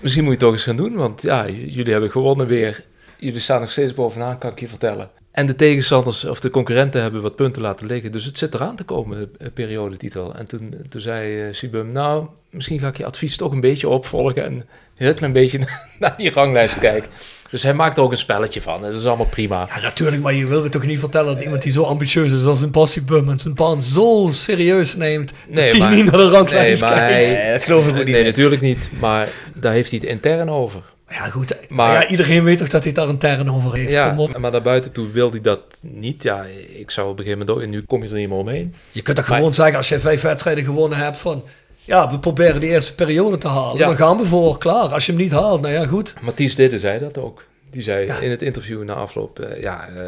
misschien 0.00 0.24
moet 0.24 0.32
je 0.32 0.38
het 0.38 0.38
toch 0.38 0.52
eens 0.52 0.62
gaan 0.62 0.76
doen, 0.76 0.94
want 0.94 1.22
ja, 1.22 1.48
jullie 1.48 1.92
hebben 1.92 2.10
gewonnen 2.10 2.46
weer. 2.46 2.84
Jullie 3.18 3.40
staan 3.40 3.60
nog 3.60 3.70
steeds 3.70 3.94
bovenaan, 3.94 4.38
kan 4.38 4.50
ik 4.50 4.60
je 4.60 4.68
vertellen. 4.68 5.10
En 5.34 5.46
de 5.46 5.54
tegenstanders 5.54 6.24
of 6.24 6.40
de 6.40 6.50
concurrenten 6.50 7.02
hebben 7.02 7.22
wat 7.22 7.36
punten 7.36 7.62
laten 7.62 7.86
liggen. 7.86 8.12
Dus 8.12 8.24
het 8.24 8.38
zit 8.38 8.54
eraan 8.54 8.76
te 8.76 8.84
komen, 8.84 9.30
periodetitel. 9.54 10.34
En 10.34 10.46
toen, 10.46 10.74
toen 10.88 11.00
zei 11.00 11.48
uh, 11.48 11.54
Sibum, 11.54 11.92
nou, 11.92 12.26
misschien 12.50 12.78
ga 12.78 12.88
ik 12.88 12.96
je 12.96 13.04
advies 13.04 13.36
toch 13.36 13.52
een 13.52 13.60
beetje 13.60 13.88
opvolgen... 13.88 14.44
en 14.44 14.52
een 14.52 14.64
heel 14.94 15.14
klein 15.14 15.32
beetje 15.32 15.58
naar 16.00 16.14
die 16.16 16.30
ranglijst 16.30 16.78
kijken. 16.78 17.10
Dus 17.54 17.62
hij 17.62 17.74
maakt 17.74 17.96
er 17.96 18.02
ook 18.02 18.10
een 18.10 18.18
spelletje 18.18 18.62
van. 18.62 18.84
En 18.84 18.90
dat 18.90 19.00
is 19.00 19.06
allemaal 19.06 19.26
prima. 19.26 19.68
Ja, 19.74 19.80
natuurlijk. 19.80 20.22
Maar 20.22 20.34
je 20.34 20.46
wil 20.46 20.62
me 20.62 20.68
toch 20.68 20.86
niet 20.86 20.98
vertellen 20.98 21.34
dat 21.34 21.42
iemand 21.42 21.62
die 21.62 21.72
zo 21.72 21.82
ambitieus 21.82 22.32
is 22.32 22.44
als 22.44 22.62
een 22.62 22.70
Passibum... 22.70 23.30
en 23.30 23.40
zijn 23.40 23.54
baan 23.54 23.82
zo 23.82 24.28
serieus 24.32 24.96
neemt... 24.96 25.32
Nee, 25.48 25.70
die 25.70 25.84
niet 25.84 26.04
naar 26.04 26.16
de 26.16 26.28
ranglijst 26.28 26.80
nee, 26.80 26.90
maar 26.90 26.98
kijkt. 26.98 27.32
nee, 27.32 27.52
dat 27.52 27.64
geloof 27.64 27.86
ik 27.86 27.94
niet. 27.94 28.06
Nee, 28.06 28.24
natuurlijk 28.24 28.60
niet. 28.60 28.90
Maar 29.00 29.28
daar 29.54 29.72
heeft 29.72 29.90
hij 29.90 29.98
het 30.02 30.08
intern 30.08 30.50
over. 30.50 30.80
Ja, 31.08 31.24
goed. 31.24 31.56
Maar 31.68 31.92
ja, 31.92 32.08
iedereen 32.08 32.44
weet 32.44 32.58
toch 32.58 32.68
dat 32.68 32.84
hij 32.84 32.92
daar 32.92 33.08
een 33.08 33.18
term 33.18 33.50
over 33.50 33.74
heeft. 33.74 33.90
Ja, 33.90 34.16
maar 34.38 34.50
naar 34.50 34.62
buiten 34.62 34.92
toe 34.92 35.10
wil 35.10 35.30
hij 35.30 35.40
dat 35.40 35.60
niet. 35.82 36.22
Ja, 36.22 36.44
ik 36.76 36.90
zou 36.90 37.10
op 37.10 37.18
een 37.18 37.24
gegeven 37.24 37.38
moment 37.38 37.56
ook... 37.56 37.64
En 37.64 37.70
nu 37.70 37.82
kom 37.82 38.02
je 38.02 38.08
er 38.08 38.14
niet 38.14 38.28
meer 38.28 38.38
omheen. 38.38 38.74
Je 38.90 39.02
kunt 39.02 39.16
toch 39.16 39.26
gewoon 39.26 39.54
zeggen, 39.54 39.76
als 39.76 39.88
je 39.88 40.00
vijf 40.00 40.22
wedstrijden 40.22 40.64
gewonnen 40.64 40.98
hebt 40.98 41.18
van... 41.18 41.44
Ja, 41.84 42.10
we 42.10 42.18
proberen 42.18 42.60
die 42.60 42.70
eerste 42.70 42.94
periode 42.94 43.38
te 43.38 43.48
halen. 43.48 43.78
Ja. 43.78 43.86
Dan 43.86 43.96
gaan 43.96 44.16
we 44.16 44.24
voor, 44.24 44.58
klaar. 44.58 44.92
Als 44.92 45.06
je 45.06 45.12
hem 45.12 45.20
niet 45.20 45.32
haalt, 45.32 45.60
nou 45.60 45.74
ja, 45.74 45.86
goed. 45.86 46.14
Mathies 46.20 46.54
Didde 46.54 46.78
zei 46.78 46.98
dat 46.98 47.18
ook. 47.18 47.44
Die 47.70 47.82
zei 47.82 48.12
in 48.20 48.30
het 48.30 48.42
interview 48.42 48.84
na 48.84 48.92
afloop, 48.92 49.40
uh, 49.40 49.60
ja, 49.60 49.88
uh, 49.96 50.02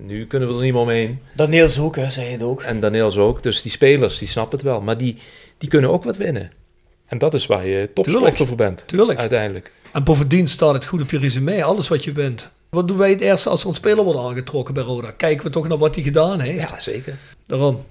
nu 0.00 0.26
kunnen 0.26 0.48
we 0.48 0.54
er 0.54 0.62
niet 0.62 0.72
meer 0.72 0.82
omheen. 0.82 1.18
Daniels 1.32 1.78
ook, 1.78 1.96
hè, 1.96 2.10
zei 2.10 2.26
het 2.26 2.42
ook. 2.42 2.62
En 2.62 2.80
Daniels 2.80 3.16
ook. 3.16 3.42
Dus 3.42 3.62
die 3.62 3.70
spelers, 3.70 4.18
die 4.18 4.28
snappen 4.28 4.58
het 4.58 4.66
wel. 4.66 4.80
Maar 4.80 4.96
die, 4.96 5.16
die 5.58 5.68
kunnen 5.68 5.90
ook 5.90 6.04
wat 6.04 6.16
winnen. 6.16 6.52
En 7.06 7.18
dat 7.18 7.34
is 7.34 7.46
waar 7.46 7.66
je 7.66 7.90
topsporter 7.94 8.46
voor 8.46 8.56
bent. 8.56 8.82
Tuurlijk. 8.86 9.18
Uiteindelijk. 9.18 9.72
En 9.92 10.04
bovendien 10.04 10.48
staat 10.48 10.74
het 10.74 10.84
goed 10.84 11.02
op 11.02 11.10
je 11.10 11.18
resume, 11.18 11.64
alles 11.64 11.88
wat 11.88 12.04
je 12.04 12.12
bent. 12.12 12.50
Wat 12.70 12.88
doen 12.88 12.96
wij 12.96 13.10
het 13.10 13.20
eerste 13.20 13.48
als 13.48 13.62
er 13.62 13.68
een 13.68 13.74
speler 13.74 14.04
wordt 14.04 14.18
aangetrokken 14.18 14.74
bij 14.74 14.82
Roda? 14.82 15.10
Kijken 15.10 15.44
we 15.44 15.50
toch 15.52 15.68
naar 15.68 15.78
wat 15.78 15.94
hij 15.94 16.04
gedaan 16.04 16.40
heeft? 16.40 16.70
Ja, 16.70 16.80
zeker. 16.80 17.18
Daarom. 17.46 17.84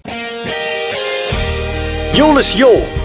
Jolis 2.14 2.54
Jo 2.54 3.05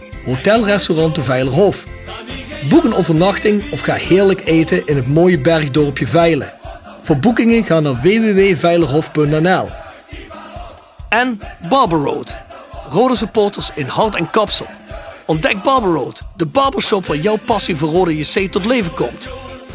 Hotelrestaurant 0.25 1.15
de 1.15 1.23
Veilerhof. 1.23 1.85
Boek 2.69 2.83
een 2.83 2.93
overnachting 2.93 3.71
of 3.71 3.81
ga 3.81 3.93
heerlijk 3.93 4.41
eten 4.45 4.87
in 4.87 4.95
het 4.95 5.07
mooie 5.07 5.39
bergdorpje 5.39 6.07
Veilen. 6.07 6.53
Voor 7.01 7.17
boekingen 7.17 7.63
ga 7.63 7.79
naar 7.79 8.01
www.veilerhof.nl. 8.01 9.69
En 11.09 11.41
Barber 11.69 11.99
Road. 11.99 12.35
Rode 12.89 13.15
supporters 13.15 13.71
in 13.75 13.87
hout 13.87 14.15
en 14.15 14.29
kapsel. 14.29 14.67
Ontdek 15.25 15.63
Barber 15.63 15.91
Road, 15.91 16.21
de 16.35 16.45
barbershop 16.45 17.05
waar 17.05 17.17
jouw 17.17 17.37
passie 17.45 17.75
voor 17.75 17.89
rode 17.89 18.17
JC 18.17 18.51
tot 18.51 18.65
leven 18.65 18.93
komt. 18.93 19.27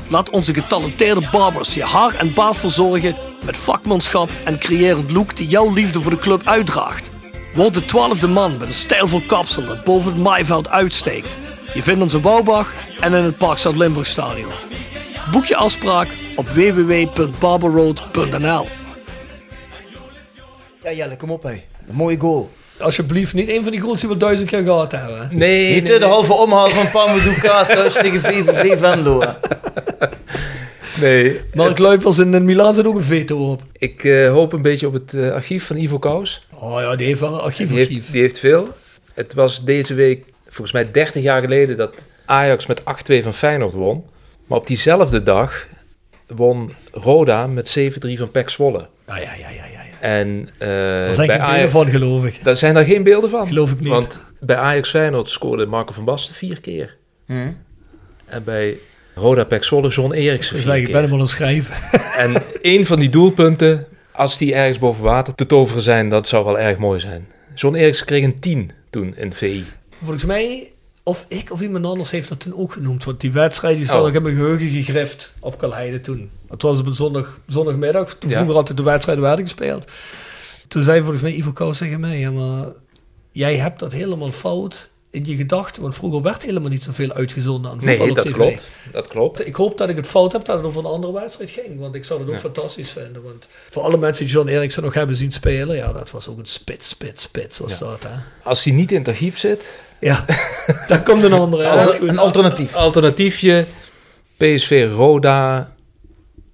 Laat 0.08 0.30
onze 0.30 0.54
getalenteerde 0.54 1.28
barbers 1.32 1.74
je 1.74 1.84
haar 1.84 2.14
en 2.14 2.34
baard 2.34 2.56
verzorgen 2.56 3.14
met 3.42 3.56
vakmanschap 3.56 4.30
en 4.44 4.58
creërend 4.58 5.10
look 5.10 5.36
die 5.36 5.48
jouw 5.48 5.72
liefde 5.72 6.02
voor 6.02 6.10
de 6.10 6.18
club 6.18 6.40
uitdraagt. 6.44 7.10
Word 7.56 7.74
de 7.74 7.84
twaalfde 7.84 8.26
man 8.26 8.56
met 8.58 8.66
een 8.66 8.74
stijlvol 8.74 9.22
kapsel 9.26 9.66
dat 9.66 9.84
boven 9.84 10.12
het 10.12 10.22
maaiveld 10.22 10.68
uitsteekt. 10.68 11.36
Je 11.74 11.82
vindt 11.82 12.02
ons 12.02 12.14
in 12.14 12.20
Bouwbach 12.20 12.72
en 13.00 13.14
in 13.14 13.24
het 13.24 13.36
Park 13.36 13.58
Zuid-Limburg 13.58 14.06
Stadion. 14.06 14.52
Boek 15.32 15.44
je 15.44 15.56
afspraak 15.56 16.08
op 16.34 16.48
www.barberroad.nl 16.48 18.66
Ja 20.82 20.92
Jelle, 20.92 21.16
kom 21.16 21.30
op 21.30 21.42
hé. 21.42 21.62
Een 21.88 21.94
mooie 21.94 22.20
goal. 22.20 22.50
Alsjeblieft, 22.80 23.34
niet 23.34 23.48
een 23.48 23.62
van 23.62 23.72
die 23.72 23.80
goals 23.80 24.00
die 24.00 24.08
we 24.08 24.16
duizend 24.16 24.48
keer 24.48 24.64
gehad 24.64 24.92
hebben. 24.92 25.28
Nee, 25.30 25.74
Niet 25.74 25.88
nee, 25.88 25.98
de 25.98 26.04
halve 26.04 26.32
omhaal 26.32 26.70
van 26.70 26.90
Pamadouka 26.90 27.64
thuis 27.64 27.92
tegen 27.94 28.20
VVV 28.20 28.78
Venlo. 28.78 29.22
nee. 31.00 31.40
Mark 31.54 31.78
Luipers 31.78 32.18
in 32.18 32.44
Milaan 32.44 32.74
zit 32.74 32.86
ook 32.86 32.94
een 32.94 33.02
veto 33.02 33.50
op. 33.50 33.62
Ik 33.72 34.04
eh, 34.04 34.28
hoop 34.28 34.52
een 34.52 34.62
beetje 34.62 34.86
op 34.86 34.92
het 34.92 35.14
eh, 35.14 35.32
archief 35.32 35.66
van 35.66 35.76
Ivo 35.76 35.98
Kous. 35.98 36.46
Oh 36.54 36.80
ja, 36.80 36.96
die 36.96 37.06
heeft 37.06 37.20
wel 37.20 37.32
een 37.32 37.40
archief. 37.40 37.68
Die 37.68 37.78
heeft, 37.78 38.12
die 38.12 38.20
heeft 38.20 38.38
veel. 38.38 38.68
Het 39.14 39.34
was 39.34 39.64
deze 39.64 39.94
week, 39.94 40.24
volgens 40.44 40.72
mij 40.72 40.90
30 40.90 41.22
jaar 41.22 41.40
geleden, 41.40 41.76
dat 41.76 42.04
Ajax 42.24 42.66
met 42.66 42.80
8-2 42.80 42.84
van 43.22 43.34
Feyenoord 43.34 43.72
won. 43.72 44.04
Maar 44.46 44.58
op 44.58 44.66
diezelfde 44.66 45.22
dag 45.22 45.66
won 46.26 46.72
Roda 46.92 47.46
met 47.46 47.78
7-3 47.78 47.82
van 47.98 48.30
PEC 48.30 48.50
Zwolle. 48.50 48.88
Ja, 49.06 49.16
ja, 49.16 49.34
ja, 49.34 49.50
ja. 49.50 49.64
ja. 49.64 49.76
En 50.00 50.48
eh, 50.58 50.68
Daar 50.68 51.14
zijn 51.14 51.26
bij 51.26 51.36
geen 51.36 51.46
beelden 51.46 51.58
Ajax, 51.58 51.72
van, 51.72 51.86
geloof 51.86 52.24
ik. 52.24 52.44
daar 52.44 52.56
zijn 52.56 52.74
daar 52.74 52.84
geen 52.84 53.02
beelden 53.02 53.30
van. 53.30 53.46
Geloof 53.46 53.70
ik 53.72 53.80
niet. 53.80 53.88
Want 53.88 54.20
bij 54.40 54.56
Ajax 54.56 54.90
Feyenoord 54.90 55.28
scoorde 55.28 55.66
Marco 55.66 55.92
van 55.92 56.04
Basten 56.04 56.34
vier 56.34 56.60
keer. 56.60 56.96
Hm. 57.26 57.50
En 58.26 58.44
bij 58.44 58.76
Roda 59.18 59.62
Zwolle 59.62 59.88
John 59.88 60.12
Eriksen 60.12 60.54
Dus 60.56 60.64
ben 60.64 60.92
hem 60.94 61.04
al 61.04 61.12
aan 61.12 61.20
het 61.20 61.28
schrijven. 61.28 61.74
En 62.16 62.42
een 62.60 62.86
van 62.86 62.98
die 62.98 63.08
doelpunten, 63.08 63.86
als 64.12 64.38
die 64.38 64.54
ergens 64.54 64.78
boven 64.78 65.04
water 65.04 65.34
te 65.34 65.46
toveren 65.46 65.82
zijn, 65.82 66.08
dat 66.08 66.28
zou 66.28 66.44
wel 66.44 66.58
erg 66.58 66.78
mooi 66.78 67.00
zijn. 67.00 67.28
John 67.54 67.74
Eriksen 67.76 68.06
kreeg 68.06 68.24
een 68.24 68.40
10 68.40 68.70
toen 68.90 69.14
in 69.16 69.26
het 69.28 69.36
VI. 69.36 69.64
Volgens 70.02 70.24
mij, 70.24 70.72
of 71.02 71.24
ik 71.28 71.52
of 71.52 71.60
iemand 71.60 71.86
anders 71.86 72.10
heeft 72.10 72.28
dat 72.28 72.40
toen 72.40 72.54
ook 72.54 72.72
genoemd. 72.72 73.04
Want 73.04 73.20
die 73.20 73.32
wedstrijd 73.32 73.76
die 73.76 73.86
zat 73.86 73.96
Oh. 73.96 74.02
nog 74.06 74.14
in 74.14 74.22
mijn 74.22 74.34
geheugen 74.34 74.68
gegrift 74.68 75.32
op 75.40 75.58
Kalheide 75.58 76.00
toen. 76.00 76.30
Het 76.48 76.62
was 76.62 76.78
op 76.78 76.86
een 76.86 76.94
zondag, 76.94 77.38
zondagmiddag. 77.46 78.14
Toen 78.14 78.30
Ja. 78.30 78.36
vroeger 78.36 78.56
altijd 78.56 78.76
de 78.78 78.84
wedstrijden 78.84 79.24
werden 79.24 79.44
gespeeld. 79.44 79.90
Toen 80.68 80.82
zei 80.82 81.00
volgens 81.00 81.22
mij 81.22 81.32
Ivo 81.32 81.52
Kous 81.52 81.78
tegen 81.78 82.00
mij, 82.00 82.18
ja 82.18 82.30
maar 82.30 82.66
jij 83.32 83.56
hebt 83.56 83.78
dat 83.78 83.92
helemaal 83.92 84.32
fout 84.32 84.90
in 85.16 85.24
je 85.24 85.36
gedachten. 85.36 85.82
Want 85.82 85.94
vroeger 85.94 86.22
werd 86.22 86.42
helemaal 86.42 86.70
niet 86.70 86.82
zoveel 86.82 87.12
uitgezonden 87.12 87.70
aan 87.70 87.80
voetbal 87.80 87.96
Nee, 87.98 88.08
op 88.10 88.16
dat 88.16 88.26
tv. 88.26 88.32
klopt. 88.32 88.62
Dat 88.92 89.08
klopt. 89.08 89.46
Ik 89.46 89.54
hoop 89.54 89.78
dat 89.78 89.88
ik 89.88 89.96
het 89.96 90.06
fout 90.06 90.32
heb 90.32 90.44
dat 90.44 90.56
het 90.56 90.66
over 90.66 90.80
een 90.80 90.86
andere 90.90 91.12
wedstrijd 91.12 91.50
ging. 91.50 91.78
Want 91.80 91.94
ik 91.94 92.04
zou 92.04 92.18
het 92.20 92.28
ook 92.28 92.34
Ja. 92.34 92.40
fantastisch 92.40 92.90
vinden. 92.90 93.22
Want 93.22 93.48
voor 93.70 93.82
alle 93.82 93.96
mensen 93.96 94.24
die 94.24 94.34
John 94.34 94.48
Eriksen 94.48 94.82
nog 94.82 94.94
hebben 94.94 95.16
zien 95.16 95.32
spelen, 95.32 95.76
ja, 95.76 95.92
dat 95.92 96.10
was 96.10 96.28
ook 96.28 96.38
een 96.38 96.46
spits, 96.46 96.88
spits, 96.88 97.22
spits 97.22 97.58
was 97.58 97.78
Ja. 97.78 97.86
dat. 97.86 98.02
Hè? 98.02 98.18
Als 98.42 98.64
hij 98.64 98.72
niet 98.72 98.92
in 98.92 98.98
het 98.98 99.08
archief 99.08 99.38
zit, 99.38 99.72
Ja, 100.00 100.24
daar 100.88 101.02
komt 101.02 101.22
een 101.22 101.32
andere. 101.32 101.62
Ja, 101.62 101.76
dat 101.76 101.92
is 101.92 101.98
goed. 101.98 102.08
Een 102.08 102.18
alternatief. 102.18 102.74
alternatiefje 102.74 103.64
PSV 104.36 104.88
Roda 104.92 105.72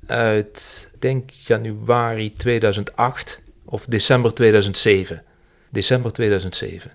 uit, 0.07 0.89
denk 0.99 1.31
januari 1.31 2.33
2008 2.37 3.41
of 3.65 3.85
december 3.89 4.35
2007. 4.35 5.23
December 5.71 6.13
2007. 6.13 6.91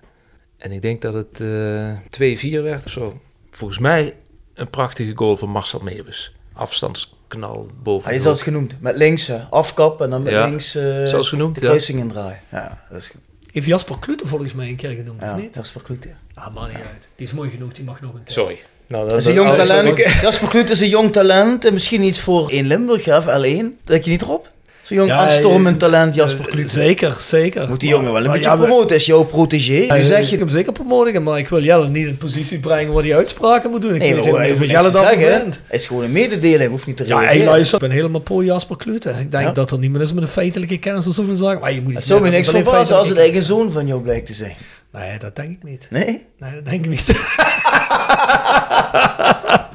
En 0.58 0.72
ik 0.72 0.82
denk 0.82 1.02
dat 1.02 1.14
het 1.14 1.40
eh 1.40 2.58
2-4 2.60 2.62
werd 2.62 2.84
of 2.84 2.90
zo. 2.90 3.20
Volgens 3.50 3.78
mij 3.78 4.14
een 4.54 4.70
prachtige 4.70 5.12
goal 5.14 5.36
van 5.36 5.48
Marcel 5.48 5.80
Meeuwis. 5.80 6.32
Afstandsknal 6.52 7.66
boven. 7.82 8.06
Hij 8.08 8.16
is 8.16 8.22
zelfs 8.22 8.42
genoemd. 8.42 8.80
Met 8.80 8.96
links 8.96 9.28
eh, 9.28 9.40
afkap 9.50 10.00
en 10.00 10.10
dan 10.10 10.22
met 10.22 10.32
Ja. 10.32 10.46
links 10.46 10.74
eh, 10.74 10.82
Zelfs 11.04 11.28
genoemd, 11.28 11.54
de 11.54 11.60
ja. 11.60 11.66
kruising 11.66 11.98
indraaien. 11.98 12.38
Ja, 12.50 12.84
dat 12.90 12.98
is 13.00 13.10
Heeft 13.52 13.66
Jasper 13.66 13.98
Klute 13.98 14.26
volgens 14.26 14.54
mij 14.54 14.68
een 14.68 14.76
keer 14.76 14.90
genoemd, 14.90 15.20
ja, 15.20 15.34
of 15.34 15.40
niet? 15.40 15.54
dat 15.54 15.64
is 15.64 15.72
Kloete. 15.82 16.08
Ah, 16.34 16.54
man 16.54 16.68
niet 16.68 16.76
uit. 16.76 17.08
Die 17.16 17.26
is 17.26 17.32
mooi 17.32 17.50
genoeg, 17.50 17.72
die 17.72 17.84
mag 17.84 18.00
nog 18.00 18.14
een 18.14 18.22
keer. 18.24 18.32
Sorry. 18.32 18.58
Nou, 18.88 19.08
Dat 19.08 19.18
is 19.18 19.24
een 19.26 19.32
jong 19.32 19.54
talent. 19.54 19.96
Jasper 19.98 20.48
Kloete 20.48 20.72
is 20.72 20.80
een 20.80 20.88
jong 20.88 21.12
talent 21.12 21.64
en 21.64 21.72
misschien 21.72 22.02
iets 22.02 22.20
voor 22.20 22.48
1 22.50 22.66
Limburg 22.66 23.08
of 23.08 23.24
L1. 23.24 23.64
Dat 23.84 24.04
je 24.04 24.10
niet 24.10 24.22
erop? 24.22 24.50
Zo'n 24.88 24.96
jong 24.96 25.08
Ja, 25.08 25.16
aanstormend 25.16 25.82
eh, 25.82 25.88
talent, 25.88 26.14
Jasper 26.14 26.44
eh, 26.46 26.52
Klute. 26.52 26.68
Zeker, 26.68 27.14
zeker. 27.18 27.68
Moet 27.68 27.80
die 27.80 27.88
jongen 27.88 28.12
wel 28.12 28.24
een 28.24 28.30
beetje 28.32 28.48
ja, 28.50 28.56
promoten. 28.56 28.96
Is 28.96 29.06
jouw 29.06 29.22
protégé. 29.24 29.72
Ja, 29.72 29.94
Nu 29.94 30.02
zeg 30.02 30.22
ik 30.24 30.28
je... 30.30 30.36
hem 30.38 30.48
zeker 30.48 30.72
promoten, 30.72 31.22
maar 31.22 31.38
ik 31.38 31.48
wil 31.48 31.62
Jelle 31.62 31.88
niet 31.88 32.02
in 32.02 32.08
een 32.08 32.16
positie 32.16 32.58
brengen 32.58 32.92
waar 32.92 33.02
hij 33.02 33.16
uitspraken 33.16 33.70
moet 33.70 33.82
doen. 33.82 33.94
Ik 33.94 33.98
Nee, 34.00 34.14
weet 34.14 34.32
maar 34.32 34.48
niet 34.58 34.70
Jelle 34.70 34.90
dat. 34.90 35.10
Het 35.10 35.60
is 35.70 35.86
gewoon 35.86 36.04
een 36.04 36.12
mededeling, 36.12 36.70
hoeft 36.70 36.86
niet 36.86 36.96
te 36.96 37.06
Ja, 37.06 37.16
hey, 37.16 37.24
reageren. 37.24 37.46
luister, 37.46 37.82
ik 37.82 37.88
ben 37.88 37.96
helemaal 37.96 38.20
pro 38.20 38.42
Jasper 38.42 38.76
Klute. 38.76 39.08
Ik 39.10 39.30
denk 39.30 39.44
Ja. 39.44 39.50
dat 39.52 39.70
er 39.70 39.78
niemand 39.78 40.02
is 40.02 40.12
met 40.12 40.22
een 40.22 40.28
feitelijke 40.28 40.78
kennis 40.78 41.06
of 41.06 41.14
zoveel 41.14 41.36
zaken. 41.36 41.60
Maar 41.60 41.72
je 41.72 41.82
moet 41.82 41.94
Het 41.94 42.04
zou 42.04 42.20
me 42.20 42.28
niks 42.28 42.48
verbazen 42.48 42.96
als 42.96 43.08
het 43.08 43.18
eigen 43.18 43.42
zoon 43.42 43.72
van 43.72 43.86
jou 43.86 44.00
blijkt 44.00 44.26
te 44.26 44.32
zijn. 44.34 44.54
Nee, 44.92 45.18
dat 45.18 45.36
denk 45.36 45.50
ik 45.50 45.62
niet. 45.64 45.86
Nee? 45.90 46.26
Nee, 46.38 46.54
dat 46.54 46.64
denk 46.64 46.84
ik 46.84 46.90
niet. 46.90 47.06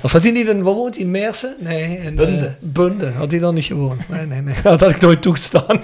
Was 0.04 0.12
had 0.12 0.24
hij 0.24 0.32
niet 0.32 0.48
in, 0.48 0.64
waar 0.64 0.74
woont 0.74 0.96
hij, 0.96 1.04
in 1.04 1.12
Meersen? 1.12 1.56
Nee, 1.60 1.98
in 1.98 2.16
Bunde. 2.16 2.46
eh, 2.46 2.52
Bunde. 2.60 3.12
Had 3.12 3.32
hij 3.32 3.40
dan 3.40 3.54
niet 3.54 3.66
gewoond? 3.66 4.10
Nee, 4.10 4.26
nee, 4.26 4.42
nee. 4.42 4.56
Dat 4.64 4.80
had 4.80 4.90
ik 4.90 5.02
nooit 5.02 5.22
toegestaan. 5.22 5.84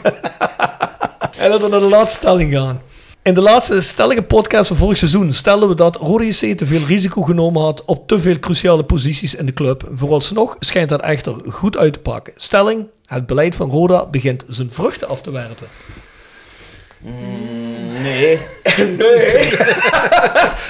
en 1.40 1.50
dat 1.50 1.62
we 1.62 1.68
naar 1.70 1.80
de 1.80 1.90
laatste 1.90 2.16
stelling 2.18 2.54
gaan. 2.54 2.82
In 3.24 3.34
de 3.34 3.42
laatste 3.42 3.82
stellige 3.82 4.22
podcast 4.22 4.68
van 4.68 4.78
vorig 4.78 4.98
seizoen 4.98 5.32
stelden 5.32 5.70
we 5.70 5.76
dat 5.76 6.00
JC 6.02 6.58
te 6.58 6.66
veel 6.66 6.86
risico 6.88 7.22
genomen 7.22 7.62
had 7.62 7.86
op 7.86 8.08
te 8.08 8.20
veel 8.20 8.40
cruciale 8.40 8.84
posities 8.84 9.36
in 9.36 9.46
de 9.46 9.54
club. 9.54 9.90
Vooralsnog 9.94 10.56
schijnt 10.60 10.90
dat 10.90 11.02
echter 11.02 11.34
goed 11.52 11.78
uit 11.78 11.94
te 11.94 12.00
pakken. 12.00 12.34
Stelling, 12.36 12.86
het 13.06 13.26
beleid 13.26 13.56
van 13.56 13.70
Roda 13.70 14.06
begint 14.06 14.44
zijn 14.48 14.72
vruchten 14.72 15.08
af 15.08 15.22
te 15.22 15.32
werpen. 15.32 15.68
Nee. 18.10 18.40
nee. 18.98 19.52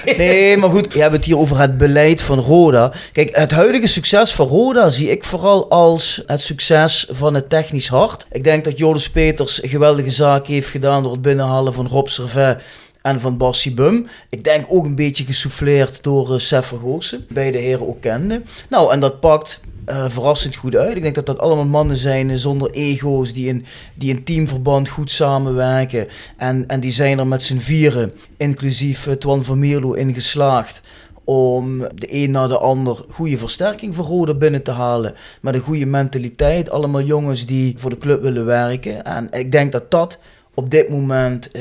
nee, 0.17 0.57
maar 0.57 0.69
goed, 0.69 0.93
je 0.93 1.01
hebt 1.01 1.13
het 1.13 1.25
hier 1.25 1.37
over 1.37 1.59
het 1.59 1.77
beleid 1.77 2.21
van 2.21 2.39
Roda. 2.39 2.91
Kijk, 3.11 3.35
het 3.35 3.51
huidige 3.51 3.87
succes 3.87 4.33
van 4.33 4.47
Roda 4.47 4.89
zie 4.89 5.09
ik 5.11 5.23
vooral 5.23 5.69
als 5.69 6.23
het 6.25 6.41
succes 6.41 7.07
van 7.11 7.33
het 7.33 7.49
technisch 7.49 7.87
hart. 7.87 8.25
Ik 8.31 8.43
denk 8.43 8.63
dat 8.63 8.77
Joris 8.77 9.09
Peters 9.09 9.63
een 9.63 9.69
geweldige 9.69 10.11
zaak 10.11 10.47
heeft 10.47 10.69
gedaan 10.69 11.03
door 11.03 11.11
het 11.11 11.21
binnenhalen 11.21 11.73
van 11.73 11.87
Rob 11.87 12.07
Servet 12.07 12.61
en 13.01 13.21
van 13.21 13.37
Bassi 13.37 13.73
Bum. 13.73 14.07
Ik 14.29 14.43
denk 14.43 14.65
ook 14.67 14.85
een 14.85 14.95
beetje 14.95 15.23
gesouffleerd 15.23 15.99
door 16.01 16.33
uh, 16.33 16.39
Sef 16.39 16.65
Vergoosen, 16.65 17.25
beide 17.29 17.57
heren 17.57 17.87
ook 17.87 18.01
kenden. 18.01 18.45
Nou, 18.69 18.91
en 18.91 18.99
dat 18.99 19.19
pakt 19.19 19.59
uh, 19.89 20.05
verrassend 20.09 20.55
goed 20.55 20.75
uit. 20.75 20.95
Ik 20.95 21.01
denk 21.01 21.15
dat 21.15 21.25
dat 21.25 21.39
allemaal 21.39 21.65
mannen 21.65 21.97
zijn 21.97 22.29
uh, 22.29 22.35
zonder 22.35 22.71
ego's, 22.71 23.33
die 23.33 23.47
in, 23.47 23.65
die 23.93 24.09
in 24.09 24.23
teamverband 24.23 24.89
goed 24.89 25.11
samenwerken. 25.11 26.07
En, 26.37 26.67
en 26.67 26.79
die 26.79 26.91
zijn 26.91 27.19
er 27.19 27.27
met 27.27 27.43
z'n 27.43 27.57
vieren, 27.57 28.13
inclusief 28.37 29.07
uh, 29.07 29.13
Twan 29.13 29.43
van 29.43 29.59
Mierlo, 29.59 29.93
in 29.93 30.13
geslaagd 30.13 30.81
om 31.23 31.79
de 31.79 32.13
een 32.13 32.31
na 32.31 32.47
de 32.47 32.57
ander 32.57 33.03
goede 33.09 33.37
versterking 33.37 33.95
voor 33.95 34.05
Roda 34.05 34.33
binnen 34.33 34.63
te 34.63 34.71
halen. 34.71 35.13
Met 35.41 35.55
een 35.55 35.61
goede 35.61 35.85
mentaliteit. 35.85 36.69
Allemaal 36.69 37.01
jongens 37.01 37.45
die 37.45 37.75
voor 37.77 37.89
de 37.89 37.97
club 37.97 38.21
willen 38.21 38.45
werken. 38.45 39.03
En 39.03 39.27
ik 39.31 39.51
denk 39.51 39.71
dat 39.71 39.91
dat 39.91 40.17
op 40.53 40.69
dit 40.69 40.89
moment 40.89 41.51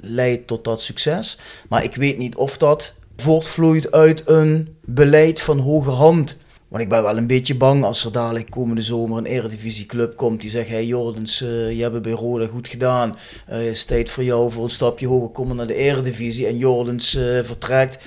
leidt 0.00 0.46
tot 0.46 0.64
dat 0.64 0.82
succes. 0.82 1.38
Maar 1.68 1.84
ik 1.84 1.94
weet 1.94 2.18
niet 2.18 2.36
of 2.36 2.58
dat 2.58 2.94
voortvloeit 3.16 3.92
uit 3.92 4.22
een 4.26 4.76
beleid 4.84 5.40
van 5.40 5.58
hoge 5.58 5.90
hand. 5.90 6.36
Want 6.68 6.82
ik 6.82 6.88
ben 6.88 7.02
wel 7.02 7.16
een 7.16 7.26
beetje 7.26 7.56
bang 7.56 7.84
als 7.84 8.04
er 8.04 8.12
dadelijk 8.12 8.50
komende 8.50 8.82
zomer 8.82 9.18
een 9.18 9.26
eredivisieclub 9.26 10.16
komt 10.16 10.40
die 10.40 10.50
zegt: 10.50 10.68
Hey 10.68 10.86
Jordens, 10.86 11.42
uh, 11.42 11.72
je 11.72 11.82
hebt 11.82 11.94
het 11.94 12.02
bij 12.02 12.12
Roda 12.12 12.46
goed 12.46 12.68
gedaan. 12.68 13.08
Uh, 13.10 13.54
het 13.54 13.64
is 13.64 13.84
tijd 13.84 14.10
voor 14.10 14.24
jou 14.24 14.50
voor 14.50 14.64
een 14.64 14.70
stapje 14.70 15.06
hoger 15.06 15.28
komen 15.28 15.56
naar 15.56 15.66
de 15.66 15.74
eredivisie. 15.74 16.46
En 16.46 16.56
Jordens 16.56 17.14
uh, 17.14 17.22
vertrekt 17.44 17.98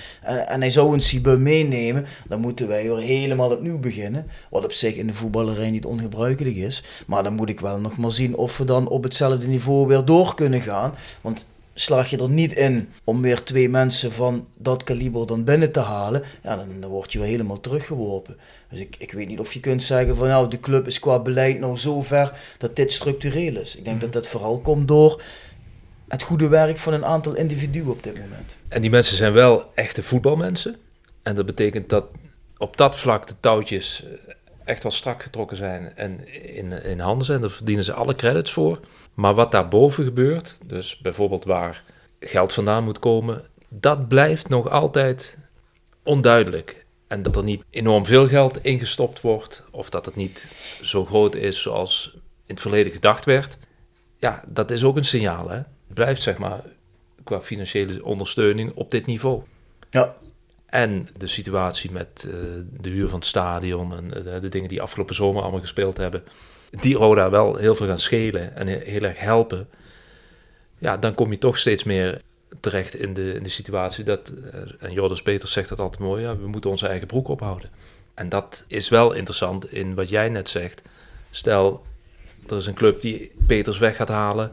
en 0.48 0.62
hij 0.62 0.70
zou 0.70 0.94
een 0.94 1.02
Sibu 1.02 1.38
meenemen. 1.38 2.06
Dan 2.28 2.40
moeten 2.40 2.68
wij 2.68 2.84
weer 2.84 2.98
helemaal 2.98 3.52
opnieuw 3.52 3.80
beginnen. 3.80 4.28
Wat 4.50 4.64
op 4.64 4.72
zich 4.72 4.96
in 4.96 5.08
de 5.08 5.14
voetballerij 5.14 5.70
niet 5.70 5.86
ongebruikelijk 5.86 6.56
is. 6.56 6.84
Maar 7.08 7.24
dan 7.24 7.34
moet 7.34 7.50
ik 7.50 7.60
wel 7.60 7.80
nog 7.80 7.98
maar 7.98 8.12
zien 8.12 8.36
of 8.36 8.58
we 8.58 8.66
dan 8.66 8.88
op 8.88 9.04
hetzelfde 9.04 9.48
niveau 9.48 9.88
weer 9.88 10.06
door 10.06 10.36
kunnen 10.36 10.62
gaan. 10.62 10.94
Want 11.22 11.46
slaag 11.74 12.10
je 12.10 12.18
er 12.18 12.30
niet 12.30 12.54
in 12.54 12.90
om 13.04 13.22
weer 13.22 13.44
twee 13.44 13.70
mensen 13.70 14.12
van 14.12 14.48
dat 14.58 14.84
kaliber 14.84 15.28
dan 15.28 15.44
binnen 15.44 15.72
te 15.72 15.80
halen, 15.80 16.24
ja, 16.44 16.56
dan, 16.56 16.68
dan 16.80 16.90
word 16.90 17.12
je 17.12 17.20
weer 17.20 17.28
helemaal 17.28 17.60
teruggeworpen. 17.60 18.38
Dus 18.70 18.80
ik, 18.80 18.96
ik 19.00 19.12
weet 19.12 19.28
niet 19.28 19.40
of 19.40 19.54
je 19.54 19.60
kunt 19.60 19.84
zeggen 19.84 20.16
van 20.16 20.28
nou, 20.28 20.48
de 20.48 20.60
club 20.60 20.88
is 20.88 21.00
qua 21.00 21.20
beleid 21.20 21.60
nou 21.60 21.78
zo 21.78 22.02
ver 22.02 22.40
dat 22.58 22.76
dit 22.76 22.92
structureel 22.94 23.56
is. 23.56 23.76
Ik 23.76 23.84
denk 23.84 23.96
mm. 23.96 24.02
dat 24.02 24.14
dat 24.14 24.28
vooral 24.28 24.60
komt 24.60 24.88
door 24.88 25.22
het 26.08 26.24
goede 26.24 26.48
werk 26.48 26.78
van 26.78 26.94
een 26.94 27.06
aantal 27.06 27.36
individuen 27.36 27.90
op 27.90 28.04
dit 28.04 28.14
moment. 28.14 28.56
En 28.68 28.82
die 28.82 28.90
mensen 28.90 29.18
zijn 29.18 29.34
wel 29.34 29.72
echte 29.76 30.04
voetbalmensen. 30.04 30.76
En 31.24 31.36
dat 31.36 31.46
betekent 31.46 31.90
dat 31.90 32.06
op 32.58 32.78
dat 32.78 32.96
vlak 32.96 33.28
de 33.28 33.34
touwtjes 33.40 34.04
eh, 34.04 34.34
echt 34.66 34.84
wel 34.84 34.92
strak 34.92 35.24
getrokken 35.24 35.58
zijn 35.58 35.96
en 35.96 36.28
in, 36.56 36.84
in 36.84 37.00
handen 37.00 37.26
zijn. 37.26 37.42
Daar 37.42 37.52
verdienen 37.52 37.86
ze 37.86 37.94
alle 37.94 38.16
credits 38.16 38.52
voor. 38.52 38.80
Maar 39.14 39.34
wat 39.34 39.52
daarboven 39.52 40.04
gebeurt, 40.04 40.58
dus 40.66 40.98
bijvoorbeeld 40.98 41.46
waar 41.46 41.84
geld 42.20 42.54
vandaan 42.54 42.84
moet 42.84 43.00
komen, 43.00 43.44
dat 43.70 44.08
blijft 44.08 44.50
nog 44.50 44.70
altijd 44.70 45.38
onduidelijk. 46.04 46.86
En 47.08 47.22
dat 47.22 47.36
er 47.36 47.44
niet 47.44 47.64
enorm 47.70 48.06
veel 48.06 48.28
geld 48.28 48.64
ingestopt 48.64 49.22
wordt, 49.22 49.64
of 49.72 49.90
dat 49.90 50.06
het 50.06 50.16
niet 50.16 50.48
zo 50.82 51.06
groot 51.06 51.36
is 51.36 51.62
zoals 51.62 52.12
in 52.46 52.54
het 52.54 52.62
verleden 52.62 52.92
gedacht 52.92 53.26
werd. 53.26 53.58
Ja, 54.18 54.44
dat 54.48 54.72
is 54.72 54.84
ook 54.84 54.98
een 54.98 55.06
signaal. 55.06 55.50
Hè? 55.50 55.56
Het 55.56 55.94
blijft 55.94 56.22
zeg 56.22 56.38
maar 56.38 56.62
qua 57.24 57.42
financiële 57.42 58.06
ondersteuning 58.06 58.74
op 58.74 58.92
dit 58.92 59.06
niveau. 59.06 59.42
Ja. 59.90 60.16
En 60.72 61.10
de 61.18 61.28
situatie 61.28 61.92
met 61.92 62.26
uh, 62.28 62.34
de 62.82 62.90
huur 62.90 63.10
van 63.10 63.20
het 63.20 63.28
stadion 63.28 63.94
en 63.94 64.28
uh, 64.28 64.42
de 64.42 64.50
dingen 64.50 64.70
die 64.70 64.82
afgelopen 64.82 65.16
zomer 65.16 65.42
allemaal 65.42 65.60
gespeeld 65.60 65.98
hebben, 65.98 66.24
die 66.70 66.96
Roda 66.96 67.30
wel 67.30 67.56
heel 67.56 67.76
veel 67.76 67.88
gaan 67.88 68.00
schelen 68.00 68.56
en 68.56 68.68
heel 68.68 69.02
erg 69.02 69.20
helpen, 69.20 69.70
ja, 70.78 70.98
dan 70.98 71.14
kom 71.14 71.32
je 71.32 71.38
toch 71.38 71.58
steeds 71.58 71.84
meer 71.84 72.22
terecht 72.60 72.96
in 72.96 73.14
de, 73.14 73.34
in 73.34 73.44
de 73.44 73.50
situatie 73.50 74.04
dat, 74.04 74.34
uh, 74.38 74.54
en 74.80 74.92
Jordans 74.92 75.22
Peters 75.22 75.52
zegt 75.52 75.70
dat 75.70 75.80
altijd 75.80 76.02
mooi, 76.02 76.22
ja, 76.22 76.38
we 76.38 76.48
moeten 76.48 76.70
onze 76.70 76.88
eigen 76.88 77.08
broek 77.08 77.28
ophouden. 77.28 77.70
En 78.14 78.30
dat 78.30 78.66
is 78.68 78.90
wel 78.90 79.14
interessant 79.14 79.74
in 79.74 79.96
wat 79.96 80.10
jij 80.10 80.30
net 80.30 80.50
zegt. 80.50 80.82
Stel, 81.32 81.86
er 82.50 82.58
is 82.58 82.68
een 82.68 82.74
club 82.74 83.02
die 83.02 83.32
Peters 83.48 83.78
weg 83.78 83.96
gaat 83.96 84.08
halen, 84.08 84.52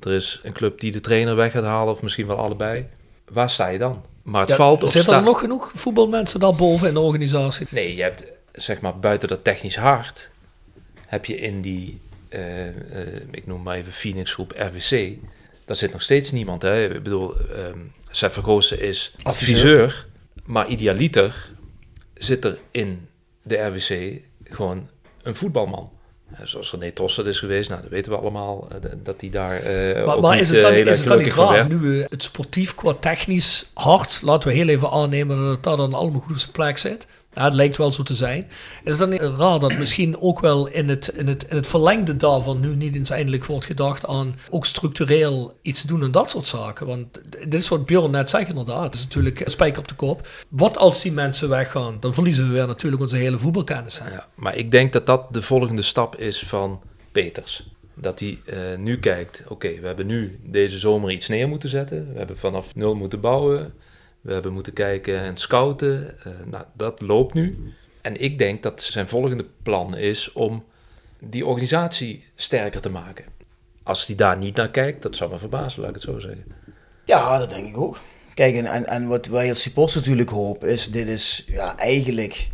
er 0.00 0.12
is 0.12 0.40
een 0.42 0.52
club 0.52 0.80
die 0.80 0.92
de 0.92 1.00
trainer 1.00 1.36
weg 1.36 1.52
gaat 1.52 1.64
halen, 1.64 1.94
of 1.94 2.02
misschien 2.02 2.26
wel 2.26 2.36
allebei. 2.36 2.86
Waar 3.24 3.50
sta 3.50 3.66
je 3.66 3.78
dan? 3.78 4.04
Maar 4.24 4.40
het 4.40 4.50
ja, 4.50 4.56
valt 4.56 4.82
of 4.82 4.90
Zitten 4.90 5.14
er 5.14 5.22
nog 5.22 5.38
genoeg 5.38 5.70
voetbalmensen 5.74 6.40
daarboven 6.40 6.88
in 6.88 6.94
de 6.94 7.00
organisatie? 7.00 7.66
Nee, 7.70 7.94
je 7.94 8.02
hebt 8.02 8.24
zeg 8.52 8.80
maar 8.80 8.98
buiten 8.98 9.28
dat 9.28 9.44
technisch 9.44 9.76
hart 9.76 10.30
heb 11.06 11.24
je 11.24 11.36
in 11.36 11.60
die, 11.60 12.00
uh, 12.30 12.66
uh, 12.66 12.72
ik 13.30 13.46
noem 13.46 13.62
maar 13.62 13.76
even 13.76 13.92
Phoenix 13.92 14.32
groep 14.32 14.52
RWC, 14.56 15.16
daar 15.64 15.76
zit 15.76 15.92
nog 15.92 16.02
steeds 16.02 16.30
niemand. 16.30 16.62
Hè? 16.62 16.84
Ik 16.84 17.02
bedoel, 17.02 17.34
um, 17.56 17.92
Sef 18.10 18.32
Vergoosen 18.32 18.80
is 18.80 19.14
adviseur, 19.22 20.06
maar 20.44 20.68
idealiter 20.68 21.50
zit 22.14 22.44
er 22.44 22.58
in 22.70 23.08
de 23.42 23.56
RWC 23.56 24.20
gewoon 24.44 24.88
een 25.22 25.34
voetbalman. 25.34 25.90
Zoals 26.42 26.70
René 26.70 26.92
Tosser 26.92 27.28
is 27.28 27.38
geweest, 27.38 27.68
nou, 27.68 27.82
dat 27.82 27.90
weten 27.90 28.12
we 28.12 28.18
allemaal, 28.18 28.68
uh, 28.72 28.90
dat 29.02 29.20
hij 29.20 29.30
daar. 29.30 29.62
Uh, 29.66 30.06
maar, 30.06 30.20
maar 30.20 30.38
is 30.38 30.48
het 30.48 30.60
dan, 30.60 30.72
is 30.72 30.98
het 30.98 31.08
dan 31.08 31.18
niet 31.18 31.32
raar, 31.32 31.68
nu 31.68 31.76
we 31.76 32.06
het 32.08 32.22
sportief 32.22 32.74
qua 32.74 32.92
technisch 32.92 33.66
hard, 33.74 34.20
laten 34.22 34.48
we 34.48 34.54
heel 34.54 34.68
even 34.68 34.90
aannemen 34.90 35.36
dat 35.36 35.54
het 35.54 35.62
daar 35.62 35.76
dan 35.76 35.94
allemaal 35.94 36.20
goed 36.20 36.32
op 36.32 36.38
zijn 36.38 36.52
plek 36.52 36.78
zit. 36.78 37.06
Ja, 37.34 37.44
het 37.44 37.54
lijkt 37.54 37.76
wel 37.76 37.92
zo 37.92 38.02
te 38.02 38.14
zijn. 38.14 38.46
Is 38.84 38.90
het 38.90 38.98
dan 38.98 39.08
niet 39.08 39.38
raar 39.38 39.58
dat 39.58 39.78
misschien 39.78 40.20
ook 40.20 40.40
wel 40.40 40.68
in 40.68 40.88
het, 40.88 41.08
in, 41.08 41.26
het, 41.26 41.44
in 41.44 41.56
het 41.56 41.66
verlengde 41.66 42.16
daarvan 42.16 42.60
nu 42.60 42.76
niet 42.76 42.94
eens 42.94 43.10
eindelijk 43.10 43.44
wordt 43.44 43.66
gedacht 43.66 44.06
aan 44.06 44.34
ook 44.50 44.66
structureel 44.66 45.52
iets 45.62 45.82
doen 45.82 46.02
en 46.02 46.10
dat 46.10 46.30
soort 46.30 46.46
zaken? 46.46 46.86
Want 46.86 47.22
dit 47.30 47.54
is 47.54 47.68
wat 47.68 47.86
Bjorn 47.86 48.10
net 48.10 48.30
zegt 48.30 48.48
inderdaad. 48.48 48.84
Het 48.84 48.94
is 48.94 49.02
natuurlijk 49.02 49.40
een 49.40 49.50
spijker 49.50 49.78
op 49.78 49.88
de 49.88 49.94
kop. 49.94 50.28
Wat 50.48 50.78
als 50.78 51.02
die 51.02 51.12
mensen 51.12 51.48
weggaan? 51.48 51.96
Dan 52.00 52.14
verliezen 52.14 52.46
we 52.46 52.52
weer 52.52 52.66
natuurlijk 52.66 53.02
onze 53.02 53.16
hele 53.16 53.38
voetbalkennis. 53.38 54.00
Ja, 54.10 54.26
maar 54.34 54.56
ik 54.56 54.70
denk 54.70 54.92
dat 54.92 55.06
dat 55.06 55.34
de 55.34 55.42
volgende 55.42 55.82
stap 55.82 56.16
is 56.16 56.38
van 56.38 56.80
Peters. 57.12 57.72
Dat 57.94 58.20
hij 58.20 58.38
uh, 58.44 58.56
nu 58.78 58.98
kijkt, 58.98 59.42
oké, 59.48 59.80
we 59.80 59.86
hebben 59.86 60.06
nu 60.06 60.40
deze 60.42 60.78
zomer 60.78 61.10
iets 61.10 61.28
neer 61.28 61.48
moeten 61.48 61.68
zetten. 61.68 62.12
We 62.12 62.18
hebben 62.18 62.38
vanaf 62.38 62.74
nul 62.74 62.94
moeten 62.94 63.20
bouwen. 63.20 63.72
We 64.24 64.32
hebben 64.32 64.52
moeten 64.52 64.72
kijken 64.72 65.18
en 65.18 65.36
scouten. 65.36 66.14
Uh, 66.26 66.32
nou, 66.50 66.64
dat 66.72 67.00
loopt 67.00 67.34
nu. 67.34 67.72
En 68.00 68.20
ik 68.20 68.38
denk 68.38 68.62
dat 68.62 68.82
zijn 68.82 69.08
volgende 69.08 69.46
plan 69.62 69.96
is 69.96 70.32
om 70.32 70.64
die 71.18 71.46
organisatie 71.46 72.24
sterker 72.34 72.80
te 72.80 72.90
maken. 72.90 73.24
Als 73.82 74.06
hij 74.06 74.16
daar 74.16 74.38
niet 74.38 74.56
naar 74.56 74.70
kijkt, 74.70 75.02
dat 75.02 75.16
zou 75.16 75.30
me 75.30 75.38
verbazen, 75.38 75.80
laat 75.80 75.88
ik 75.88 75.94
het 75.94 76.04
zo 76.04 76.18
zeggen. 76.18 76.44
Ja, 77.04 77.38
dat 77.38 77.50
denk 77.50 77.68
ik 77.68 77.76
ook. 77.76 77.98
Kijk, 78.34 78.54
en, 78.54 78.66
en, 78.66 78.86
en 78.86 79.08
wat 79.08 79.26
wij 79.26 79.48
als 79.48 79.62
supporters 79.62 79.96
natuurlijk 79.96 80.30
hopen, 80.30 80.68
is 80.68 80.90
dit 80.90 81.08
is 81.08 81.44
ja, 81.46 81.76
eigenlijk 81.76 82.48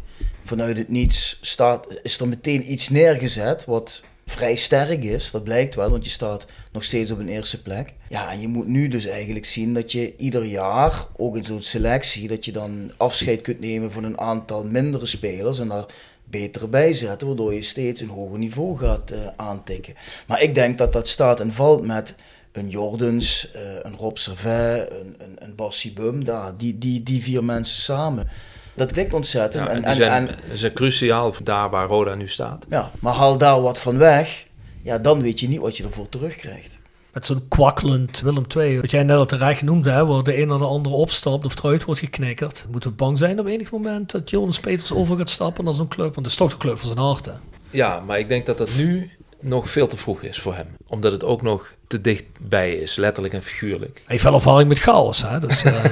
vanuit 0.44 0.76
het 0.76 0.88
niets 0.88 1.38
staat, 1.40 1.86
is 2.02 2.20
er 2.20 2.28
meteen 2.28 2.72
iets 2.72 2.88
neergezet 2.88 3.64
wat 3.64 4.02
vrij 4.30 4.54
sterk 4.54 5.04
is. 5.04 5.30
Dat 5.30 5.44
blijkt 5.44 5.74
wel, 5.74 5.90
want 5.90 6.04
je 6.04 6.10
staat 6.10 6.46
nog 6.72 6.84
steeds 6.84 7.10
op 7.10 7.18
een 7.18 7.28
eerste 7.28 7.62
plek. 7.62 7.94
Ja, 8.08 8.30
en 8.30 8.40
je 8.40 8.48
moet 8.48 8.66
nu 8.66 8.88
dus 8.88 9.06
eigenlijk 9.06 9.44
zien 9.44 9.74
dat 9.74 9.92
je 9.92 10.16
ieder 10.16 10.44
jaar, 10.44 11.06
ook 11.16 11.36
in 11.36 11.44
zo'n 11.44 11.62
selectie, 11.62 12.28
dat 12.28 12.44
je 12.44 12.52
dan 12.52 12.92
afscheid 12.96 13.40
kunt 13.40 13.60
nemen 13.60 13.92
van 13.92 14.04
een 14.04 14.20
aantal 14.20 14.64
mindere 14.64 15.06
spelers 15.06 15.58
en 15.58 15.68
daar 15.68 15.86
beter 16.24 16.68
bijzetten, 16.68 17.26
waardoor 17.26 17.54
je 17.54 17.62
steeds 17.62 18.00
een 18.00 18.08
hoger 18.08 18.38
niveau 18.38 18.78
gaat 18.78 19.10
eh, 19.10 19.18
aantikken. 19.36 19.94
Maar 20.26 20.42
ik 20.42 20.54
denk 20.54 20.78
dat 20.78 20.92
dat 20.92 21.08
staat 21.08 21.40
en 21.40 21.52
valt 21.52 21.86
met 21.86 22.14
een 22.52 22.68
Jordens, 22.68 23.50
eh, 23.52 23.62
een 23.82 23.96
Rob 23.96 24.16
Servet, 24.16 24.90
een, 24.90 25.14
een, 25.18 25.36
een 25.38 25.54
Bassi 25.54 25.92
Bum, 25.92 26.24
daar, 26.24 26.56
die, 26.56 26.78
die, 26.78 27.02
die 27.02 27.22
vier 27.22 27.44
mensen 27.44 27.82
samen. 27.82 28.28
Dat 28.74 28.92
klinkt 28.92 29.12
ontzettend. 29.14 29.66
Ja, 29.66 29.72
en, 29.72 29.84
en, 29.84 29.94
zijn, 29.94 30.28
en- 30.28 30.58
zijn 30.58 30.72
cruciaal 30.72 31.34
daar 31.42 31.70
waar 31.70 31.86
Roda 31.88 32.14
nu 32.14 32.28
staat. 32.28 32.66
ja, 32.68 32.90
maar 33.00 33.14
haal 33.14 33.38
daar 33.38 33.60
wat 33.60 33.78
van 33.80 33.98
weg, 33.98 34.46
ja, 34.82 34.98
dan 34.98 35.22
weet 35.22 35.40
je 35.40 35.48
niet 35.48 35.60
wat 35.60 35.76
je 35.76 35.84
ervoor 35.84 36.08
terugkrijgt. 36.08 36.78
Met 37.12 37.26
zo'n 37.26 37.48
kwakkelend 37.48 38.20
Willem 38.20 38.44
II, 38.56 38.80
wat 38.80 38.90
jij 38.90 39.02
net 39.02 39.16
al 39.16 39.26
terecht 39.26 39.62
noemde, 39.62 39.90
hè, 39.90 40.06
waar 40.06 40.22
de 40.22 40.40
een 40.40 40.48
naar 40.48 40.58
de 40.58 40.64
andere 40.64 40.94
opstapt 40.94 41.44
of 41.44 41.58
eruit 41.62 41.84
wordt 41.84 42.00
geknikkerd. 42.00 42.66
Moeten 42.70 42.90
we 42.90 42.96
bang 42.96 43.18
zijn 43.18 43.40
op 43.40 43.46
enig 43.46 43.70
moment 43.70 44.10
dat 44.10 44.30
Jonas 44.30 44.60
Peters 44.60 44.92
over 44.92 45.16
gaat 45.16 45.30
stappen 45.30 45.64
naar 45.64 45.74
zo'n 45.74 45.88
club? 45.88 46.14
Want 46.14 46.16
het 46.16 46.26
is 46.26 46.36
toch 46.36 46.50
de 46.50 46.56
club 46.56 46.78
van 46.78 46.88
zijn 46.88 47.00
hart. 47.06 47.24
hè? 47.26 47.32
Ja, 47.70 48.00
maar 48.00 48.18
ik 48.18 48.28
denk 48.28 48.46
dat 48.46 48.58
dat 48.58 48.74
nu 48.74 49.10
nog 49.40 49.70
veel 49.70 49.86
te 49.86 49.96
vroeg 49.96 50.22
is 50.22 50.38
voor 50.38 50.54
hem. 50.54 50.66
Omdat 50.86 51.12
het 51.12 51.24
ook 51.24 51.42
nog 51.42 51.72
te 51.86 52.00
dichtbij 52.00 52.72
is, 52.72 52.96
letterlijk 52.96 53.34
en 53.34 53.42
figuurlijk. 53.42 53.94
Hij 53.94 54.04
heeft 54.06 54.22
wel 54.22 54.34
ervaring 54.34 54.68
met 54.68 54.78
chaos. 54.78 55.22
Hè? 55.22 55.40
Dus, 55.40 55.64
eh, 55.64 55.84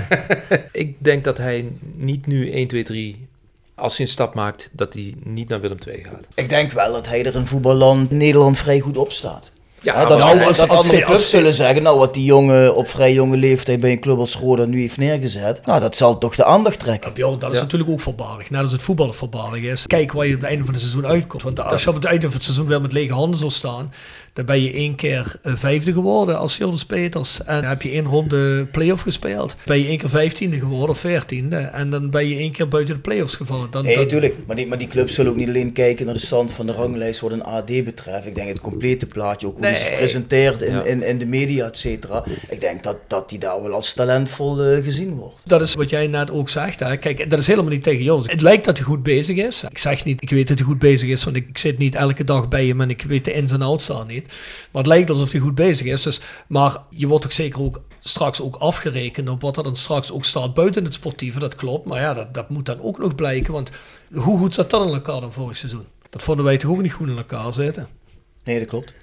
Ik 0.73 0.97
denk 0.99 1.25
dat 1.25 1.39
hij 1.39 1.73
niet 1.95 2.27
nu 2.27 2.51
1, 2.53 2.69
2, 2.69 2.83
3, 2.83 3.29
als 3.75 3.97
hij 3.97 4.07
een 4.07 4.13
stap 4.13 4.35
maakt, 4.35 4.69
dat 4.73 4.95
hij 4.95 5.15
niet 5.23 5.49
naar 5.49 5.61
Willem 5.61 5.79
II 5.87 6.05
gaat. 6.05 6.27
Ik 6.35 6.49
denk 6.49 6.73
wel 6.73 6.93
dat 6.93 7.07
hij 7.07 7.25
er 7.25 7.35
in 7.35 7.47
voetballand 7.47 8.11
Nederland 8.11 8.59
vrij 8.59 8.81
goed 8.81 8.99
op 8.99 9.13
staat. 9.13 9.51
Ja, 9.81 10.01
Ja, 10.01 10.07
dat, 10.07 10.21
als- 10.21 10.59
dat 10.59 10.69
als- 10.69 10.79
andere 10.81 10.97
als- 10.97 11.05
clubs 11.05 11.31
zullen 11.31 11.55
zeggen, 11.55 11.83
nou 11.83 11.99
wat 11.99 12.15
die 12.15 12.25
jongen 12.25 12.75
op 12.75 12.89
vrij 12.89 13.13
jonge 13.13 13.37
leeftijd 13.37 13.81
bij 13.81 13.91
een 13.91 14.01
club 14.01 14.19
als 14.19 14.35
Roda 14.37 14.65
nu 14.65 14.81
heeft 14.81 14.97
neergezet, 14.97 15.67
nou 15.67 15.81
dat 15.81 15.97
zal 15.97 16.19
toch 16.19 16.35
de 16.37 16.45
aandacht 16.45 16.79
trekken. 16.79 17.13
Bjorn, 17.13 17.39
dat 17.39 17.51
is 17.53 17.57
Ja. 17.57 17.63
natuurlijk 17.63 17.91
ook 17.91 18.01
voorbarig. 18.01 18.51
Net 18.51 18.63
als 18.63 18.73
het 18.73 18.83
voetballen 18.83 19.15
voorbarig 19.15 19.63
is. 19.63 19.87
Kijk 19.87 20.13
waar 20.13 20.27
je 20.27 20.35
op 20.35 20.41
het 20.41 20.49
einde 20.49 20.65
van 20.65 20.73
het 20.75 20.83
seizoen 20.83 21.07
uitkomt. 21.07 21.43
Want 21.43 21.61
als 21.61 21.83
je 21.83 21.89
op 21.89 21.95
het 21.95 22.05
einde 22.05 22.23
van 22.27 22.33
het 22.33 22.43
seizoen 22.43 22.67
weer 22.67 22.81
met 22.81 22.93
lege 22.93 23.13
handen 23.13 23.39
zou 23.39 23.51
staan, 23.51 23.93
dan 24.39 24.47
ben 24.47 24.63
je 24.63 24.73
één 24.73 24.95
keer 24.95 25.35
eh, 25.43 25.53
vijfde 25.57 25.93
geworden 25.93 26.39
als 26.39 26.57
Jonas 26.57 26.85
Peters. 26.85 27.45
En 27.45 27.61
dan 27.61 27.71
heb 27.71 27.83
je 27.83 27.91
één 27.91 28.05
ronde 28.05 28.67
play-off 28.67 29.03
gespeeld. 29.03 29.57
Ben 29.65 29.79
je 29.79 29.87
één 29.87 29.99
keer 29.99 30.09
vijftiende 30.09 30.59
geworden 30.59 30.89
of 30.89 30.99
veertiende. 30.99 31.57
En 31.57 31.91
dan 31.91 32.11
ben 32.11 32.29
je 32.29 32.37
één 32.37 32.53
keer 32.53 32.69
buiten 32.69 32.95
de 32.95 33.01
play-offs 33.01 33.35
gevallen. 33.35 33.71
Dan, 33.71 33.85
Nee, 33.85 33.95
dat- 33.95 34.05
natuurlijk. 34.05 34.35
Maar 34.47 34.57
die, 34.57 34.67
maar 34.67 34.79
die 34.79 34.87
clubs 34.89 35.15
zullen 35.15 35.31
ook 35.33 35.39
niet 35.39 35.49
alleen 35.49 35.73
kijken 35.73 36.05
naar 36.05 36.15
de 36.15 36.21
stand 36.21 36.53
van 36.53 36.67
de 36.67 36.73
ranglijst 36.73 37.21
wat 37.21 37.33
een 37.33 37.43
AD 37.45 37.67
betreft. 37.85 38.27
Ik 38.27 38.35
denk 38.35 38.49
het 38.49 38.61
complete 38.61 39.07
plaatje, 39.07 39.47
ook 39.47 39.57
hoe 39.57 39.67
die 39.67 39.77
zich 39.77 39.89
Nee. 39.89 39.97
presenteert 39.97 40.63
in, 40.63 40.73
Ja. 40.73 40.83
in, 40.85 41.03
in 41.03 41.19
de 41.19 41.27
media, 41.27 41.67
et 41.67 41.77
cetera. 41.77 42.25
Ik 42.51 42.61
denk 42.61 42.83
dat, 42.83 42.97
dat 43.07 43.29
die 43.29 43.39
daar 43.39 43.63
wel 43.63 43.73
als 43.73 43.93
talentvol 43.93 44.63
eh, 44.63 44.85
gezien 44.85 45.15
wordt. 45.15 45.35
Dat 45.45 45.61
is 45.63 45.75
wat 45.75 45.91
jij 45.91 46.07
net 46.07 46.31
ook 46.31 46.49
zegt. 46.49 46.81
Hè. 46.81 46.97
Kijk, 46.97 47.31
dat 47.31 47.39
is 47.39 47.47
helemaal 47.47 47.71
niet 47.71 47.83
tegen 47.83 48.03
Jonas. 48.05 48.27
Het 48.27 48.41
lijkt 48.43 48.65
dat 48.65 48.77
hij 48.77 48.87
goed 48.87 49.03
bezig 49.03 49.37
is. 49.37 49.65
Ik 49.71 49.79
zeg 49.79 50.05
niet, 50.05 50.23
ik 50.23 50.31
weet 50.31 50.49
dat 50.49 50.59
hij 50.59 50.67
goed 50.67 50.79
bezig 50.79 51.09
is, 51.09 51.25
want 51.25 51.37
ik, 51.37 51.49
ik 51.49 51.59
zit 51.59 51.79
niet 51.79 51.95
elke 51.95 52.25
dag 52.25 52.49
bij 52.49 52.67
hem 52.67 52.81
en 52.81 52.91
ik 52.91 53.03
weet 53.03 53.25
de 53.25 53.33
ins 53.33 53.53
en 53.53 53.63
outs 53.63 53.87
daar 53.87 54.07
niet. 54.07 54.28
Maar 54.71 54.83
het 54.83 54.87
lijkt 54.87 55.11
alsof 55.11 55.33
hij 55.33 55.41
goed 55.41 55.55
bezig 55.55 55.87
is. 55.87 56.03
Dus, 56.03 56.21
maar 56.47 56.77
je 56.91 57.07
wordt 57.07 57.23
toch 57.25 57.33
zeker 57.33 57.61
ook 57.61 57.83
straks 58.01 58.41
ook 58.41 58.57
afgerekend 58.57 59.29
op 59.29 59.41
wat 59.41 59.57
er 59.57 59.63
dan 59.63 59.77
straks 59.77 60.13
ook 60.13 60.25
staat 60.25 60.55
buiten 60.55 60.85
het 60.85 60.95
sportieve. 60.95 61.39
Dat 61.39 61.55
klopt, 61.55 61.87
maar 61.87 62.01
ja, 62.01 62.15
dat, 62.15 62.35
dat 62.35 62.49
moet 62.49 62.67
dan 62.67 62.83
ook 62.83 62.99
nog 62.99 63.15
blijken. 63.15 63.53
Want 63.53 63.71
hoe 64.13 64.39
goed 64.39 64.55
zat 64.55 64.71
dat 64.71 64.87
in 64.87 64.95
elkaar 64.95 65.21
dan 65.21 65.33
vorig 65.33 65.57
seizoen? 65.57 65.87
Dat 66.11 66.23
vonden 66.23 66.45
wij 66.45 66.57
toch 66.57 66.71
ook 66.71 66.83
niet 66.83 66.93
goed 66.93 67.09
in 67.09 67.17
elkaar 67.17 67.53
zitten. 67.53 67.89
Nee, 68.45 68.59
dat 68.59 68.69
klopt. 68.69 68.95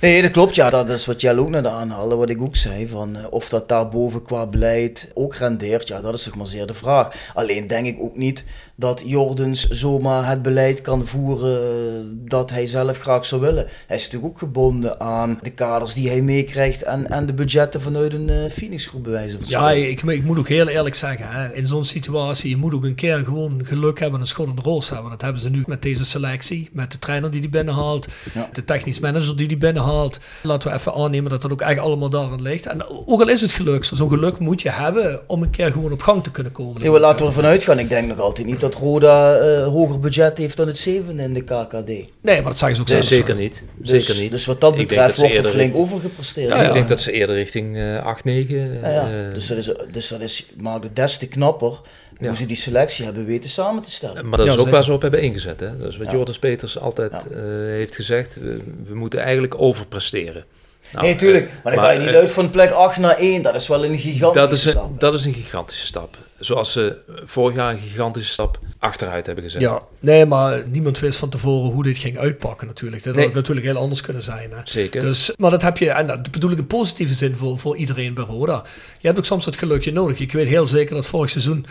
Nee, 0.00 0.22
dat 0.22 0.30
klopt. 0.30 0.54
Ja, 0.54 0.70
dat 0.70 0.88
is 0.88 1.06
wat 1.06 1.20
jij 1.20 1.36
ook 1.36 1.48
net 1.48 1.66
aanhaalde, 1.66 2.14
wat 2.14 2.30
ik 2.30 2.40
ook 2.40 2.56
zei. 2.56 2.88
Van, 2.88 3.16
eh, 3.16 3.24
of 3.30 3.48
dat 3.48 3.68
daarboven 3.68 4.22
qua 4.22 4.46
beleid 4.46 5.10
ook 5.14 5.34
rendeert, 5.34 5.88
ja, 5.88 6.00
dat 6.00 6.14
is 6.14 6.22
toch 6.22 6.36
maar 6.36 6.46
zeer 6.46 6.66
de 6.66 6.74
vraag. 6.74 7.30
Alleen 7.34 7.66
denk 7.66 7.86
ik 7.86 8.00
ook 8.00 8.16
niet 8.16 8.44
dat 8.80 9.02
Jordens 9.04 9.68
zomaar 9.68 10.28
het 10.28 10.42
beleid 10.42 10.80
kan 10.80 11.06
voeren 11.06 11.60
eh, 11.60 12.00
dat 12.12 12.50
hij 12.50 12.66
zelf 12.66 12.98
graag 12.98 13.26
zou 13.26 13.40
willen. 13.40 13.66
Hij 13.86 13.96
is 13.96 14.02
natuurlijk 14.04 14.32
ook 14.32 14.38
gebonden 14.38 15.00
aan 15.00 15.38
de 15.42 15.50
kaders 15.50 15.94
die 15.94 16.08
hij 16.08 16.20
meekrijgt 16.20 16.82
en, 16.82 17.10
en 17.10 17.26
de 17.26 17.32
budgetten 17.34 17.80
vanuit 17.80 18.12
een 18.14 18.28
eh 18.28 18.50
Phoenix 18.50 18.86
groep 18.86 19.02
bij 19.02 19.12
wijze 19.12 19.36
van 19.40 19.48
Ja, 19.48 19.70
ik, 19.70 20.02
ik 20.02 20.24
moet 20.24 20.38
ook 20.38 20.48
heel 20.48 20.68
eerlijk 20.68 20.94
zeggen, 20.94 21.28
hè, 21.28 21.54
in 21.54 21.66
zo'n 21.66 21.84
situatie, 21.84 22.50
je 22.50 22.56
moet 22.56 22.74
ook 22.74 22.84
een 22.84 22.94
keer 22.94 23.18
gewoon 23.18 23.60
geluk 23.64 23.98
hebben 23.98 24.14
en 24.14 24.20
een 24.20 24.30
schot 24.30 24.48
in 24.48 24.54
de 24.54 24.62
roos 24.62 24.90
hebben. 24.90 25.10
Dat 25.10 25.22
hebben 25.22 25.40
ze 25.42 25.50
nu 25.50 25.62
met 25.66 25.82
deze 25.82 26.04
selectie, 26.04 26.68
met 26.72 26.92
de 26.92 26.98
trainer 26.98 27.30
die 27.30 27.40
die 27.40 27.50
binnenhaalt, 27.50 28.08
Ja. 28.34 28.48
de 28.52 28.64
technisch 28.64 28.98
manager 29.00 29.36
die 29.36 29.48
die 29.48 29.56
binnenhaalt. 29.56 30.20
Laten 30.42 30.68
we 30.68 30.74
even 30.74 30.94
aannemen 30.94 31.30
dat 31.30 31.42
dat 31.42 31.52
ook 31.52 31.60
echt 31.60 31.78
allemaal 31.80 32.10
daarin 32.10 32.42
ligt. 32.42 32.66
En 32.66 32.84
ook 33.06 33.20
al 33.20 33.28
is 33.28 33.40
het 33.40 33.52
geluk, 33.52 33.84
zo'n 33.84 34.08
geluk 34.08 34.38
moet 34.38 34.62
je 34.62 34.70
hebben 34.70 35.20
om 35.26 35.42
een 35.42 35.50
keer 35.50 35.72
gewoon 35.72 35.92
op 35.92 36.02
gang 36.02 36.22
te 36.22 36.30
kunnen 36.30 36.52
komen. 36.52 36.90
Maar 36.90 37.00
laten 37.00 37.20
we 37.20 37.26
ervan 37.26 37.44
uitgaan. 37.44 37.78
Ik 37.78 37.88
denk 37.88 38.08
nog 38.08 38.20
altijd 38.20 38.46
niet 38.46 38.60
dat 38.60 38.69
Roda 38.74 39.36
eh, 39.36 39.66
hoger 39.66 39.98
budget 40.00 40.38
heeft 40.38 40.56
dan 40.56 40.66
het 40.66 40.78
zevende 40.78 41.22
in 41.22 41.34
de 41.34 41.42
KKD. 41.44 41.86
Nee, 41.86 42.08
maar 42.22 42.42
dat 42.42 42.58
zeggen 42.58 42.76
ze 42.76 42.82
ook 42.82 42.88
Nee, 42.88 43.02
zelf. 43.02 43.04
zeker 43.20 43.34
niet. 43.34 43.62
Dus, 43.76 44.04
zeker 44.06 44.22
niet. 44.22 44.32
dus 44.32 44.44
wat 44.46 44.60
dat 44.60 44.76
betreft 44.76 45.06
dat 45.06 45.16
wordt 45.16 45.34
er 45.34 45.44
flink 45.44 45.54
richting- 45.56 45.74
overgepresteerd. 45.84 46.48
Ja, 46.48 46.62
ja. 46.62 46.68
Ik 46.68 46.74
denk 46.74 46.88
dat 46.88 47.00
ze 47.00 47.12
eerder 47.12 47.36
richting 47.36 47.76
eh 47.76 48.04
8, 48.06 48.24
9... 48.24 48.78
Ja, 48.82 48.90
ja. 48.90 49.02
eh, 49.28 49.34
dus 49.34 49.46
dat, 49.46 49.56
is, 49.58 49.70
dus 49.92 50.08
dat 50.08 50.20
is, 50.20 50.46
maakt 50.56 50.82
het 50.84 50.96
des 50.96 51.16
te 51.18 51.28
knapper 51.28 51.80
Ja. 52.18 52.26
hoe 52.26 52.36
ze 52.36 52.46
die 52.46 52.56
selectie 52.56 53.04
hebben 53.04 53.24
weten 53.26 53.50
samen 53.50 53.82
te 53.82 53.90
stellen. 53.90 54.28
Maar 54.28 54.38
dat 54.38 54.46
Ja, 54.46 54.52
is 54.52 54.52
ook 54.52 54.56
zeker. 54.58 54.72
waar 54.72 54.84
ze 54.84 54.92
op 54.92 55.02
hebben 55.02 55.22
ingezet. 55.22 55.60
Hè? 55.60 55.78
Dat 55.78 55.88
is 55.88 55.96
wat 55.96 56.06
Ja. 56.06 56.12
Jordans 56.12 56.38
Peters 56.38 56.78
altijd 56.78 57.12
Ja. 57.12 57.22
eh, 57.30 57.36
heeft 57.66 57.94
gezegd. 57.94 58.34
We, 58.40 58.58
we 58.86 58.94
moeten 58.94 59.20
eigenlijk 59.20 59.60
overpresteren. 59.60 60.44
Nou, 60.92 61.04
nee, 61.06 61.16
tuurlijk. 61.16 61.46
eh, 61.46 61.52
Maar 61.64 61.74
dan 61.74 61.84
ga 61.84 61.90
je 61.90 61.98
niet 61.98 62.08
eh, 62.08 62.14
uit 62.14 62.30
van 62.30 62.50
plek 62.50 62.70
8 62.70 62.96
naar 62.98 63.16
1. 63.16 63.42
Dat 63.42 63.54
is 63.54 63.68
wel 63.68 63.84
een 63.84 63.98
gigantische 63.98 64.46
dat 64.48 64.52
is, 64.52 64.64
een, 64.64 64.70
stap. 64.70 65.00
dat 65.00 65.14
is 65.14 65.24
een 65.24 65.34
gigantische 65.34 65.86
stap. 65.86 66.16
Zoals 66.38 66.72
ze 66.72 66.96
vorig 67.24 67.56
jaar 67.56 67.72
een 67.72 67.78
gigantische 67.78 68.32
stap 68.32 68.58
achteruit 68.78 69.26
hebben 69.26 69.44
gezet. 69.44 69.60
Ja, 69.60 69.82
nee, 70.00 70.26
maar 70.26 70.62
niemand 70.66 70.98
wist 70.98 71.18
van 71.18 71.28
tevoren 71.28 71.70
hoe 71.72 71.82
dit 71.82 71.98
ging 71.98 72.18
uitpakken 72.18 72.66
natuurlijk. 72.66 73.02
Dat 73.02 73.14
Nee. 73.14 73.24
had 73.24 73.34
natuurlijk 73.34 73.66
heel 73.66 73.76
anders 73.76 74.00
kunnen 74.00 74.22
zijn. 74.22 74.50
Hè. 74.50 74.56
Zeker. 74.64 75.00
Dus, 75.00 75.32
maar 75.36 75.50
dat 75.50 75.62
heb 75.62 75.78
je, 75.78 75.90
en 75.90 76.06
dat 76.06 76.30
bedoel 76.30 76.50
ik 76.50 76.58
in 76.58 76.66
positieve 76.66 77.14
zin 77.14 77.36
voor, 77.36 77.58
voor 77.58 77.76
iedereen 77.76 78.14
bij 78.14 78.24
Roda. 78.24 78.62
Je 78.98 79.06
hebt 79.06 79.18
ook 79.18 79.24
soms 79.24 79.44
het 79.44 79.56
gelukje 79.56 79.92
nodig. 79.92 80.18
Ik 80.18 80.32
weet 80.32 80.48
heel 80.48 80.66
zeker 80.66 80.94
dat 80.94 81.06
vorig 81.06 81.30
seizoen, 81.30 81.66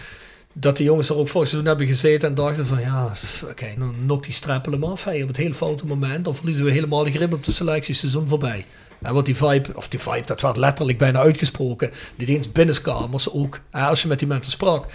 dat 0.53 0.77
de 0.77 0.83
jongens 0.83 1.09
er 1.09 1.17
ook 1.17 1.27
vorig 1.27 1.47
seizoen 1.47 1.69
hebben 1.69 1.87
gezeten 1.87 2.29
en 2.29 2.35
dachten 2.35 2.65
van 2.65 2.79
ja, 2.79 3.11
oké, 3.49 3.67
dan 3.77 3.95
nok 4.05 4.23
die 4.23 4.33
strappelen 4.33 4.81
hem 4.81 4.89
af. 4.91 5.03
Hey, 5.03 5.21
op 5.21 5.27
het 5.27 5.37
hele 5.37 5.53
foute 5.53 5.85
moment, 5.85 6.25
dan 6.25 6.35
verliezen 6.35 6.65
we 6.65 6.71
helemaal 6.71 7.03
de 7.03 7.11
grip 7.11 7.33
op 7.33 7.43
de 7.43 7.51
selectieseizoen 7.51 8.27
voorbij. 8.27 8.65
En 9.01 9.13
want 9.13 9.25
die 9.25 9.35
vibe, 9.35 9.69
of 9.75 9.87
die 9.87 9.99
vibe, 9.99 10.25
dat 10.25 10.41
werd 10.41 10.57
letterlijk 10.57 10.97
bijna 10.97 11.19
uitgesproken. 11.19 11.91
Niet 12.15 12.29
eens 12.29 12.51
binnenskamers 12.51 13.31
ook, 13.31 13.61
als 13.71 14.01
je 14.01 14.07
met 14.07 14.19
die 14.19 14.27
mensen 14.27 14.51
sprak. 14.51 14.85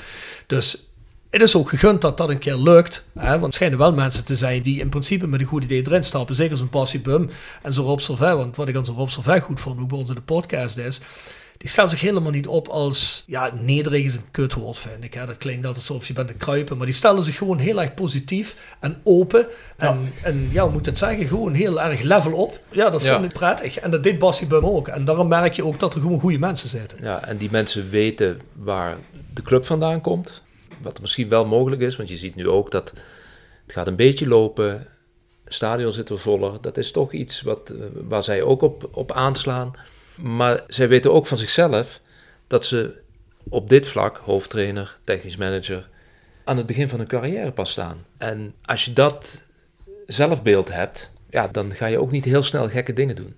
Dus 0.46 0.86
het 1.30 1.42
is 1.42 1.56
ook 1.56 1.68
gegund 1.68 2.00
dat 2.00 2.16
dat 2.16 2.28
een 2.28 2.38
keer 2.38 2.56
lukt. 2.56 3.04
Hè? 3.18 3.30
Want 3.30 3.44
het 3.44 3.54
schijnen 3.54 3.78
wel 3.78 3.92
mensen 3.92 4.24
te 4.24 4.34
zijn 4.34 4.62
die 4.62 4.80
in 4.80 4.88
principe 4.88 5.26
met 5.26 5.40
een 5.40 5.46
goed 5.46 5.64
idee 5.64 5.86
erin 5.86 6.02
stappen. 6.02 6.34
Zeker 6.34 6.56
zo'n 6.56 6.68
Passie 6.68 7.00
Bum 7.00 7.30
en 7.62 7.72
zo'n 7.72 7.84
Rob 7.84 7.98
Servet. 7.98 8.34
Want 8.34 8.56
wat 8.56 8.68
ik 8.68 8.76
aan 8.76 8.84
zo'n 8.84 8.96
Rob 8.96 9.08
Servet 9.08 9.42
goed 9.42 9.60
vond, 9.60 9.80
ook 9.80 9.88
bij 9.88 9.98
ons 9.98 10.08
in 10.08 10.14
de 10.14 10.22
podcast 10.22 10.78
is... 10.78 11.00
Die 11.56 11.68
stelt 11.68 11.90
zich 11.90 12.00
helemaal 12.00 12.30
niet 12.30 12.46
op 12.46 12.68
als... 12.68 13.24
Ja, 13.26 13.50
nederig 13.54 14.04
is 14.04 14.16
een 14.16 14.30
kutwoord, 14.30 14.78
vind 14.78 15.04
ik. 15.04 15.14
Hè? 15.14 15.26
Dat 15.26 15.36
klinkt 15.38 15.66
altijd 15.66 15.88
alsof 15.88 16.06
je 16.06 16.12
bent 16.12 16.28
een 16.28 16.36
kruipen. 16.36 16.76
Maar 16.76 16.86
die 16.86 16.94
stellen 16.94 17.22
zich 17.22 17.36
gewoon 17.36 17.58
heel 17.58 17.80
erg 17.82 17.94
positief 17.94 18.76
en 18.80 19.00
open. 19.04 19.46
En, 19.76 20.12
en 20.22 20.48
ja, 20.52 20.62
hoe 20.62 20.72
moet 20.72 20.86
het 20.86 20.98
zeggen? 20.98 21.26
Gewoon 21.26 21.54
heel 21.54 21.80
erg 21.80 22.00
level 22.02 22.32
op. 22.32 22.60
Ja, 22.70 22.90
dat 22.90 23.02
Ja. 23.02 23.12
vond 23.14 23.24
ik 23.26 23.32
prettig. 23.32 23.78
En 23.78 23.90
dat 23.90 24.02
deed 24.02 24.18
Bassie 24.18 24.46
Bum 24.46 24.64
ook. 24.64 24.88
En 24.88 25.04
daarom 25.04 25.28
merk 25.28 25.52
je 25.52 25.64
ook 25.64 25.80
dat 25.80 25.94
er 25.94 26.00
gewoon 26.00 26.20
goede 26.20 26.38
mensen 26.38 26.68
zitten. 26.68 26.98
Ja, 27.02 27.24
en 27.24 27.36
die 27.36 27.50
mensen 27.50 27.90
weten 27.90 28.40
waar 28.52 28.96
de 29.34 29.42
club 29.42 29.66
vandaan 29.66 30.00
komt. 30.00 30.42
Wat 30.82 31.00
misschien 31.00 31.28
wel 31.28 31.46
mogelijk 31.46 31.82
is, 31.82 31.96
want 31.96 32.08
je 32.08 32.16
ziet 32.16 32.34
nu 32.34 32.48
ook 32.48 32.70
dat 32.70 32.90
het 33.64 33.72
gaat 33.72 33.86
een 33.86 33.96
beetje 33.96 34.26
lopen. 34.28 34.86
Het 35.44 35.54
stadion 35.54 35.92
zit 35.92 36.08
weer 36.08 36.18
voller. 36.18 36.60
Dat 36.60 36.76
is 36.76 36.90
toch 36.90 37.12
iets 37.12 37.42
wat, 37.42 37.70
eh, 37.70 37.76
waar 37.94 38.22
zij 38.22 38.42
ook 38.42 38.62
op, 38.62 38.88
op 38.92 39.12
aanslaan. 39.12 39.72
Maar 40.16 40.62
zij 40.68 40.88
weten 40.88 41.12
ook 41.12 41.26
van 41.26 41.38
zichzelf 41.38 42.00
dat 42.46 42.66
ze 42.66 42.94
op 43.48 43.68
dit 43.68 43.86
vlak, 43.86 44.16
hoofdtrainer, 44.16 44.96
technisch 45.04 45.36
manager, 45.36 45.88
aan 46.44 46.56
het 46.56 46.66
begin 46.66 46.88
van 46.88 46.98
hun 46.98 47.08
carrière 47.08 47.52
pas 47.52 47.70
staan. 47.70 48.04
En 48.18 48.54
als 48.64 48.84
je 48.84 48.92
dat 48.92 49.42
zelfbeeld 50.06 50.72
hebt, 50.72 51.10
ja, 51.30 51.48
dan 51.48 51.74
ga 51.74 51.86
je 51.86 51.98
ook 52.00 52.10
niet 52.10 52.24
heel 52.24 52.42
snel 52.42 52.68
gekke 52.68 52.92
dingen 52.92 53.16
doen. 53.16 53.34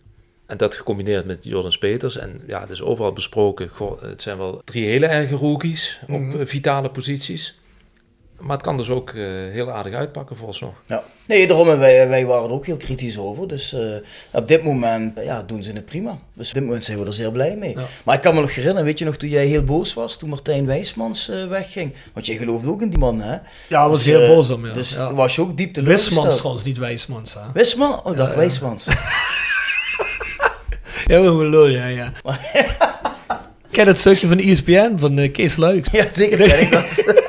En 0.47 0.57
dat 0.57 0.75
gecombineerd 0.75 1.25
met 1.25 1.45
Jordan 1.45 1.79
Peters. 1.79 2.17
En 2.17 2.41
ja, 2.47 2.61
het 2.61 2.71
is 2.71 2.83
overal 2.83 3.13
besproken. 3.13 3.69
goh, 3.69 4.03
het 4.03 4.23
zijn 4.23 4.37
wel 4.37 4.61
drie 4.65 4.85
hele 4.87 5.07
erge 5.07 5.35
rookies 5.35 5.99
op 6.03 6.21
Mhm. 6.21 6.41
eh, 6.41 6.47
vitale 6.47 6.91
posities. 6.91 7.59
Maar 8.41 8.57
het 8.57 8.67
kan 8.67 8.77
dus 8.77 8.89
ook 8.91 9.11
eh, 9.11 9.23
heel 9.51 9.71
aardig 9.71 9.95
uitpakken 9.95 10.37
vooralsnog. 10.37 10.73
Ja. 10.87 11.03
Nee, 11.27 11.47
daarom 11.47 11.69
en 11.71 11.79
wij, 11.79 12.09
wij 12.09 12.27
waren 12.27 12.45
er 12.49 12.55
ook 12.55 12.67
heel 12.67 12.77
kritisch 12.77 13.19
over. 13.19 13.49
Dus 13.49 13.73
eh, 13.73 13.81
op 14.33 14.49
dit 14.49 14.63
moment 14.65 15.19
ja, 15.25 15.43
doen 15.43 15.63
ze 15.63 15.73
het 15.73 15.85
prima. 15.85 16.19
Dus 16.35 16.49
op 16.49 16.55
dit 16.55 16.63
moment 16.65 16.85
zijn 16.85 16.99
we 17.01 17.07
er 17.07 17.13
zeer 17.13 17.33
blij 17.33 17.57
mee. 17.57 17.75
Ja. 17.77 17.83
Maar 18.05 18.15
ik 18.15 18.21
kan 18.21 18.35
me 18.35 18.41
nog 18.41 18.55
herinneren, 18.55 18.85
weet 18.85 18.99
je 18.99 19.05
nog, 19.05 19.17
toen 19.17 19.29
jij 19.29 19.47
heel 19.47 19.65
boos 19.65 19.95
was, 19.95 20.17
toen 20.17 20.29
Martijn 20.29 20.67
Wijsmans 20.67 21.29
eh, 21.29 21.47
wegging. 21.49 21.93
Want 22.13 22.27
jij 22.27 22.37
geloofde 22.37 22.69
ook 22.69 22.83
in 22.83 22.89
die 22.89 22.99
man, 22.99 23.21
hè? 23.21 23.37
Ja, 23.69 23.89
was 23.89 23.99
Dus, 23.99 24.07
heel 24.13 24.21
eh, 24.23 24.29
boos 24.29 24.51
om, 24.51 24.67
ja. 24.67 24.73
Dus 24.73 24.91
Ja. 24.95 25.15
was 25.15 25.35
je 25.35 25.41
ook 25.41 25.57
diep 25.57 25.75
Wismans 25.75 26.05
teleurgesteld. 26.05 26.37
trouwens, 26.37 26.65
niet 26.65 26.79
Wijsmans. 26.79 27.35
Hè? 27.35 27.41
Wisman? 27.55 28.01
Oh, 28.05 28.11
ik 28.13 28.17
dacht 28.17 28.29
Ja, 28.29 28.35
ja. 28.35 28.37
Wijsmans. 28.37 28.87
Heel 31.07 31.35
goed 31.37 31.47
lul, 31.47 31.67
ja, 31.67 31.87
ja. 31.87 32.13
Ken 33.71 33.87
het 33.87 33.99
stukje 33.99 34.27
van 34.29 34.39
ESPN 34.39 34.97
van 34.97 35.31
Kees 35.33 35.57
Luik? 35.57 35.87
ja, 35.93 36.07
zeker 36.13 36.37
ken 36.49 36.61
ik 36.61 36.71
dat. 36.71 36.85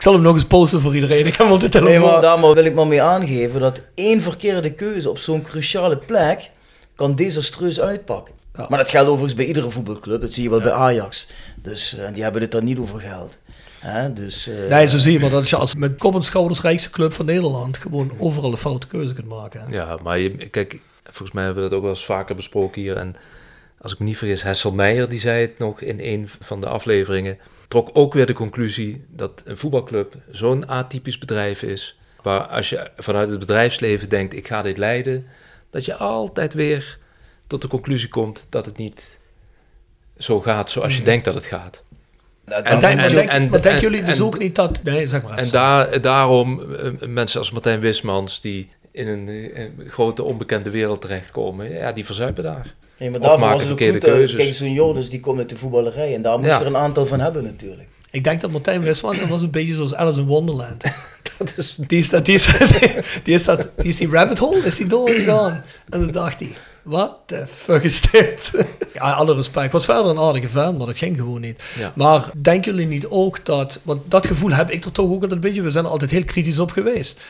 Ik 0.00 0.06
zal 0.06 0.14
hem 0.14 0.22
nog 0.24 0.34
eens 0.34 0.44
posten 0.44 0.80
voor 0.80 0.94
iedereen. 0.94 1.26
Ik 1.26 1.36
heb 1.36 1.46
hem 1.46 1.52
op 1.52 1.60
de 1.60 1.68
Nee, 1.68 1.82
telefoon. 1.82 2.10
maar 2.10 2.20
daar 2.20 2.38
maar 2.38 2.54
wil 2.54 2.64
ik 2.64 2.74
maar 2.74 2.86
mee 2.86 3.02
aangeven 3.02 3.60
dat 3.60 3.80
één 3.94 4.22
verkeerde 4.22 4.72
keuze 4.72 5.10
op 5.10 5.18
zo'n 5.18 5.42
cruciale 5.42 5.96
plek 5.96 6.50
kan 6.94 7.14
desastreus 7.14 7.80
uitpakken. 7.80 8.34
Ja. 8.54 8.66
Maar 8.68 8.78
dat 8.78 8.90
geldt 8.90 9.06
overigens 9.08 9.34
bij 9.34 9.44
iedere 9.46 9.70
voetbalclub. 9.70 10.20
Dat 10.20 10.32
zie 10.32 10.42
je 10.42 10.50
wel 10.50 10.60
bij 10.60 10.72
Ajax. 10.72 11.26
Dus, 11.62 11.96
eh, 11.96 12.06
en 12.06 12.12
die 12.12 12.22
hebben 12.22 12.40
het 12.42 12.50
dan 12.50 12.64
niet 12.64 12.78
over 12.78 13.00
geld. 13.00 13.38
Hè? 13.78 14.12
Dus, 14.12 14.48
eh, 14.48 14.70
Nee, 14.76 14.86
zo 14.86 14.98
zie 14.98 15.12
je 15.12 15.20
maar 15.20 15.30
dat 15.30 15.48
je 15.48 15.56
als 15.56 15.74
met 15.74 15.96
kop 15.98 16.14
en 16.14 16.22
schouders 16.22 16.60
rijkste 16.60 16.90
club 16.90 17.12
van 17.12 17.24
Nederland 17.26 17.76
gewoon 17.78 18.12
overal 18.18 18.50
een 18.50 18.56
foute 18.56 18.86
keuze 18.86 19.14
kunt 19.14 19.28
maken. 19.28 19.60
hè. 19.66 19.74
Ja, 19.76 19.96
maar 20.02 20.18
je, 20.18 20.30
kijk, 20.30 20.78
volgens 21.04 21.32
mij 21.32 21.44
hebben 21.44 21.62
we 21.62 21.68
dat 21.68 21.78
ook 21.78 21.84
wel 21.84 21.94
eens 21.94 22.04
vaker 22.04 22.34
besproken 22.36 22.80
hier. 22.82 22.96
En 22.96 23.14
als 23.80 23.92
ik 23.92 23.98
me 23.98 24.04
niet 24.04 24.18
vergis, 24.18 24.42
Hessel 24.42 24.72
Meijer, 24.72 25.08
die 25.08 25.20
zei 25.20 25.40
het 25.40 25.58
nog 25.58 25.80
in 25.80 25.98
een 26.00 26.28
van 26.40 26.60
de 26.60 26.66
afleveringen, 26.66 27.38
trok 27.70 27.90
ook 27.92 28.12
weer 28.14 28.26
de 28.26 28.32
conclusie 28.32 29.04
dat 29.08 29.42
een 29.44 29.56
voetbalclub 29.56 30.14
zo'n 30.30 30.68
atypisch 30.68 31.18
bedrijf 31.18 31.62
is, 31.62 31.98
waar 32.22 32.40
als 32.40 32.68
je 32.70 32.90
vanuit 32.96 33.30
het 33.30 33.38
bedrijfsleven 33.38 34.08
denkt, 34.08 34.34
ik 34.34 34.46
ga 34.48 34.62
dit 34.62 34.78
leiden, 34.78 35.26
dat 35.70 35.84
je 35.84 35.94
altijd 35.94 36.54
weer 36.54 36.98
tot 37.46 37.62
de 37.62 37.68
conclusie 37.68 38.08
komt 38.08 38.46
dat 38.48 38.66
het 38.66 38.76
niet 38.76 39.18
zo 40.18 40.40
gaat 40.40 40.70
zoals 40.70 40.96
je 40.96 41.02
denkt 41.02 41.24
dat 41.24 41.34
het 41.34 41.46
gaat. 41.46 41.82
nou, 42.44 42.62
En, 42.62 42.80
denk, 42.80 42.98
en, 43.00 43.14
denk, 43.14 43.28
en- 43.28 43.42
maar 43.42 43.50
denken 43.62 43.70
en- 43.72 43.80
jullie 43.80 44.02
dus 44.02 44.18
en- 44.18 44.24
ook 44.24 44.38
niet 44.38 44.54
dat... 44.54 44.80
Nee, 44.82 45.06
zeg 45.06 45.22
maar. 45.22 45.38
En 45.38 45.50
daar, 45.50 46.00
daarom 46.00 46.74
eh, 46.74 46.90
mensen 47.08 47.38
als 47.38 47.50
Martijn 47.50 47.80
Wismans, 47.80 48.40
die 48.40 48.70
in 48.90 49.08
een, 49.08 49.28
eh, 49.28 49.58
een 49.62 49.86
grote 49.88 50.22
onbekende 50.22 50.70
wereld 50.70 51.00
terechtkomen, 51.00 51.70
ja, 51.72 51.92
die 51.92 52.04
verzuipen 52.04 52.44
daar. 52.44 52.74
Nee, 53.00 53.10
maar 53.10 53.20
daarvoor 53.20 53.48
was 53.48 53.62
het 53.62 53.72
ook 53.72 53.78
goed. 53.82 53.94
eh, 53.94 54.00
keuzes. 54.00 54.36
Kijk, 54.38 54.54
zo'n 54.54 54.72
Joris 54.72 55.10
die 55.10 55.20
komt 55.20 55.38
uit 55.38 55.48
de 55.48 55.56
voetballerij. 55.56 56.14
En 56.14 56.22
daar 56.22 56.38
moet 56.38 56.46
Ja. 56.46 56.54
je 56.54 56.60
er 56.60 56.66
een 56.66 56.76
aantal 56.76 57.06
van 57.06 57.20
hebben 57.20 57.44
natuurlijk. 57.44 57.88
Ik 58.10 58.24
denk 58.24 58.40
dat 58.40 58.50
Martijn 58.50 58.80
Wismans 58.80 59.18
dat 59.18 59.28
was 59.28 59.42
een 59.42 59.50
beetje 59.50 59.74
zoals 59.74 59.94
Alice 59.94 60.20
in 60.20 60.26
Wonderland. 60.26 60.82
Dat 61.38 61.54
is, 61.56 61.78
Die 61.86 61.98
is, 61.98 62.10
dat, 62.10 62.24
die, 62.24 62.34
is, 62.34 62.46
die, 63.24 63.34
is 63.34 63.44
dat, 63.44 63.70
die 63.76 63.88
is 63.88 63.96
die 63.96 64.10
rabbit 64.10 64.38
hole, 64.38 64.58
is 64.58 64.76
die 64.76 64.86
doorgegaan. 64.86 65.64
En 65.88 66.00
toen 66.00 66.12
dacht 66.12 66.40
hij, 66.40 66.52
wat 66.82 67.18
de 67.26 67.46
fuck 67.46 67.82
is 67.82 68.00
dit? 68.10 68.52
ja, 68.94 69.12
alle 69.12 69.34
respect. 69.34 69.66
Ik 69.66 69.72
was 69.72 69.84
verder 69.84 70.04
een 70.06 70.18
aardige 70.18 70.48
fan, 70.48 70.76
maar 70.76 70.86
dat 70.86 70.96
ging 70.96 71.16
gewoon 71.16 71.40
niet. 71.40 71.62
Ja. 71.78 71.92
Maar 71.96 72.30
denken 72.42 72.70
jullie 72.72 72.86
niet 72.86 73.06
ook 73.06 73.44
dat, 73.44 73.80
want 73.82 74.00
dat 74.10 74.26
gevoel 74.26 74.50
heb 74.50 74.70
ik 74.70 74.84
er 74.84 74.92
toch 74.92 75.06
ook 75.06 75.12
altijd 75.12 75.32
een 75.32 75.40
beetje, 75.40 75.62
we 75.62 75.70
zijn 75.70 75.84
er 75.84 75.90
altijd 75.90 76.10
heel 76.10 76.24
kritisch 76.24 76.58
op 76.58 76.70
geweest. 76.70 77.20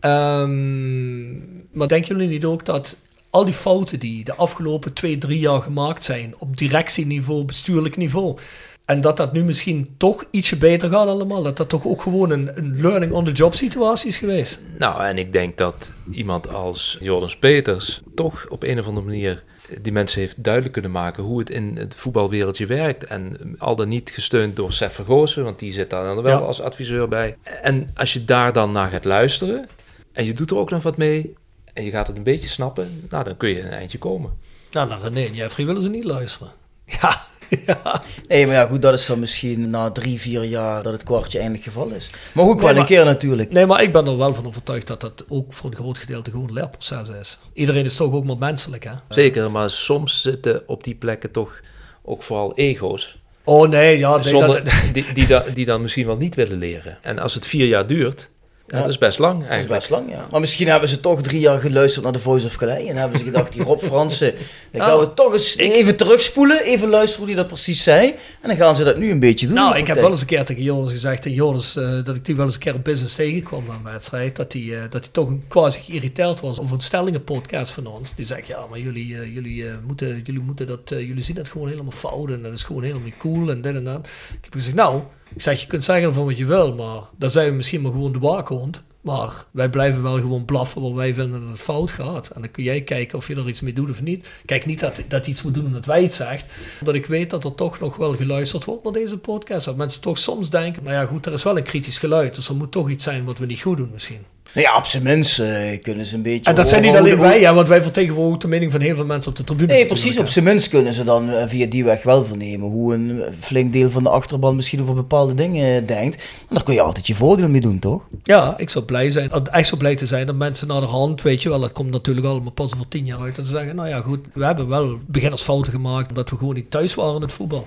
Ehm, 0.00 1.32
maar 1.72 1.88
denken 1.88 2.16
jullie 2.16 2.28
niet 2.28 2.44
ook 2.44 2.64
dat 2.64 2.96
al 3.34 3.44
die 3.44 3.54
fouten 3.54 3.98
die 3.98 4.24
de 4.24 4.34
afgelopen 4.34 4.92
twee, 4.92 5.18
drie 5.18 5.38
jaar 5.38 5.62
gemaakt 5.62 6.04
zijn, 6.04 6.34
op 6.38 6.56
directieniveau, 6.56 7.44
bestuurlijk 7.44 7.96
niveau, 7.96 8.38
en 8.84 9.00
dat 9.00 9.16
dat 9.16 9.32
nu 9.32 9.44
misschien 9.44 9.94
toch 9.96 10.24
ietsje 10.30 10.56
beter 10.56 10.90
gaat 10.90 11.06
allemaal, 11.06 11.42
dat 11.42 11.56
dat 11.56 11.68
toch 11.68 11.84
ook 11.86 12.02
gewoon 12.02 12.30
een, 12.30 12.58
een 12.58 12.80
learning 12.80 13.12
on 13.12 13.24
the 13.24 13.32
job 13.32 13.54
situatie 13.54 14.08
is 14.08 14.16
geweest? 14.16 14.60
Nou, 14.78 15.04
en 15.04 15.18
ik 15.18 15.32
denk 15.32 15.56
dat 15.56 15.90
iemand 16.10 16.48
als 16.48 16.98
Joris 17.00 17.36
Peters 17.36 18.02
toch 18.14 18.46
op 18.48 18.62
een 18.62 18.78
of 18.78 18.86
andere 18.86 19.06
manier 19.06 19.42
die 19.80 19.92
mensen 19.92 20.20
heeft 20.20 20.42
duidelijk 20.44 20.72
kunnen 20.72 20.90
maken 20.90 21.22
hoe 21.22 21.38
het 21.38 21.50
in 21.50 21.76
het 21.76 21.94
voetbalwereldje 21.94 22.66
werkt. 22.66 23.04
En 23.04 23.54
al 23.58 23.76
dan 23.76 23.88
niet 23.88 24.10
gesteund 24.10 24.56
door 24.56 24.72
Sef 24.72 24.94
Vergozen, 24.94 25.44
want 25.44 25.58
die 25.58 25.72
zit 25.72 25.90
daar 25.90 26.04
dan 26.04 26.22
wel 26.22 26.38
Ja. 26.38 26.44
als 26.44 26.60
adviseur 26.60 27.08
bij. 27.08 27.36
En 27.62 27.90
als 27.94 28.12
je 28.12 28.24
daar 28.24 28.52
dan 28.52 28.70
naar 28.70 28.90
gaat 28.90 29.04
luisteren 29.04 29.66
en 30.12 30.24
je 30.24 30.32
doet 30.32 30.50
er 30.50 30.56
ook 30.56 30.70
nog 30.70 30.82
wat 30.82 30.96
mee 30.96 31.34
en 31.74 31.84
je 31.84 31.90
gaat 31.90 32.06
het 32.06 32.16
een 32.16 32.22
beetje 32.22 32.48
snappen, 32.48 33.06
nou 33.08 33.24
dan 33.24 33.36
kun 33.36 33.48
je 33.48 33.60
een 33.62 33.70
eindje 33.70 33.98
komen. 33.98 34.30
Nou, 34.70 34.88
naar 34.88 35.00
René 35.00 35.20
en 35.26 35.34
Jeffrey 35.34 35.66
willen 35.66 35.82
ze 35.82 35.88
niet 35.90 36.04
luisteren. 36.04 36.52
Ja, 37.00 37.26
ja. 37.66 38.02
Nee, 38.28 38.46
maar 38.46 38.54
ja, 38.54 38.66
goed, 38.66 38.82
dat 38.82 38.92
is 38.98 39.06
dan 39.06 39.18
misschien 39.18 39.70
na 39.70 39.90
drie, 39.90 40.20
vier 40.20 40.44
jaar 40.44 40.82
dat 40.82 40.92
het 40.92 41.02
kwartje 41.02 41.38
eindelijk 41.38 41.64
gevallen 41.64 41.96
is. 41.96 42.10
Maar 42.34 42.44
Nee, 42.44 42.54
wel 42.54 42.76
een 42.76 42.84
keer 42.84 43.04
natuurlijk. 43.04 43.50
Nee, 43.50 43.66
maar 43.66 43.82
ik 43.82 43.92
ben 43.92 44.06
er 44.06 44.16
wel 44.16 44.34
van 44.34 44.46
overtuigd 44.46 44.86
dat 44.86 45.00
dat 45.00 45.24
ook 45.28 45.52
voor 45.52 45.70
een 45.70 45.76
groot 45.76 45.98
gedeelte 45.98 46.30
gewoon 46.30 46.46
een 46.48 46.52
leerproces 46.54 47.08
is. 47.08 47.38
Iedereen 47.52 47.84
is 47.84 47.96
toch 47.96 48.12
ook 48.12 48.24
maar 48.24 48.38
menselijk, 48.38 48.84
hè? 48.84 48.90
Zeker, 49.08 49.50
maar 49.50 49.70
soms 49.70 50.22
zitten 50.22 50.62
op 50.66 50.84
die 50.84 50.94
plekken 50.94 51.30
toch 51.30 51.60
ook 52.02 52.22
vooral 52.22 52.54
ego's. 52.54 53.18
Oh 53.44 53.68
nee, 53.68 53.98
ja, 53.98 54.14
nee, 54.16 54.24
Zonder, 54.24 54.64
dat, 54.64 54.74
die, 54.92 55.12
die, 55.12 55.26
da- 55.26 55.44
die 55.54 55.64
dan 55.64 55.82
misschien 55.82 56.06
wel 56.06 56.16
niet 56.16 56.34
willen 56.34 56.58
leren. 56.58 56.98
En 57.02 57.18
als 57.18 57.34
het 57.34 57.46
vier 57.46 57.66
jaar 57.66 57.86
duurt, 57.86 58.30
ja, 58.66 58.76
Ja. 58.76 58.82
dat 58.82 58.92
is 58.92 58.98
best 58.98 59.18
lang 59.18 59.34
Dat 59.34 59.42
is 59.44 59.48
eigenlijk. 59.50 59.80
best 59.80 59.90
lang, 59.90 60.10
ja. 60.10 60.26
Maar 60.30 60.40
misschien 60.40 60.68
hebben 60.68 60.88
ze 60.88 61.00
toch 61.00 61.22
drie 61.22 61.40
jaar 61.40 61.60
geluisterd 61.60 62.04
naar 62.04 62.12
de 62.12 62.18
Voice 62.18 62.46
of 62.46 62.56
Calais. 62.56 62.86
En 62.88 62.96
hebben 62.96 63.18
ze 63.18 63.24
gedacht, 63.24 63.52
die 63.52 63.62
Rob 63.62 63.80
Fransen, 63.90 64.34
dan 64.72 64.86
gaan 64.86 64.98
we 64.98 65.14
toch 65.14 65.32
eens 65.32 65.56
even 65.56 65.96
terugspoelen. 65.96 66.62
Even 66.62 66.88
luisteren 66.88 67.18
hoe 67.26 67.34
hij 67.34 67.42
dat 67.42 67.52
precies 67.52 67.82
zei. 67.82 68.14
En 68.40 68.48
dan 68.48 68.56
gaan 68.56 68.76
ze 68.76 68.84
dat 68.84 68.96
nu 68.96 69.10
een 69.10 69.20
beetje 69.20 69.46
doen. 69.46 69.54
nou, 69.56 69.76
ik 69.76 69.86
heb 69.86 69.96
wel 69.96 70.10
eens 70.10 70.20
een 70.20 70.26
keer 70.26 70.44
tegen 70.44 70.62
Jonas 70.62 70.90
gezegd, 70.90 71.26
en 71.26 71.32
Jonas, 71.32 71.76
eh, 71.76 72.04
dat 72.04 72.16
ik 72.16 72.24
die 72.24 72.36
wel 72.36 72.44
eens 72.44 72.54
een 72.54 72.60
keer 72.60 72.74
op 72.74 72.84
business 72.84 73.14
tegenkwam 73.14 73.64
na 73.66 73.74
een 73.74 73.82
wedstrijd, 73.92 74.36
dat 74.36 74.52
hij, 74.52 74.62
eh, 74.62 74.80
dat 74.90 75.02
hij 75.04 75.12
toch 75.12 75.28
een 75.28 75.42
quasi 75.48 75.80
geïrriteerd 75.80 76.40
was 76.40 76.60
over 76.60 76.74
een 76.74 76.80
stellingenpodcast 76.80 77.72
van 77.72 77.86
ons. 77.86 78.14
Die 78.14 78.24
zegt, 78.24 78.46
ja, 78.46 78.64
maar 78.70 78.78
jullie, 78.78 79.18
eh, 79.18 79.34
jullie, 79.34 79.66
eh, 79.68 79.74
moeten, 79.86 80.20
jullie, 80.24 80.40
moeten 80.40 80.66
dat, 80.66 80.90
eh, 80.90 81.00
jullie 81.00 81.22
zien 81.22 81.36
dat 81.36 81.48
gewoon 81.48 81.68
helemaal 81.68 81.90
fout 81.92 82.30
en 82.30 82.42
dat 82.42 82.52
is 82.52 82.62
gewoon 82.62 82.82
helemaal 82.82 83.04
niet 83.04 83.16
cool 83.18 83.50
en 83.50 83.60
dit 83.60 83.74
en 83.74 83.84
dat. 83.84 84.06
Ik 84.32 84.38
heb 84.44 84.52
gezegd, 84.52 84.76
nou, 84.76 85.02
ik 85.34 85.40
zeg, 85.40 85.60
je 85.60 85.66
kunt 85.66 85.84
zeggen 85.84 86.14
van 86.14 86.24
wat 86.24 86.38
je 86.38 86.44
wil, 86.44 86.74
maar 86.74 87.02
dan 87.18 87.30
zijn 87.30 87.48
we 87.48 87.54
misschien 87.54 87.80
maar 87.80 87.92
gewoon 87.92 88.12
de 88.12 88.18
waakhond. 88.18 88.84
Maar 89.00 89.44
wij 89.50 89.70
blijven 89.70 90.02
wel 90.02 90.18
gewoon 90.18 90.44
blaffen 90.44 90.82
waar 90.82 90.94
wij 90.94 91.14
vinden 91.14 91.40
dat 91.40 91.50
het 91.50 91.60
fout 91.60 91.90
gaat. 91.90 92.28
En 92.28 92.40
dan 92.40 92.50
kun 92.50 92.62
jij 92.62 92.82
kijken 92.82 93.18
of 93.18 93.28
je 93.28 93.34
er 93.34 93.48
iets 93.48 93.60
mee 93.60 93.72
doet 93.72 93.90
of 93.90 94.02
niet. 94.02 94.26
Kijk, 94.44 94.66
niet 94.66 94.80
dat, 94.80 95.04
dat 95.08 95.26
iets 95.26 95.42
moet 95.42 95.54
doen 95.54 95.66
omdat 95.66 95.86
wij 95.86 96.02
het 96.02 96.14
zegt. 96.14 96.52
Omdat 96.80 96.94
ik 96.94 97.06
weet 97.06 97.30
dat 97.30 97.44
er 97.44 97.54
toch 97.54 97.80
nog 97.80 97.96
wel 97.96 98.14
geluisterd 98.14 98.64
wordt 98.64 98.84
naar 98.84 98.92
deze 98.92 99.18
podcast. 99.18 99.64
Dat 99.64 99.76
mensen 99.76 100.00
toch 100.00 100.18
soms 100.18 100.50
denken, 100.50 100.82
nou 100.82 100.94
ja 100.94 101.04
goed, 101.04 101.26
er 101.26 101.32
is 101.32 101.42
wel 101.42 101.56
een 101.56 101.62
kritisch 101.62 101.98
geluid. 101.98 102.34
Dus 102.34 102.48
er 102.48 102.54
moet 102.54 102.72
toch 102.72 102.90
iets 102.90 103.04
zijn 103.04 103.24
wat 103.24 103.38
we 103.38 103.46
niet 103.46 103.62
goed 103.62 103.76
doen 103.76 103.90
misschien. 103.92 104.33
Nou 104.54 104.66
ja, 104.66 104.76
op 104.76 104.86
zijn 104.86 105.02
minst 105.02 105.38
eh, 105.38 105.80
kunnen 105.82 106.06
ze 106.06 106.14
een 106.14 106.22
beetje... 106.22 106.50
En 106.50 106.54
dat 106.54 106.68
zijn 106.68 106.82
niet 106.82 106.96
alleen 106.96 107.18
wij, 107.18 107.40
ja, 107.40 107.54
want 107.54 107.68
wij 107.68 107.82
vertegenwoordigen 107.82 108.40
de 108.40 108.48
mening 108.48 108.70
van 108.70 108.80
heel 108.80 108.94
veel 108.94 109.04
mensen 109.04 109.30
op 109.30 109.36
de 109.36 109.44
tribune. 109.44 109.72
Nee, 109.72 109.86
precies. 109.86 110.18
Op 110.18 110.28
zijn 110.28 110.44
minst 110.44 110.68
kunnen 110.68 110.92
ze 110.92 111.04
dan 111.04 111.30
eh, 111.30 111.44
via 111.46 111.66
die 111.66 111.84
weg 111.84 112.02
wel 112.02 112.24
vernemen 112.24 112.68
hoe 112.68 112.94
een 112.94 113.22
eh, 113.22 113.32
flink 113.40 113.72
deel 113.72 113.90
van 113.90 114.02
de 114.02 114.08
achterban 114.08 114.56
misschien 114.56 114.82
over 114.82 114.94
bepaalde 114.94 115.34
dingen 115.34 115.86
denkt. 115.86 116.16
En 116.16 116.54
daar 116.54 116.62
kun 116.62 116.74
je 116.74 116.80
altijd 116.80 117.06
je 117.06 117.14
voordeel 117.14 117.48
mee 117.48 117.60
doen, 117.60 117.78
toch? 117.78 118.02
Ja, 118.22 118.54
ik 118.58 118.70
zou 118.70 118.84
blij 118.84 119.10
zijn, 119.10 119.30
echt 119.30 119.68
zo 119.68 119.76
blij 119.76 119.94
te 119.94 120.06
zijn 120.06 120.26
dat 120.26 120.36
mensen 120.36 120.68
naar 120.68 120.80
de 120.80 120.86
hand, 120.86 121.22
weet 121.22 121.42
je 121.42 121.48
wel, 121.48 121.60
dat 121.60 121.72
komt 121.72 121.90
natuurlijk 121.90 122.26
allemaal 122.26 122.52
pas 122.52 122.74
over 122.74 122.88
tien 122.88 123.04
jaar 123.04 123.20
uit, 123.20 123.36
dat 123.36 123.46
ze 123.46 123.52
zeggen, 123.52 123.76
nou 123.76 123.88
ja 123.88 124.00
goed, 124.00 124.20
we 124.32 124.44
hebben 124.44 124.68
wel 124.68 124.98
beginnersfouten 125.06 125.72
gemaakt 125.72 126.08
omdat 126.08 126.30
we 126.30 126.36
gewoon 126.36 126.54
niet 126.54 126.70
thuis 126.70 126.94
waren 126.94 127.14
in 127.14 127.22
het 127.22 127.32
voetbal. 127.32 127.66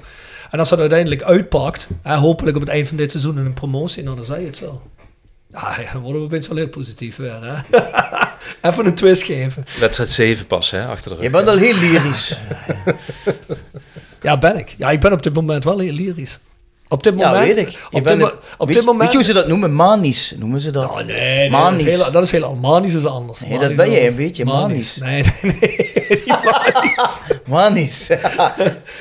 En 0.52 0.60
als 0.60 0.70
dat 0.70 0.80
uiteindelijk 0.80 1.24
uitpakt, 1.24 1.90
hè, 2.02 2.16
hopelijk 2.16 2.56
op 2.56 2.62
het 2.62 2.72
eind 2.72 2.88
van 2.88 2.98
dit 2.98 3.12
seizoen 3.12 3.38
in 3.38 3.46
een 3.46 3.54
promotie, 3.54 4.04
nou 4.04 4.16
dan 4.16 4.26
zei 4.26 4.40
je 4.40 4.46
het 4.46 4.56
zo. 4.56 4.82
Ja, 5.52 5.76
ja, 5.82 5.92
dan 5.94 6.02
worden 6.02 6.22
we 6.22 6.28
opeens 6.28 6.48
wel 6.48 6.58
heel 6.58 6.68
positief 6.70 7.16
weer, 7.16 7.40
hè. 7.42 7.80
Even 8.70 8.86
een 8.86 8.96
twist 8.96 9.24
geven. 9.24 9.66
Wedstrijd 9.80 10.10
7 10.10 10.48
pas, 10.48 10.72
hè, 10.72 10.86
achter 10.86 11.10
de 11.10 11.16
rug. 11.16 11.24
Je 11.24 11.30
bent 11.30 11.48
al 11.48 11.58
heel 11.58 11.76
lyrisch. 11.76 12.36
Ja, 14.22 14.38
ben 14.38 14.58
ik. 14.58 14.76
Ja, 14.78 14.92
ik 14.92 15.00
ben 15.00 15.12
op 15.14 15.24
dit 15.24 15.34
moment 15.34 15.64
wel 15.64 15.80
heel 15.80 15.92
lyrisch. 15.92 16.40
Op 16.88 17.04
dit 17.04 17.14
ja, 17.20 17.30
moment... 17.32 17.46
weet 17.46 17.58
ik. 17.58 17.70
Je 17.70 17.78
Op, 17.92 18.04
dit, 18.04 18.12
een- 18.14 18.18
mo- 18.18 18.32
op 18.58 18.68
weet, 18.68 18.76
dit 18.76 18.86
moment... 18.86 19.02
weet 19.02 19.12
je 19.12 19.18
hoe 19.18 19.26
ze 19.26 19.34
dat 19.34 19.48
noemen? 19.48 19.74
Manisch 19.76 20.34
noemen 20.38 20.60
ze 20.60 20.72
dat. 20.72 20.90
Oh, 20.90 20.96
nee, 20.96 21.06
nee, 21.06 21.50
Manisch. 21.50 21.84
Dat, 21.84 21.92
is 21.94 22.00
heel, 22.02 22.12
dat 22.12 22.24
is 22.24 22.32
heel 22.32 22.56
manisch 22.56 22.94
is 22.94 23.06
anders. 23.06 23.40
Nee, 23.40 23.60
dat 23.60 23.76
ben 23.76 23.86
anders. 23.86 24.06
een 24.06 24.16
beetje, 24.16 24.46
manisch. 24.46 24.96
Nee, 24.96 25.24
nee, 25.42 25.52
nee. 25.60 26.26
manisch. 26.28 27.20
Manisch. 27.48 28.08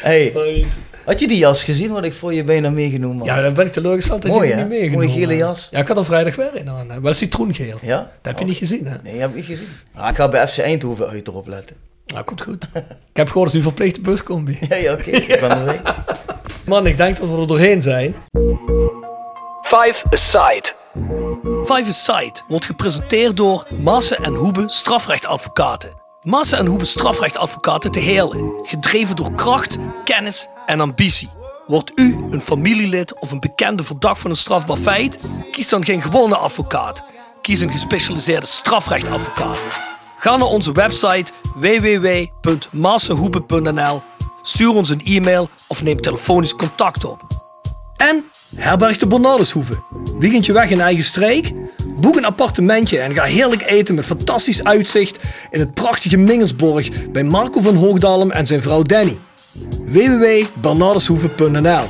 hey, 0.00 0.30
Manisch. 0.34 0.70
Had 1.06 1.20
je 1.20 1.28
die 1.28 1.36
jas 1.38 1.64
gezien 1.64 1.92
wat 1.92 2.04
ik 2.04 2.12
voor 2.12 2.34
je 2.34 2.44
bijna 2.44 2.70
meegenomen 2.70 3.18
had? 3.18 3.26
Ja, 3.36 3.42
dan 3.42 3.54
ben 3.54 3.66
ik 3.66 3.72
teleurgesteld 3.72 4.22
dat 4.22 4.30
Mooi, 4.30 4.42
je 4.48 4.54
die 4.54 4.62
hè? 4.62 4.68
niet 4.68 4.78
meegenomen 4.78 5.06
Mooie 5.08 5.18
gele 5.20 5.36
jas. 5.36 5.68
Ja, 5.70 5.78
ik 5.78 5.88
had 5.88 5.96
er 5.96 6.04
vrijdag 6.04 6.36
weer 6.36 6.54
in 6.56 6.68
aan. 6.70 7.00
Wel 7.02 7.12
citroengeel. 7.12 7.78
Ja? 7.82 7.96
Dat 7.96 8.08
heb 8.22 8.34
je 8.34 8.40
Oh. 8.42 8.48
niet 8.48 8.58
gezien, 8.58 8.86
hè? 8.86 8.96
Nee, 9.02 9.18
heb 9.18 9.28
ik 9.30 9.36
niet 9.36 9.44
gezien. 9.44 9.68
Ah, 9.94 10.08
ik 10.08 10.14
ga 10.16 10.28
bij 10.28 10.48
FC 10.48 10.58
Eindhoven 10.58 11.08
uit 11.08 11.28
erop 11.28 11.46
letten. 11.46 11.76
Nou, 12.06 12.24
komt 12.24 12.42
goed. 12.42 12.64
ik 13.12 13.16
heb 13.16 13.26
gehoord 13.28 13.44
dat 13.44 13.50
ze 13.50 13.56
een 13.56 13.62
verplichte 13.62 14.00
buscombi. 14.00 14.58
Ja, 14.68 14.76
ja 14.76 14.92
oké. 14.92 15.10
Ik 15.10 15.40
ben 15.40 15.50
er 15.50 15.64
mee. 15.64 15.78
Man, 16.66 16.86
ik 16.86 16.96
denk 16.96 17.16
dat 17.18 17.28
we 17.28 17.40
er 17.40 17.46
doorheen 17.46 17.82
zijn. 17.82 18.14
Five 19.62 20.04
Aside. 20.10 20.72
Five 21.64 21.84
Aside 21.88 22.40
wordt 22.48 22.64
gepresenteerd 22.64 23.36
door 23.36 23.66
Massen 23.82 24.16
en 24.16 24.34
Hoebe 24.34 24.64
strafrechtadvocaten. 24.66 25.90
Massen 26.26 26.58
en 26.58 26.66
Hoebe 26.66 26.84
strafrechtadvocaten 26.84 27.90
te 27.90 28.00
Heerlen. 28.00 28.52
Gedreven 28.62 29.16
door 29.16 29.32
kracht, 29.32 29.76
kennis 30.04 30.48
en 30.66 30.80
ambitie. 30.80 31.30
Wordt 31.66 31.92
u 31.94 32.24
een 32.30 32.40
familielid 32.40 33.20
of 33.20 33.30
een 33.30 33.40
bekende 33.40 33.84
verdacht 33.84 34.20
van 34.20 34.30
een 34.30 34.36
strafbaar 34.36 34.76
feit? 34.76 35.18
Kies 35.52 35.68
dan 35.68 35.84
geen 35.84 36.02
gewone 36.02 36.36
advocaat. 36.36 37.02
Kies 37.42 37.60
een 37.60 37.70
gespecialiseerde 37.70 38.46
strafrechtadvocaat. 38.46 39.66
Ga 40.18 40.36
naar 40.36 40.48
onze 40.48 40.72
website 40.72 41.32
www.massenhoebe.nl, 41.54 44.02
stuur 44.42 44.74
ons 44.74 44.88
een 44.88 45.04
e-mail 45.04 45.48
of 45.66 45.82
neem 45.82 46.00
telefonisch 46.00 46.56
contact 46.56 47.04
op. 47.04 47.26
En 47.96 48.24
herberg 48.56 48.98
de 48.98 49.06
Bernardeshoeve. 49.06 49.82
Weekendje 50.18 50.52
weg 50.52 50.70
in 50.70 50.80
eigen 50.80 51.04
streek? 51.04 51.52
Boek 52.00 52.16
een 52.16 52.24
appartementje 52.24 52.98
en 52.98 53.14
ga 53.14 53.22
heerlijk 53.22 53.62
eten 53.62 53.94
met 53.94 54.04
fantastisch 54.04 54.64
uitzicht 54.64 55.18
in 55.50 55.60
het 55.60 55.74
prachtige 55.74 56.16
Mingersborg 56.16 57.10
bij 57.10 57.24
Marco 57.24 57.60
van 57.60 57.74
Hoogdalem 57.74 58.30
en 58.30 58.46
zijn 58.46 58.62
vrouw 58.62 58.82
Danny. 58.82 59.18
www.bernardeshoeve.nl 59.84 61.88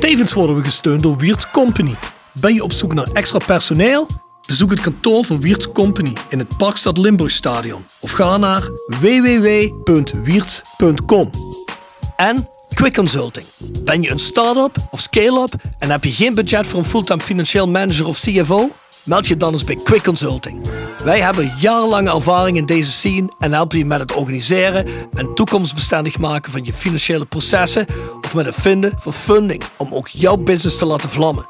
Tevens 0.00 0.32
worden 0.32 0.56
we 0.56 0.64
gesteund 0.64 1.02
door 1.02 1.16
Wiert's 1.16 1.50
Company. 1.50 1.94
Ben 2.32 2.54
je 2.54 2.62
op 2.62 2.72
zoek 2.72 2.94
naar 2.94 3.08
extra 3.12 3.38
personeel? 3.38 4.06
Bezoek 4.46 4.70
het 4.70 4.80
kantoor 4.80 5.24
van 5.24 5.40
Wiert's 5.40 5.72
Company 5.72 6.12
in 6.28 6.38
het 6.38 6.56
Parkstad 6.56 6.98
Limburgstadion 6.98 7.86
of 8.00 8.10
ga 8.10 8.36
naar 8.36 8.68
www.wierts.com. 9.00 11.30
En 12.16 12.48
Quick 12.74 12.94
Consulting. 12.94 13.46
Ben 13.84 14.02
je 14.02 14.10
een 14.10 14.18
start-up 14.18 14.76
of 14.90 15.00
scale-up 15.00 15.52
en 15.78 15.90
heb 15.90 16.04
je 16.04 16.10
geen 16.10 16.34
budget 16.34 16.66
voor 16.66 16.78
een 16.78 16.84
fulltime 16.84 17.20
financieel 17.20 17.68
manager 17.68 18.06
of 18.06 18.20
CFO? 18.20 18.70
Meld 19.04 19.26
je 19.26 19.36
dan 19.36 19.52
eens 19.52 19.64
bij 19.64 19.76
Quick 19.76 20.02
Consulting. 20.02 20.70
Wij 21.04 21.20
hebben 21.20 21.52
jarenlange 21.58 22.10
ervaring 22.10 22.56
in 22.56 22.66
deze 22.66 22.90
scene 22.90 23.28
en 23.38 23.52
helpen 23.52 23.78
je 23.78 23.84
met 23.84 24.00
het 24.00 24.12
organiseren 24.12 24.86
en 25.14 25.34
toekomstbestendig 25.34 26.18
maken 26.18 26.52
van 26.52 26.64
je 26.64 26.72
financiële 26.72 27.24
processen 27.24 27.86
of 28.20 28.34
met 28.34 28.46
het 28.46 28.54
vinden 28.54 28.92
van 28.98 29.12
funding 29.12 29.62
om 29.76 29.94
ook 29.94 30.08
jouw 30.08 30.36
business 30.36 30.78
te 30.78 30.86
laten 30.86 31.10
vlammen. 31.10 31.46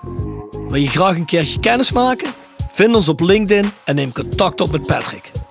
Wil 0.51 0.81
je 0.81 0.89
graag 0.89 1.17
een 1.17 1.25
keertje 1.25 1.61
kennis 1.61 1.93
maken? 1.93 2.29
Vind 2.73 2.95
ons 2.95 3.09
op 3.09 3.21
LinkedIn 3.21 3.71
en 3.85 3.95
neem 3.95 4.13
contact 4.13 4.61
op 4.61 4.71
met 4.71 4.87
Patrick. 4.87 5.44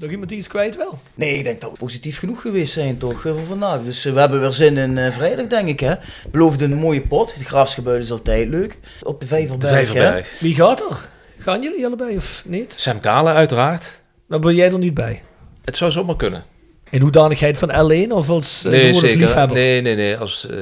Nog 0.00 0.10
iemand 0.10 0.28
die 0.28 0.38
iets 0.38 0.48
kwijt 0.48 0.76
wil? 0.76 0.98
Nee, 1.14 1.34
ik 1.38 1.44
denk 1.44 1.60
dat 1.60 1.70
we 1.70 1.76
positief 1.76 2.18
genoeg 2.18 2.40
geweest 2.40 2.72
zijn 2.72 2.98
toch 2.98 3.26
eh, 3.26 3.32
voor 3.32 3.44
vandaag. 3.44 3.80
Dus 3.84 4.04
eh, 4.04 4.12
we 4.12 4.20
hebben 4.20 4.40
weer 4.40 4.52
zin 4.52 4.76
in 4.76 4.98
eh, 4.98 5.12
vrijdag 5.12 5.46
denk 5.46 5.68
ik 5.68 5.80
hè. 5.80 5.94
Beloofde 6.30 6.64
een 6.64 6.74
mooie 6.74 7.00
pot. 7.00 7.34
De 7.38 7.44
Graafsgebuil 7.44 7.98
is 7.98 8.10
altijd 8.10 8.48
leuk. 8.48 8.78
Op 9.02 9.20
de 9.20 9.26
Vijverberg. 9.26 9.72
De 9.72 9.76
Vijverberg. 9.76 10.30
hè. 10.30 10.36
Wie 10.40 10.54
gaat 10.54 10.80
er? 10.80 11.08
Gaan 11.38 11.62
jullie 11.62 11.86
allebei 11.86 12.16
of 12.16 12.42
niet? 12.46 12.74
Sam 12.78 13.00
Kalen 13.00 13.34
uiteraard. 13.34 14.00
Dan 14.28 14.40
ben 14.40 14.54
jij 14.54 14.72
er 14.72 14.78
niet 14.78 14.94
bij. 14.94 15.22
Het 15.64 15.76
zou 15.76 15.90
zomaar 15.90 16.16
kunnen. 16.16 16.44
In 16.90 17.00
hoedanigheid 17.00 17.58
van 17.58 17.70
L1 17.70 18.08
of 18.12 18.28
als 18.28 18.64
uh, 18.66 18.72
nee, 18.72 18.92
zeker. 18.92 19.16
liefhebber? 19.18 19.56
Nee, 19.56 19.80
nee, 19.80 19.94
nee. 19.94 20.16
Als, 20.16 20.46
eh, 20.46 20.56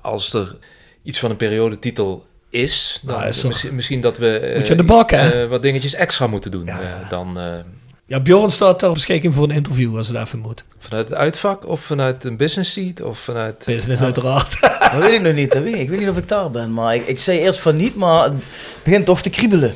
als 0.00 0.32
er 0.32 0.56
iets 1.02 1.18
van 1.18 1.30
een 1.30 1.36
periodetitel 1.36 2.26
is, 2.50 3.00
dan 3.02 3.16
Nou, 3.16 3.28
is 3.28 3.44
misschien, 3.44 3.74
misschien 3.74 4.00
dat 4.00 4.18
we 4.18 4.38
eh, 4.38 4.56
Moet 4.56 4.66
je 4.66 4.72
aan 4.72 4.78
de 4.78 4.84
bak, 4.84 5.10
hè? 5.10 5.48
wat 5.48 5.62
dingetjes 5.62 5.94
extra 5.94 6.26
moeten 6.26 6.50
doen. 6.50 6.64
Ja. 6.64 7.06
Dan 7.08 7.38
eh, 7.38 7.54
Ja, 8.06 8.20
Bjorn 8.20 8.50
staat 8.50 8.78
ter 8.78 8.92
beschikking 8.92 9.34
voor 9.34 9.44
een 9.44 9.50
interview 9.50 9.96
als 9.96 10.08
het 10.08 10.16
even 10.16 10.38
moet. 10.38 10.64
vanuit 10.78 11.08
het 11.08 11.18
uitvak 11.18 11.66
of 11.66 11.80
vanuit 11.80 12.24
een 12.24 12.36
business 12.36 12.72
seat 12.72 13.00
of 13.00 13.18
vanuit... 13.18 13.62
Business 13.66 14.02
uiteraard. 14.02 14.60
Dat 14.92 14.94
weet 15.00 15.12
ik 15.12 15.20
nog 15.20 15.34
niet. 15.34 15.52
Dat 15.52 15.62
weet 15.62 15.74
ik. 15.74 15.80
ik 15.80 15.88
weet 15.88 15.98
niet 15.98 16.08
of 16.08 16.16
ik 16.16 16.28
daar 16.28 16.50
ben. 16.50 16.72
Maar 16.72 16.94
ik, 16.94 17.06
ik 17.06 17.18
zei 17.18 17.38
eerst 17.38 17.60
van 17.60 17.76
niet, 17.76 17.94
maar 17.94 18.24
het 18.24 18.34
begint 18.82 19.04
toch 19.04 19.22
te 19.22 19.30
kriebelen. 19.30 19.74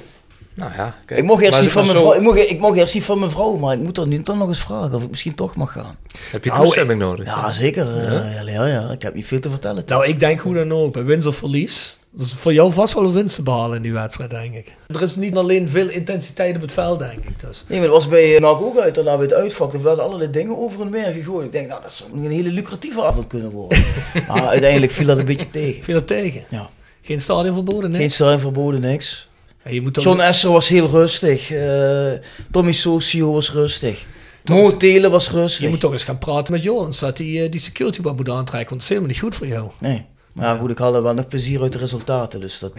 Nou 0.57 0.71
ja, 0.77 0.95
kijk. 1.07 1.21
Ik 1.21 1.27
mocht 1.27 1.43
eerst 1.43 1.61
niet 1.61 1.71
van 1.71 1.85
mijn 1.87 1.97
zo- 1.97 2.03
vrouw. 2.03 2.15
Ik 2.15 2.21
mocht, 2.23 2.39
ik 2.39 2.59
mocht 2.59 2.77
eerst 2.77 2.95
niet 2.95 3.05
van 3.05 3.19
mijn 3.19 3.31
vrouw, 3.31 3.57
maar 3.57 3.75
ik 3.75 3.81
moet 3.81 3.99
er 3.99 4.07
nu 4.07 4.23
toch 4.23 4.37
nog 4.37 4.49
eens 4.49 4.59
vragen 4.61 4.95
of 4.95 5.03
ik 5.03 5.11
misschien 5.11 5.35
toch 5.35 5.55
mag 5.57 5.73
gaan. 5.73 5.97
Heb 6.31 6.45
je 6.45 6.51
Nou, 6.51 6.63
toestemming 6.63 7.01
nodig? 7.01 7.27
Ja, 7.27 7.53
zeker. 7.53 7.97
eh, 7.99 8.35
ja, 8.35 8.41
ja, 8.51 8.67
ja. 8.67 8.91
Ik 8.91 9.03
heb 9.03 9.15
niet 9.15 9.27
veel 9.27 9.41
te 9.41 9.51
vertellen. 9.51 9.83
nou, 9.87 10.07
ik 10.07 10.21
denk 10.21 10.41
hoe 10.41 10.55
dan 10.55 10.73
ook, 10.73 10.93
bij 10.93 11.05
winst 11.05 11.27
of 11.27 11.37
verlies. 11.37 11.99
Dat 12.11 12.27
is 12.27 12.35
voor 12.35 12.53
jou 12.53 12.73
vast 12.73 12.95
wel 12.95 13.05
een 13.05 13.13
winst 13.13 13.35
te 13.35 13.43
behalen 13.43 13.77
in 13.77 13.83
die 13.83 13.93
wedstrijd, 13.93 14.31
denk 14.31 14.55
ik. 14.55 14.73
Er 14.87 15.03
is 15.03 15.17
niet 15.17 15.37
alleen 15.37 15.69
veel 15.69 15.89
intensiteit 15.89 16.57
op 16.57 16.61
het 16.63 16.73
veld, 16.73 16.99
denk 16.99 17.25
ik. 17.25 17.41
Dus. 17.41 17.65
Nee, 17.69 17.79
maar 17.79 17.89
dat 17.89 17.97
was 17.97 18.09
bij 18.09 18.39
NAC 18.39 18.61
ook 18.61 18.79
uit. 18.79 18.95
Daarna 18.95 19.15
bij 19.17 19.25
het 19.25 19.35
uitvak. 19.35 19.73
Er 19.73 19.83
werden 19.83 20.05
allerlei 20.05 20.31
dingen 20.31 20.59
over 20.59 20.81
en 20.81 20.91
weer 20.91 21.13
gegooid. 21.13 21.47
Ik 21.47 21.53
denk, 21.53 21.69
nou, 21.69 21.83
dat 21.83 21.93
zou 21.93 22.11
nog 22.13 22.25
een 22.25 22.31
hele 22.31 22.49
lucratieve 22.49 23.03
avond 23.05 23.27
kunnen 23.27 23.51
worden. 23.51 23.85
maar 24.29 24.47
uiteindelijk 24.47 24.93
viel 24.93 25.07
dat 25.07 25.19
een 25.19 25.25
beetje 25.25 25.51
tegen. 25.51 25.83
Viel 25.83 25.95
dat 25.95 26.07
tegen? 26.07 26.45
Ja. 26.49 26.69
Geen 27.03 27.21
stadion 27.21 27.55
verboden, 27.55 27.91
nee? 27.91 28.01
Geen 28.01 28.11
stelling 28.11 28.41
verboden, 28.41 28.81
niks. 28.81 29.29
Ja, 29.67 29.73
je 29.73 29.83
moet 29.83 29.95
toch 29.95 30.05
John 30.05 30.21
Esser 30.21 30.53
was 30.53 30.69
heel 30.69 30.89
rustig. 30.89 31.51
eh, 31.51 32.13
Tommy 32.51 32.73
Socio 32.73 33.33
was 33.33 33.53
rustig. 33.53 34.05
Mo 34.45 34.77
Telen 34.77 35.11
was 35.11 35.31
rustig. 35.31 35.61
je 35.63 35.69
moet 35.69 35.81
toch 35.81 35.93
eens 35.93 36.05
gaan 36.05 36.19
praten 36.19 36.53
met 36.53 36.63
Jorens, 36.63 36.99
dat 36.99 37.17
die, 37.17 37.43
eh, 37.43 37.51
die 37.51 37.61
security 37.61 38.01
wat 38.03 38.17
moet 38.17 38.29
aantrekken, 38.31 38.69
want 38.69 38.71
dat 38.71 38.81
is 38.81 38.89
helemaal 38.89 39.11
niet 39.11 39.19
goed 39.21 39.35
voor 39.35 39.47
jou. 39.47 39.71
Nee. 39.81 40.05
Maar 40.33 40.47
ja, 40.55 40.61
goed, 40.61 40.71
ik 40.71 40.79
haalde 40.79 41.01
wel 41.01 41.15
nog 41.15 41.29
plezier 41.29 41.63
uit 41.63 41.73
de 41.73 41.79
resultaten. 41.79 42.41
Dus 42.41 42.59
dat, 42.59 42.73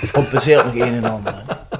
dat 0.00 0.10
compenseert 0.10 0.64
nog 0.64 0.74
een 0.74 0.94
en 0.94 1.04
ander. 1.04 1.34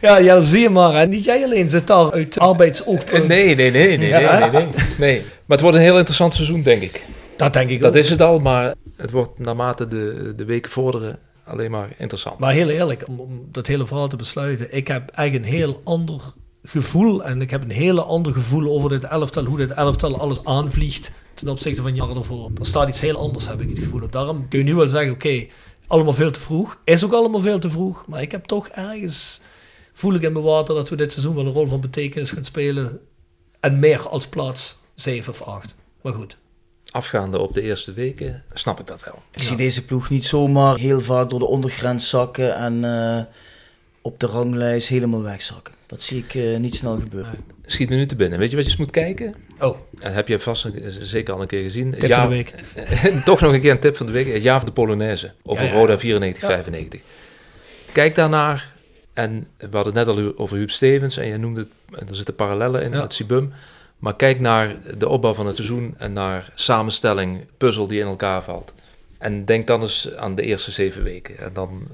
Ja, 0.00 0.16
ja, 0.16 0.34
dat 0.34 0.44
zie 0.44 0.60
je 0.60 0.70
maar. 0.70 0.94
Hè. 0.94 1.06
Niet 1.06 1.24
jij 1.24 1.44
alleen 1.44 1.68
zit 1.68 1.86
daar 1.86 2.12
uit 2.12 2.38
arbeidsoogpunt. 2.38 3.22
Eh, 3.22 3.28
Nee, 3.28 3.54
nee, 3.54 3.70
nee, 3.70 3.86
nee, 3.86 3.98
nee, 3.98 4.08
Ja. 4.08 4.38
nee, 4.38 4.50
nee, 4.50 4.66
nee. 4.98 5.18
Maar 5.20 5.56
het 5.56 5.60
wordt 5.60 5.76
een 5.76 5.82
heel 5.82 5.96
interessant 5.96 6.34
seizoen, 6.34 6.62
denk 6.62 6.82
ik. 6.82 7.02
Dat 7.36 7.52
denk 7.52 7.70
ik 7.70 7.80
Dat 7.80 7.90
ook. 7.90 7.96
is 7.96 8.10
het 8.10 8.20
al, 8.20 8.38
maar 8.38 8.74
het 8.96 9.10
wordt 9.10 9.38
naarmate 9.38 9.88
de, 9.88 10.32
de 10.36 10.44
weken 10.44 10.70
vorderen 10.70 11.18
alleen 11.46 11.70
maar 11.70 11.94
interessant. 11.98 12.38
Maar 12.38 12.52
heel 12.52 12.68
eerlijk, 12.68 13.08
om, 13.08 13.48
dat 13.50 13.66
hele 13.66 13.86
verhaal 13.86 14.08
te 14.08 14.16
besluiten. 14.16 14.74
Ik 14.74 14.88
heb 14.88 15.10
eigenlijk 15.10 15.48
een 15.48 15.58
heel 15.58 15.80
ander 15.84 16.20
gevoel. 16.62 17.24
En 17.24 17.40
ik 17.40 17.50
heb 17.50 17.62
een 17.62 17.70
hele 17.70 18.02
ander 18.02 18.32
gevoel 18.32 18.70
over 18.70 18.90
dit 18.90 19.04
elftal. 19.04 19.44
Hoe 19.44 19.56
dit 19.56 19.70
elftal 19.70 20.18
alles 20.20 20.44
aanvliegt 20.44 21.12
ten 21.34 21.48
opzichte 21.48 21.82
van 21.82 21.94
jaren 21.94 22.16
ervoor. 22.16 22.50
Er 22.58 22.66
staat 22.66 22.88
iets 22.88 23.00
heel 23.00 23.16
anders, 23.16 23.48
heb 23.48 23.60
ik 23.60 23.68
het 23.68 23.78
gevoel. 23.78 24.08
Daarom 24.10 24.48
kun 24.48 24.58
je 24.58 24.64
nu 24.64 24.74
wel 24.74 24.88
zeggen, 24.88 25.12
oké, 25.12 25.46
allemaal 25.86 26.14
veel 26.14 26.30
te 26.30 26.40
vroeg. 26.40 26.80
Is 26.84 27.04
ook 27.04 27.12
allemaal 27.12 27.40
veel 27.40 27.58
te 27.58 27.70
vroeg. 27.70 28.04
Maar 28.06 28.22
ik 28.22 28.32
heb 28.32 28.44
toch 28.44 28.68
ergens, 28.68 29.40
voel 29.92 30.14
ik 30.14 30.22
in 30.22 30.32
mijn 30.32 30.44
water, 30.44 30.74
dat 30.74 30.88
we 30.88 30.96
dit 30.96 31.12
seizoen 31.12 31.34
wel 31.34 31.46
een 31.46 31.52
rol 31.52 31.66
van 31.66 31.80
betekenis 31.80 32.30
gaan 32.30 32.44
spelen. 32.44 33.00
En 33.60 33.78
meer 33.78 34.08
als 34.08 34.26
plaats 34.26 34.78
7 34.94 35.32
of 35.32 35.42
8. 35.42 35.74
Maar 36.02 36.12
goed. 36.12 36.38
Afgaande 36.90 37.38
op 37.38 37.54
de 37.54 37.62
eerste 37.62 37.92
weken 37.92 38.42
snap 38.54 38.80
ik 38.80 38.86
dat 38.86 39.04
wel. 39.04 39.22
Ik 39.34 39.42
zie 39.42 39.56
deze 39.56 39.84
ploeg 39.84 40.10
niet 40.10 40.24
zomaar 40.24 40.76
heel 40.76 41.00
vaak 41.00 41.30
door 41.30 41.38
de 41.38 41.46
ondergrens 41.46 42.08
zakken 42.08 42.56
en 42.56 42.84
eh, 42.84 43.22
op 44.02 44.20
de 44.20 44.26
ranglijst 44.26 44.88
helemaal 44.88 45.22
wegzakken. 45.22 45.74
Dat 45.86 46.02
zie 46.02 46.18
ik 46.28 46.34
eh, 46.34 46.56
niet 46.56 46.74
snel 46.74 46.96
gebeuren. 46.98 47.32
Schiet 47.66 47.88
me 47.88 47.96
nu 47.96 48.06
te 48.06 48.16
binnen. 48.16 48.38
Weet 48.38 48.50
je 48.50 48.56
wat 48.56 48.64
je 48.64 48.70
eens 48.70 48.80
moet 48.80 48.90
kijken? 48.90 49.34
Oh, 49.58 49.78
Dat 49.90 50.12
heb 50.12 50.28
je 50.28 50.40
vast 50.40 50.64
een- 50.64 51.06
zeker 51.06 51.34
al 51.34 51.40
een 51.40 51.46
keer 51.46 51.62
gezien. 51.62 51.90
Tip 51.90 52.02
jaar- 52.08 52.20
van 52.20 52.28
de 52.30 52.34
week. 52.36 52.54
Toch 53.24 53.40
nog 53.40 53.52
een 53.52 53.60
keer 53.60 53.70
een 53.70 53.78
tip 53.80 53.96
van 53.96 54.06
de 54.06 54.12
week. 54.12 54.32
Het 54.32 54.42
jaar 54.42 54.56
van 54.58 54.66
de 54.68 54.74
Polonaise. 54.74 55.32
Over 55.42 55.64
Ja, 55.64 55.70
ja. 55.70 55.76
Roda 55.76 55.98
94-95. 55.98 57.00
Kijk 57.92 58.14
daarnaar. 58.14 58.72
En 59.12 59.46
we 59.58 59.68
hadden 59.76 59.96
het 59.96 60.06
net 60.06 60.16
al 60.16 60.32
over 60.38 60.56
Huub 60.56 60.70
Stevens. 60.70 61.16
En 61.16 61.26
je 61.26 61.36
noemde 61.36 61.60
het, 61.60 62.00
en 62.00 62.08
er 62.08 62.14
zitten 62.14 62.34
parallellen 62.34 62.82
in 62.82 62.92
Ja. 62.92 63.02
het 63.02 63.12
Sibum. 63.12 63.52
Maar 63.98 64.16
kijk 64.16 64.40
naar 64.40 64.76
de 64.98 65.08
opbouw 65.08 65.34
van 65.34 65.46
het 65.46 65.56
seizoen. 65.56 65.94
En 65.98 66.12
naar 66.12 66.50
samenstelling, 66.54 67.46
puzzel 67.58 67.86
die 67.86 68.00
in 68.00 68.06
elkaar 68.06 68.42
valt. 68.42 68.72
En 69.18 69.44
denk 69.44 69.66
dan 69.66 69.82
eens 69.82 70.10
aan 70.16 70.34
de 70.34 70.42
eerste 70.42 70.70
zeven 70.70 71.02
weken. 71.02 71.38
En 71.38 71.50
dan 71.52 71.88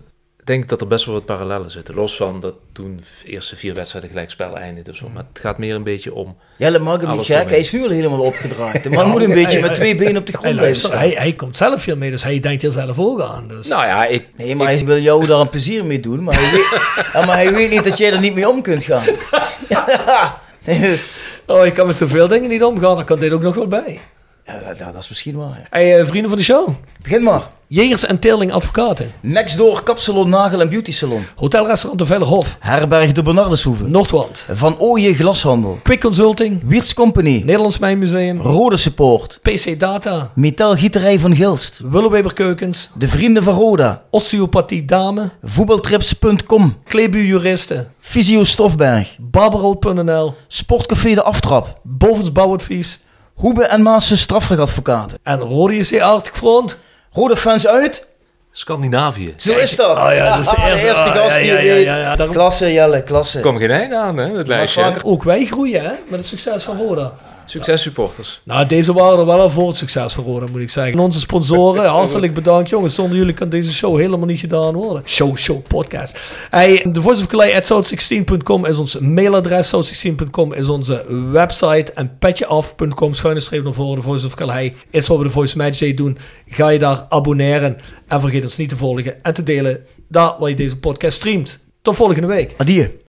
denk 0.44 0.62
ik 0.62 0.68
dat 0.68 0.80
er 0.80 0.86
best 0.86 1.04
wel 1.04 1.14
wat 1.14 1.24
parallellen 1.24 1.70
zitten. 1.70 1.94
Los 1.94 2.16
van 2.16 2.40
dat 2.40 2.54
toen 2.72 3.00
de 3.22 3.28
eerste 3.28 3.56
vier 3.56 3.74
wedstrijden 3.74 4.10
gelijkspel 4.10 4.58
eindigde. 4.58 4.90
of 4.90 4.96
Zo. 4.96 5.08
Maar 5.08 5.24
het 5.32 5.42
gaat 5.42 5.58
meer 5.58 5.74
een 5.74 5.82
beetje 5.82 6.14
om... 6.14 6.36
Jelle 6.56 6.78
ermee. 6.78 7.24
hij 7.24 7.58
is 7.58 7.72
nu 7.72 7.82
al 7.82 7.90
helemaal 7.90 8.20
opgedraaid. 8.20 8.82
De 8.82 8.90
man 8.90 9.08
moet 9.08 9.22
een 9.22 9.34
beetje 9.34 9.60
met 9.60 9.74
twee 9.74 9.94
benen 9.94 10.16
op 10.16 10.26
de 10.26 10.32
grond 10.32 10.56
blijven 10.56 10.76
staan. 10.76 10.98
hij, 10.98 11.10
hij 11.10 11.32
komt 11.32 11.56
zelf 11.56 11.84
hier 11.84 11.98
mee, 11.98 12.10
dus 12.10 12.22
hij 12.22 12.40
denkt 12.40 12.62
hier 12.62 12.70
zelf 12.70 12.98
ook 12.98 13.20
aan. 13.20 13.48
Dus. 13.48 13.68
Nou 13.68 13.84
ja, 13.84 14.06
ik, 14.06 14.28
Nee, 14.36 14.56
maar 14.56 14.66
hij 14.66 14.84
wil 14.84 14.98
jou 14.98 15.26
daar 15.26 15.40
een 15.40 15.48
plezier 15.48 15.84
mee 15.84 16.00
doen, 16.00 16.22
maar 16.22 16.34
hij 16.34 16.50
weet, 16.50 17.12
maar 17.26 17.36
hij 17.36 17.52
weet 17.52 17.70
niet 17.70 17.84
dat 17.84 17.98
jij 17.98 18.12
er 18.12 18.20
niet 18.20 18.34
mee 18.34 18.48
om 18.48 18.62
kunt 18.62 18.84
gaan. 18.84 19.04
Ja, 19.68 20.41
Oh, 21.46 21.66
ik 21.66 21.74
kan 21.74 21.86
met 21.86 21.98
zoveel 21.98 22.28
dingen 22.28 22.48
niet 22.48 22.64
omgaan, 22.64 22.96
dan 22.96 23.04
kan 23.04 23.18
dit 23.18 23.32
ook 23.32 23.42
nog 23.42 23.54
wel 23.54 23.68
bij. 23.68 24.00
Ja, 24.46 24.58
dat, 24.58 24.78
dat 24.78 25.02
is 25.02 25.08
misschien 25.08 25.36
waar. 25.36 25.66
Hey, 25.70 25.98
eh, 25.98 26.06
vrienden 26.06 26.28
van 26.28 26.38
de 26.38 26.44
show. 26.44 26.68
Begin 27.02 27.22
maar. 27.22 27.42
Jegers 27.74 28.06
en 28.06 28.18
Teerling 28.18 28.52
Advocaten. 28.52 29.12
Next 29.20 29.56
door 29.56 29.82
Kapsalon 29.82 30.28
Nagel 30.28 30.60
en 30.60 30.68
Beauty 30.68 30.92
Salon. 30.92 31.24
Hotelrestaurant 31.36 31.98
de 31.98 32.06
Vellerhof. 32.06 32.56
Herberg 32.60 33.12
de 33.12 33.22
Bernardeshoeve. 33.22 33.88
Noordwand. 33.88 34.46
Van 34.52 34.78
Ooyen 34.78 35.14
Glashandel. 35.14 35.78
Quick 35.82 36.00
Consulting. 36.00 36.60
Wiertz 36.64 36.92
Company. 36.92 37.42
Nederlands 37.44 37.78
Mijnmuseum. 37.78 38.40
Rode 38.40 38.76
Support. 38.76 39.38
PC 39.42 39.80
Data. 39.80 40.30
Metaalgieterij 40.34 41.18
van 41.18 41.34
Gilst. 41.36 41.80
Willeweber 41.84 42.32
Keukens. 42.32 42.90
De 42.94 43.08
Vrienden 43.08 43.42
van 43.42 43.54
Roda. 43.54 44.02
Osteopathie 44.10 44.84
Dame. 44.84 45.30
Voetbaltrips.com. 45.42 46.76
Klebu 46.84 47.26
Juristen. 47.26 47.92
Fysio 47.98 48.44
Stofberg. 48.44 49.16
Barbarood.nl. 49.18 50.34
Sportcafé 50.48 51.14
De 51.14 51.22
Aftrap. 51.22 51.80
Bovens 51.82 52.32
Bouwadvies. 52.32 53.00
Hoebe 53.42 53.64
en 53.64 53.82
Maassen 53.82 54.18
strafrechtadvocaten. 54.18 55.18
En 55.22 55.38
Rode 55.40 55.76
JC 55.76 56.00
Arctic 56.00 56.34
Front. 56.34 56.78
Rode 57.12 57.36
fans 57.36 57.66
uit. 57.66 58.06
Scandinavië. 58.52 59.34
Zo 59.36 59.52
is 59.52 59.76
dat. 59.76 59.96
Oh 59.96 60.08
ja, 60.14 60.30
dat 60.36 60.38
is 60.44 60.50
de 60.50 60.56
eerste, 60.70 61.02
ah, 61.02 61.16
gast 61.16 61.34
ja, 61.36 61.40
die 61.42 61.52
ja, 61.52 61.58
ja, 61.58 61.72
weet. 61.74 61.84
ja, 61.84 61.96
ja, 61.98 62.16
daarom- 62.16 62.34
Klasse 62.34 62.72
Jelle, 62.72 63.02
klasse. 63.02 63.36
Er 63.36 63.42
kwam 63.42 63.58
geen 63.58 63.70
einde 63.70 63.96
aan, 63.96 64.16
hè, 64.16 64.36
het 64.36 64.46
lijstje. 64.46 64.94
Ook 65.02 65.22
wij 65.22 65.44
groeien 65.44 65.82
hè, 65.82 65.92
met 66.08 66.18
het 66.18 66.26
succes 66.28 66.62
van 66.62 66.76
Roda. 66.76 67.12
Succes 67.46 67.82
supporters. 67.82 68.40
Nou, 68.44 68.66
deze 68.66 68.92
waren 68.92 69.18
er 69.18 69.26
wel 69.26 69.40
al 69.40 69.50
voor 69.50 69.68
het 69.68 69.76
succes 69.76 70.14
Roda, 70.14 70.46
moet 70.46 70.60
ik 70.60 70.70
zeggen. 70.70 70.92
En 70.92 70.98
onze 70.98 71.18
sponsoren, 71.18 71.84
hartelijk 71.84 72.34
bedankt 72.34 72.68
jongens. 72.68 72.94
Zonder 72.94 73.18
jullie 73.18 73.34
kan 73.34 73.48
deze 73.48 73.72
show 73.72 73.98
helemaal 73.98 74.26
niet 74.26 74.40
gedaan 74.40 74.74
worden. 74.74 75.02
Show, 75.06 75.36
show, 75.36 75.62
podcast. 75.68 76.20
Hey, 76.50 76.86
the 76.92 77.02
Voice 77.02 77.20
of 77.20 77.26
Calais 77.26 77.54
at 77.54 77.64
south16.com 77.64 78.66
is 78.66 78.76
ons 78.76 78.98
mailadres. 78.98 79.74
South16.com 79.74 80.52
is 80.52 80.68
onze 80.68 81.04
website. 81.30 81.92
En 81.92 82.18
petjeaf.com, 82.18 83.14
schuine 83.14 83.40
streep 83.40 83.64
naar 83.64 83.72
voren. 83.72 83.96
The 83.96 84.02
Voice 84.02 84.26
of 84.26 84.34
Calais 84.34 84.72
is 84.90 85.06
wat 85.06 85.18
we 85.18 85.24
de 85.24 85.30
Voice 85.30 85.56
Match 85.56 85.78
Day 85.78 85.94
doen. 85.94 86.18
Ga 86.48 86.68
je 86.68 86.78
daar 86.78 87.06
abonneren. 87.08 87.76
En 88.08 88.20
vergeet 88.20 88.44
ons 88.44 88.56
niet 88.56 88.68
te 88.68 88.76
volgen 88.76 89.22
en 89.22 89.34
te 89.34 89.42
delen 89.42 89.86
daar 90.08 90.34
waar 90.38 90.48
je 90.48 90.56
deze 90.56 90.78
podcast 90.78 91.16
streamt. 91.16 91.60
Tot 91.82 91.96
volgende 91.96 92.26
week. 92.26 92.54
Adieu. 92.56 93.01